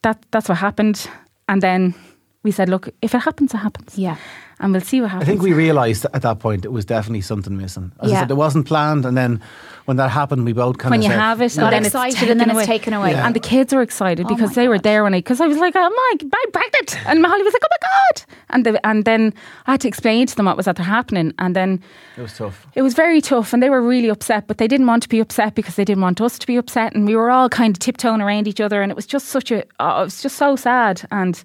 that 0.02 0.24
that's 0.30 0.48
what 0.48 0.58
happened, 0.58 1.08
and 1.48 1.62
then 1.62 1.94
we 2.42 2.50
said, 2.50 2.68
look, 2.68 2.88
if 3.00 3.14
it 3.14 3.20
happens, 3.20 3.54
it 3.54 3.58
happens. 3.58 3.96
Yeah. 3.96 4.16
And 4.62 4.72
we'll 4.72 4.80
see 4.80 5.00
what 5.00 5.10
happens. 5.10 5.28
I 5.28 5.30
think 5.32 5.42
we 5.42 5.52
realised 5.52 6.06
at 6.14 6.22
that 6.22 6.38
point 6.38 6.64
it 6.64 6.72
was 6.72 6.84
definitely 6.84 7.20
something 7.20 7.56
missing. 7.56 7.92
As 8.00 8.12
I 8.12 8.20
said, 8.20 8.30
it 8.30 8.34
wasn't 8.34 8.66
planned, 8.66 9.04
and 9.04 9.16
then 9.16 9.42
when 9.86 9.96
that 9.96 10.10
happened, 10.10 10.44
we 10.44 10.52
both 10.52 10.78
kind 10.78 10.92
when 10.92 11.00
of 11.00 11.04
you 11.04 11.10
said, 11.10 11.18
have 11.18 11.40
it, 11.42 11.56
"No." 11.56 11.64
Got 11.64 11.74
and 11.74 11.84
then 11.84 11.86
it's 11.86 11.94
excited 11.94 12.30
and 12.30 12.40
then 12.40 12.48
taken 12.48 12.58
it's 12.60 12.68
away. 12.68 12.78
taken 12.78 12.92
away. 12.94 13.10
Yeah. 13.10 13.26
And 13.26 13.34
the 13.34 13.40
kids 13.40 13.74
were 13.74 13.82
excited 13.82 14.24
Oh 14.26 14.28
because 14.28 14.50
my 14.56 14.62
they 14.62 14.68
were 14.68 14.78
there 14.78 15.02
when 15.02 15.12
I, 15.14 15.18
because 15.18 15.40
I 15.40 15.48
was 15.48 15.58
like, 15.58 15.74
oh 15.76 15.90
my, 15.90 16.12
I'm 16.22 16.50
pregnant. 16.52 17.06
And 17.06 17.26
Holly 17.26 17.42
was 17.42 17.52
like, 17.52 17.62
oh 17.64 17.68
my 17.70 17.88
God. 17.88 18.36
And, 18.50 18.66
the, 18.66 18.86
and 18.86 19.04
then 19.04 19.34
I 19.66 19.72
had 19.72 19.80
to 19.80 19.88
explain 19.88 20.26
to 20.28 20.36
them 20.36 20.46
what 20.46 20.56
was 20.56 20.66
that 20.66 20.78
happening. 20.78 21.34
And 21.40 21.56
then 21.56 21.82
It 22.16 22.22
was 22.22 22.36
tough. 22.38 22.66
it 22.76 22.82
was 22.82 22.94
very 22.94 23.20
tough 23.20 23.52
and 23.52 23.60
they 23.60 23.70
were 23.70 23.82
really 23.82 24.08
upset, 24.08 24.46
but 24.46 24.58
they 24.58 24.68
didn't 24.68 24.86
want 24.86 25.02
to 25.02 25.08
be 25.08 25.18
upset 25.18 25.56
because 25.56 25.74
they 25.74 25.84
didn't 25.84 26.02
want 26.02 26.20
us 26.20 26.38
to 26.38 26.46
be 26.46 26.56
upset. 26.56 26.94
And 26.94 27.04
we 27.06 27.16
were 27.16 27.30
all 27.30 27.48
kind 27.48 27.74
of 27.74 27.80
tiptoeing 27.80 28.20
around 28.20 28.46
each 28.46 28.60
other. 28.60 28.82
And 28.82 28.92
it 28.92 28.96
was 28.96 29.06
just 29.06 29.26
such 29.28 29.50
a, 29.50 29.64
oh, 29.80 30.02
it 30.02 30.04
was 30.04 30.22
just 30.22 30.36
so 30.36 30.54
sad. 30.54 31.02
And 31.10 31.42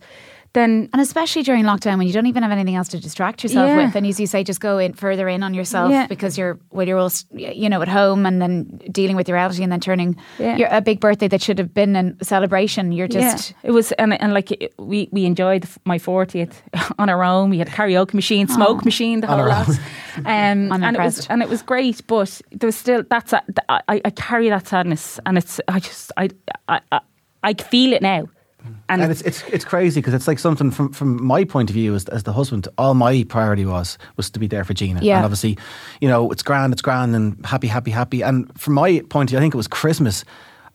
then 0.58 0.90
And 0.94 1.02
especially 1.02 1.44
during 1.44 1.64
lockdown 1.66 1.98
when 2.00 2.08
you 2.08 2.14
don't 2.14 2.26
even 2.28 2.44
have 2.44 2.52
anything 2.52 2.76
else 2.76 2.90
to 2.90 3.00
distract 3.00 3.44
yourself 3.44 3.68
Yeah. 3.70 3.86
with, 3.86 3.96
and 3.96 4.06
as 4.08 4.20
you 4.20 4.28
say, 4.28 4.44
just 4.44 4.60
go 4.60 4.78
in 4.80 4.94
further 4.94 5.28
in 5.30 5.44
on 5.44 5.54
yourself 5.54 5.92
Yeah. 5.92 6.08
because 6.08 6.38
you're 6.40 6.58
well, 6.72 6.88
you're 6.88 7.00
all 7.04 7.12
you 7.32 7.70
know 7.70 7.82
at 7.82 7.88
home 7.88 8.26
and 8.28 8.42
then 8.42 8.80
dealing 8.92 9.16
with 9.18 9.28
your 9.30 9.38
reality, 9.38 9.64
and 9.64 9.72
then 9.72 9.80
turning 9.80 10.16
Yeah. 10.40 10.58
your, 10.60 10.70
a 10.72 10.82
big 10.82 11.00
birthday 11.00 11.28
that 11.30 11.42
should 11.42 11.60
have 11.60 11.74
been 11.74 11.96
a 11.96 12.26
celebration. 12.26 12.92
You're 12.92 13.08
just 13.20 13.52
yeah, 13.52 13.70
it 13.70 13.72
was, 13.72 13.92
and, 13.94 14.14
and 14.22 14.34
like 14.34 14.52
it, 14.52 14.74
we 14.80 15.10
we 15.12 15.26
enjoyed 15.26 15.66
my 15.86 16.00
fortieth 16.00 16.62
on 17.00 17.10
our 17.10 17.24
own. 17.24 17.50
We 17.50 17.60
had 17.60 17.68
a 17.68 17.72
karaoke 17.72 18.14
machine, 18.14 18.48
smoke 18.48 18.84
machine, 18.86 19.22
the 19.22 19.28
On 19.28 19.40
whole 19.40 19.48
lot. 19.50 19.68
Um, 20.18 20.72
I'm 20.74 20.84
and 20.84 20.96
it 20.96 21.00
was 21.04 21.28
and 21.30 21.44
it 21.44 21.50
was 21.50 21.62
great, 21.62 22.02
but 22.08 22.42
there 22.52 22.68
was 22.68 22.76
still 22.76 23.04
that's 23.08 23.34
a, 23.34 23.42
I, 23.70 24.02
I 24.04 24.10
carry 24.10 24.50
that 24.50 24.68
sadness, 24.68 25.20
and 25.28 25.38
it's 25.38 25.62
I 25.68 25.80
just 25.80 26.12
I 26.18 26.30
I 26.68 26.80
I, 26.92 27.00
I 27.50 27.54
feel 27.54 27.94
it 27.94 28.02
now, 28.02 28.24
and, 28.90 29.02
And 29.02 29.12
it's 29.12 29.22
it's 29.22 29.44
it's 29.44 29.66
crazy 29.66 30.00
because 30.02 30.14
it's 30.14 30.28
like 30.28 30.40
something 30.40 30.72
from 30.72 30.92
from 30.94 31.24
my 31.24 31.44
point 31.44 31.70
of 31.70 31.74
view 31.74 31.96
as 31.96 32.06
as 32.06 32.24
the 32.24 32.34
husband, 32.34 32.68
all 32.78 32.94
my 32.94 33.24
priority 33.28 33.66
was 33.66 33.98
was 34.16 34.30
to 34.32 34.40
be 34.40 34.48
there 34.48 34.64
for 34.64 34.74
Gina. 34.74 35.02
Yeah. 35.02 35.18
And 35.18 35.26
obviously, 35.26 35.58
you 36.02 36.08
know, 36.08 36.32
it's 36.32 36.44
grand, 36.44 36.74
it's 36.74 36.82
grand, 36.82 37.16
and 37.16 37.46
happy, 37.46 37.68
happy, 37.68 37.92
happy. 37.92 38.22
And 38.22 38.52
from 38.60 38.74
my 38.76 39.02
point 39.10 39.30
of 39.30 39.32
view, 39.32 39.40
I 39.40 39.42
think 39.42 39.54
it 39.54 39.58
was 39.58 39.68
Christmas. 39.68 40.24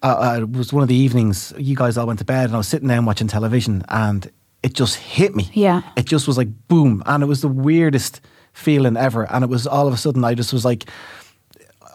Uh, 0.02 0.06
uh, 0.06 0.40
it 0.42 0.52
was 0.52 0.72
one 0.72 0.82
of 0.82 0.88
the 0.88 0.96
evenings. 0.96 1.52
You 1.56 1.76
guys 1.76 1.96
all 1.96 2.06
went 2.06 2.18
to 2.18 2.24
bed, 2.24 2.46
and 2.46 2.54
I 2.54 2.58
was 2.58 2.68
sitting 2.68 2.88
there 2.88 2.98
and 2.98 3.06
watching 3.06 3.28
television, 3.28 3.84
and 3.88 4.30
it 4.62 4.74
just 4.74 4.96
hit 4.96 5.34
me. 5.34 5.48
Yeah. 5.52 5.82
It 5.96 6.06
just 6.06 6.26
was 6.26 6.36
like 6.36 6.48
boom, 6.68 7.02
and 7.06 7.22
it 7.22 7.26
was 7.26 7.40
the 7.40 7.48
weirdest 7.48 8.20
feeling 8.52 8.96
ever. 8.96 9.30
And 9.32 9.44
it 9.44 9.50
was 9.50 9.66
all 9.66 9.86
of 9.86 9.94
a 9.94 9.96
sudden, 9.96 10.24
I 10.24 10.34
just 10.34 10.52
was 10.52 10.64
like. 10.64 10.88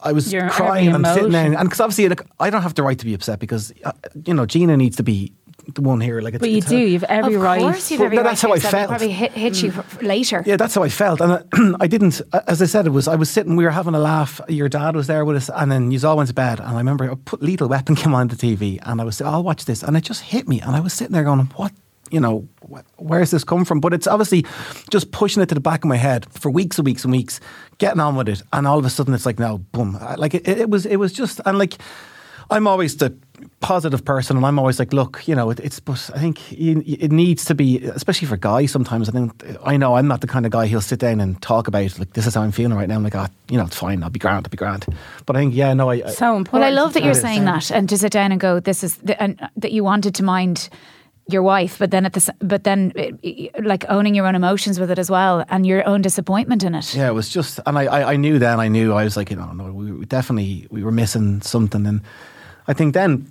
I 0.03 0.11
was 0.11 0.31
Your 0.31 0.49
crying 0.49 0.89
every 0.89 0.95
and 0.95 1.07
sitting 1.07 1.31
there, 1.31 1.45
and 1.45 1.69
because 1.69 1.79
obviously, 1.79 2.09
like, 2.09 2.21
I 2.39 2.49
don't 2.49 2.61
have 2.61 2.75
the 2.75 2.83
right 2.83 2.97
to 2.97 3.05
be 3.05 3.13
upset 3.13 3.39
because 3.39 3.73
uh, 3.83 3.91
you 4.25 4.33
know 4.33 4.45
Gina 4.45 4.77
needs 4.77 4.95
to 4.97 5.03
be 5.03 5.33
the 5.73 5.81
one 5.81 5.99
here. 5.99 6.21
Like, 6.21 6.35
it's, 6.35 6.41
but 6.41 6.49
you 6.49 6.61
do, 6.61 6.75
her- 6.77 6.83
you've 6.85 7.03
every 7.05 7.35
of 7.35 7.41
right. 7.41 7.59
course 7.59 7.91
you've 7.91 7.99
But 7.99 8.05
every 8.05 8.17
no, 8.17 8.23
right 8.23 8.29
that's 8.29 8.41
to 8.41 8.47
how 8.47 8.53
I 8.53 8.55
yourself. 8.55 8.73
It 8.73 8.77
felt. 8.77 8.89
Probably 8.89 9.11
hit, 9.11 9.31
hit 9.33 9.63
you 9.63 9.69
f- 9.69 10.01
later. 10.01 10.43
Yeah, 10.45 10.57
that's 10.57 10.75
how 10.75 10.83
I 10.83 10.89
felt, 10.89 11.21
and 11.21 11.33
I, 11.33 11.43
I 11.79 11.87
didn't. 11.87 12.21
As 12.47 12.61
I 12.61 12.65
said, 12.65 12.85
it 12.87 12.91
was 12.91 13.07
I 13.07 13.15
was 13.15 13.29
sitting. 13.29 13.55
We 13.55 13.63
were 13.63 13.71
having 13.71 13.95
a 13.95 13.99
laugh. 13.99 14.39
Your 14.47 14.69
dad 14.69 14.95
was 14.95 15.07
there 15.07 15.25
with 15.25 15.35
us, 15.37 15.49
and 15.53 15.71
then 15.71 15.91
you 15.91 15.99
all 16.07 16.17
went 16.17 16.29
to 16.29 16.35
bed. 16.35 16.59
And 16.59 16.69
I 16.69 16.77
remember 16.77 17.11
I 17.11 17.15
put 17.15 17.41
Lethal 17.41 17.67
Weapon 17.67 17.95
came 18.01 18.13
on 18.13 18.27
the 18.27 18.35
TV, 18.35 18.79
and 18.83 19.01
I 19.01 19.03
was, 19.03 19.21
I'll 19.21 19.43
watch 19.43 19.65
this, 19.65 19.83
and 19.83 19.97
it 19.97 20.01
just 20.01 20.21
hit 20.21 20.47
me, 20.47 20.61
and 20.61 20.75
I 20.75 20.79
was 20.79 20.93
sitting 20.93 21.13
there 21.13 21.23
going, 21.23 21.39
what. 21.55 21.71
You 22.11 22.19
know, 22.19 22.47
wh- 22.71 22.81
where's 23.01 23.31
this 23.31 23.43
come 23.43 23.65
from? 23.65 23.79
But 23.79 23.93
it's 23.93 24.07
obviously 24.07 24.45
just 24.89 25.11
pushing 25.11 25.43
it 25.43 25.49
to 25.49 25.55
the 25.55 25.61
back 25.61 25.83
of 25.83 25.89
my 25.89 25.97
head 25.97 26.25
for 26.31 26.49
weeks 26.49 26.77
and 26.77 26.85
weeks 26.85 27.03
and 27.03 27.11
weeks, 27.11 27.39
getting 27.77 27.99
on 27.99 28.15
with 28.15 28.29
it, 28.29 28.41
and 28.53 28.67
all 28.67 28.79
of 28.79 28.85
a 28.85 28.89
sudden 28.89 29.13
it's 29.13 29.25
like, 29.25 29.39
no, 29.39 29.57
boom! 29.57 29.99
Like 30.17 30.33
it, 30.33 30.47
it 30.47 30.69
was, 30.69 30.85
it 30.85 30.97
was 30.97 31.11
just, 31.13 31.41
and 31.45 31.57
like, 31.57 31.75
I'm 32.49 32.67
always 32.67 32.97
the 32.97 33.15
positive 33.59 34.05
person, 34.05 34.37
and 34.37 34.45
I'm 34.45 34.57
always 34.57 34.79
like, 34.79 34.93
look, 34.93 35.27
you 35.27 35.35
know, 35.35 35.49
it, 35.49 35.59
it's. 35.59 35.79
But 35.79 36.09
I 36.15 36.19
think 36.19 36.51
you, 36.51 36.81
it 36.85 37.11
needs 37.11 37.45
to 37.45 37.55
be, 37.55 37.79
especially 37.83 38.27
for 38.27 38.37
guys. 38.37 38.71
Sometimes 38.71 39.09
I 39.09 39.11
think 39.11 39.43
I 39.65 39.77
know 39.77 39.95
I'm 39.95 40.07
not 40.07 40.21
the 40.21 40.27
kind 40.27 40.45
of 40.45 40.51
guy 40.51 40.67
who'll 40.67 40.81
sit 40.81 40.99
down 40.99 41.19
and 41.19 41.41
talk 41.41 41.67
about 41.67 41.99
like 41.99 42.13
this 42.13 42.25
is 42.25 42.35
how 42.35 42.41
I'm 42.41 42.51
feeling 42.51 42.77
right 42.77 42.87
now. 42.87 42.95
I'm 42.95 43.03
like, 43.03 43.15
ah, 43.15 43.27
you 43.49 43.57
know, 43.57 43.65
it's 43.65 43.77
fine. 43.77 44.01
I'll 44.03 44.09
be 44.09 44.19
grand. 44.19 44.45
I'll 44.47 44.51
be 44.51 44.57
grand. 44.57 44.85
But 45.25 45.35
I 45.35 45.39
think, 45.39 45.55
yeah, 45.55 45.73
no, 45.73 45.89
I. 45.89 45.95
I 46.05 46.09
so 46.11 46.37
important. 46.37 46.53
Well, 46.53 46.63
I 46.63 46.69
love 46.69 46.93
that 46.93 47.03
you're 47.03 47.13
saying 47.13 47.45
that, 47.45 47.69
and 47.71 47.89
to 47.89 47.97
sit 47.97 48.11
down 48.11 48.31
and 48.31 48.39
go, 48.39 48.59
"This 48.59 48.83
is," 48.83 48.95
the, 48.97 49.21
and 49.21 49.49
that 49.57 49.71
you 49.71 49.83
wanted 49.83 50.15
to 50.15 50.23
mind 50.23 50.69
your 51.29 51.43
wife, 51.43 51.77
but 51.77 51.91
then 51.91 52.05
at 52.05 52.13
the, 52.13 52.33
but 52.39 52.63
then 52.63 52.93
uh, 52.97 53.61
like 53.63 53.83
owning 53.89 54.15
your 54.15 54.25
own 54.25 54.35
emotions 54.35 54.79
with 54.79 54.89
it 54.91 54.97
as 54.99 55.09
well, 55.11 55.43
and 55.49 55.65
your 55.65 55.85
own 55.87 56.01
disappointment 56.01 56.63
in 56.63 56.73
it. 56.73 56.93
Yeah, 56.95 57.07
it 57.09 57.13
was 57.13 57.29
just, 57.29 57.59
and 57.65 57.77
I, 57.77 57.85
I, 57.85 58.13
I 58.13 58.15
knew 58.15 58.39
then, 58.39 58.59
I 58.59 58.67
knew, 58.69 58.93
I 58.93 59.03
was 59.03 59.17
like, 59.17 59.29
you 59.29 59.35
know, 59.35 59.51
no, 59.51 59.71
we 59.71 59.91
we 59.91 60.05
definitely, 60.05 60.67
we 60.71 60.83
were 60.83 60.91
missing 60.91 61.41
something. 61.41 61.85
And 61.85 62.01
I 62.67 62.73
think 62.73 62.93
then, 62.93 63.29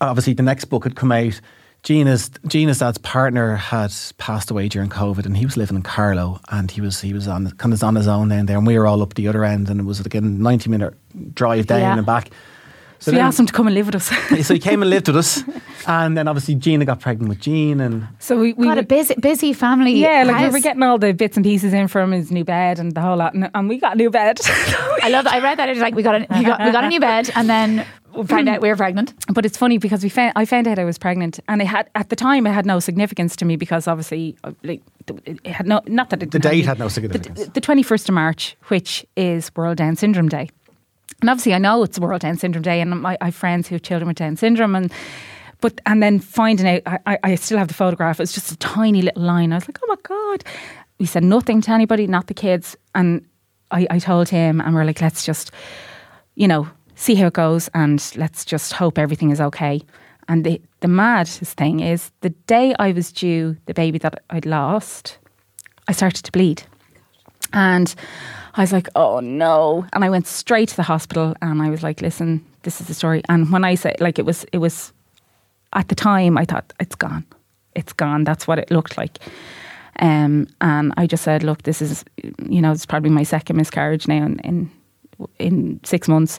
obviously, 0.00 0.34
the 0.34 0.42
next 0.42 0.66
book 0.66 0.84
had 0.84 0.96
come 0.96 1.12
out. 1.12 1.40
Gina's, 1.82 2.30
Gina's 2.46 2.78
dad's 2.78 2.96
partner 2.96 3.56
had 3.56 3.92
passed 4.16 4.50
away 4.50 4.68
during 4.68 4.88
COVID, 4.88 5.26
and 5.26 5.36
he 5.36 5.44
was 5.44 5.56
living 5.58 5.76
in 5.76 5.82
Carlow, 5.82 6.40
and 6.50 6.70
he 6.70 6.80
was, 6.80 7.00
he 7.02 7.12
was 7.12 7.28
on, 7.28 7.50
kind 7.52 7.74
of 7.74 7.82
on 7.84 7.94
his 7.94 8.08
own 8.08 8.28
down 8.28 8.46
there, 8.46 8.56
and 8.56 8.66
we 8.66 8.78
were 8.78 8.86
all 8.86 9.02
up 9.02 9.14
the 9.14 9.28
other 9.28 9.44
end, 9.44 9.68
and 9.68 9.80
it 9.80 9.84
was 9.84 10.00
like 10.00 10.14
a 10.14 10.20
90 10.22 10.70
minute 10.70 10.94
drive 11.34 11.66
down 11.66 11.80
Yeah. 11.80 11.96
and 11.98 12.06
back. 12.06 12.30
So 13.04 13.12
we 13.12 13.16
then- 13.18 13.26
asked 13.26 13.38
him 13.38 13.46
to 13.46 13.52
come 13.52 13.66
and 13.66 13.74
live 13.74 13.86
with 13.86 13.94
us. 13.96 14.06
so 14.46 14.54
he 14.54 14.60
came 14.60 14.80
and 14.82 14.90
lived 14.90 15.08
with 15.08 15.16
us, 15.16 15.42
and 15.86 16.16
then 16.16 16.26
obviously 16.28 16.54
Gina 16.54 16.84
got 16.84 17.00
pregnant 17.00 17.28
with 17.28 17.40
Gene, 17.40 17.80
and 17.80 18.08
so 18.18 18.38
we, 18.38 18.52
we 18.54 18.66
Got 18.66 18.78
a 18.78 18.82
busy, 18.82 19.14
busy 19.20 19.52
family. 19.52 19.92
yeah, 19.92 20.24
like 20.24 20.46
we 20.46 20.50
were 20.50 20.60
getting 20.60 20.82
all 20.82 20.98
the 20.98 21.12
bits 21.12 21.36
and 21.36 21.44
pieces 21.44 21.72
in 21.72 21.88
from 21.88 22.12
his 22.12 22.30
new 22.30 22.44
bed 22.44 22.78
and 22.78 22.92
the 22.92 23.00
whole 23.00 23.16
lot, 23.16 23.34
and, 23.34 23.50
and 23.54 23.68
we 23.68 23.78
got 23.78 23.94
a 23.94 23.96
new 23.96 24.10
bed. 24.10 24.38
I 25.02 25.08
love 25.10 25.24
that. 25.24 25.34
I 25.34 25.40
read 25.40 25.58
that. 25.58 25.68
It's 25.68 25.80
like 25.80 25.94
we 25.94 26.02
got 26.02 26.14
a 26.14 26.26
we 26.34 26.44
got 26.44 26.64
we 26.64 26.70
got 26.72 26.84
a 26.84 26.88
new 26.88 27.00
bed, 27.00 27.30
and 27.34 27.48
then 27.48 27.86
we 28.16 28.24
Find 28.26 28.48
out 28.48 28.60
we 28.62 28.68
were 28.68 28.76
pregnant. 28.76 29.12
But 29.34 29.44
it's 29.44 29.58
funny 29.58 29.76
because 29.76 30.04
we 30.04 30.08
found 30.08 30.32
I 30.36 30.44
found 30.44 30.68
out 30.68 30.78
I 30.78 30.84
was 30.84 30.98
pregnant, 30.98 31.40
and 31.48 31.60
it 31.60 31.66
had 31.66 31.90
at 31.96 32.08
the 32.10 32.16
time 32.16 32.46
it 32.46 32.52
had 32.52 32.64
no 32.64 32.78
significance 32.78 33.34
to 33.36 33.44
me 33.44 33.56
because 33.56 33.88
obviously, 33.88 34.36
uh, 34.44 34.52
like, 34.62 34.82
it 35.26 35.44
had 35.46 35.66
no 35.66 35.82
not 35.88 36.10
that 36.10 36.22
it 36.22 36.30
The 36.30 36.38
date 36.38 36.64
had 36.64 36.78
no 36.78 36.86
significance. 36.88 37.48
The 37.48 37.60
twenty 37.60 37.82
first 37.82 38.08
of 38.08 38.14
March, 38.14 38.56
which 38.68 39.04
is 39.16 39.50
World 39.56 39.76
Down 39.78 39.96
Syndrome 39.96 40.28
Day, 40.28 40.48
and 41.24 41.30
obviously 41.30 41.54
I 41.54 41.58
know 41.58 41.82
it's 41.82 41.98
World 41.98 42.20
Down 42.20 42.36
Syndrome 42.36 42.60
Day, 42.60 42.82
and 42.82 43.06
I 43.06 43.16
have 43.18 43.34
friends 43.34 43.66
who 43.66 43.76
have 43.76 43.80
children 43.80 44.08
with 44.08 44.18
Down 44.18 44.36
syndrome, 44.36 44.74
and 44.74 44.92
but 45.62 45.80
and 45.86 46.02
then 46.02 46.20
finding 46.20 46.68
out, 46.68 46.82
I, 46.84 46.98
I, 47.06 47.18
I 47.22 47.34
still 47.36 47.56
have 47.56 47.68
the 47.68 47.72
photograph. 47.72 48.20
It's 48.20 48.34
just 48.34 48.52
a 48.52 48.58
tiny 48.58 49.00
little 49.00 49.22
line. 49.22 49.50
I 49.50 49.56
was 49.56 49.66
like, 49.66 49.78
oh 49.82 49.86
my 49.88 49.96
god. 50.02 50.44
We 50.98 51.06
said 51.06 51.24
nothing 51.24 51.62
to 51.62 51.70
anybody, 51.70 52.06
not 52.06 52.26
the 52.26 52.34
kids, 52.34 52.76
and 52.94 53.24
I, 53.70 53.86
I 53.88 53.98
told 54.00 54.28
him, 54.28 54.60
and 54.60 54.74
we're 54.74 54.84
like, 54.84 55.00
let's 55.00 55.24
just, 55.24 55.50
you 56.34 56.46
know, 56.46 56.68
see 56.94 57.14
how 57.14 57.28
it 57.28 57.32
goes, 57.32 57.70
and 57.72 58.04
let's 58.16 58.44
just 58.44 58.74
hope 58.74 58.98
everything 58.98 59.30
is 59.30 59.40
okay. 59.40 59.80
And 60.28 60.44
the 60.44 60.60
the 60.80 60.88
maddest 60.88 61.54
thing 61.56 61.80
is, 61.80 62.12
the 62.20 62.34
day 62.46 62.74
I 62.78 62.92
was 62.92 63.10
due 63.10 63.56
the 63.64 63.72
baby 63.72 63.96
that 64.00 64.22
I'd 64.28 64.44
lost, 64.44 65.16
I 65.88 65.92
started 65.92 66.22
to 66.24 66.32
bleed. 66.32 66.64
And 67.54 67.94
I 68.56 68.60
was 68.60 68.72
like, 68.72 68.88
oh 68.94 69.20
no. 69.20 69.86
And 69.92 70.04
I 70.04 70.10
went 70.10 70.26
straight 70.26 70.68
to 70.70 70.76
the 70.76 70.82
hospital 70.84 71.34
and 71.42 71.60
I 71.62 71.70
was 71.70 71.82
like, 71.82 72.00
listen, 72.00 72.44
this 72.62 72.80
is 72.80 72.86
the 72.86 72.94
story. 72.94 73.22
And 73.28 73.50
when 73.52 73.64
I 73.64 73.74
say 73.74 73.94
like 74.00 74.18
it 74.18 74.24
was 74.24 74.44
it 74.52 74.58
was 74.58 74.92
at 75.72 75.88
the 75.88 75.94
time 75.94 76.38
I 76.38 76.44
thought 76.44 76.72
it's 76.80 76.94
gone. 76.94 77.24
It's 77.74 77.92
gone. 77.92 78.24
That's 78.24 78.46
what 78.46 78.58
it 78.58 78.70
looked 78.70 78.96
like. 78.96 79.18
Um, 80.00 80.48
and 80.60 80.92
I 80.96 81.06
just 81.06 81.22
said, 81.24 81.42
look, 81.42 81.62
this 81.62 81.82
is 81.82 82.04
you 82.48 82.60
know, 82.62 82.72
it's 82.72 82.86
probably 82.86 83.10
my 83.10 83.24
second 83.24 83.56
miscarriage 83.56 84.06
now 84.08 84.24
in 84.26 84.38
in, 84.40 84.70
in 85.38 85.80
six 85.84 86.08
months. 86.08 86.38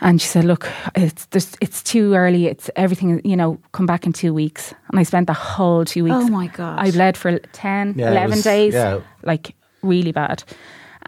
And 0.00 0.22
she 0.22 0.28
said, 0.28 0.44
"Look, 0.44 0.68
it's 0.94 1.26
there's, 1.26 1.56
it's 1.60 1.82
too 1.82 2.14
early. 2.14 2.46
It's 2.46 2.70
everything. 2.76 3.20
You 3.24 3.34
know, 3.36 3.58
come 3.72 3.84
back 3.84 4.06
in 4.06 4.12
two 4.12 4.32
weeks." 4.32 4.72
And 4.92 5.00
I 5.00 5.02
spent 5.02 5.26
the 5.26 5.32
whole 5.32 5.84
two 5.84 6.04
weeks. 6.04 6.14
Oh 6.16 6.28
my 6.28 6.46
god! 6.46 6.78
I 6.78 6.92
bled 6.92 7.16
for 7.16 7.40
10, 7.40 7.94
Yeah, 7.96 8.12
11 8.12 8.30
was- 8.30 8.44
days, 8.44 8.74
yeah. 8.74 9.00
like 9.24 9.56
really 9.82 10.12
bad. 10.12 10.44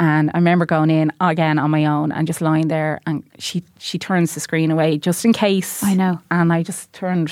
And 0.00 0.30
I 0.32 0.38
remember 0.38 0.64
going 0.64 0.90
in 0.90 1.12
again 1.20 1.58
on 1.58 1.70
my 1.70 1.84
own 1.84 2.10
and 2.10 2.26
just 2.26 2.40
lying 2.40 2.68
there. 2.68 3.00
And 3.06 3.22
she 3.38 3.62
she 3.78 3.98
turns 3.98 4.34
the 4.34 4.40
screen 4.40 4.70
away 4.70 4.96
just 4.96 5.26
in 5.26 5.34
case. 5.34 5.84
I 5.84 5.94
know. 5.94 6.18
And 6.30 6.52
I 6.52 6.62
just 6.62 6.90
turned. 6.94 7.30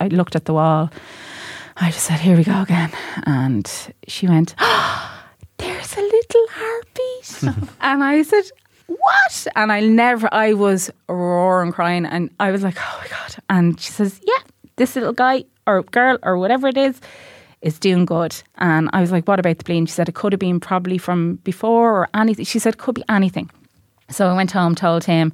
I 0.00 0.08
looked 0.08 0.34
at 0.34 0.44
the 0.44 0.52
wall. 0.52 0.90
I 1.76 1.92
just 1.92 2.04
said, 2.04 2.18
"Here 2.18 2.36
we 2.36 2.42
go 2.42 2.62
again." 2.62 2.90
And 3.26 3.70
she 4.08 4.26
went, 4.26 4.56
"There's 5.58 5.96
a 5.96 6.02
little 6.02 6.46
heartbeat." 6.50 7.68
and 7.80 8.02
I 8.02 8.22
said, 8.22 8.50
"What?" 8.88 9.46
And 9.54 9.70
I 9.70 9.80
never. 9.80 10.28
I 10.32 10.54
was 10.54 10.90
roaring, 11.08 11.70
crying, 11.70 12.06
and 12.06 12.28
I 12.40 12.50
was 12.50 12.64
like, 12.64 12.76
"Oh 12.76 12.98
my 13.00 13.08
god!" 13.08 13.36
And 13.48 13.80
she 13.80 13.92
says, 13.92 14.20
"Yeah, 14.26 14.42
this 14.74 14.96
little 14.96 15.12
guy 15.12 15.44
or 15.64 15.84
girl 15.84 16.18
or 16.24 16.38
whatever 16.38 16.66
it 16.66 16.76
is." 16.76 17.00
Is 17.62 17.78
doing 17.78 18.06
good, 18.06 18.34
and 18.56 18.88
I 18.94 19.00
was 19.02 19.12
like, 19.12 19.28
"What 19.28 19.38
about 19.38 19.58
the 19.58 19.64
bleeding?" 19.64 19.84
She 19.86 19.92
said 19.92 20.08
it 20.08 20.14
could 20.14 20.32
have 20.32 20.40
been 20.40 20.60
probably 20.60 20.96
from 20.98 21.36
before 21.44 21.92
or 21.94 22.08
anything. 22.14 22.46
She 22.46 22.58
said 22.58 22.72
it 22.74 22.78
could 22.78 22.94
be 22.94 23.04
anything. 23.08 23.50
So 24.08 24.28
I 24.30 24.34
went 24.34 24.50
home, 24.52 24.74
told 24.74 25.04
him, 25.04 25.32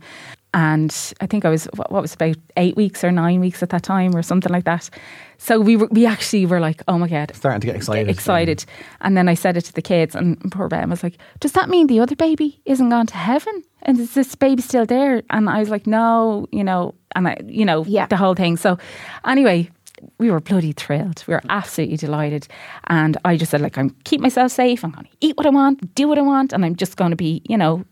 and 0.52 0.90
I 1.20 1.26
think 1.26 1.44
I 1.44 1.50
was 1.50 1.66
what, 1.76 1.92
what 1.92 2.02
was 2.02 2.12
it, 2.12 2.16
about 2.20 2.36
eight 2.56 2.76
weeks 2.76 3.04
or 3.04 3.12
nine 3.12 3.38
weeks 3.40 3.62
at 3.62 3.68
that 3.70 3.84
time 3.84 4.14
or 4.16 4.22
something 4.22 4.52
like 4.52 4.64
that. 4.64 4.90
So 5.38 5.60
we 5.60 5.76
were, 5.76 5.86
we 5.92 6.04
actually 6.04 6.46
were 6.46 6.58
like, 6.60 6.82
oh 6.88 6.98
my 6.98 7.08
god, 7.08 7.30
Starting 7.34 7.60
to 7.60 7.66
get 7.68 7.76
excited. 7.76 8.08
excited. 8.10 8.64
And 9.02 9.16
then 9.16 9.28
I 9.28 9.34
said 9.34 9.56
it 9.56 9.64
to 9.66 9.72
the 9.72 9.82
kids, 9.82 10.16
and 10.16 10.50
poor 10.50 10.66
Ben 10.68 10.90
was 10.90 11.02
like, 11.04 11.18
"Does 11.38 11.52
that 11.52 11.68
mean 11.68 11.86
the 11.86 12.00
other 12.00 12.16
baby 12.16 12.60
isn't 12.64 12.88
gone 12.90 13.06
to 13.06 13.16
heaven? 13.16 13.62
And 13.82 14.00
is 14.00 14.14
this 14.14 14.34
baby 14.34 14.62
still 14.62 14.84
there?" 14.84 15.22
And 15.30 15.48
I 15.48 15.60
was 15.60 15.70
like, 15.70 15.86
"No, 15.86 16.46
you 16.50 16.64
know," 16.64 16.94
and 17.14 17.28
I, 17.28 17.36
you 17.46 17.64
know, 17.64 17.84
Yeah. 17.86 18.06
the 18.06 18.16
whole 18.16 18.34
thing. 18.34 18.56
So 18.56 18.78
anyway. 19.24 19.70
We 20.18 20.30
were 20.30 20.40
bloody 20.40 20.72
thrilled. 20.72 21.24
We 21.26 21.34
were 21.34 21.42
absolutely 21.48 21.96
delighted, 21.96 22.48
and 22.88 23.16
I 23.24 23.36
just 23.36 23.50
said, 23.50 23.60
"Like, 23.60 23.78
I'm 23.78 23.90
keep 24.04 24.20
myself 24.20 24.52
safe. 24.52 24.84
I'm 24.84 24.90
going 24.90 25.06
to 25.06 25.10
eat 25.20 25.36
what 25.36 25.46
I 25.46 25.50
want, 25.50 25.94
do 25.94 26.08
what 26.08 26.18
I 26.18 26.22
want, 26.22 26.52
and 26.52 26.64
I'm 26.64 26.76
just 26.76 26.96
going 26.96 27.10
to 27.10 27.16
be, 27.16 27.42
you 27.48 27.56
know, 27.56 27.84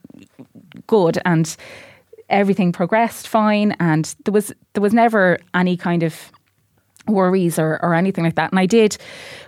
good. 0.86 1.18
And 1.24 1.56
everything 2.28 2.72
progressed 2.72 3.28
fine. 3.28 3.76
And 3.80 4.14
there 4.24 4.32
was 4.32 4.52
there 4.72 4.82
was 4.82 4.92
never 4.92 5.38
any 5.54 5.76
kind 5.76 6.02
of 6.02 6.32
worries 7.06 7.58
or, 7.58 7.78
or 7.82 7.94
anything 7.94 8.24
like 8.24 8.34
that. 8.36 8.50
And 8.50 8.58
I 8.58 8.66
did 8.66 8.96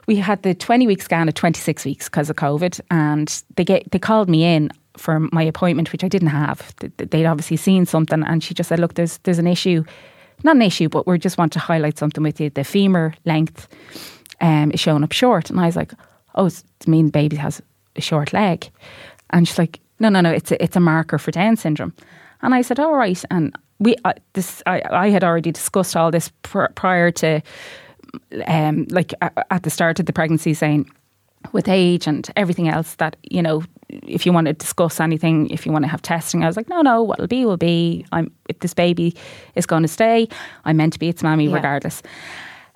we 0.07 0.17
had 0.17 0.43
the 0.43 0.55
20 0.55 0.87
week 0.87 1.03
scan 1.03 1.29
at 1.29 1.35
26 1.35 1.85
weeks 1.85 2.09
because 2.09 2.31
of 2.31 2.37
COVID. 2.37 2.81
And 2.91 3.43
they 3.57 3.65
get 3.65 3.91
they 3.91 3.99
called 3.99 4.29
me 4.29 4.45
in 4.45 4.71
for 4.97 5.21
my 5.33 5.43
appointment 5.43 5.93
which 5.93 6.05
I 6.05 6.09
didn't 6.09 6.29
have. 6.29 6.75
Th- 6.77 6.93
th- 6.97 7.11
they'd 7.11 7.27
obviously 7.27 7.57
seen 7.57 7.87
something. 7.87 8.23
And 8.23 8.43
she 8.43 8.55
just 8.55 8.69
said 8.69 8.79
look 8.79 8.95
there's 8.95 9.19
there's 9.19 9.39
an 9.39 9.47
issue 9.47 9.85
not 10.45 10.57
an 10.57 10.63
issue 10.63 10.89
but 10.89 11.07
we 11.07 11.19
just 11.19 11.39
want 11.39 11.53
to 11.53 11.59
highlight 11.59 11.99
something 11.99 12.23
with 12.23 12.41
you 12.41 12.51
the 12.51 12.65
femur 12.65 13.15
length 13.25 13.69
um, 14.41 14.71
is 14.73 14.81
showing 14.81 15.03
up 15.05 15.13
short 15.13 15.51
and 15.51 15.59
I 15.61 15.67
was 15.67 15.77
like 15.77 15.93
oh 16.35 16.47
it's 16.47 16.65
to 16.81 16.91
mean 16.91 17.09
baby 17.11 17.37
has 17.37 17.63
a 17.97 18.01
short 18.01 18.33
leg 18.33 18.71
and 19.31 19.49
she's 19.49 19.59
like, 19.59 19.81
no, 19.99 20.09
no, 20.09 20.21
no, 20.21 20.31
it's 20.31 20.53
a, 20.53 20.63
it's 20.63 20.77
a 20.77 20.81
marker 20.81 21.19
for 21.19 21.31
Down 21.33 21.57
syndrome. 21.57 21.93
And 22.43 22.55
I 22.55 22.63
said, 22.63 22.79
all 22.79 22.95
right. 22.95 23.21
And 23.31 23.57
we, 23.81 23.97
uh, 24.05 24.13
this, 24.35 24.63
I, 24.67 24.83
I 24.91 25.09
had 25.09 25.25
already 25.25 25.51
discussed 25.51 25.97
all 25.97 26.11
this 26.11 26.31
pr- 26.43 26.67
prior 26.75 27.11
to, 27.13 27.41
um, 28.47 28.87
like 28.91 29.13
a- 29.21 29.53
at 29.53 29.63
the 29.65 29.71
start 29.71 29.99
of 29.99 30.07
the 30.07 30.13
pregnancy, 30.13 30.55
saying 30.55 30.89
with 31.53 31.69
age 31.69 32.07
and 32.07 32.29
everything 32.37 32.69
else 32.69 32.95
that 32.97 33.17
you 33.23 33.43
know, 33.43 33.63
if 33.89 34.27
you 34.27 34.33
want 34.33 34.47
to 34.47 34.53
discuss 34.53 35.01
anything, 35.01 35.49
if 35.51 35.65
you 35.67 35.73
want 35.73 35.85
to 35.85 35.89
have 35.89 36.03
testing, 36.03 36.43
I 36.45 36.47
was 36.47 36.57
like, 36.57 36.69
no, 36.69 36.83
no, 36.83 37.03
what'll 37.03 37.27
be 37.27 37.45
will 37.45 37.57
be. 37.57 38.05
I'm 38.13 38.31
if 38.49 38.59
this 38.61 38.75
baby 38.75 39.15
is 39.55 39.67
going 39.67 39.83
to 39.83 39.89
stay, 39.89 40.29
I'm 40.65 40.77
meant 40.77 40.93
to 40.95 40.99
be 40.99 41.09
its 41.09 41.23
mommy 41.23 41.47
Yeah. 41.47 41.55
regardless. 41.55 42.03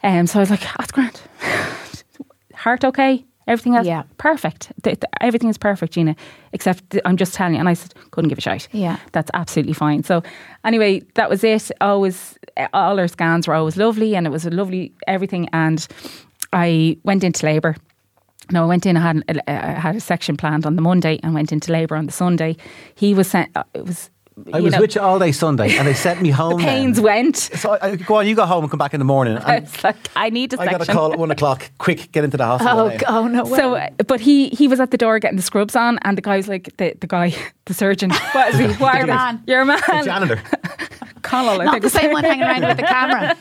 Um, 0.03 0.27
so 0.27 0.39
I 0.39 0.43
was 0.43 0.51
like, 0.51 0.61
that's 0.79 0.93
grand. 0.93 1.21
Heart 2.55 2.85
okay. 2.85 3.25
Everything 3.47 3.75
else, 3.75 3.87
Yeah. 3.87 4.03
perfect. 4.19 4.71
Th- 4.83 4.99
th- 5.01 5.11
everything 5.21 5.49
is 5.49 5.59
perfect, 5.59 5.95
Gina. 5.95 6.15
Except 6.53 6.89
th- 6.91 7.03
I'm 7.05 7.17
just 7.17 7.35
telling 7.35 7.55
you. 7.55 7.61
And 7.61 7.69
I 7.69 7.75
said, 7.75 7.95
couldn't 8.13 8.29
give 8.29 8.39
a 8.39 8.41
shit 8.41 8.69
Yeah. 8.71 8.99
that's 9.13 9.31
absolutely 9.35 9.73
fine. 9.73 10.05
So 10.05 10.23
anyway, 10.65 11.01
that 11.15 11.29
was 11.29 11.43
it. 11.43 11.71
Always, 11.81 12.39
all 12.73 13.01
our 13.01 13.09
scans 13.09 13.49
were 13.49 13.55
always 13.55 13.77
lovely, 13.77 14.15
and 14.15 14.27
it 14.27 14.31
was 14.31 14.47
a 14.47 14.51
lovely 14.51 14.93
everything. 15.09 15.49
And 15.53 15.85
I 16.53 16.99
went 17.03 17.25
into 17.25 17.45
labour. 17.47 17.77
No, 18.53 18.65
I 18.65 18.67
went 18.67 18.87
in. 18.87 18.97
I 18.97 19.01
had 19.01 19.25
a, 19.29 19.51
I 19.51 19.81
had 19.81 19.97
a 19.97 20.01
section 20.01 20.37
planned 20.37 20.67
on 20.67 20.77
the 20.77 20.83
Monday, 20.83 21.19
and 21.23 21.35
went 21.35 21.53
into 21.53 21.73
labour 21.73 21.97
on 21.97 22.07
the 22.07 22.13
Sunday. 22.13 22.57
He 22.95 23.15
was 23.15 23.29
sent. 23.29 23.51
uh, 23.57 23.65
It 23.75 23.85
was. 23.87 24.11
I 24.55 24.59
you 24.59 24.65
was 24.65 24.73
know, 24.73 24.81
with 24.81 24.95
you 24.95 25.03
all 25.03 25.19
day 25.19 25.33
Sunday, 25.33 25.77
and 25.77 25.87
they 25.87 25.93
sent 25.93 26.23
me 26.23 26.31
home. 26.43 26.61
The 26.61 26.65
pains 26.65 26.97
then. 26.97 27.05
went. 27.05 27.37
So 27.37 27.73
I, 27.73 27.89
I, 27.91 27.97
go 27.97 28.15
on, 28.15 28.27
you 28.27 28.35
go 28.35 28.47
home 28.47 28.65
and 28.65 28.71
come 28.71 28.79
back 28.79 28.95
in 28.95 28.99
the 28.99 29.05
morning. 29.05 29.37
And 29.47 29.65
It's 29.65 29.85
like 29.85 29.97
I 30.17 30.31
need 30.31 30.55
a 30.55 30.61
I 30.61 30.65
section. 30.65 30.79
got 30.79 30.89
a 30.89 30.93
call 30.93 31.13
at 31.13 31.19
one 31.19 31.31
o'clock. 31.31 31.71
Quick, 31.77 32.11
get 32.11 32.25
into 32.25 32.39
the 32.39 32.47
hospital. 32.47 32.79
Oh, 32.81 32.89
now. 32.89 32.99
oh 33.09 33.27
no 33.29 33.45
way. 33.45 33.59
So, 33.59 33.75
uh, 33.75 33.89
but 34.07 34.21
he 34.21 34.49
he 34.49 34.67
was 34.67 34.81
at 34.81 34.93
the 34.93 34.97
door 34.97 35.19
getting 35.19 35.37
the 35.37 35.43
scrubs 35.43 35.77
on, 35.77 35.99
and 36.03 36.17
the 36.17 36.23
guy 36.23 36.39
was 36.39 36.49
like 36.49 36.75
the, 36.79 36.95
the 37.01 37.07
guy, 37.07 37.35
the 37.67 37.75
surgeon. 37.75 38.11
What 38.33 38.55
is 38.55 38.59
he? 38.61 38.67
Why 38.83 38.95
Your 38.95 39.03
are 39.03 39.07
they- 39.07 39.13
man. 39.13 39.43
Your 39.47 39.65
man. 39.67 39.81
The 39.87 40.03
janitor. 40.05 40.43
Connell, 41.23 41.61
I 41.61 41.65
Not 41.67 41.73
think 41.73 41.83
the 41.85 41.91
same 41.91 42.13
one 42.13 42.25
hanging 42.25 42.45
around 42.45 42.65
with 42.67 42.77
the 42.79 42.83
camera. 42.85 43.37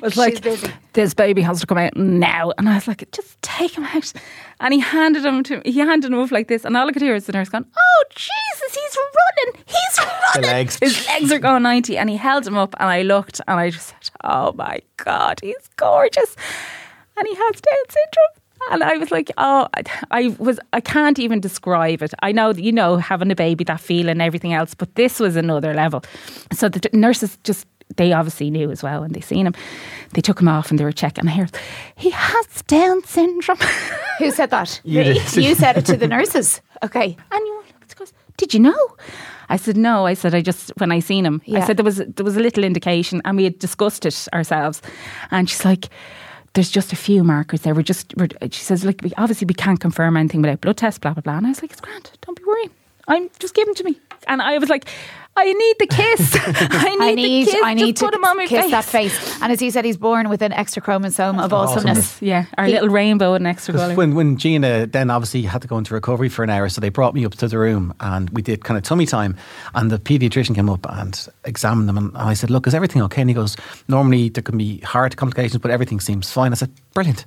Was 0.00 0.16
like, 0.16 0.42
this 0.92 1.14
baby 1.14 1.42
has 1.42 1.60
to 1.60 1.66
come 1.66 1.78
out 1.78 1.96
now. 1.96 2.52
And 2.58 2.68
I 2.68 2.74
was 2.74 2.88
like, 2.88 3.10
just 3.12 3.40
take 3.42 3.76
him 3.76 3.84
out. 3.84 4.12
And 4.60 4.74
he 4.74 4.80
handed 4.80 5.24
him 5.24 5.42
to 5.44 5.62
he 5.64 5.78
handed 5.78 6.12
him 6.12 6.18
off 6.18 6.30
like 6.30 6.48
this. 6.48 6.64
And 6.64 6.76
all 6.76 6.88
I 6.88 6.92
could 6.92 7.02
hear 7.02 7.14
is 7.14 7.26
the 7.26 7.32
nurse 7.32 7.48
going, 7.48 7.66
Oh 7.76 8.04
Jesus, 8.14 8.74
he's 8.74 8.98
running. 8.98 9.64
He's 9.66 9.98
running. 10.34 10.50
legs. 10.50 10.78
His 10.80 11.06
legs 11.06 11.32
are 11.32 11.38
going 11.38 11.62
90. 11.62 11.96
And 11.96 12.10
he 12.10 12.16
held 12.16 12.46
him 12.46 12.56
up 12.56 12.74
and 12.78 12.88
I 12.88 13.02
looked 13.02 13.40
and 13.46 13.58
I 13.58 13.70
just 13.70 13.88
said, 13.88 14.10
Oh 14.24 14.52
my 14.52 14.80
God, 14.96 15.40
he's 15.42 15.68
gorgeous. 15.76 16.36
And 17.16 17.26
he 17.28 17.34
has 17.34 17.60
Down 17.60 17.84
syndrome. 17.88 18.40
And 18.70 18.84
I 18.84 18.98
was 18.98 19.10
like, 19.10 19.30
oh, 19.38 19.68
I, 19.74 19.82
I 20.10 20.36
was, 20.38 20.60
I 20.72 20.80
can't 20.80 21.18
even 21.18 21.40
describe 21.40 22.02
it. 22.02 22.12
I 22.22 22.30
know 22.30 22.52
that, 22.52 22.62
you 22.62 22.72
know, 22.72 22.98
having 22.98 23.30
a 23.30 23.34
baby, 23.34 23.64
that 23.64 23.80
feel 23.80 24.08
and 24.08 24.20
everything 24.20 24.52
else, 24.52 24.74
but 24.74 24.94
this 24.96 25.18
was 25.18 25.34
another 25.34 25.72
level. 25.74 26.04
So 26.52 26.68
the 26.68 26.88
nurses 26.92 27.38
just, 27.42 27.66
they 28.00 28.14
obviously 28.14 28.48
knew 28.48 28.70
as 28.70 28.82
well 28.82 29.02
when 29.02 29.12
they 29.12 29.20
seen 29.20 29.46
him. 29.46 29.54
They 30.14 30.22
took 30.22 30.40
him 30.40 30.48
off 30.48 30.70
and 30.70 30.78
they 30.78 30.84
were 30.84 30.90
checking. 30.90 31.28
I 31.28 31.32
heard, 31.32 31.54
he 31.96 32.08
has 32.08 32.62
Down 32.66 33.04
syndrome. 33.04 33.58
Who 34.18 34.30
said 34.30 34.48
that? 34.50 34.80
You 34.84 35.04
did. 35.04 35.36
You 35.36 35.54
said 35.54 35.76
it 35.76 35.84
to 35.84 35.98
the 35.98 36.08
nurses. 36.08 36.62
Okay. 36.82 37.14
And 37.30 37.46
you 37.46 37.62
she 37.88 37.94
goes, 37.96 38.14
Did 38.38 38.54
you 38.54 38.60
know? 38.60 38.96
I 39.50 39.56
said, 39.56 39.76
No. 39.76 40.06
I 40.06 40.14
said, 40.14 40.34
I 40.34 40.40
just, 40.40 40.72
when 40.78 40.90
I 40.90 41.00
seen 41.00 41.26
him, 41.26 41.42
Yeah. 41.44 41.58
I 41.58 41.66
said, 41.66 41.76
there 41.76 41.84
was, 41.84 41.98
there 41.98 42.24
was 42.24 42.38
a 42.38 42.40
little 42.40 42.64
indication 42.64 43.20
and 43.26 43.36
we 43.36 43.44
had 43.44 43.58
discussed 43.58 44.06
it 44.06 44.28
ourselves. 44.32 44.80
And 45.30 45.50
she's 45.50 45.66
like, 45.66 45.90
there's 46.54 46.70
just 46.70 46.94
a 46.94 46.96
few 46.96 47.22
markers 47.22 47.60
there. 47.60 47.74
We're 47.74 47.82
just, 47.82 48.14
we're, 48.16 48.28
she 48.50 48.64
says, 48.64 48.82
like, 48.82 49.02
we, 49.02 49.12
obviously 49.18 49.44
we 49.44 49.54
can't 49.54 49.78
confirm 49.78 50.16
anything 50.16 50.40
without 50.40 50.62
blood 50.62 50.78
tests, 50.78 50.98
blah, 50.98 51.12
blah, 51.12 51.20
blah. 51.20 51.36
And 51.36 51.46
I 51.46 51.50
was 51.50 51.60
like, 51.60 51.72
it's 51.72 51.82
grand. 51.82 52.12
Don't 52.22 52.38
be 52.38 52.44
worrying. 52.44 52.70
I'm 53.08 53.28
just 53.40 53.54
give 53.54 53.66
them 53.66 53.74
to 53.74 53.84
me. 53.84 54.00
And 54.26 54.40
I 54.40 54.56
was 54.56 54.70
like, 54.70 54.88
I 55.40 55.52
need 55.52 55.76
the 55.78 55.86
kiss. 55.86 56.36
I 56.40 56.94
need, 56.96 57.00
I 57.00 57.14
need, 57.14 57.46
the 57.46 57.50
kiss. 57.52 57.62
I 57.64 57.74
need 57.74 57.80
Just 57.82 57.96
to 57.98 58.04
put 58.06 58.14
him 58.14 58.24
on 58.24 58.36
my 58.36 58.46
kiss 58.46 58.60
face. 58.62 58.70
that 58.70 58.84
face. 58.84 59.40
And 59.42 59.52
as 59.52 59.62
you 59.62 59.70
said, 59.70 59.84
he's 59.84 59.96
born 59.96 60.28
with 60.28 60.42
an 60.42 60.52
extra 60.52 60.82
chromosome 60.82 61.38
of 61.38 61.52
awesomeness. 61.52 62.20
Yeah, 62.20 62.44
our 62.58 62.66
He- 62.66 62.72
little 62.72 62.88
rainbow 62.90 63.34
and 63.34 63.46
extra 63.46 63.74
colour. 63.74 63.94
When 63.94 64.14
when 64.14 64.36
Gina 64.36 64.86
then 64.86 65.10
obviously 65.10 65.42
had 65.42 65.62
to 65.62 65.68
go 65.68 65.78
into 65.78 65.94
recovery 65.94 66.28
for 66.28 66.42
an 66.44 66.50
hour, 66.50 66.68
so 66.68 66.80
they 66.80 66.90
brought 66.90 67.14
me 67.14 67.24
up 67.24 67.34
to 67.36 67.48
the 67.48 67.58
room 67.58 67.94
and 68.00 68.28
we 68.30 68.42
did 68.42 68.64
kind 68.64 68.76
of 68.78 68.84
tummy 68.84 69.06
time. 69.06 69.36
And 69.74 69.90
the 69.90 69.98
paediatrician 69.98 70.54
came 70.54 70.68
up 70.70 70.86
and 70.90 71.28
examined 71.44 71.88
them, 71.88 71.96
and 71.98 72.16
I 72.16 72.34
said, 72.34 72.50
"Look, 72.50 72.66
is 72.66 72.74
everything 72.74 73.02
okay?" 73.02 73.22
And 73.22 73.30
he 73.30 73.34
goes, 73.34 73.56
"Normally 73.88 74.28
there 74.28 74.42
can 74.42 74.58
be 74.58 74.78
heart 74.80 75.16
complications, 75.16 75.58
but 75.62 75.70
everything 75.70 76.00
seems 76.00 76.30
fine." 76.30 76.52
I 76.52 76.56
said, 76.56 76.70
"Brilliant." 76.94 77.24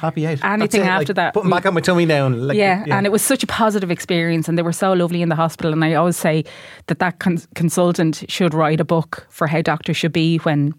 Happy 0.00 0.26
out. 0.26 0.44
Anything 0.44 0.82
after 0.82 1.12
like, 1.12 1.16
that, 1.16 1.34
Putting 1.34 1.50
we- 1.50 1.56
back 1.56 1.66
on 1.66 1.74
my 1.74 1.80
tummy 1.80 2.06
now. 2.06 2.26
And 2.26 2.48
like, 2.48 2.56
yeah, 2.56 2.84
and 2.88 3.06
it 3.06 3.12
was 3.12 3.22
such 3.22 3.42
a 3.42 3.46
positive 3.46 3.90
experience, 3.90 4.48
and 4.48 4.56
they 4.58 4.62
were 4.62 4.72
so 4.72 4.92
lovely 4.92 5.22
in 5.22 5.28
the 5.28 5.36
hospital. 5.36 5.72
And 5.72 5.84
I 5.84 5.94
always 5.94 6.16
say 6.16 6.44
that 6.86 6.98
that 6.98 7.18
cons- 7.18 7.48
consultant 7.54 8.24
should 8.28 8.54
write 8.54 8.80
a 8.80 8.84
book 8.84 9.26
for 9.28 9.46
how 9.46 9.62
doctors 9.62 9.96
should 9.96 10.12
be 10.12 10.38
when 10.38 10.74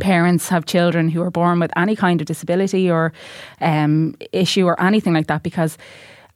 parents 0.00 0.48
have 0.48 0.66
children 0.66 1.08
who 1.08 1.22
are 1.22 1.30
born 1.30 1.60
with 1.60 1.70
any 1.76 1.94
kind 1.94 2.20
of 2.20 2.26
disability 2.26 2.90
or 2.90 3.12
um, 3.60 4.14
issue 4.32 4.66
or 4.66 4.80
anything 4.80 5.14
like 5.14 5.26
that, 5.28 5.42
because. 5.42 5.78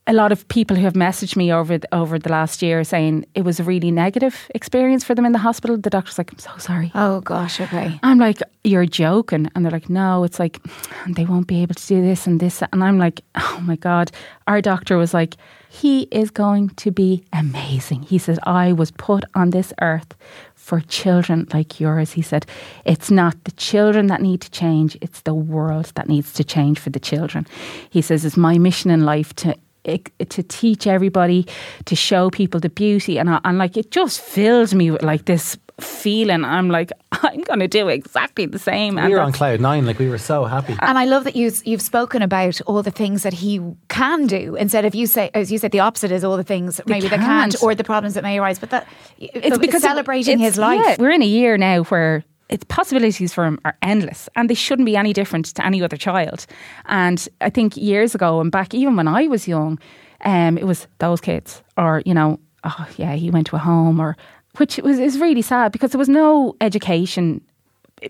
A 0.08 0.14
lot 0.14 0.32
of 0.32 0.48
people 0.48 0.74
who 0.74 0.84
have 0.84 0.94
messaged 0.94 1.36
me 1.36 1.52
over 1.52 1.78
the, 1.78 1.94
over 1.94 2.18
the 2.18 2.30
last 2.30 2.62
year 2.62 2.82
saying 2.82 3.26
it 3.34 3.42
was 3.44 3.60
a 3.60 3.64
really 3.64 3.90
negative 3.90 4.50
experience 4.54 5.04
for 5.04 5.14
them 5.14 5.26
in 5.26 5.32
the 5.32 5.38
hospital. 5.38 5.76
The 5.76 5.90
doctor's 5.90 6.16
like, 6.16 6.32
"I'm 6.32 6.38
so 6.38 6.50
sorry." 6.56 6.90
Oh 6.94 7.20
gosh, 7.20 7.60
okay. 7.60 8.00
I'm 8.02 8.18
like, 8.18 8.40
you're 8.68 8.86
joking. 8.86 9.50
And 9.54 9.64
they're 9.64 9.72
like, 9.72 9.90
no, 9.90 10.24
it's 10.24 10.38
like, 10.38 10.60
they 11.08 11.24
won't 11.24 11.46
be 11.46 11.62
able 11.62 11.74
to 11.74 11.86
do 11.86 12.02
this 12.02 12.26
and 12.26 12.40
this. 12.40 12.62
And 12.72 12.84
I'm 12.84 12.98
like, 12.98 13.22
oh 13.34 13.60
my 13.62 13.76
God. 13.76 14.10
Our 14.46 14.60
doctor 14.60 14.96
was 14.96 15.12
like, 15.14 15.36
he 15.68 16.02
is 16.10 16.30
going 16.30 16.70
to 16.70 16.90
be 16.90 17.24
amazing. 17.32 18.02
He 18.02 18.18
said, 18.18 18.38
I 18.44 18.72
was 18.72 18.90
put 18.90 19.24
on 19.34 19.50
this 19.50 19.72
earth 19.80 20.14
for 20.54 20.80
children 20.80 21.46
like 21.52 21.80
yours. 21.80 22.12
He 22.12 22.22
said, 22.22 22.46
it's 22.84 23.10
not 23.10 23.44
the 23.44 23.52
children 23.52 24.06
that 24.06 24.22
need 24.22 24.40
to 24.42 24.50
change, 24.50 24.96
it's 25.00 25.22
the 25.22 25.34
world 25.34 25.92
that 25.94 26.08
needs 26.08 26.32
to 26.34 26.44
change 26.44 26.78
for 26.78 26.90
the 26.90 27.00
children. 27.00 27.46
He 27.90 28.02
says, 28.02 28.24
it's 28.24 28.36
my 28.36 28.58
mission 28.58 28.90
in 28.90 29.04
life 29.04 29.34
to 29.36 29.56
to 29.96 30.42
teach 30.42 30.86
everybody, 30.86 31.46
to 31.86 31.96
show 31.96 32.30
people 32.30 32.60
the 32.60 32.68
beauty, 32.70 33.18
and 33.18 33.30
I, 33.30 33.40
and 33.44 33.58
like 33.58 33.76
it 33.76 33.90
just 33.90 34.20
fills 34.20 34.74
me 34.74 34.90
with 34.90 35.02
like 35.02 35.24
this 35.24 35.56
feeling. 35.80 36.44
I'm 36.44 36.68
like, 36.70 36.90
I'm 37.12 37.40
going 37.42 37.60
to 37.60 37.68
do 37.68 37.88
exactly 37.88 38.46
the 38.46 38.58
same. 38.58 38.96
we 38.96 39.00
and 39.02 39.12
were 39.12 39.20
on 39.20 39.32
cloud 39.32 39.60
nine, 39.60 39.86
like 39.86 39.98
we 39.98 40.08
were 40.08 40.18
so 40.18 40.44
happy. 40.44 40.76
And 40.80 40.98
I 40.98 41.04
love 41.04 41.24
that 41.24 41.36
you 41.36 41.50
you've 41.64 41.82
spoken 41.82 42.20
about 42.22 42.60
all 42.66 42.82
the 42.82 42.90
things 42.90 43.22
that 43.22 43.32
he 43.34 43.60
can 43.88 44.26
do 44.26 44.56
instead 44.56 44.84
of 44.84 44.94
you 44.94 45.06
say 45.06 45.30
as 45.34 45.50
you 45.52 45.58
said 45.58 45.70
the 45.72 45.80
opposite 45.80 46.10
is 46.10 46.24
all 46.24 46.36
the 46.36 46.44
things 46.44 46.80
maybe 46.86 47.08
that 47.08 47.20
can't 47.20 47.52
can't. 47.52 47.62
or 47.62 47.74
the 47.74 47.84
problems 47.84 48.14
that 48.14 48.22
may 48.22 48.38
arise. 48.38 48.58
But 48.58 48.70
that 48.70 48.86
it's 49.18 49.58
because 49.58 49.82
celebrating 49.82 50.40
it's- 50.40 50.54
his 50.54 50.58
life. 50.58 50.80
yeah, 50.84 50.96
we're 50.98 51.10
in 51.12 51.22
a 51.22 51.26
year 51.26 51.56
now 51.56 51.84
where 51.84 52.24
its 52.48 52.64
possibilities 52.64 53.32
for 53.34 53.44
him 53.44 53.58
are 53.64 53.76
endless 53.82 54.28
and 54.34 54.48
they 54.48 54.54
shouldn't 54.54 54.86
be 54.86 54.96
any 54.96 55.12
different 55.12 55.46
to 55.54 55.66
any 55.66 55.82
other 55.82 55.96
child. 55.96 56.46
And 56.86 57.28
I 57.40 57.50
think 57.50 57.76
years 57.76 58.14
ago 58.14 58.40
and 58.40 58.50
back, 58.50 58.74
even 58.74 58.96
when 58.96 59.06
I 59.08 59.26
was 59.28 59.46
young, 59.46 59.78
um, 60.24 60.56
it 60.58 60.64
was 60.64 60.86
those 60.98 61.20
kids 61.20 61.62
or, 61.76 62.02
you 62.06 62.14
know, 62.14 62.38
oh 62.64 62.88
yeah, 62.96 63.14
he 63.14 63.30
went 63.30 63.46
to 63.48 63.56
a 63.56 63.58
home 63.60 64.00
or 64.00 64.16
which 64.56 64.78
was 64.78 64.98
is 64.98 65.18
really 65.18 65.42
sad 65.42 65.72
because 65.72 65.90
there 65.92 65.98
was 65.98 66.08
no 66.08 66.54
education. 66.60 67.40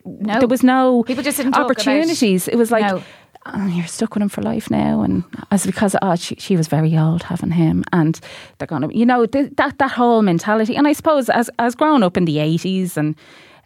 No. 0.05 0.39
There 0.39 0.49
was 0.49 0.63
no 0.63 1.03
People 1.05 1.25
just 1.25 1.37
didn't 1.39 1.53
talk 1.53 1.63
about- 1.67 1.71
opportunities. 1.73 2.47
it 2.49 2.57
was 2.57 2.71
like 2.71 2.85
No. 2.87 3.03
oh, 3.47 3.67
you're 3.67 3.87
stuck 3.87 4.15
with 4.15 4.23
him 4.23 4.29
for 4.29 4.43
life 4.43 4.71
now, 4.71 5.03
and 5.03 5.25
as 5.51 5.67
because 5.67 5.97
oh, 6.03 6.15
she, 6.17 6.37
she 6.37 6.57
was 6.57 6.69
very 6.69 6.97
old 6.97 7.23
having 7.25 7.51
him, 7.51 7.85
and 7.93 8.21
they're 8.59 8.67
gonna, 8.67 8.89
you 8.93 9.07
know, 9.07 9.27
th- 9.27 9.53
that 9.57 9.79
that 9.79 9.91
whole 9.93 10.23
mentality. 10.23 10.77
And 10.77 10.87
I 10.87 10.93
suppose 10.95 11.29
as 11.31 11.51
as 11.59 11.75
growing 11.75 12.03
up 12.03 12.17
in 12.17 12.25
the 12.25 12.39
eighties 12.39 12.97
and. 12.97 13.17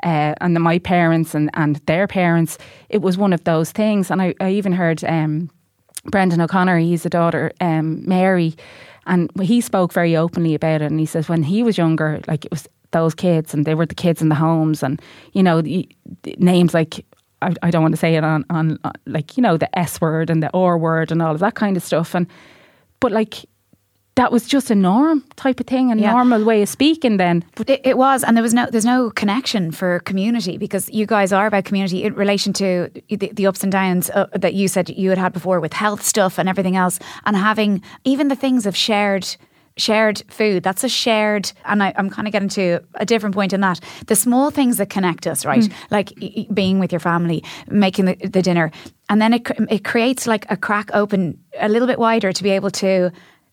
Uh, 0.02 0.34
and 0.40 0.54
my 0.54 0.78
parents 0.78 1.34
and, 1.34 1.50
and 1.54 1.76
their 1.86 2.06
parents, 2.06 2.58
it 2.88 3.02
was 3.02 3.16
one 3.16 3.32
of 3.32 3.44
those 3.44 3.70
things. 3.70 4.10
And 4.10 4.20
I, 4.20 4.34
I 4.40 4.50
even 4.50 4.72
heard 4.72 5.04
um, 5.04 5.50
Brendan 6.06 6.40
O'Connor, 6.40 6.78
he's 6.78 7.06
a 7.06 7.10
daughter, 7.10 7.52
um, 7.60 8.06
Mary, 8.06 8.54
and 9.06 9.30
he 9.40 9.60
spoke 9.60 9.92
very 9.92 10.16
openly 10.16 10.54
about 10.54 10.82
it. 10.82 10.90
And 10.90 10.98
he 10.98 11.06
says 11.06 11.28
when 11.28 11.42
he 11.42 11.62
was 11.62 11.78
younger, 11.78 12.20
like 12.26 12.44
it 12.44 12.50
was 12.50 12.68
those 12.92 13.14
kids, 13.14 13.52
and 13.52 13.64
they 13.64 13.74
were 13.74 13.86
the 13.86 13.94
kids 13.94 14.22
in 14.22 14.28
the 14.28 14.34
homes, 14.34 14.82
and 14.82 15.00
you 15.32 15.42
know 15.42 15.62
names 16.38 16.74
like 16.74 17.04
I, 17.40 17.54
I 17.62 17.70
don't 17.70 17.82
want 17.82 17.94
to 17.94 17.98
say 17.98 18.14
it 18.14 18.24
on 18.24 18.44
on 18.48 18.78
uh, 18.84 18.92
like 19.06 19.36
you 19.36 19.42
know 19.42 19.56
the 19.56 19.76
S 19.78 20.00
word 20.00 20.30
and 20.30 20.42
the 20.42 20.50
R 20.54 20.78
word 20.78 21.10
and 21.10 21.20
all 21.20 21.34
of 21.34 21.40
that 21.40 21.54
kind 21.54 21.76
of 21.76 21.82
stuff, 21.82 22.14
and 22.14 22.26
but 23.00 23.10
like 23.12 23.44
that 24.14 24.30
was 24.30 24.46
just 24.46 24.70
a 24.70 24.74
norm 24.74 25.24
type 25.36 25.58
of 25.60 25.66
thing, 25.66 25.90
a 25.90 25.96
Yeah. 25.96 26.12
normal 26.12 26.44
way 26.44 26.62
of 26.62 26.68
speaking. 26.68 27.16
Then, 27.16 27.44
but 27.56 27.70
It, 27.70 27.80
it 27.84 27.96
was, 27.96 28.22
and 28.22 28.36
there 28.36 28.42
was 28.42 28.52
no, 28.54 28.66
there's 28.70 28.84
no 28.84 29.10
connection 29.10 29.72
for 29.72 30.00
community 30.00 30.58
because 30.58 30.90
you 30.90 31.06
guys 31.06 31.32
are 31.32 31.46
about 31.46 31.64
community 31.64 32.04
in 32.04 32.14
relation 32.14 32.52
to 32.54 32.90
the, 33.08 33.30
the 33.32 33.46
ups 33.46 33.62
and 33.62 33.72
downs 33.72 34.10
uh, 34.10 34.26
that 34.34 34.52
you 34.54 34.68
said 34.68 34.90
you 34.90 35.08
had 35.08 35.18
had 35.18 35.32
before 35.32 35.60
with 35.60 35.72
health 35.72 36.02
stuff 36.02 36.38
and 36.38 36.48
everything 36.48 36.76
else, 36.76 36.98
and 37.24 37.36
having 37.36 37.82
even 38.04 38.28
the 38.28 38.36
things 38.36 38.66
of 38.66 38.76
shared 38.76 39.26
shared 39.78 40.22
food. 40.28 40.62
That's 40.62 40.84
a 40.84 40.88
shared, 40.88 41.50
and 41.64 41.82
I, 41.82 41.94
I'm 41.96 42.10
kind 42.10 42.28
of 42.28 42.32
getting 42.32 42.50
to 42.50 42.80
a 42.96 43.06
different 43.06 43.34
point 43.34 43.54
in 43.54 43.62
that. 43.62 43.80
The 44.06 44.14
small 44.14 44.50
things 44.50 44.76
that 44.76 44.90
connect 44.90 45.26
us, 45.26 45.46
right? 45.46 45.66
Like 45.90 46.12
y- 46.20 46.30
y- 46.36 46.46
being 46.52 46.78
with 46.78 46.92
your 46.92 47.00
family, 47.00 47.42
making 47.68 48.04
the, 48.04 48.14
the 48.16 48.42
dinner, 48.42 48.70
and 49.08 49.18
then 49.22 49.32
it 49.32 49.46
cr- 49.46 49.62
it 49.70 49.82
creates 49.82 50.26
like 50.26 50.44
a 50.50 50.58
crack 50.58 50.90
open 50.92 51.38
a 51.58 51.70
little 51.70 51.88
bit 51.88 51.98
wider 51.98 52.32
to 52.34 52.42
be 52.42 52.50
able 52.50 52.70
to 52.70 53.10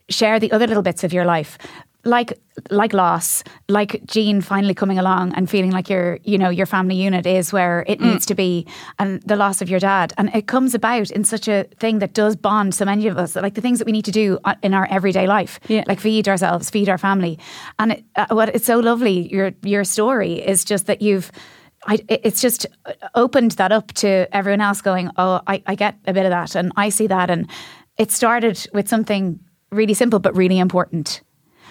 share 0.10 0.40
the 0.40 0.52
other 0.52 0.68
little 0.68 0.84
bits 0.84 1.04
of 1.04 1.14
your 1.14 1.26
life 1.26 1.58
like 2.06 2.40
like 2.72 2.94
loss 2.94 3.44
like 3.68 4.02
Gene 4.06 4.40
finally 4.40 4.74
coming 4.74 4.98
along 4.98 5.34
and 5.36 5.50
feeling 5.50 5.72
like 5.72 5.90
your 5.90 6.18
you 6.24 6.38
know 6.38 6.50
your 6.50 6.66
family 6.66 6.96
unit 6.96 7.26
is 7.26 7.52
where 7.52 7.84
it 7.88 8.00
needs 8.00 8.26
to 8.28 8.36
be 8.36 8.66
and 9.00 9.22
the 9.24 9.36
loss 9.36 9.62
of 9.62 9.70
your 9.70 9.82
dad 9.82 10.14
and 10.18 10.34
it 10.34 10.48
comes 10.48 10.74
about 10.74 11.12
in 11.12 11.26
such 11.26 11.50
a 11.50 11.66
thing 11.80 12.00
that 12.00 12.14
does 12.14 12.38
bond 12.38 12.74
so 12.74 12.86
many 12.86 13.08
of 13.08 13.18
us 13.18 13.36
like 13.36 13.54
the 13.56 13.62
things 13.62 13.80
that 13.80 13.86
we 13.86 13.92
need 13.92 14.06
to 14.06 14.12
do 14.12 14.40
uh, 14.46 14.56
in 14.64 14.74
our 14.74 14.88
everyday 14.90 15.28
life 15.28 15.60
Yeah. 15.68 15.84
like 15.88 16.00
feed 16.00 16.30
ourselves 16.30 16.70
feed 16.70 16.88
our 16.88 16.98
family 16.98 17.38
and 17.80 17.92
it, 17.92 18.06
uh, 18.16 18.28
what 18.32 18.48
it's 18.56 18.66
so 18.66 18.80
lovely 18.80 19.28
your 19.34 19.52
your 19.64 19.84
story 19.84 20.36
is 20.36 20.64
just 20.64 20.86
that 20.86 21.02
you've 21.02 21.32
I, 21.86 22.00
it's 22.08 22.42
just 22.42 22.66
opened 23.16 23.52
that 23.52 23.72
up 23.72 23.94
to 23.94 24.28
everyone 24.36 24.60
else 24.60 24.82
going, 24.82 25.12
oh, 25.16 25.40
I, 25.48 25.64
I 25.66 25.76
get 25.76 25.96
a 26.08 26.12
bit 26.12 26.26
of 26.26 26.30
that 26.32 26.54
and 26.56 26.74
I 26.76 26.90
see 26.90 27.08
that. 27.08 27.30
And 27.30 27.50
it 27.98 28.12
started 28.12 28.68
with 28.74 28.90
something 28.90 29.40
really 29.72 29.94
simple 29.94 30.20
but 30.20 30.36
really 30.36 30.60
important. 30.60 31.22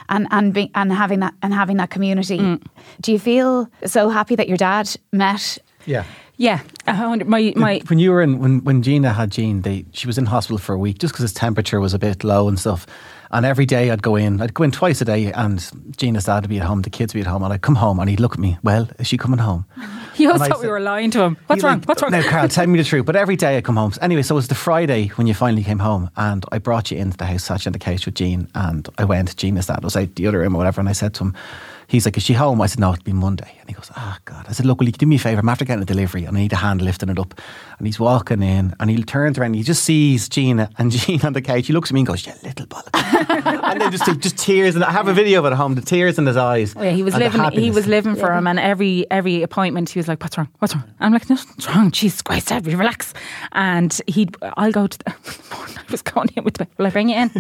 And 0.09 0.27
and 0.31 0.55
being 0.55 0.71
and 0.75 0.93
having 0.93 1.21
that 1.21 1.35
and 1.43 1.53
having 1.53 1.77
that 1.77 1.91
community. 1.91 2.39
Mm. 2.39 2.65
Do 3.01 3.13
you 3.13 3.19
feel 3.19 3.69
so 3.85 4.09
happy 4.09 4.37
that 4.37 4.49
your 4.49 4.57
dad 4.57 4.89
met? 5.13 5.59
Yeah. 5.85 6.05
yeah, 6.37 6.61
my 6.87 7.53
my 7.57 7.81
when 7.89 7.99
you 7.99 8.11
were 8.13 8.23
in 8.23 8.39
when 8.39 8.63
when 8.65 8.83
Gina 8.83 9.13
had 9.13 9.31
Gene, 9.31 9.63
they 9.63 9.85
she 9.93 10.07
was 10.07 10.19
in 10.19 10.27
hospital 10.27 10.59
for 10.59 10.75
a 10.75 10.79
week 10.79 10.99
just 10.99 11.13
because 11.13 11.23
his 11.23 11.33
temperature 11.33 11.81
was 11.81 11.95
a 11.95 11.99
bit 11.99 12.25
low 12.25 12.49
and 12.49 12.59
stuff. 12.59 12.87
And 13.31 13.45
every 13.45 13.67
day 13.67 13.91
I'd 13.91 14.03
go 14.03 14.17
in, 14.17 14.41
I'd 14.41 14.55
go 14.55 14.65
in 14.65 14.71
twice 14.71 15.01
a 15.01 15.05
day, 15.05 15.33
and 15.33 15.69
Gina's 15.97 16.25
dad 16.25 16.45
would 16.45 16.51
be 16.51 16.59
at 16.59 16.67
home, 16.67 16.83
the 16.83 16.91
kids 16.91 17.13
would 17.13 17.19
be 17.19 17.23
at 17.23 17.27
home, 17.27 17.43
and 17.43 17.53
I'd 17.53 17.63
come 17.63 17.75
home 17.75 17.99
and 18.01 18.09
he'd 18.09 18.21
look 18.21 18.33
at 18.33 18.39
me. 18.39 18.57
Well, 18.63 18.89
is 18.99 19.07
she 19.07 19.19
coming 19.19 19.39
home? 19.39 19.67
he 20.19 20.27
always 20.27 20.43
And 20.43 20.53
thought 20.53 20.63
we 20.63 20.69
were 20.69 20.81
lying 20.81 21.11
to 21.13 21.23
him. 21.23 21.37
What's 21.47 21.63
wrong? 21.63 21.79
like, 21.79 21.89
What's 21.89 22.03
wrong? 22.03 22.11
No, 22.13 22.23
Karol, 22.23 22.49
tell 22.49 22.67
me 22.67 22.79
the 22.79 22.85
truth. 22.85 23.07
But 23.07 23.17
every 23.17 23.37
day 23.37 23.57
I 23.57 23.61
come 23.63 23.77
home. 23.77 23.93
Anyway, 24.03 24.23
so 24.23 24.35
it 24.35 24.37
was 24.37 24.49
the 24.49 24.55
Friday 24.55 25.09
when 25.15 25.27
you 25.27 25.35
finally 25.35 25.65
came 25.65 25.79
home, 25.79 26.11
and 26.17 26.45
I 26.53 26.59
brought 26.59 26.91
you 26.91 26.99
into 26.99 27.17
the 27.17 27.25
house, 27.27 27.45
sat 27.45 27.65
you 27.65 27.71
on 27.71 27.73
the 27.73 27.79
couch 27.79 28.05
with 28.05 28.15
Gene, 28.15 28.49
and 28.55 28.89
I 28.99 29.05
went. 29.05 29.37
Gina's 29.37 29.67
dad 29.67 29.83
was 29.83 29.97
out 29.97 30.15
the 30.17 30.27
other 30.27 30.41
room 30.41 30.55
or 30.55 30.59
whatever, 30.59 30.81
and 30.81 30.89
I 30.89 30.93
said 30.93 31.15
to 31.15 31.25
him, 31.25 31.35
he's 31.87 32.05
like, 32.05 32.17
"Is 32.17 32.23
she 32.23 32.35
home?" 32.35 32.61
I 32.61 32.67
said, 32.67 32.81
"No, 32.81 32.93
it'll 32.93 33.03
be 33.03 33.13
Monday." 33.13 33.57
And 33.61 33.69
he 33.69 33.75
goes, 33.75 33.91
"Ah, 33.97 34.19
God." 34.25 34.45
I 34.49 34.53
said, 34.53 34.67
"Look, 34.67 34.79
will 34.81 34.87
you 34.87 34.93
do 34.93 35.07
me 35.07 35.17
a 35.17 35.19
favor? 35.19 35.41
I'm 35.41 35.49
after 35.49 35.65
getting 35.65 35.83
a 35.83 35.87
delivery, 35.87 36.25
and 36.25 36.37
I 36.37 36.41
need 36.41 36.53
a 36.53 36.57
hand 36.57 36.83
lifting 36.83 37.09
it 37.09 37.19
up." 37.19 37.35
And 37.79 37.87
he's 37.87 38.01
walking 38.01 38.43
in, 38.43 38.75
and 38.81 38.91
he 38.91 39.03
turns 39.05 39.39
around, 39.39 39.47
and 39.49 39.57
he 39.57 39.63
just 39.63 39.85
sees 39.85 40.29
Gina 40.29 40.69
and 40.79 40.91
Gene 40.99 41.21
on 41.25 41.33
the 41.33 41.41
couch. 41.41 41.69
He 41.69 41.73
looks 41.73 41.91
at 41.91 41.95
me 41.95 42.01
and 42.01 42.07
goes, 42.09 42.27
"You 42.27 42.33
little 42.43 42.67
bollock," 42.67 42.91
and 43.73 43.81
then 43.81 43.93
just 43.93 44.05
just 44.21 44.37
tears, 44.37 44.75
and 44.75 44.83
I 44.83 44.91
have 44.91 45.07
a 45.07 45.13
video 45.13 45.39
of 45.39 45.45
it 45.45 45.53
at 45.53 45.57
home. 45.57 45.77
The 45.77 45.81
tears 45.81 46.19
in 46.19 46.27
his 46.27 46.37
eyes. 46.37 46.75
Oh, 46.77 46.83
yeah, 46.83 46.91
he 46.91 47.05
was 47.05 47.15
living. 47.17 47.41
He 47.53 47.71
was 47.71 47.87
living 47.87 48.17
for 48.17 48.33
him, 48.33 48.49
and 48.49 48.59
every 48.59 49.09
every 49.13 49.45
appointment, 49.45 49.91
he 49.91 49.99
was 50.01 50.09
like, 50.09 50.21
"What's 50.21 50.37
wrong? 50.37 50.49
What's 50.59 50.75
wrong?" 50.75 50.83
I'm 50.99 51.13
like, 51.13 51.31
"Nothing's 51.31 51.69
wrong." 51.69 51.93
Jesus 51.93 52.21
Christ, 52.21 52.49
Dad, 52.49 52.67
relax. 52.67 53.15
And 53.53 54.01
he'd, 54.09 54.37
I'll 54.57 54.73
go 54.73 54.89
to. 54.89 54.99
The, 54.99 55.15
I 55.53 55.91
was 55.93 56.03
going 56.03 56.31
in 56.35 56.43
with. 56.43 56.55
The, 56.55 56.67
will 56.79 56.87
I 56.89 56.91
bring 56.91 57.11
you 57.11 57.17
in? 57.17 57.31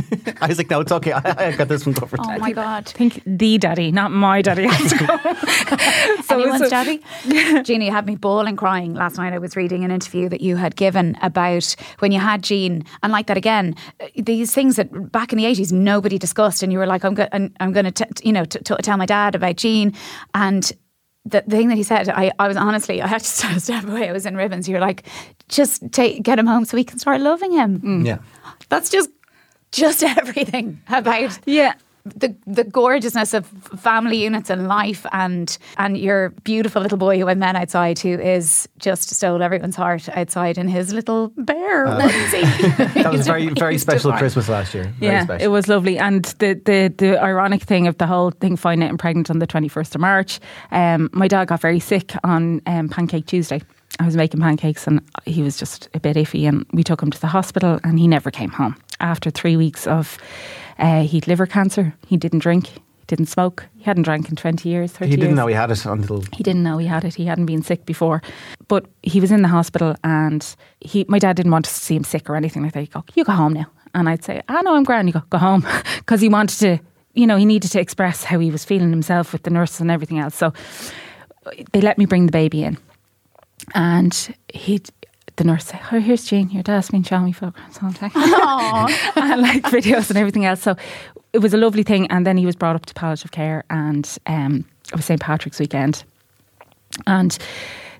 I 0.40 0.46
was 0.46 0.58
like, 0.58 0.70
"No, 0.70 0.80
it's 0.80 0.92
okay. 0.92 1.12
I, 1.12 1.48
I 1.48 1.56
got 1.56 1.66
this 1.66 1.84
one 1.84 1.96
covered." 1.96 2.20
Oh 2.22 2.38
my 2.38 2.52
God. 2.52 2.86
I 2.86 2.92
think 2.92 3.22
the 3.26 3.58
daddy, 3.58 3.90
not 3.90 4.12
my 4.12 4.40
daddy. 4.40 4.68
has 4.68 4.92
to 4.92 4.98
go. 4.98 6.22
so 6.22 6.40
Anyone's 6.40 6.62
it's 6.62 6.68
a- 6.68 6.70
daddy? 6.70 7.62
Jeannie 7.64 7.88
you 7.88 7.94
had 7.94 8.06
me 8.06 8.16
bawling 8.16 8.54
crying 8.56 8.92
last 8.92 9.16
night. 9.16 9.32
I 9.32 9.38
was 9.38 9.56
reading 9.56 9.82
an 9.82 9.90
interview 9.90 10.27
that 10.28 10.40
you 10.40 10.56
had 10.56 10.76
given 10.76 11.16
about 11.22 11.74
when 11.98 12.12
you 12.12 12.20
had 12.20 12.42
Gene, 12.42 12.84
and 13.02 13.12
like 13.12 13.26
that 13.26 13.36
again, 13.36 13.74
these 14.16 14.54
things 14.54 14.76
that 14.76 15.12
back 15.12 15.32
in 15.32 15.38
the 15.38 15.46
eighties 15.46 15.72
nobody 15.72 16.18
discussed, 16.18 16.62
and 16.62 16.72
you 16.72 16.78
were 16.78 16.86
like, 16.86 17.04
"I'm 17.04 17.14
going, 17.14 17.54
I'm 17.60 17.72
going 17.72 17.92
to, 17.92 18.06
you 18.22 18.32
know, 18.32 18.44
t- 18.44 18.60
t- 18.60 18.74
tell 18.82 18.96
my 18.96 19.06
dad 19.06 19.34
about 19.34 19.56
Gene," 19.56 19.94
and 20.34 20.72
the 21.24 21.42
thing 21.42 21.68
that 21.68 21.76
he 21.76 21.82
said, 21.82 22.08
I, 22.08 22.32
I 22.38 22.48
was 22.48 22.56
honestly, 22.56 23.02
I 23.02 23.06
had 23.06 23.20
to 23.20 23.26
step 23.28 23.58
step 23.58 23.84
away. 23.84 24.08
I 24.08 24.12
was 24.12 24.26
in 24.26 24.36
ribbons. 24.36 24.68
You're 24.68 24.80
like, 24.80 25.04
just 25.48 25.82
take, 25.92 26.22
get 26.22 26.38
him 26.38 26.46
home 26.46 26.64
so 26.64 26.76
we 26.76 26.84
can 26.84 26.98
start 26.98 27.20
loving 27.20 27.52
him. 27.52 27.80
Mm. 27.80 28.06
Yeah. 28.06 28.18
That's 28.68 28.90
just, 28.90 29.10
just 29.70 30.02
everything 30.18 30.80
about 30.88 31.38
Yeah. 31.46 31.74
The 32.16 32.34
the 32.46 32.64
gorgeousness 32.64 33.34
of 33.34 33.46
family 33.46 34.22
units 34.22 34.50
and 34.50 34.68
life, 34.68 35.06
and 35.12 35.56
and 35.76 35.96
your 35.98 36.30
beautiful 36.44 36.82
little 36.82 36.98
boy 36.98 37.18
who 37.18 37.28
I 37.28 37.34
met 37.34 37.56
outside, 37.56 37.98
who 37.98 38.18
is 38.18 38.68
just 38.78 39.10
stole 39.10 39.42
everyone's 39.42 39.76
heart 39.76 40.08
outside 40.10 40.58
in 40.58 40.68
his 40.68 40.92
little 40.92 41.32
bear 41.36 41.86
onesie. 41.86 42.94
That 43.02 43.12
was 43.12 43.26
very 43.26 43.48
very 43.58 43.78
special 43.78 44.10
divine. 44.10 44.18
Christmas 44.18 44.48
last 44.48 44.74
year. 44.74 44.84
Very 44.98 45.12
yeah, 45.12 45.24
special. 45.24 45.44
it 45.44 45.48
was 45.48 45.68
lovely. 45.68 45.98
And 45.98 46.24
the, 46.38 46.54
the 46.64 46.94
the 46.96 47.22
ironic 47.22 47.62
thing 47.62 47.86
of 47.86 47.98
the 47.98 48.06
whole 48.06 48.30
thing, 48.30 48.56
finding 48.56 48.86
out 48.86 48.90
I'm 48.90 48.98
pregnant 48.98 49.30
on 49.30 49.38
the 49.38 49.46
21st 49.46 49.94
of 49.94 50.00
March, 50.00 50.40
um, 50.70 51.10
my 51.12 51.28
dad 51.28 51.48
got 51.48 51.60
very 51.60 51.80
sick 51.80 52.12
on 52.24 52.60
um, 52.66 52.88
Pancake 52.88 53.26
Tuesday. 53.26 53.60
I 54.00 54.04
was 54.04 54.16
making 54.16 54.40
pancakes 54.40 54.86
and 54.86 55.00
he 55.24 55.42
was 55.42 55.56
just 55.56 55.88
a 55.94 56.00
bit 56.00 56.16
iffy, 56.16 56.48
and 56.48 56.64
we 56.72 56.84
took 56.84 57.02
him 57.02 57.10
to 57.10 57.20
the 57.20 57.26
hospital, 57.26 57.80
and 57.84 57.98
he 57.98 58.06
never 58.06 58.30
came 58.30 58.50
home. 58.50 58.76
After 59.00 59.30
three 59.30 59.56
weeks 59.56 59.86
of, 59.86 60.18
uh, 60.78 61.02
he'd 61.02 61.26
liver 61.26 61.46
cancer. 61.46 61.94
He 62.06 62.16
didn't 62.16 62.40
drink, 62.40 62.66
he 62.68 62.80
didn't 63.06 63.26
smoke, 63.26 63.66
he 63.76 63.84
hadn't 63.84 64.02
drank 64.04 64.28
in 64.28 64.36
20 64.36 64.68
years, 64.68 64.92
30 64.92 65.10
He 65.10 65.16
didn't 65.16 65.28
years. 65.30 65.36
know 65.36 65.46
he 65.46 65.54
had 65.54 65.70
it 65.70 65.84
until 65.86 66.22
He 66.32 66.42
didn't 66.42 66.62
know 66.62 66.78
he 66.78 66.86
had 66.86 67.04
it. 67.04 67.14
He 67.14 67.26
hadn't 67.26 67.46
been 67.46 67.62
sick 67.62 67.84
before. 67.86 68.22
But 68.68 68.86
he 69.02 69.20
was 69.20 69.30
in 69.32 69.42
the 69.42 69.48
hospital 69.48 69.94
and 70.04 70.44
he 70.80 71.04
my 71.08 71.18
dad 71.18 71.36
didn't 71.36 71.52
want 71.52 71.64
to 71.64 71.70
see 71.70 71.96
him 71.96 72.04
sick 72.04 72.28
or 72.30 72.36
anything 72.36 72.62
like 72.62 72.72
that. 72.72 72.80
He'd 72.80 72.92
go, 72.92 73.04
You 73.14 73.24
go 73.24 73.32
home 73.32 73.54
now. 73.54 73.66
And 73.94 74.08
I'd 74.08 74.22
say, 74.24 74.42
I 74.48 74.60
know 74.62 74.74
I'm 74.76 74.84
grand. 74.84 75.08
You 75.08 75.14
go, 75.14 75.22
go 75.30 75.38
home. 75.38 75.64
Because 75.98 76.20
he 76.20 76.28
wanted 76.28 76.58
to, 76.60 76.78
you 77.14 77.26
know, 77.26 77.36
he 77.36 77.44
needed 77.46 77.70
to 77.72 77.80
express 77.80 78.24
how 78.24 78.38
he 78.38 78.50
was 78.50 78.64
feeling 78.64 78.90
himself 78.90 79.32
with 79.32 79.42
the 79.42 79.50
nurses 79.50 79.80
and 79.80 79.90
everything 79.90 80.18
else. 80.18 80.34
So 80.34 80.52
they 81.72 81.80
let 81.80 81.96
me 81.98 82.04
bring 82.06 82.26
the 82.26 82.32
baby 82.32 82.62
in. 82.64 82.76
And 83.74 84.34
he'd 84.52 84.88
the 85.38 85.44
nurse 85.44 85.66
say, 85.66 85.80
Oh, 85.90 86.00
here's 86.00 86.24
Gene, 86.24 86.50
your 86.50 86.62
dad's 86.62 86.90
been 86.90 87.02
showing 87.02 87.24
me 87.24 87.32
photographs 87.32 87.78
all 87.82 87.90
day. 87.90 88.10
and 88.14 89.42
like 89.42 89.62
videos 89.64 90.10
and 90.10 90.18
everything 90.18 90.44
else. 90.44 90.60
So 90.60 90.76
it 91.32 91.38
was 91.38 91.54
a 91.54 91.56
lovely 91.56 91.82
thing. 91.82 92.06
And 92.08 92.26
then 92.26 92.36
he 92.36 92.44
was 92.44 92.56
brought 92.56 92.76
up 92.76 92.86
to 92.86 92.94
palliative 92.94 93.30
care 93.30 93.64
and 93.70 94.18
um, 94.26 94.64
it 94.88 94.96
was 94.96 95.06
St. 95.06 95.20
Patrick's 95.20 95.58
weekend. 95.58 96.04
And 97.06 97.36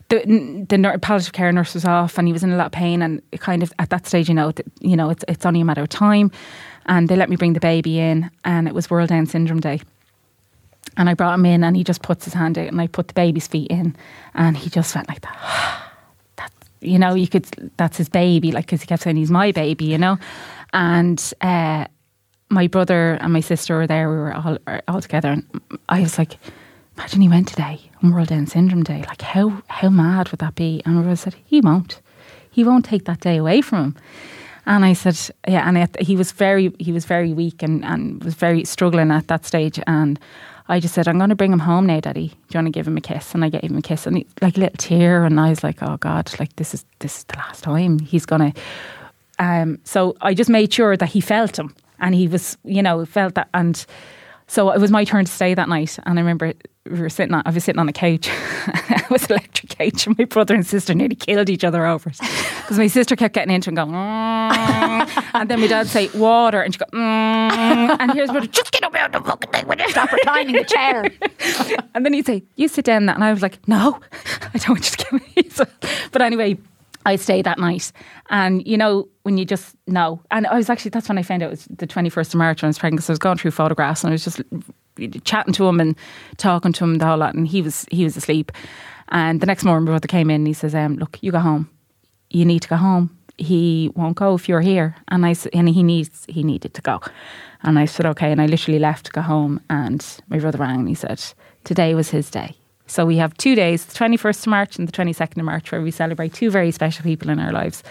the 0.09 0.66
the 0.68 0.99
palliative 1.01 1.32
care 1.32 1.53
nurse 1.53 1.74
was 1.74 1.84
off, 1.84 2.18
and 2.18 2.26
he 2.26 2.32
was 2.32 2.43
in 2.43 2.51
a 2.51 2.57
lot 2.57 2.66
of 2.66 2.72
pain. 2.72 3.03
And 3.03 3.22
it 3.32 3.41
kind 3.41 3.62
of 3.62 3.72
at 3.78 3.91
that 3.91 4.07
stage, 4.07 4.28
you 4.28 4.34
know, 4.34 4.53
you 4.80 4.97
know, 4.97 5.11
it's 5.11 5.24
it's 5.28 5.45
only 5.47 5.61
a 5.61 5.64
matter 5.64 5.82
of 5.82 5.89
time. 5.89 6.30
And 6.86 7.09
they 7.09 7.16
let 7.16 7.28
me 7.28 7.36
bring 7.36 7.53
the 7.53 7.61
baby 7.61 7.99
in, 7.99 8.30
and 8.45 8.66
it 8.66 8.74
was 8.74 8.91
World 8.91 9.11
Down 9.11 9.26
Syndrome 9.26 9.61
Day. 9.61 9.80
And 10.97 11.11
I 11.11 11.14
brought 11.14 11.34
him 11.34 11.45
in, 11.45 11.62
and 11.62 11.76
he 11.76 11.84
just 11.84 12.01
puts 12.01 12.24
his 12.24 12.32
hand 12.32 12.57
out, 12.57 12.68
and 12.68 12.80
I 12.80 12.86
put 12.86 13.09
the 13.09 13.14
baby's 13.14 13.47
feet 13.47 13.70
in, 13.70 13.95
and 14.34 14.57
he 14.57 14.70
just 14.70 14.95
went 14.95 15.09
like 15.09 15.20
that. 15.20 15.88
You 16.81 16.99
know, 16.99 17.14
you 17.14 17.29
could 17.29 17.47
that's 17.76 17.97
his 17.97 18.09
baby, 18.09 18.53
like 18.53 18.66
because 18.66 18.81
he 18.81 18.87
kept 18.87 19.03
saying 19.03 19.16
he's 19.16 19.31
my 19.31 19.53
baby, 19.53 19.87
you 19.87 19.99
know, 19.99 20.18
and. 20.72 21.33
uh 21.41 21.87
my 22.51 22.66
brother 22.66 23.18
and 23.20 23.33
my 23.33 23.41
sister 23.41 23.76
were 23.76 23.87
there. 23.87 24.11
We 24.11 24.16
were 24.16 24.33
all 24.35 24.59
all 24.89 25.01
together, 25.01 25.29
and 25.29 25.45
I 25.89 26.01
was 26.01 26.18
like, 26.18 26.39
"Imagine 26.97 27.20
he 27.20 27.29
went 27.29 27.49
today 27.49 27.91
on 28.03 28.12
World 28.12 28.29
Down 28.29 28.47
Syndrome 28.47 28.85
Day. 28.85 29.05
Like, 29.07 29.22
how 29.22 29.62
how 29.68 29.91
mad 29.91 30.31
would 30.31 30.41
that 30.41 30.55
be?" 30.55 30.83
And 30.85 30.95
my 30.97 31.03
brother 31.03 31.16
said, 31.16 31.37
"He 31.45 31.61
won't. 31.61 32.01
He 32.51 32.64
won't 32.64 32.85
take 32.85 33.05
that 33.05 33.20
day 33.20 33.37
away 33.37 33.61
from 33.61 33.79
him." 33.85 33.97
And 34.64 34.85
I 34.85 34.95
said, 34.95 35.18
"Yeah." 35.47 35.68
And 35.68 35.76
he 36.01 36.16
was 36.16 36.33
very 36.33 36.72
he 36.79 36.93
was 36.93 37.05
very 37.05 37.35
weak 37.35 37.62
and 37.62 37.85
and 37.85 38.22
was 38.24 38.35
very 38.35 38.64
struggling 38.64 39.11
at 39.11 39.29
that 39.29 39.45
stage. 39.45 39.79
And 39.87 40.18
I 40.69 40.81
just 40.81 40.95
said, 40.95 41.09
"I'm 41.09 41.19
going 41.19 41.31
to 41.31 41.37
bring 41.37 41.53
him 41.53 41.61
home 41.61 41.87
now, 41.87 42.01
Daddy. 42.01 42.29
Do 42.29 42.35
you 42.35 42.59
want 42.59 42.66
to 42.66 42.79
give 42.79 42.87
him 42.87 42.97
a 42.97 43.01
kiss?" 43.01 43.35
And 43.35 43.45
I 43.45 43.49
gave 43.49 43.71
him 43.71 43.79
a 43.79 43.83
kiss, 43.83 44.07
and 44.07 44.19
he, 44.19 44.27
like 44.41 44.57
a 44.57 44.61
little 44.61 44.77
tear. 44.77 45.25
And 45.25 45.41
I 45.41 45.51
was 45.51 45.64
like, 45.64 45.83
"Oh 45.83 45.97
God, 45.97 46.31
like 46.39 46.55
this 46.57 46.75
is 46.75 46.85
this 46.99 47.19
is 47.19 47.25
the 47.25 47.37
last 47.37 47.64
time 47.64 47.99
he's 47.99 48.27
gonna." 48.27 48.53
Um, 49.39 49.79
so 49.85 50.16
I 50.21 50.35
just 50.35 50.51
made 50.51 50.73
sure 50.73 50.97
that 50.97 51.11
he 51.11 51.21
felt 51.21 51.59
him 51.59 51.75
and 52.01 52.14
he 52.14 52.29
was, 52.29 52.57
you 52.64 52.83
know, 52.83 53.05
felt 53.05 53.35
that. 53.35 53.49
And 53.55 53.85
so 54.49 54.70
it 54.70 54.80
was 54.80 54.90
my 54.90 55.05
turn 55.05 55.26
to 55.26 55.30
stay 55.30 55.55
that 55.55 55.68
night. 55.68 55.99
And 56.05 56.18
I 56.18 56.22
remember 56.22 56.55
we 56.86 57.01
were 57.01 57.11
sitting 57.11 57.34
on, 57.34 57.42
I 57.44 57.51
was 57.51 57.64
sitting 57.64 57.78
on 57.78 57.88
a 57.88 57.92
couch. 57.92 58.28
it 58.66 59.11
was 59.11 59.26
electric 59.26 59.68
couch. 59.68 60.07
And 60.07 60.18
my 60.18 60.24
brother 60.24 60.55
and 60.55 60.66
sister 60.66 60.94
nearly 60.94 61.16
killed 61.16 61.51
each 61.51 61.64
other 61.64 61.84
over 61.86 62.09
it. 62.09 62.18
Because 62.18 62.78
my 62.78 62.86
sister 62.86 63.14
kept 63.14 63.34
getting 63.34 63.55
into 63.55 63.68
and 63.68 63.76
going, 63.76 63.90
"Mm." 63.90 65.24
and 65.34 65.51
then 65.51 65.61
my 65.61 65.66
dad 65.66 65.86
say, 65.86 66.09
water. 66.14 66.62
And 66.62 66.72
she 66.72 66.78
go, 66.78 66.86
mm. 66.86 67.96
and 68.01 68.12
here's 68.12 68.30
what, 68.30 68.51
just 68.51 68.72
get 68.72 68.82
up 68.84 68.94
out 68.94 69.14
of 69.14 69.22
the 69.22 69.30
fucking 69.30 69.51
thing 69.51 69.68
with 69.68 69.80
it. 69.80 69.90
Stop 69.90 70.12
reclining 70.12 70.55
the 70.55 70.64
chair. 70.64 71.05
And 71.94 72.05
then 72.05 72.14
he'd 72.14 72.26
say, 72.26 72.44
You 72.57 72.68
sit 72.68 72.84
down. 72.84 73.07
That. 73.07 73.16
And 73.16 73.24
I 73.24 73.32
was 73.32 73.42
like, 73.42 73.66
No, 73.68 74.01
I 74.55 74.59
don't 74.59 74.70
want 74.70 74.90
you 74.90 74.96
to 74.96 75.11
give 75.11 75.12
me. 75.12 75.51
So, 75.51 75.64
but 76.12 76.22
anyway, 76.22 76.57
I 77.09 77.16
stayed 77.16 77.46
that 77.46 77.59
night. 77.59 77.90
And, 78.30 78.66
you 78.66 78.76
know, 78.76 79.09
when 79.22 79.38
you 79.38 79.44
just 79.44 79.74
know. 79.86 80.20
And 80.30 80.46
I 80.46 80.56
was 80.56 80.68
actually, 80.68 80.90
that's 80.90 81.09
when 81.09 81.18
I 81.18 81.22
found 81.22 81.42
out 81.42 81.46
it 81.46 81.50
was 81.50 81.64
the 81.66 81.86
21st 81.86 82.28
of 82.28 82.34
March 82.34 82.62
when 82.62 82.68
I 82.68 82.70
was 82.70 82.78
pregnant. 82.78 82.98
because 82.98 83.11
I 83.11 83.12
was 83.12 83.18
going 83.18 83.38
through 83.38 83.52
photographs 83.52 84.04
and 84.04 84.11
I 84.11 84.12
was 84.12 84.24
just 84.24 84.42
chatting 85.24 85.54
to 85.54 85.66
him 85.66 85.80
and 85.80 85.96
talking 86.36 86.72
to 86.72 86.84
him 86.84 86.96
the 86.96 87.06
whole 87.06 87.16
lot. 87.16 87.34
And 87.34 87.48
he 87.48 87.62
was, 87.62 87.86
he 87.90 88.04
was 88.04 88.16
asleep. 88.16 88.52
And 89.09 89.40
the 89.40 89.46
next 89.46 89.64
morning, 89.64 89.86
my 89.86 89.92
brother 89.92 90.09
came 90.09 90.28
in 90.30 90.42
and 90.42 90.46
he 90.46 90.52
says, 90.52 90.74
um, 90.74 90.96
Look, 90.96 91.18
you 91.22 91.32
go 91.32 91.38
home. 91.38 91.70
You 92.30 92.44
need 92.44 92.61
to 92.61 92.68
go 92.68 92.76
home. 92.76 93.16
He 93.38 93.90
won't 93.94 94.16
go 94.16 94.34
if 94.34 94.48
you're 94.48 94.61
here. 94.61 94.96
And 95.09 95.24
I 95.24 95.34
and 95.52 95.68
he 95.68 95.82
needs, 95.82 96.26
he 96.28 96.42
needed 96.42 96.74
to 96.74 96.82
go. 96.82 97.00
And 97.62 97.78
I 97.78 97.86
said, 97.86 98.04
okay. 98.06 98.32
And 98.32 98.40
I 98.40 98.46
literally 98.46 98.78
left 98.78 99.06
to 99.06 99.12
go 99.12 99.22
home. 99.22 99.61
And 99.70 100.04
my 100.28 100.38
brother 100.38 100.59
rang 100.59 100.80
and 100.80 100.88
he 100.88 100.94
said, 100.94 101.22
today 101.64 101.94
was 101.94 102.11
his 102.11 102.30
day. 102.30 102.56
So 102.89 103.05
we 103.05 103.18
have 103.18 103.36
two 103.36 103.55
days, 103.55 103.84
the 103.84 103.95
21st 103.95 104.41
of 104.41 104.47
March 104.49 104.78
and 104.78 104.89
the 104.89 104.93
22nd 104.93 105.36
of 105.36 105.45
March, 105.45 105.70
where 105.70 105.82
we 105.82 105.91
celebrate 105.91 106.32
two 106.32 106.51
very 106.51 106.70
special 106.70 107.03
people 107.03 107.28
in 107.30 107.39
our 107.39 107.53
lives. 107.53 107.82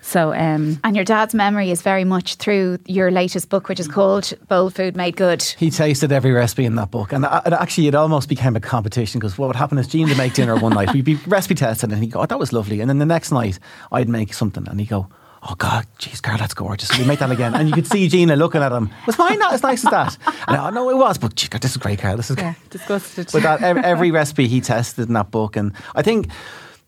So, 0.00 0.32
um, 0.32 0.80
And 0.82 0.96
your 0.96 1.04
dad's 1.04 1.34
memory 1.34 1.70
is 1.70 1.82
very 1.82 2.04
much 2.04 2.36
through 2.36 2.78
your 2.86 3.10
latest 3.10 3.50
book, 3.50 3.68
which 3.68 3.78
is 3.78 3.86
called 3.86 4.32
Bold 4.48 4.74
Food 4.74 4.96
Made 4.96 5.16
Good. 5.16 5.42
He 5.42 5.70
tasted 5.70 6.10
every 6.10 6.32
recipe 6.32 6.64
in 6.64 6.76
that 6.76 6.90
book, 6.90 7.12
and 7.12 7.24
uh, 7.24 7.42
it 7.44 7.52
actually 7.52 7.88
it 7.88 7.94
almost 7.94 8.28
became 8.28 8.56
a 8.56 8.60
competition 8.60 9.18
because 9.18 9.36
what 9.36 9.48
would 9.48 9.56
happen 9.56 9.78
is 9.78 9.88
Gene 9.88 10.08
would 10.08 10.16
make 10.16 10.32
dinner 10.32 10.56
one 10.56 10.72
night, 10.72 10.92
we'd 10.92 11.04
be 11.04 11.16
recipe 11.26 11.54
testing, 11.54 11.92
and 11.92 12.02
he'd 12.02 12.12
go, 12.12 12.20
"Oh, 12.20 12.26
that 12.26 12.38
was 12.38 12.52
lovely," 12.52 12.80
and 12.80 12.88
then 12.88 12.98
the 12.98 13.06
next 13.06 13.32
night 13.32 13.58
I'd 13.92 14.08
make 14.08 14.32
something, 14.32 14.66
and 14.68 14.80
he'd 14.80 14.88
go. 14.88 15.08
Oh 15.42 15.54
God, 15.56 15.86
geez, 15.98 16.20
Karol, 16.20 16.38
that's 16.38 16.54
gorgeous. 16.54 16.96
We 16.98 17.04
make 17.04 17.20
that 17.20 17.30
again, 17.30 17.54
and 17.54 17.68
you 17.68 17.74
could 17.74 17.86
see 17.86 18.08
Gina 18.08 18.36
looking 18.36 18.62
at 18.62 18.72
him. 18.72 18.90
Was 19.06 19.18
mine 19.18 19.38
not 19.38 19.52
as 19.52 19.62
nice 19.62 19.84
as 19.84 19.90
that? 19.90 20.18
And 20.48 20.56
I, 20.56 20.68
oh, 20.68 20.70
no, 20.70 20.90
it 20.90 20.96
was, 20.96 21.18
but 21.18 21.34
gee, 21.34 21.48
God, 21.48 21.60
this 21.60 21.72
is 21.72 21.76
great, 21.76 21.98
Karol. 21.98 22.16
This 22.16 22.30
is 22.30 22.36
yeah, 22.36 22.54
disgusted. 22.70 23.28
but 23.32 23.42
that 23.42 23.62
every 23.84 24.10
recipe 24.10 24.48
he 24.48 24.60
tested 24.60 25.08
in 25.08 25.14
that 25.14 25.30
book, 25.30 25.56
and 25.56 25.72
I 25.94 26.02
think 26.02 26.28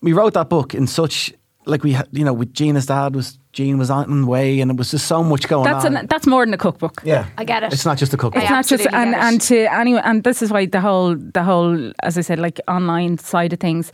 we 0.01 0.13
wrote 0.13 0.35
that 0.35 0.49
book 0.49 0.75
in 0.75 0.87
such 0.87 1.33
like 1.69 1.85
we 1.85 1.93
had, 1.93 2.09
you 2.13 2.25
know, 2.25 2.33
with 2.33 2.55
Gina's 2.55 2.87
dad 2.87 3.15
was 3.15 3.39
Gene 3.53 3.79
was 3.79 3.91
on 3.91 4.23
the 4.23 4.27
way, 4.27 4.61
and 4.61 4.71
it 4.71 4.77
was 4.77 4.91
just 4.91 5.07
so 5.07 5.23
much 5.23 5.49
going 5.49 5.65
that's, 5.65 5.85
on. 5.85 5.97
an, 5.97 6.07
that's 6.07 6.27
more 6.27 6.45
than 6.45 6.55
a 6.55 6.59
cookbook. 6.59 7.03
yeah, 7.05 7.27
I 7.37 7.45
get 7.45 7.63
it. 7.63 7.73
It's 7.73 7.85
not 7.85 7.99
just 7.99 8.15
a 8.15 8.17
cookbook. 8.17 8.43
It's 8.43 8.51
I 8.51 8.55
not 8.55 8.67
just 8.67 8.87
absolutely 8.87 9.15
and, 9.15 9.15
and 9.15 9.41
to 9.43 9.75
anyone 9.75 10.03
and 10.05 10.25
this 10.25 10.43
is 10.43 10.51
why 10.51 10.67
the 10.67 10.81
whole 10.81 11.15
the 11.15 11.43
whole 11.43 11.93
as 12.03 12.17
I 12.19 12.23
said 12.23 12.39
like 12.39 12.61
online 12.67 13.19
side 13.19 13.53
of 13.53 13.61
things 13.61 13.93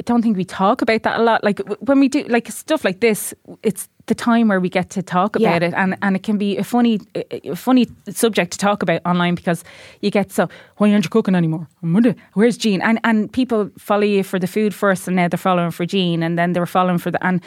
I 0.00 0.02
don't 0.04 0.22
think 0.22 0.36
we 0.36 0.44
talk 0.44 0.82
about 0.82 1.02
that 1.04 1.20
a 1.20 1.22
lot 1.22 1.44
like 1.44 1.60
when 1.80 2.00
we 2.00 2.08
do 2.08 2.24
like 2.24 2.50
stuff 2.50 2.84
like 2.84 3.00
this 3.00 3.32
it's 3.62 3.88
the 4.06 4.14
time 4.14 4.48
where 4.48 4.60
we 4.60 4.68
get 4.68 4.90
to 4.90 5.02
talk 5.02 5.36
about 5.36 5.62
Yeah. 5.62 5.68
it 5.68 5.74
and 5.74 5.96
and 6.02 6.16
it 6.16 6.22
can 6.22 6.38
be 6.38 6.58
a 6.58 6.64
funny 6.64 7.00
a 7.14 7.54
funny 7.56 7.86
subject 8.10 8.52
to 8.52 8.58
talk 8.58 8.82
about 8.82 9.00
online 9.06 9.34
because 9.34 9.64
you 10.00 10.10
get 10.10 10.32
so 10.32 10.48
why 10.76 10.92
aren't 10.92 11.04
you 11.04 11.10
cooking 11.10 11.34
anymore 11.34 11.66
I'm 11.82 12.14
where's 12.34 12.56
Gene 12.58 12.82
and 12.82 12.98
and 13.04 13.32
people 13.32 13.70
follow 13.78 14.04
you 14.04 14.22
for 14.22 14.38
the 14.38 14.46
food 14.46 14.74
first 14.74 15.08
and 15.08 15.16
now 15.16 15.28
they're 15.28 15.38
following 15.38 15.70
for 15.72 15.86
Gene 15.86 16.22
and 16.22 16.38
then 16.38 16.52
they're 16.52 16.66
following 16.66 16.98
for 16.98 17.10
the 17.10 17.26
and 17.26 17.40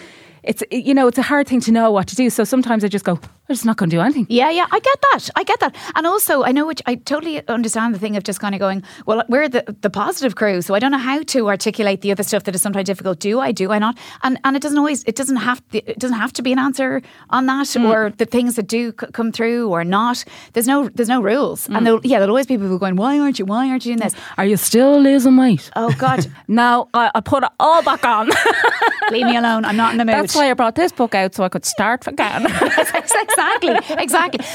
it's 0.43 0.64
you 0.72 0.93
know 0.93 1.08
it's 1.08 1.18
a 1.18 1.24
hard 1.24 1.47
thing 1.47 1.62
to 1.62 1.72
know 1.72 1.91
what 1.91 2.08
to 2.08 2.16
do 2.16 2.30
so 2.30 2.43
sometimes 2.43 2.84
I 2.84 2.88
just 2.88 3.05
go 3.05 3.20
I'm 3.49 3.55
just 3.55 3.66
not 3.66 3.78
going 3.78 3.89
to 3.89 3.95
do 3.95 4.01
anything 4.01 4.26
Yeah, 4.30 4.51
yeah, 4.51 4.66
I 4.72 4.80
get 4.80 5.01
that. 5.12 5.30
I 5.38 5.43
get 5.43 5.60
that. 5.62 5.74
And 5.95 6.05
also, 6.05 6.43
I 6.43 6.51
know 6.51 6.66
which 6.68 6.82
I 6.86 6.95
totally 6.95 7.47
understand 7.47 7.95
the 7.95 7.99
thing 7.99 8.18
of 8.18 8.24
just 8.24 8.41
kind 8.41 8.53
of 8.53 8.60
going, 8.60 8.84
well, 9.05 9.24
we're 9.30 9.47
the, 9.47 9.64
the 9.82 9.89
positive 9.89 10.36
crew, 10.36 10.62
so 10.62 10.76
I 10.76 10.80
don't 10.80 10.91
know 10.91 10.97
how 10.97 11.24
to 11.24 11.47
articulate 11.47 12.01
the 12.01 12.12
other 12.12 12.24
stuff 12.24 12.43
that 12.43 12.55
is 12.55 12.62
sometimes 12.62 12.88
difficult. 12.88 13.20
Do 13.20 13.39
I? 13.39 13.53
Do 13.53 13.72
I 13.72 13.80
not? 13.80 13.97
And 14.24 14.38
and 14.43 14.58
it 14.58 14.62
doesn't 14.62 14.78
always, 14.78 15.03
it 15.05 15.16
doesn't 15.16 15.38
have, 15.38 15.62
it 15.72 15.97
doesn't 15.97 16.18
have 16.18 16.34
to 16.34 16.41
be 16.41 16.46
an 16.51 16.59
answer 16.59 17.01
on 17.29 17.45
that, 17.47 17.67
mm. 17.67 17.89
or 17.89 18.11
the 18.17 18.25
things 18.25 18.55
that 18.55 18.67
do 18.67 18.91
c- 18.99 19.07
come 19.13 19.31
through 19.31 19.69
or 19.69 19.83
not. 19.83 20.23
There's 20.53 20.67
no, 20.67 20.89
there's 20.89 21.09
no 21.09 21.21
rules. 21.21 21.67
And 21.67 21.77
mm. 21.77 21.83
there'll, 21.83 22.01
yeah, 22.03 22.19
there'll 22.19 22.31
always 22.31 22.47
be 22.47 22.57
people 22.57 22.77
going, 22.77 22.95
why 22.95 23.19
aren't 23.19 23.39
you? 23.39 23.45
Why 23.45 23.69
aren't 23.69 23.85
you 23.85 23.95
doing 23.95 23.99
this? 23.99 24.13
Mm. 24.13 24.33
are 24.37 24.45
you 24.45 24.57
still 24.57 24.99
losing 25.01 25.37
weight 25.37 25.69
Oh 25.75 25.93
God, 25.97 26.27
No, 26.47 26.89
I, 26.93 27.11
I 27.13 27.21
put 27.21 27.43
it 27.43 27.49
all 27.59 27.83
back 27.83 28.03
on. 28.03 28.29
leave 29.11 29.25
me 29.25 29.35
alone. 29.37 29.65
I'm 29.65 29.77
not 29.77 29.91
in 29.91 29.97
the 29.97 30.05
mood. 30.05 30.15
That's 30.15 30.35
why 30.35 30.49
I 30.49 30.53
brought 30.53 30.75
this 30.75 30.91
book 30.91 31.15
out 31.15 31.35
so 31.35 31.43
I 31.43 31.49
could 31.49 31.65
start 31.65 32.07
again. 32.07 32.45
exactly, 32.45 33.75
exactly. 33.89 34.45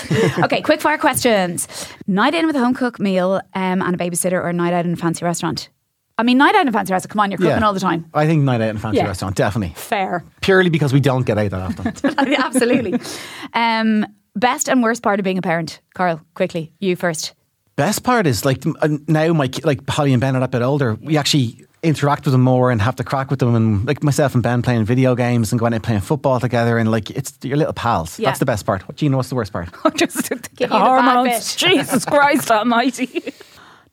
Okay, 0.45 0.62
quick 0.62 0.80
fire 0.80 0.99
questions. 0.99 1.68
Night 2.07 2.34
in 2.34 2.47
with 2.47 2.57
a 2.57 2.61
home 2.61 2.74
cooked 2.74 3.01
meal 3.01 3.40
um, 3.55 3.82
and 3.82 3.95
a 3.95 3.99
babysitter, 3.99 4.32
or 4.32 4.49
a 4.49 4.53
night 4.53 4.72
out 4.72 4.86
in 4.86 4.93
a 4.93 4.97
fancy 4.97 5.24
restaurant? 5.24 5.68
I 6.19 6.23
mean, 6.25 6.39
night 6.39 6.55
out 6.55 6.63
in 6.63 6.69
a 6.69 6.73
fancy 6.73 6.93
restaurant. 6.93 7.11
Come 7.13 7.21
on, 7.21 7.31
you're 7.31 7.39
cooking 7.39 7.51
Yeah. 7.59 7.67
all 7.67 7.73
the 7.73 7.81
time. 7.81 8.05
I 8.15 8.27
think 8.27 8.43
night 8.45 8.61
out 8.61 8.69
in 8.71 8.77
a 8.77 8.79
fancy 8.81 8.99
Yeah. 8.99 9.07
restaurant, 9.07 9.35
definitely. 9.37 9.75
Fair, 9.77 10.25
Purely 10.41 10.71
because 10.71 10.93
we 10.93 11.01
don't 11.01 11.25
get 11.25 11.39
out 11.39 11.51
that 11.51 11.61
often. 11.79 12.17
absolutely. 12.39 13.01
Um, 13.55 14.07
best 14.37 14.69
and 14.69 14.83
worst 14.83 15.03
part 15.03 15.19
of 15.21 15.25
being 15.25 15.39
a 15.39 15.43
parent, 15.43 15.81
Karol. 15.95 16.21
Quickly, 16.35 16.73
you 16.81 16.97
first. 16.97 17.33
Best 17.77 18.03
part 18.05 18.27
is 18.27 18.45
like 18.45 18.63
uh, 18.67 18.89
now 19.09 19.33
my 19.33 19.49
ki- 19.49 19.63
like 19.65 19.89
Holly 19.89 20.13
and 20.13 20.21
Ben 20.21 20.37
are 20.37 20.43
a 20.43 20.49
bit 20.49 20.63
older. 20.63 20.95
We 21.01 21.17
actually 21.17 21.65
interact 21.83 22.25
with 22.27 22.33
them 22.33 22.43
more 22.43 22.71
and 22.71 22.81
have 22.81 22.95
to 22.97 23.03
craic 23.03 23.29
with 23.31 23.41
them 23.41 23.55
and 23.57 23.85
like 23.87 24.05
myself 24.05 24.35
and 24.35 24.43
Ben 24.43 24.63
playing 24.63 24.85
video 24.85 25.15
games 25.17 25.51
and 25.53 25.59
going 25.59 25.73
out 25.73 25.77
and 25.77 25.83
playing 25.85 26.01
football 26.03 26.39
together 26.39 26.79
and 26.79 26.91
like 26.91 27.11
it's 27.11 27.33
your 27.43 27.57
little 27.57 27.73
pals. 27.73 28.19
Yeah. 28.21 28.29
That's 28.29 28.39
the 28.39 28.45
best 28.45 28.67
part. 28.67 28.87
What 28.87 28.99
Gina, 28.99 29.17
what's 29.17 29.31
the 29.31 29.35
worst 29.35 29.53
part? 29.53 29.69
just 29.97 30.29
the 30.29 30.37
Give 30.37 30.43
you 30.61 30.67
the 30.67 30.69
bad 30.69 31.05
hormones. 31.05 31.55
bit. 31.57 31.71
Jesus 31.71 32.05
Christ 32.05 32.51
Almighty! 32.51 33.33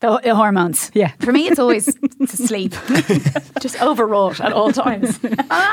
The, 0.02 0.20
the 0.24 0.36
hormones. 0.36 0.92
Yeah. 0.94 1.12
For 1.20 1.32
me, 1.34 1.48
it's 1.48 1.60
always 1.60 1.86
to 1.86 2.28
sleep. 2.28 2.74
Just 3.60 3.82
overwrought 3.82 4.40
at 4.40 4.54
all 4.54 4.72
times. 4.72 5.20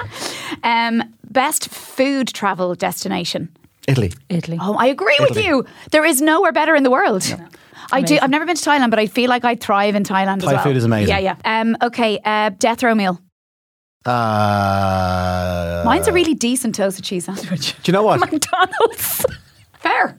um, 0.64 1.02
best 1.30 1.68
food 1.68 2.28
travel 2.28 2.74
destination. 2.74 3.56
Italy. 3.86 4.12
Italy. 4.28 4.58
Oh, 4.60 4.74
I 4.74 4.86
agree 4.86 5.16
with 5.20 5.36
you. 5.36 5.64
There 5.92 6.04
is 6.04 6.20
nowhere 6.20 6.50
better 6.50 6.74
in 6.74 6.82
the 6.82 6.90
world. 6.90 7.36
I 7.92 8.02
do. 8.02 8.18
I've 8.20 8.30
never 8.30 8.44
been 8.44 8.56
to 8.56 8.68
Thailand, 8.70 8.90
but 8.90 8.98
I 8.98 9.06
feel 9.06 9.30
like 9.30 9.44
I 9.44 9.54
thrive 9.54 9.94
in 9.94 10.02
Thailand 10.02 10.40
Thai 10.40 10.48
as 10.48 10.52
well. 10.54 10.64
food 10.64 10.76
is 10.76 10.84
amazing. 10.84 11.08
Yeah, 11.14 11.36
yeah. 11.44 11.60
Um, 11.60 11.76
okay, 11.80 12.18
uh, 12.24 12.50
death 12.58 12.82
row 12.82 12.96
meal. 12.96 13.20
Uh, 14.04 15.82
Mine's 15.84 16.08
a 16.08 16.12
really 16.12 16.34
decent 16.34 16.74
toasted 16.74 17.04
cheese 17.04 17.24
sandwich. 17.26 17.74
Do 17.82 17.90
you 17.90 17.92
know 17.92 18.02
what? 18.02 18.20
McDonald's. 18.32 19.24
Fair. 19.74 20.16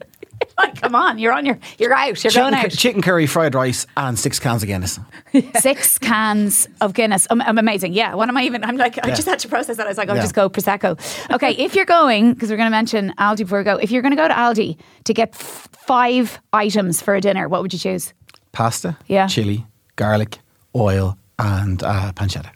Like, 0.58 0.80
come 0.80 0.94
on, 0.94 1.18
you're 1.18 1.32
on 1.32 1.46
your, 1.46 1.58
you're 1.78 1.94
out, 1.94 2.22
you're 2.24 2.32
going 2.32 2.52
Chicken, 2.52 2.54
out. 2.66 2.70
chicken 2.72 3.02
curry, 3.02 3.26
fried 3.26 3.54
rice, 3.54 3.86
and 3.96 4.18
six 4.18 4.38
cans 4.38 4.62
of 4.62 4.66
Guinness. 4.68 4.98
Six 5.60 5.98
cans 5.98 6.66
of 6.80 6.94
Guinness. 6.94 7.26
Um, 7.30 7.40
I'm 7.42 7.58
amazing. 7.58 7.92
Yeah. 7.92 8.14
What 8.14 8.28
am 8.28 8.36
I 8.36 8.42
even? 8.44 8.64
I'm 8.64 8.76
like, 8.76 8.98
I 9.04 9.10
just 9.14 9.28
had 9.28 9.38
to 9.40 9.48
process 9.48 9.76
that. 9.76 9.86
I 9.86 9.90
was 9.90 9.98
like, 9.98 10.08
I'll 10.08 10.16
Yeah. 10.16 10.22
just 10.22 10.34
go 10.34 10.48
prosecco. 10.50 10.98
Okay, 11.32 11.52
if 11.52 11.74
you're 11.74 11.84
going, 11.84 12.32
because 12.34 12.50
we're 12.50 12.56
going 12.56 12.66
to 12.66 12.70
mention 12.70 13.12
Aldi 13.18 13.38
before 13.38 13.58
we 13.58 13.64
go. 13.64 13.76
If 13.76 13.90
you're 13.90 14.02
going 14.02 14.12
to 14.12 14.16
go 14.16 14.26
to 14.26 14.34
Aldi 14.34 14.78
to 15.04 15.14
get 15.14 15.30
f- 15.34 15.68
five 15.72 16.40
items 16.52 17.00
for 17.02 17.14
a 17.14 17.20
dinner, 17.20 17.46
what 17.48 17.62
would 17.62 17.72
you 17.72 17.78
choose? 17.78 18.12
Pasta, 18.52 18.96
Yeah. 19.06 19.26
chili, 19.26 19.66
garlic, 19.96 20.38
oil, 20.74 21.16
and 21.38 21.82
uh, 21.82 22.12
pancetta. 22.12 22.50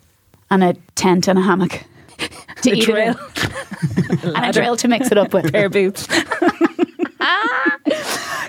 And 0.49 0.63
a 0.63 0.73
tent 0.95 1.27
and 1.27 1.37
a 1.39 1.41
hammock 1.41 1.83
to 2.63 2.71
A 2.71 2.73
eat 2.73 2.89
it 2.89 2.89
in. 2.89 3.13
drill. 3.13 4.35
and 4.35 4.45
a 4.45 4.51
drill 4.51 4.75
to 4.77 4.87
mix 4.87 5.11
it 5.11 5.17
up 5.17 5.33
with. 5.33 5.51
Pair 5.51 5.67
of 5.67 5.71
boots. 5.71 6.07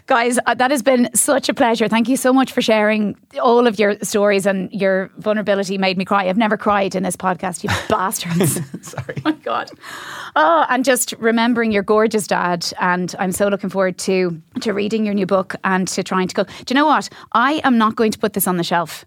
Guys, 0.07 0.39
uh, 0.45 0.53
that 0.55 0.71
has 0.71 0.83
been 0.83 1.09
such 1.15 1.49
a 1.49 1.55
pleasure. 1.55 1.89
Thank 1.89 2.11
you 2.11 2.19
so 2.19 2.31
much 2.31 2.53
for 2.53 2.61
sharing 2.61 3.17
all 3.41 3.67
of 3.67 3.79
your 3.79 3.97
stories 4.03 4.45
and 4.45 4.71
your 4.71 5.11
vulnerability 5.17 5.79
made 5.79 5.97
me 5.97 6.05
cry. 6.05 6.29
I've 6.29 6.37
never 6.37 6.59
cried 6.59 6.95
in 6.95 7.03
this 7.03 7.17
podcast, 7.17 7.65
you 7.65 7.71
bastards. 7.89 8.61
Sorry. 8.87 9.17
my 9.25 9.33
God. 9.33 9.71
Oh, 10.37 10.67
and 10.69 10.85
just 10.85 11.15
remembering 11.15 11.73
your 11.73 11.83
gorgeous 11.83 12.27
dad. 12.27 12.71
And 12.81 13.15
I'm 13.19 13.33
so 13.33 13.49
looking 13.49 13.71
forward 13.71 13.97
to, 14.01 14.43
to 14.61 14.75
reading 14.75 15.07
your 15.07 15.15
new 15.15 15.25
book 15.25 15.57
and 15.65 15.89
to 15.89 16.03
trying 16.03 16.29
to 16.29 16.35
go. 16.35 16.45
Do 16.45 16.65
you 16.69 16.75
know 16.75 16.87
what? 16.87 17.09
I 17.33 17.63
am 17.65 17.79
not 17.79 17.97
going 17.97 18.13
to 18.13 18.19
put 18.19 18.35
this 18.35 18.47
on 18.47 18.59
the 18.59 18.65
shelf. 18.65 19.07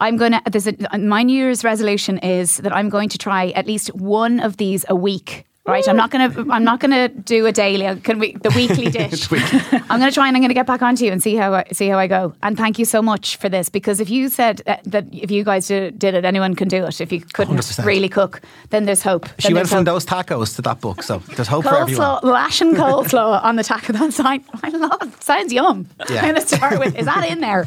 I'm 0.00 0.16
going 0.16 0.32
to, 0.32 0.40
there's 0.50 0.66
a, 0.66 0.98
my 0.98 1.24
New 1.24 1.36
Year's 1.36 1.62
resolution 1.62 2.16
is 2.18 2.56
that 2.58 2.72
I'm 2.72 2.88
going 2.88 3.10
to 3.10 3.18
try 3.18 3.48
at 3.50 3.66
least 3.66 3.94
one 3.94 4.40
of 4.40 4.56
these 4.56 4.86
a 4.88 4.96
week. 4.96 5.44
Right, 5.68 5.86
I'm 5.86 5.96
not 5.96 6.10
gonna. 6.10 6.32
I'm 6.50 6.64
not 6.64 6.80
gonna 6.80 7.08
do 7.08 7.44
a 7.46 7.52
daily. 7.52 8.00
Can 8.00 8.18
we 8.18 8.32
the 8.32 8.50
weekly 8.50 8.90
dish? 8.98 9.30
I'm 9.90 10.00
gonna 10.00 10.10
try 10.10 10.26
and 10.26 10.36
I'm 10.36 10.42
gonna 10.42 10.54
get 10.54 10.66
back 10.66 10.80
onto 10.82 11.04
you 11.04 11.12
and 11.12 11.22
see 11.22 11.36
how 11.36 11.52
I, 11.54 11.64
see 11.72 11.88
how 11.88 11.98
I 11.98 12.06
go. 12.06 12.34
And 12.42 12.56
thank 12.56 12.78
you 12.78 12.84
so 12.86 13.02
much 13.02 13.36
for 13.36 13.48
this 13.50 13.68
because 13.68 14.00
if 14.00 14.08
you 14.08 14.28
said 14.30 14.62
uh, 14.66 14.76
that 14.84 15.04
if 15.12 15.30
you 15.30 15.44
guys 15.44 15.66
did, 15.68 15.98
did 15.98 16.14
it, 16.14 16.24
anyone 16.24 16.54
can 16.54 16.68
do 16.68 16.84
it. 16.84 17.00
If 17.00 17.12
you 17.12 17.20
couldn't 17.20 17.56
100%. 17.58 17.84
really 17.84 18.08
cook, 18.08 18.40
then 18.70 18.86
there's 18.86 19.02
hope. 19.02 19.26
She 19.38 19.48
Then 19.48 19.54
went 19.54 19.54
there's 19.56 19.68
from 19.70 19.78
hope. 19.78 19.84
those 19.86 20.06
tacos 20.06 20.56
to 20.56 20.62
that 20.62 20.80
book, 20.80 21.02
so 21.02 21.18
there's 21.36 21.48
hope 21.48 21.64
for 21.64 21.76
everyone. 21.76 22.20
Lash 22.22 22.60
and 22.62 22.74
coleslaw 22.82 23.44
on 23.44 23.56
the 23.56 23.64
tack 23.64 23.88
of 23.90 23.98
that 23.98 24.12
sign. 24.12 24.42
I 24.62 24.70
love 24.70 25.22
Sounds 25.22 25.52
yum. 25.52 25.86
Yeah. 26.08 26.24
I'm 26.24 26.34
to 26.34 26.40
start 26.40 26.78
with, 26.78 26.96
is 26.96 27.04
that 27.04 27.28
in 27.28 27.40
there? 27.40 27.66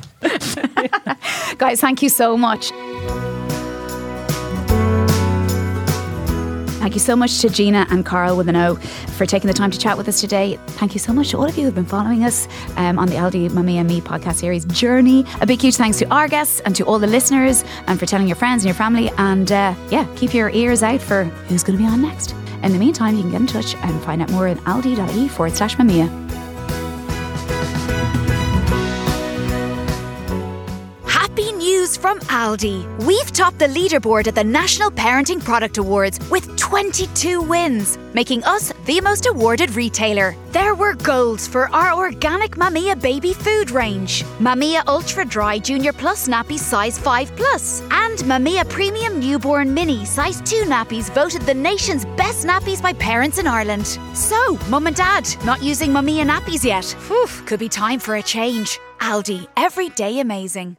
Guys, 1.58 1.80
thank 1.80 2.02
you 2.02 2.10
so 2.10 2.36
much. 2.38 2.72
Thank 6.82 6.96
you 6.96 7.00
so 7.00 7.16
much 7.16 7.42
to 7.42 7.50
Gina 7.50 7.86
and 7.92 8.04
Karol 8.04 8.36
with 8.36 8.50
an 8.50 8.56
O 8.56 8.74
for 9.16 9.28
taking 9.28 9.48
the 9.48 9.54
time 9.54 9.70
to 9.70 9.78
chat 9.78 10.00
with 10.00 10.08
us 10.08 10.20
today. 10.20 10.58
Thank 10.66 10.96
you 10.96 11.00
so 11.00 11.14
much 11.14 11.30
to 11.30 11.38
all 11.38 11.46
of 11.46 11.56
you 11.56 11.66
who've 11.66 11.76
been 11.76 11.86
following 11.86 12.24
us 12.24 12.48
um, 12.76 12.98
on 12.98 13.08
the 13.08 13.18
Aldi 13.18 13.54
Mummy 13.54 13.78
and 13.78 13.88
Me 13.88 14.02
podcast 14.02 14.38
series 14.38 14.66
Journey. 14.66 15.24
A 15.42 15.46
big 15.46 15.62
huge 15.62 15.76
thanks 15.76 16.00
to 16.00 16.08
our 16.12 16.28
guests 16.28 16.60
and 16.62 16.76
to 16.76 16.84
all 16.86 16.98
the 16.98 17.06
listeners 17.06 17.64
and 17.86 18.00
for 18.00 18.08
telling 18.08 18.28
your 18.28 18.36
friends 18.36 18.64
and 18.64 18.68
your 18.68 18.74
family. 18.74 19.12
And 19.20 19.52
uh, 19.52 19.76
yeah, 19.92 20.12
keep 20.16 20.34
your 20.34 20.50
ears 20.50 20.82
out 20.82 21.02
for 21.02 21.26
who's 21.50 21.64
going 21.64 21.78
to 21.78 21.84
be 21.84 21.88
on 21.88 22.02
next. 22.02 22.34
In 22.64 22.72
the 22.72 22.80
meantime, 22.80 23.16
you 23.16 23.22
can 23.22 23.30
get 23.30 23.42
in 23.42 23.48
touch 23.48 23.76
and 23.76 24.02
find 24.02 24.20
out 24.20 24.32
more 24.32 24.48
at 24.48 24.58
aldi.ie 24.58 25.28
forward 25.28 25.56
slash 25.56 25.76
Mamia. 25.76 26.10
News 31.82 31.98
from 31.98 32.20
Aldi. 32.42 32.78
We've 33.08 33.32
topped 33.32 33.58
the 33.58 33.66
leaderboard 33.66 34.28
at 34.28 34.36
the 34.36 34.44
National 34.44 34.92
Parenting 34.92 35.44
Product 35.44 35.80
Awards 35.80 36.20
with 36.30 36.46
22 36.56 37.42
wins, 37.42 37.98
making 38.14 38.44
us 38.44 38.72
the 38.86 39.02
most 39.02 39.26
awarded 39.26 39.76
retailer. 39.76 40.36
There 40.52 40.76
were 40.76 40.94
golds 40.94 41.48
for 41.48 41.70
our 41.70 41.92
organic 41.94 42.52
Mamia 42.52 43.02
baby 43.02 43.34
food 43.34 43.72
range, 43.72 44.24
Mamia 44.40 44.84
Ultra 44.86 45.26
Dry 45.26 45.58
Junior 45.58 45.92
Plus 45.92 46.28
nappies 46.28 46.60
size 46.60 47.00
5 47.00 47.36
plus, 47.36 47.82
and 47.90 48.20
Mamia 48.30 48.70
Premium 48.70 49.20
Newborn 49.20 49.74
Mini 49.74 50.06
size 50.06 50.40
2 50.42 50.66
nappies 50.66 51.10
voted 51.16 51.42
the 51.42 51.54
nation's 51.54 52.06
best 52.22 52.46
nappies 52.46 52.82
by 52.82 52.94
parents 52.94 53.40
in 53.40 53.48
Ireland. 53.48 53.88
So, 54.14 54.60
mum 54.70 54.86
and 54.86 54.96
dad, 54.96 55.28
not 55.46 55.64
using 55.64 55.90
Mamia 55.90 56.26
nappies 56.28 56.64
yet? 56.64 56.96
Could 57.48 57.60
be 57.60 57.70
time 57.70 58.00
for 58.00 58.16
a 58.18 58.24
change. 58.24 58.80
Aldi, 59.00 59.48
every 59.58 59.90
day 59.90 60.20
amazing. 60.20 60.78